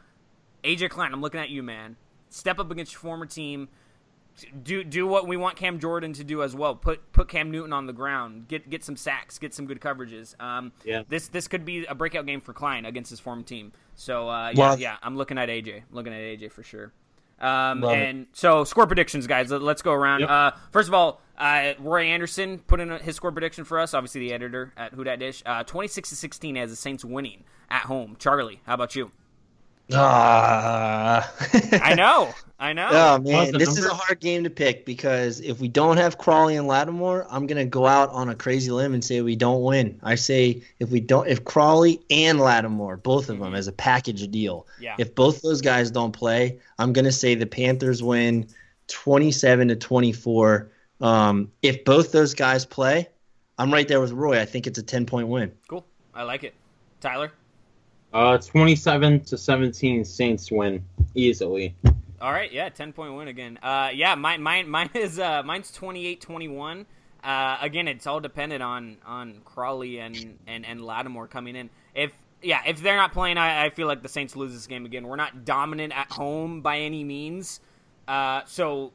AJ 0.65 0.91
Klein, 0.91 1.13
I'm 1.13 1.21
looking 1.21 1.41
at 1.41 1.51
you, 1.51 1.63
man. 1.63 1.97
Step 2.29 2.59
up 2.61 2.71
against 2.71 2.93
your 2.93 3.01
former 3.01 3.27
team. 3.27 3.69
Do 4.63 4.83
do 4.85 5.07
what 5.07 5.27
we 5.27 5.37
want 5.37 5.57
Cam 5.57 5.79
Jordan 5.79 6.13
to 6.15 6.25
do 6.25 6.43
as 6.43 6.55
well. 6.55 6.75
Put 6.75 7.13
put 7.13 7.29
Cam 7.29 7.51
Newton 7.51 7.73
on 7.73 7.87
the 7.87 7.93
ground. 7.93 8.49
Get 8.49 8.69
get 8.71 8.85
some 8.85 8.97
sacks. 8.97 9.39
Get 9.39 9.55
some 9.55 9.67
good 9.67 9.81
coverages. 9.81 10.41
Um, 10.41 10.73
Yeah. 10.85 11.03
This 11.09 11.29
this 11.29 11.49
could 11.49 11.65
be 11.65 11.87
a 11.87 11.95
breakout 11.95 12.27
game 12.27 12.41
for 12.41 12.53
Klein 12.53 12.85
against 12.85 13.11
his 13.11 13.21
former 13.21 13.43
team. 13.43 13.73
So 13.95 14.29
uh, 14.29 14.53
yeah, 14.55 14.59
Well- 14.59 14.79
yeah, 14.79 14.97
I'm 15.03 15.17
looking 15.17 15.39
at 15.39 15.49
AJ. 15.49 15.77
I'm 15.79 15.83
looking 15.93 16.13
at 16.13 16.21
AJ 16.21 16.53
for 16.53 16.63
sure. 16.63 16.93
Um, 17.41 17.81
Love 17.81 17.93
it. 17.93 18.03
and 18.07 18.27
so 18.35 18.65
score 18.65 18.87
predictions, 18.87 19.27
guys. 19.27 19.51
Let- 19.51 19.63
Let's 19.63 19.81
go 19.83 19.93
around. 19.93 20.21
Yep. 20.21 20.29
Uh, 20.31 20.51
first 20.73 20.89
of 20.89 20.95
all, 20.95 21.23
uh, 21.39 21.73
Roy 21.79 22.05
Anderson 22.05 22.59
put 22.59 22.81
in 22.81 22.91
his 22.99 23.17
score 23.17 23.33
prediction 23.33 23.65
for 23.65 23.79
us. 23.81 23.95
Obviously, 23.95 24.21
the 24.21 24.35
editor 24.35 24.75
at 24.77 24.93
Who 24.93 25.05
Dat 25.05 25.17
Dish. 25.21 25.43
Uh, 25.47 25.65
26 25.65 26.11
to 26.11 26.17
16 26.17 26.57
as 26.59 26.69
the 26.69 26.77
Saints 26.77 27.03
winning 27.03 27.45
at 27.71 27.83
home. 27.83 28.17
Charlie, 28.19 28.61
how 28.67 28.75
about 28.75 28.95
you? 28.95 29.11
Ah. 29.93 31.33
I 31.83 31.95
know, 31.95 32.33
I 32.59 32.73
know. 32.73 32.89
Oh 32.91 33.19
man, 33.19 33.53
the 33.53 33.59
this 33.59 33.77
is 33.77 33.85
a 33.87 33.95
hard 33.95 34.21
game 34.21 34.45
to 34.45 34.51
pick 34.51 34.85
because 34.85 35.41
if 35.41 35.61
we 35.61 35.69
don't 35.69 35.97
have 35.97 36.19
Crawley 36.19 36.57
and 36.57 36.67
Lattimore, 36.67 37.27
I'm 37.31 37.47
gonna 37.47 37.65
go 37.65 37.87
out 37.87 38.11
on 38.11 38.29
a 38.29 38.35
crazy 38.35 38.71
limb 38.71 38.95
and 38.95 39.05
say 39.05 39.21
we 39.21 39.37
don't 39.37 39.63
win. 39.63 39.99
I 40.03 40.15
say 40.15 40.63
if 40.79 40.91
we 40.91 41.01
don't, 41.01 41.27
if 41.29 41.45
Crawley 41.45 42.01
and 42.11 42.39
Lattimore, 42.41 42.97
both 42.99 43.29
of 43.31 43.39
them 43.39 43.55
as 43.55 43.67
a 43.69 43.73
package 43.73 44.29
deal, 44.31 44.67
Yeah. 44.81 44.97
if 44.99 45.15
both 45.15 45.43
those 45.43 45.61
guys 45.61 45.91
don't 45.91 46.13
play, 46.13 46.59
I'm 46.79 46.93
gonna 46.93 47.13
say 47.13 47.35
the 47.35 47.47
Panthers 47.47 48.03
win 48.03 48.47
27 48.89 49.69
to 49.69 49.77
24. 49.77 50.71
Um, 51.01 51.51
if 51.63 51.85
both 51.85 52.13
those 52.13 52.35
guys 52.35 52.67
play, 52.67 53.09
I'm 53.59 53.73
right 53.73 53.89
there 53.89 54.01
with 54.01 54.13
Roy. 54.13 54.41
I 54.41 54.45
think 54.45 54.67
it's 54.67 54.79
a 54.79 54.83
10 54.83 55.07
point 55.07 55.29
win. 55.29 55.53
Cool. 55.69 55.85
I 56.15 56.25
like 56.25 56.45
it. 56.45 56.55
Tyler. 57.01 57.33
Uh, 58.13 58.39
27 58.39 59.21
to 59.21 59.39
17 59.39 60.05
Saints 60.05 60.51
win 60.51 60.85
easily. 61.15 61.75
All 62.21 62.33
right, 62.33 62.53
yeah, 62.53 62.69
ten 62.69 62.93
point 62.93 63.15
win 63.15 63.29
again. 63.29 63.59
Uh, 63.63 63.91
yeah, 63.95 64.15
mine, 64.15 64.43
mine, 64.43 64.69
mine 64.69 64.91
is 64.95 65.19
uh, 65.19 65.43
mine's 65.43 65.71
28-21. 65.73 66.85
Uh, 67.23 67.59
again, 67.61 67.89
it's 67.89 68.07
all 68.07 68.21
dependent 68.21 68.63
on 68.63 68.99
on 69.07 69.41
Crawley 69.45 69.99
and, 69.99 70.39
and 70.47 70.67
and 70.67 70.85
Lattimore 70.85 71.29
coming 71.29 71.57
in. 71.57 71.71
If 71.95 72.13
yeah, 72.43 72.61
if 72.67 72.83
they're 72.83 72.97
not 72.97 73.13
playing, 73.13 73.39
I, 73.39 73.67
I 73.67 73.71
feel 73.71 73.87
like 73.87 74.03
the 74.03 74.09
Saints 74.09 74.37
lose 74.37 74.53
this 74.53 74.67
game 74.67 74.85
again. 74.85 75.07
We're 75.07 75.17
not 75.17 75.45
dominant 75.45 75.97
at 75.97 76.11
home 76.13 76.61
by 76.63 76.79
any 76.81 77.05
means, 77.05 77.61
uh, 78.09 78.43
so 78.47 78.93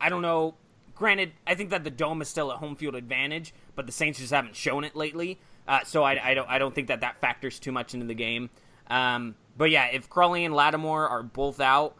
I 0.00 0.08
don't 0.08 0.22
know. 0.22 0.54
Granted, 0.94 1.32
I 1.46 1.54
think 1.54 1.70
that 1.70 1.82
the 1.84 1.90
dome 1.90 2.22
is 2.22 2.28
still 2.28 2.50
a 2.52 2.56
home 2.56 2.76
field 2.76 2.94
advantage, 2.94 3.52
but 3.74 3.86
the 3.86 3.92
Saints 3.92 4.20
just 4.20 4.32
haven't 4.32 4.56
shown 4.56 4.84
it 4.84 4.94
lately. 4.96 5.38
Uh, 5.66 5.84
so 5.84 6.02
I, 6.02 6.30
I 6.30 6.34
don't 6.34 6.48
I 6.48 6.58
don't 6.58 6.74
think 6.74 6.88
that 6.88 7.00
that 7.00 7.20
factors 7.20 7.58
too 7.58 7.72
much 7.72 7.94
into 7.94 8.06
the 8.06 8.14
game. 8.14 8.50
Um, 8.88 9.34
but 9.56 9.70
yeah, 9.70 9.86
if 9.86 10.08
Crawley 10.10 10.44
and 10.44 10.54
Lattimore 10.54 11.08
are 11.08 11.22
both 11.22 11.60
out, 11.60 11.96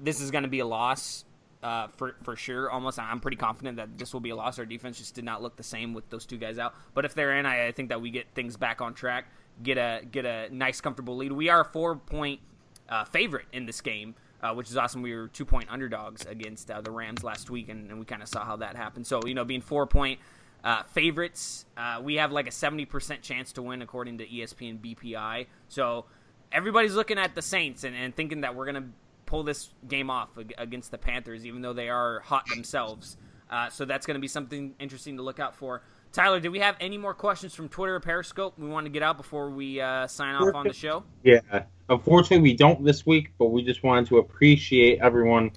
this 0.00 0.20
is 0.20 0.30
going 0.30 0.44
to 0.44 0.50
be 0.50 0.60
a 0.60 0.66
loss 0.66 1.24
uh, 1.62 1.88
for 1.96 2.14
for 2.22 2.36
sure. 2.36 2.70
Almost, 2.70 2.98
I'm 2.98 3.20
pretty 3.20 3.36
confident 3.36 3.78
that 3.78 3.98
this 3.98 4.12
will 4.12 4.20
be 4.20 4.30
a 4.30 4.36
loss. 4.36 4.58
Our 4.58 4.66
defense 4.66 4.98
just 4.98 5.14
did 5.14 5.24
not 5.24 5.42
look 5.42 5.56
the 5.56 5.62
same 5.62 5.94
with 5.94 6.08
those 6.10 6.26
two 6.26 6.36
guys 6.36 6.58
out. 6.58 6.74
But 6.92 7.04
if 7.04 7.14
they're 7.14 7.36
in, 7.36 7.46
I, 7.46 7.68
I 7.68 7.72
think 7.72 7.88
that 7.88 8.00
we 8.00 8.10
get 8.10 8.26
things 8.34 8.56
back 8.56 8.80
on 8.80 8.94
track. 8.94 9.26
Get 9.62 9.78
a 9.78 10.00
get 10.04 10.26
a 10.26 10.54
nice, 10.54 10.80
comfortable 10.80 11.16
lead. 11.16 11.32
We 11.32 11.48
are 11.48 11.62
a 11.62 11.64
four 11.64 11.96
point 11.96 12.40
uh, 12.88 13.04
favorite 13.04 13.46
in 13.52 13.66
this 13.66 13.80
game, 13.80 14.14
uh, 14.42 14.52
which 14.54 14.68
is 14.70 14.76
awesome. 14.76 15.02
We 15.02 15.14
were 15.14 15.28
two 15.28 15.44
point 15.44 15.68
underdogs 15.70 16.26
against 16.26 16.70
uh, 16.70 16.80
the 16.80 16.90
Rams 16.90 17.24
last 17.24 17.50
week, 17.50 17.68
and, 17.68 17.90
and 17.90 17.98
we 17.98 18.04
kind 18.04 18.22
of 18.22 18.28
saw 18.28 18.44
how 18.44 18.56
that 18.56 18.76
happened. 18.76 19.06
So 19.06 19.20
you 19.26 19.34
know, 19.34 19.44
being 19.44 19.62
four 19.62 19.86
point 19.86 20.20
uh, 20.64 20.82
favorites, 20.84 21.66
uh, 21.76 22.00
we 22.02 22.16
have 22.16 22.32
like 22.32 22.48
a 22.48 22.52
seventy 22.52 22.86
percent 22.86 23.22
chance 23.22 23.52
to 23.52 23.62
win 23.62 23.82
according 23.82 24.18
to 24.18 24.26
ESPN 24.26 24.80
BPI. 24.80 25.46
So 25.68 26.06
everybody's 26.50 26.94
looking 26.94 27.18
at 27.18 27.34
the 27.34 27.42
Saints 27.42 27.84
and, 27.84 27.94
and 27.94 28.16
thinking 28.16 28.40
that 28.40 28.56
we're 28.56 28.66
gonna 28.66 28.88
pull 29.26 29.42
this 29.42 29.70
game 29.88 30.10
off 30.10 30.30
against 30.58 30.90
the 30.90 30.98
Panthers, 30.98 31.46
even 31.46 31.62
though 31.62 31.72
they 31.72 31.88
are 31.88 32.20
hot 32.20 32.46
themselves. 32.48 33.16
Uh, 33.50 33.68
so 33.68 33.84
that's 33.84 34.06
going 34.06 34.14
to 34.14 34.20
be 34.20 34.28
something 34.28 34.74
interesting 34.78 35.16
to 35.16 35.22
look 35.22 35.38
out 35.38 35.54
for. 35.54 35.82
Tyler, 36.12 36.40
do 36.40 36.50
we 36.50 36.60
have 36.60 36.76
any 36.80 36.96
more 36.96 37.14
questions 37.14 37.54
from 37.54 37.68
Twitter 37.68 37.96
or 37.96 38.00
Periscope 38.00 38.58
we 38.58 38.68
want 38.68 38.86
to 38.86 38.90
get 38.90 39.02
out 39.02 39.16
before 39.16 39.50
we 39.50 39.80
uh, 39.80 40.06
sign 40.06 40.34
off 40.34 40.54
on 40.54 40.66
the 40.66 40.72
show? 40.72 41.02
Yeah. 41.24 41.40
Unfortunately, 41.88 42.38
we 42.38 42.54
don't 42.54 42.84
this 42.84 43.04
week, 43.04 43.32
but 43.38 43.46
we 43.46 43.62
just 43.62 43.82
wanted 43.82 44.06
to 44.06 44.18
appreciate 44.18 45.00
everyone. 45.00 45.50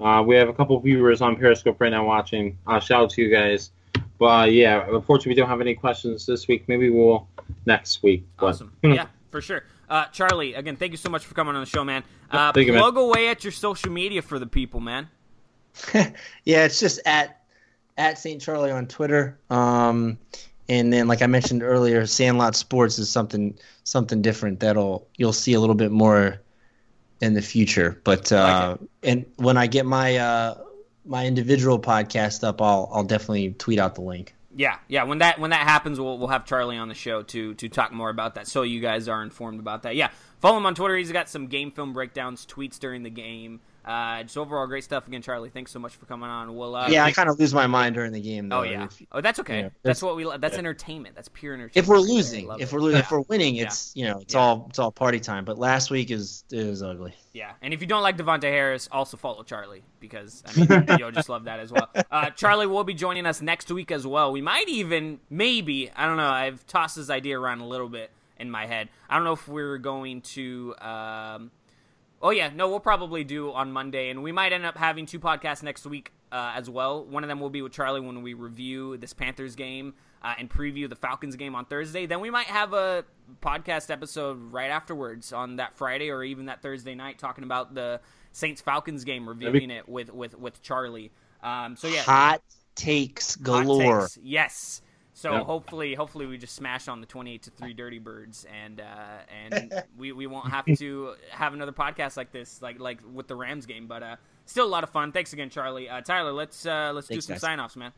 Uh, 0.00 0.22
we 0.26 0.36
have 0.36 0.48
a 0.48 0.54
couple 0.54 0.78
viewers 0.80 1.20
on 1.20 1.36
Periscope 1.36 1.78
right 1.80 1.90
now 1.90 2.06
watching. 2.06 2.56
Uh, 2.66 2.80
shout 2.80 3.02
out 3.02 3.10
to 3.10 3.22
you 3.22 3.30
guys. 3.30 3.72
But 4.20 4.26
uh, 4.26 4.44
yeah, 4.44 4.84
unfortunately, 4.86 5.30
we 5.30 5.34
don't 5.34 5.48
have 5.48 5.62
any 5.62 5.74
questions 5.74 6.26
this 6.26 6.46
week. 6.46 6.64
Maybe 6.68 6.90
we'll 6.90 7.26
next 7.64 8.02
week. 8.02 8.26
But, 8.38 8.48
Awesome. 8.48 8.72
Yeah, 8.82 9.06
for 9.30 9.40
sure. 9.40 9.64
Uh, 9.88 10.04
Charlie, 10.12 10.52
again, 10.52 10.76
thank 10.76 10.92
you 10.92 10.98
so 10.98 11.08
much 11.08 11.24
for 11.24 11.34
coming 11.34 11.54
on 11.54 11.62
the 11.62 11.66
show, 11.66 11.82
man. 11.82 12.04
Uh, 12.30 12.52
Thank 12.52 12.66
you, 12.66 12.74
man. 12.74 12.82
plug 12.82 12.98
away 12.98 13.28
at 13.28 13.42
your 13.42 13.50
social 13.50 13.90
media 13.90 14.20
for 14.20 14.38
the 14.38 14.46
people, 14.46 14.78
man. 14.78 15.08
yeah, 15.94 16.12
it's 16.64 16.78
just 16.78 17.00
at 17.06 17.40
at 17.96 18.18
St. 18.18 18.40
Charlie 18.42 18.70
on 18.70 18.86
Twitter. 18.86 19.38
Um, 19.48 20.18
and 20.68 20.92
then, 20.92 21.08
like 21.08 21.22
I 21.22 21.26
mentioned 21.26 21.62
earlier, 21.62 22.06
Sandlot 22.06 22.54
Sports 22.54 22.98
is 22.98 23.08
something 23.08 23.58
something 23.84 24.20
different 24.20 24.60
that'll 24.60 25.08
you'll 25.16 25.32
see 25.32 25.54
a 25.54 25.60
little 25.60 25.74
bit 25.74 25.90
more 25.90 26.40
in 27.22 27.32
the 27.32 27.42
future. 27.42 27.98
But 28.04 28.30
uh, 28.30 28.76
and 29.02 29.24
when 29.36 29.56
I 29.56 29.66
get 29.66 29.86
my 29.86 30.18
uh, 30.18 30.58
my 31.10 31.26
individual 31.26 31.78
podcast 31.78 32.44
up, 32.44 32.62
I'll 32.62 32.88
I'll 32.92 33.04
definitely 33.04 33.50
tweet 33.52 33.78
out 33.78 33.96
the 33.96 34.00
link. 34.00 34.34
Yeah, 34.54 34.78
yeah. 34.88 35.02
When 35.02 35.18
that 35.18 35.38
when 35.38 35.50
that 35.50 35.66
happens, 35.66 36.00
we'll 36.00 36.16
we'll 36.18 36.28
have 36.28 36.46
Charlie 36.46 36.76
on 36.76 36.88
the 36.88 36.94
show 36.94 37.22
to 37.24 37.54
to 37.54 37.68
talk 37.68 37.92
more 37.92 38.08
about 38.08 38.36
that, 38.36 38.46
so 38.46 38.62
you 38.62 38.80
guys 38.80 39.08
are 39.08 39.22
informed 39.22 39.58
about 39.60 39.82
that. 39.82 39.96
Yeah, 39.96 40.10
follow 40.38 40.56
him 40.56 40.66
on 40.66 40.74
Twitter. 40.74 40.96
He's 40.96 41.12
got 41.12 41.28
some 41.28 41.48
game 41.48 41.72
film 41.72 41.92
breakdowns, 41.92 42.46
tweets 42.46 42.78
during 42.78 43.02
the 43.02 43.10
game. 43.10 43.60
Uh, 43.90 44.22
just 44.22 44.38
overall 44.38 44.68
great 44.68 44.84
stuff 44.84 45.08
again, 45.08 45.20
Charlie. 45.20 45.50
Thanks 45.50 45.72
so 45.72 45.80
much 45.80 45.96
for 45.96 46.06
coming 46.06 46.28
on. 46.30 46.54
We'll 46.54 46.76
uh, 46.76 46.88
yeah, 46.88 47.04
I 47.04 47.10
kind 47.10 47.28
of 47.28 47.40
lose 47.40 47.52
my 47.52 47.66
mind 47.66 47.96
during 47.96 48.12
the 48.12 48.20
game. 48.20 48.48
Though. 48.48 48.60
Oh 48.60 48.62
yeah. 48.62 48.84
If, 48.84 49.02
oh, 49.10 49.20
that's 49.20 49.40
okay. 49.40 49.60
Yeah. 49.62 49.68
that's 49.82 50.00
what 50.00 50.14
we. 50.14 50.24
That's 50.38 50.56
entertainment. 50.56 51.16
That's 51.16 51.28
pure 51.28 51.54
entertainment. 51.54 51.76
if 51.76 51.88
we're 51.88 51.96
right 51.96 52.04
there. 52.06 52.12
I 52.12 52.14
losing, 52.14 52.50
if 52.60 52.72
we're 52.72 52.80
lo- 52.80 52.88
Yeah. 52.90 52.98
if 52.98 53.10
we're 53.10 53.20
winning, 53.22 53.56
Yeah. 53.56 53.64
it's 53.64 53.92
you 53.96 54.06
know 54.06 54.18
it's 54.18 54.34
Yeah. 54.34 54.40
all 54.40 54.66
it's 54.70 54.78
all 54.78 54.92
party 54.92 55.18
time. 55.18 55.44
But 55.44 55.58
last 55.58 55.90
week 55.90 56.12
is 56.12 56.44
is 56.52 56.82
ugly. 56.84 57.14
Yeah, 57.32 57.52
and 57.62 57.74
if 57.74 57.80
you 57.80 57.86
don't 57.88 58.02
like 58.02 58.16
De'Vante 58.16 58.44
Harris, 58.44 58.88
also 58.92 59.16
follow 59.16 59.42
Charlie 59.42 59.82
because 59.98 60.44
I 60.46 60.60
mean 60.60 60.86
you'll 60.98 61.10
just 61.10 61.28
love 61.28 61.44
that 61.44 61.58
as 61.58 61.72
well. 61.72 61.88
Uh, 62.10 62.30
Charlie 62.30 62.66
will 62.68 62.84
be 62.84 62.94
joining 62.94 63.26
us 63.26 63.42
next 63.42 63.70
week 63.72 63.90
as 63.90 64.06
well. 64.06 64.30
We 64.32 64.40
might 64.40 64.68
even, 64.68 65.20
maybe, 65.30 65.90
I 65.96 66.06
don't 66.06 66.16
know. 66.16 66.30
I've 66.30 66.66
tossed 66.66 66.96
this 66.96 67.10
idea 67.10 67.38
around 67.38 67.60
a 67.60 67.66
little 67.66 67.88
bit 67.88 68.10
in 68.38 68.50
my 68.50 68.66
head. 68.66 68.88
I 69.08 69.16
don't 69.16 69.24
know 69.24 69.32
if 69.32 69.46
we're 69.48 69.78
going 69.78 70.22
to. 70.22 70.74
Um, 70.80 71.50
oh 72.20 72.30
yeah, 72.30 72.50
no, 72.54 72.68
we'll 72.68 72.80
probably 72.80 73.24
do 73.24 73.52
on 73.52 73.72
Monday, 73.72 74.10
and 74.10 74.22
we 74.22 74.32
might 74.32 74.52
end 74.52 74.64
up 74.66 74.76
having 74.76 75.06
two 75.06 75.20
podcasts 75.20 75.62
next 75.62 75.86
week 75.86 76.12
uh, 76.32 76.52
as 76.54 76.68
well. 76.68 77.04
One 77.04 77.24
of 77.24 77.28
them 77.28 77.40
will 77.40 77.50
be 77.50 77.62
with 77.62 77.72
Charlie 77.72 78.00
when 78.00 78.22
we 78.22 78.34
review 78.34 78.96
this 78.96 79.12
Panthers 79.12 79.54
game 79.56 79.94
uh, 80.22 80.34
and 80.38 80.50
preview 80.50 80.88
the 80.88 80.96
Falcons 80.96 81.36
game 81.36 81.54
on 81.54 81.64
Thursday. 81.64 82.06
Then 82.06 82.20
we 82.20 82.30
might 82.30 82.46
have 82.46 82.72
a 82.72 83.04
podcast 83.40 83.90
episode 83.90 84.52
right 84.52 84.70
afterwards 84.70 85.32
on 85.32 85.56
that 85.56 85.76
Friday 85.76 86.10
or 86.10 86.22
even 86.22 86.46
that 86.46 86.62
Thursday 86.62 86.94
night 86.94 87.18
talking 87.18 87.44
about 87.44 87.74
the 87.74 88.00
Saints 88.32 88.60
Falcons 88.60 89.04
game, 89.04 89.28
reviewing 89.28 89.70
it 89.70 89.88
with 89.88 90.12
with 90.12 90.38
with 90.38 90.62
Charlie. 90.62 91.10
Um, 91.42 91.76
so 91.76 91.88
yeah, 91.88 92.02
Hot 92.02 92.42
takes 92.74 93.34
hot 93.36 93.44
galore. 93.44 94.00
takes. 94.02 94.18
Yes. 94.22 94.82
So 95.20 95.32
Yep. 95.32 95.42
hopefully, 95.42 95.94
hopefully 95.94 96.24
we 96.24 96.38
just 96.38 96.54
smash 96.54 96.88
on 96.88 97.00
the 97.02 97.06
twenty-eight 97.06 97.42
to 97.42 97.50
three 97.50 97.74
Dirty 97.74 97.98
Birds, 97.98 98.46
and 98.64 98.80
uh, 98.80 99.18
and 99.46 99.82
we, 99.98 100.12
we 100.12 100.26
won't 100.26 100.50
have 100.50 100.64
to 100.78 101.12
have 101.30 101.52
another 101.52 101.72
podcast 101.72 102.16
like 102.16 102.32
this, 102.32 102.62
like 102.62 102.80
like 102.80 103.00
with 103.12 103.28
the 103.28 103.36
Rams 103.36 103.66
game. 103.66 103.86
But 103.86 104.02
uh, 104.02 104.16
still 104.46 104.64
a 104.64 104.68
lot 104.68 104.82
of 104.82 104.88
fun. 104.88 105.12
Thanks 105.12 105.34
again, 105.34 105.50
Charlie. 105.50 105.90
Uh, 105.90 106.00
Tyler, 106.00 106.32
let's 106.32 106.64
uh, 106.64 106.92
let's 106.94 107.06
Thanks, 107.06 107.26
do 107.26 107.28
some 107.28 107.34
guys. 107.34 107.40
sign-offs, 107.42 107.76
man. 107.76 107.92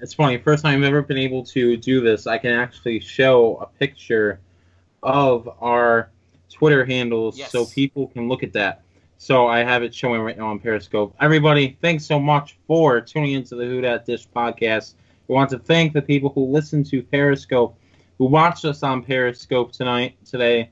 It's 0.00 0.14
funny. 0.14 0.38
First 0.38 0.62
time 0.62 0.78
I've 0.78 0.84
ever 0.84 1.02
been 1.02 1.18
able 1.18 1.42
to 1.46 1.76
do 1.76 2.00
this. 2.00 2.28
I 2.28 2.38
can 2.38 2.52
actually 2.52 3.00
show 3.00 3.56
a 3.56 3.66
picture 3.66 4.38
of 5.02 5.48
our 5.60 6.10
Twitter 6.48 6.84
handles 6.84 7.36
Yes. 7.36 7.50
so 7.50 7.66
people 7.66 8.06
can 8.06 8.28
look 8.28 8.44
at 8.44 8.52
that. 8.52 8.82
So 9.18 9.48
I 9.48 9.64
have 9.64 9.82
it 9.82 9.92
showing 9.92 10.20
right 10.20 10.38
now 10.38 10.46
on 10.50 10.60
Periscope. 10.60 11.12
Everybody, 11.20 11.76
thanks 11.80 12.04
so 12.06 12.20
much 12.20 12.56
for 12.68 13.00
tuning 13.00 13.32
into 13.32 13.56
the 13.56 13.64
Who 13.64 13.80
Dat 13.80 14.06
Dish 14.06 14.28
podcast. 14.28 14.94
We 15.28 15.34
want 15.34 15.50
to 15.50 15.58
thank 15.58 15.92
the 15.92 16.02
people 16.02 16.30
who 16.30 16.46
listen 16.46 16.84
to 16.84 17.02
Periscope, 17.02 17.76
who 18.18 18.26
watched 18.26 18.64
us 18.64 18.82
on 18.82 19.02
Periscope 19.02 19.72
tonight, 19.72 20.16
today, 20.24 20.70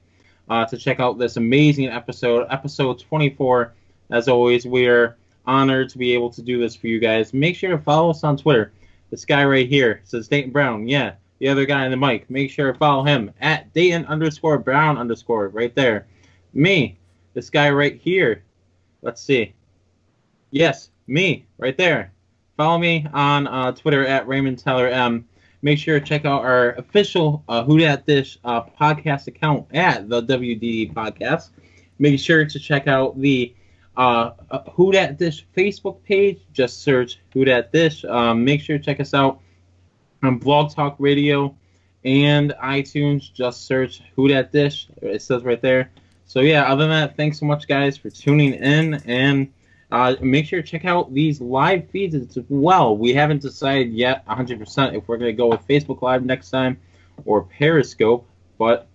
uh, 0.49 0.65
to 0.67 0.77
check 0.77 1.01
out 1.01 1.19
this 1.19 1.37
amazing 1.37 1.89
episode, 1.89 2.47
episode 2.51 3.01
24. 3.01 3.73
As 4.11 4.29
always, 4.29 4.65
we 4.65 4.87
are 4.87 5.17
honored 5.47 5.89
to 5.91 5.99
be 5.99 6.15
able 6.15 6.31
to 6.31 6.43
do 6.43 6.61
this 6.61 6.77
for 6.77 6.87
you 6.87 7.01
guys. 7.01 7.35
Make 7.35 7.57
sure 7.57 7.71
to 7.71 7.79
follow 7.79 8.11
us 8.11 8.23
on 8.23 8.37
Twitter. 8.37 8.73
This 9.11 9.25
guy 9.25 9.45
right 9.45 9.69
here 9.69 10.01
says 10.05 10.29
Dayton 10.29 10.53
Brown. 10.53 10.87
Yeah, 10.87 11.15
the 11.39 11.49
other 11.49 11.67
guy 11.67 11.85
in 11.85 11.91
the 11.91 11.97
mic. 11.97 12.31
Make 12.31 12.51
sure 12.51 12.73
to 12.73 12.79
follow 12.79 13.05
him 13.05 13.33
at 13.41 13.73
Dayton 13.75 14.07
underscore 14.07 14.59
Brown 14.59 14.99
underscore 14.99 15.49
right 15.49 15.75
there. 15.75 16.07
Me, 16.53 16.97
this 17.33 17.51
guy 17.51 17.71
right 17.71 18.01
here. 18.01 18.45
Let's 19.03 19.21
see. 19.21 19.53
Yes, 20.51 20.91
me 21.07 21.47
right 21.59 21.77
there. 21.77 22.14
Follow 22.57 22.79
me 22.79 23.07
on 23.13 23.49
uh, 23.49 23.73
Twitter 23.73 24.07
at 24.07 24.29
Raymond 24.29 24.61
Teller 24.61 24.87
M. 24.87 25.27
Make 25.63 25.79
sure 25.79 25.99
to 25.99 26.05
check 26.05 26.25
out 26.25 26.43
our 26.43 26.73
official 26.73 27.43
uh, 27.49 27.65
Who 27.65 27.79
Dat 27.79 28.07
Dish 28.07 28.39
uh, 28.45 28.63
podcast 28.81 29.27
account 29.27 29.67
at 29.75 30.09
the 30.09 30.23
WDD 30.23 30.93
Podcast. 30.93 31.51
Make 31.99 32.21
sure 32.21 32.45
to 32.45 32.59
check 32.61 32.87
out 32.87 33.21
the 33.21 33.55
uh, 33.97 34.33
uh, 34.51 34.71
Who 34.73 34.93
Dat 34.93 35.19
Dish 35.19 35.47
Facebook 35.57 36.05
page. 36.05 36.39
Just 36.53 36.83
search 36.83 37.19
Who 37.33 37.45
Dat 37.45 37.73
Dish. 37.73 38.05
Um, 38.05 38.45
make 38.45 38.61
sure 38.61 38.79
to 38.79 38.85
check 38.85 39.01
us 39.01 39.15
out 39.15 39.41
on 40.23 40.39
Blog 40.39 40.73
Talk 40.73 40.95
Radio 40.99 41.57
and 42.05 42.55
iTunes. 42.63 43.33
Just 43.33 43.67
search 43.67 44.01
Who 44.15 44.29
Dat 44.29 44.53
Dish. 44.53 44.87
It 45.03 45.23
says 45.23 45.43
right 45.43 45.61
there. 45.61 45.91
So 46.27 46.41
yeah, 46.41 46.65
other 46.71 46.85
than 46.87 46.91
that, 46.91 47.17
thanks 47.17 47.41
so 47.41 47.47
much, 47.47 47.67
guys, 47.67 47.97
for 47.97 48.11
tuning 48.11 48.55
in, 48.55 48.95
and 49.07 49.53
uh, 49.95 50.17
make 50.21 50.45
sure 50.45 50.61
to 50.61 50.67
check 50.67 50.85
out 50.85 51.15
these 51.15 51.41
live 51.41 51.89
feeds 51.91 52.17
as 52.17 52.37
well. 52.49 52.97
We 52.97 53.15
haven't 53.15 53.43
decided 53.43 53.93
yet 53.93 54.27
100% 54.27 54.97
if 54.97 55.07
we're 55.07 55.19
going 55.19 55.31
to 55.31 55.37
go 55.37 55.47
with 55.47 55.65
Facebook 55.69 56.03
Live 56.03 56.25
next 56.25 56.51
time 56.51 56.81
or 57.25 57.45
Periscope, 57.45 58.27
but 58.59 58.89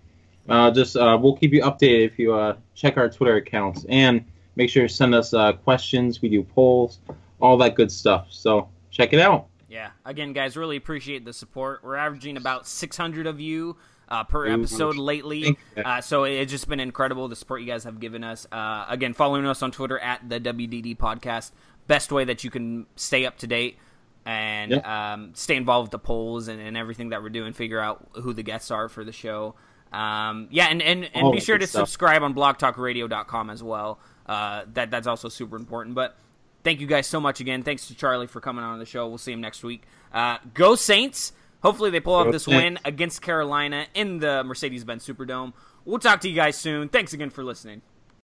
uh, 0.49 0.71
just 0.71 0.97
uh, 0.97 1.17
we'll 1.21 1.37
keep 1.37 1.53
you 1.53 1.61
updated 1.61 2.05
if 2.05 2.19
you 2.19 2.33
uh, 2.33 2.57
check 2.75 2.97
our 2.97 3.07
Twitter 3.09 3.37
accounts 3.37 3.85
and 3.87 4.25
make 4.57 4.69
sure 4.69 4.85
to 4.89 4.93
send 4.93 5.15
us 5.15 5.33
uh, 5.33 5.53
questions. 5.53 6.21
We 6.21 6.27
do 6.27 6.43
polls, 6.43 6.99
all 7.39 7.55
that 7.59 7.75
good 7.75 7.93
stuff. 7.93 8.27
So 8.29 8.67
check 8.91 9.13
it 9.13 9.19
out. 9.19 9.47
Yeah. 9.69 9.91
Again, 10.03 10.33
guys, 10.33 10.57
really 10.57 10.75
appreciate 10.75 11.23
the 11.23 11.31
support. 11.31 11.81
We're 11.81 11.95
averaging 11.95 12.35
about 12.35 12.67
600 12.67 13.25
of 13.25 13.39
you 13.39 13.77
uh, 14.09 14.23
per 14.25 14.47
episode 14.47 14.97
lately. 14.97 15.57
Uh, 15.77 16.01
so 16.01 16.23
it's 16.25 16.51
just 16.51 16.67
been 16.67 16.79
incredible 16.79 17.27
the 17.27 17.35
support 17.35 17.61
you 17.61 17.67
guys 17.67 17.83
have 17.85 17.99
given 17.99 18.23
us. 18.23 18.45
Uh, 18.51 18.85
again, 18.89 19.13
following 19.13 19.45
us 19.45 19.61
on 19.63 19.71
Twitter 19.71 19.97
at 19.99 20.27
the 20.27 20.39
WDD 20.39 20.97
Podcast. 20.97 21.51
Best 21.87 22.11
way 22.11 22.25
that 22.25 22.43
you 22.43 22.49
can 22.49 22.85
stay 22.95 23.25
up 23.25 23.37
to 23.39 23.47
date 23.47 23.77
and 24.25 24.71
Yeah. 24.71 25.13
um, 25.13 25.31
stay 25.35 25.55
involved 25.55 25.85
with 25.87 25.91
the 25.91 25.99
polls 25.99 26.47
and, 26.49 26.59
and 26.61 26.75
everything 26.75 27.09
that 27.09 27.21
we're 27.23 27.29
doing. 27.29 27.53
Figure 27.53 27.79
out 27.79 28.07
who 28.13 28.33
the 28.33 28.43
guests 28.43 28.69
are 28.71 28.89
for 28.89 29.03
the 29.03 29.11
show. 29.13 29.55
Um, 29.91 30.47
yeah, 30.51 30.65
and, 30.67 30.81
and, 30.83 31.09
and 31.15 31.25
All 31.27 31.31
be 31.31 31.39
sure 31.39 31.57
to 31.57 31.65
stuff. 31.65 31.87
subscribe 31.87 32.21
on 32.21 32.35
blogtalkradio.com 32.35 33.49
as 33.49 33.63
well. 33.63 33.99
Uh, 34.25 34.63
that 34.73 34.91
that's 34.91 35.07
also 35.07 35.29
super 35.29 35.55
important. 35.55 35.95
But 35.95 36.15
thank 36.63 36.79
you 36.79 36.85
guys 36.87 37.07
so 37.07 37.19
much 37.19 37.39
again. 37.39 37.63
Thanks 37.63 37.87
to 37.87 37.95
Charlie 37.95 38.27
for 38.27 38.39
coming 38.41 38.63
on 38.63 38.77
the 38.77 38.85
show. 38.85 39.07
We'll 39.07 39.17
see 39.17 39.31
him 39.31 39.41
next 39.41 39.63
week. 39.63 39.83
Uh, 40.13 40.37
go 40.53 40.75
Saints! 40.75 41.33
Hopefully 41.61 41.89
they 41.89 41.99
pull 41.99 42.15
off 42.15 42.31
this 42.31 42.47
win 42.47 42.79
against 42.85 43.21
Carolina 43.21 43.87
in 43.93 44.19
the 44.19 44.43
Mercedes-Benz 44.43 45.05
Superdome. 45.05 45.53
We'll 45.85 45.99
talk 45.99 46.21
to 46.21 46.29
you 46.29 46.35
guys 46.35 46.55
soon. 46.55 46.89
Thanks 46.89 47.13
again 47.13 47.29
for 47.29 47.43
listening. 47.43 47.81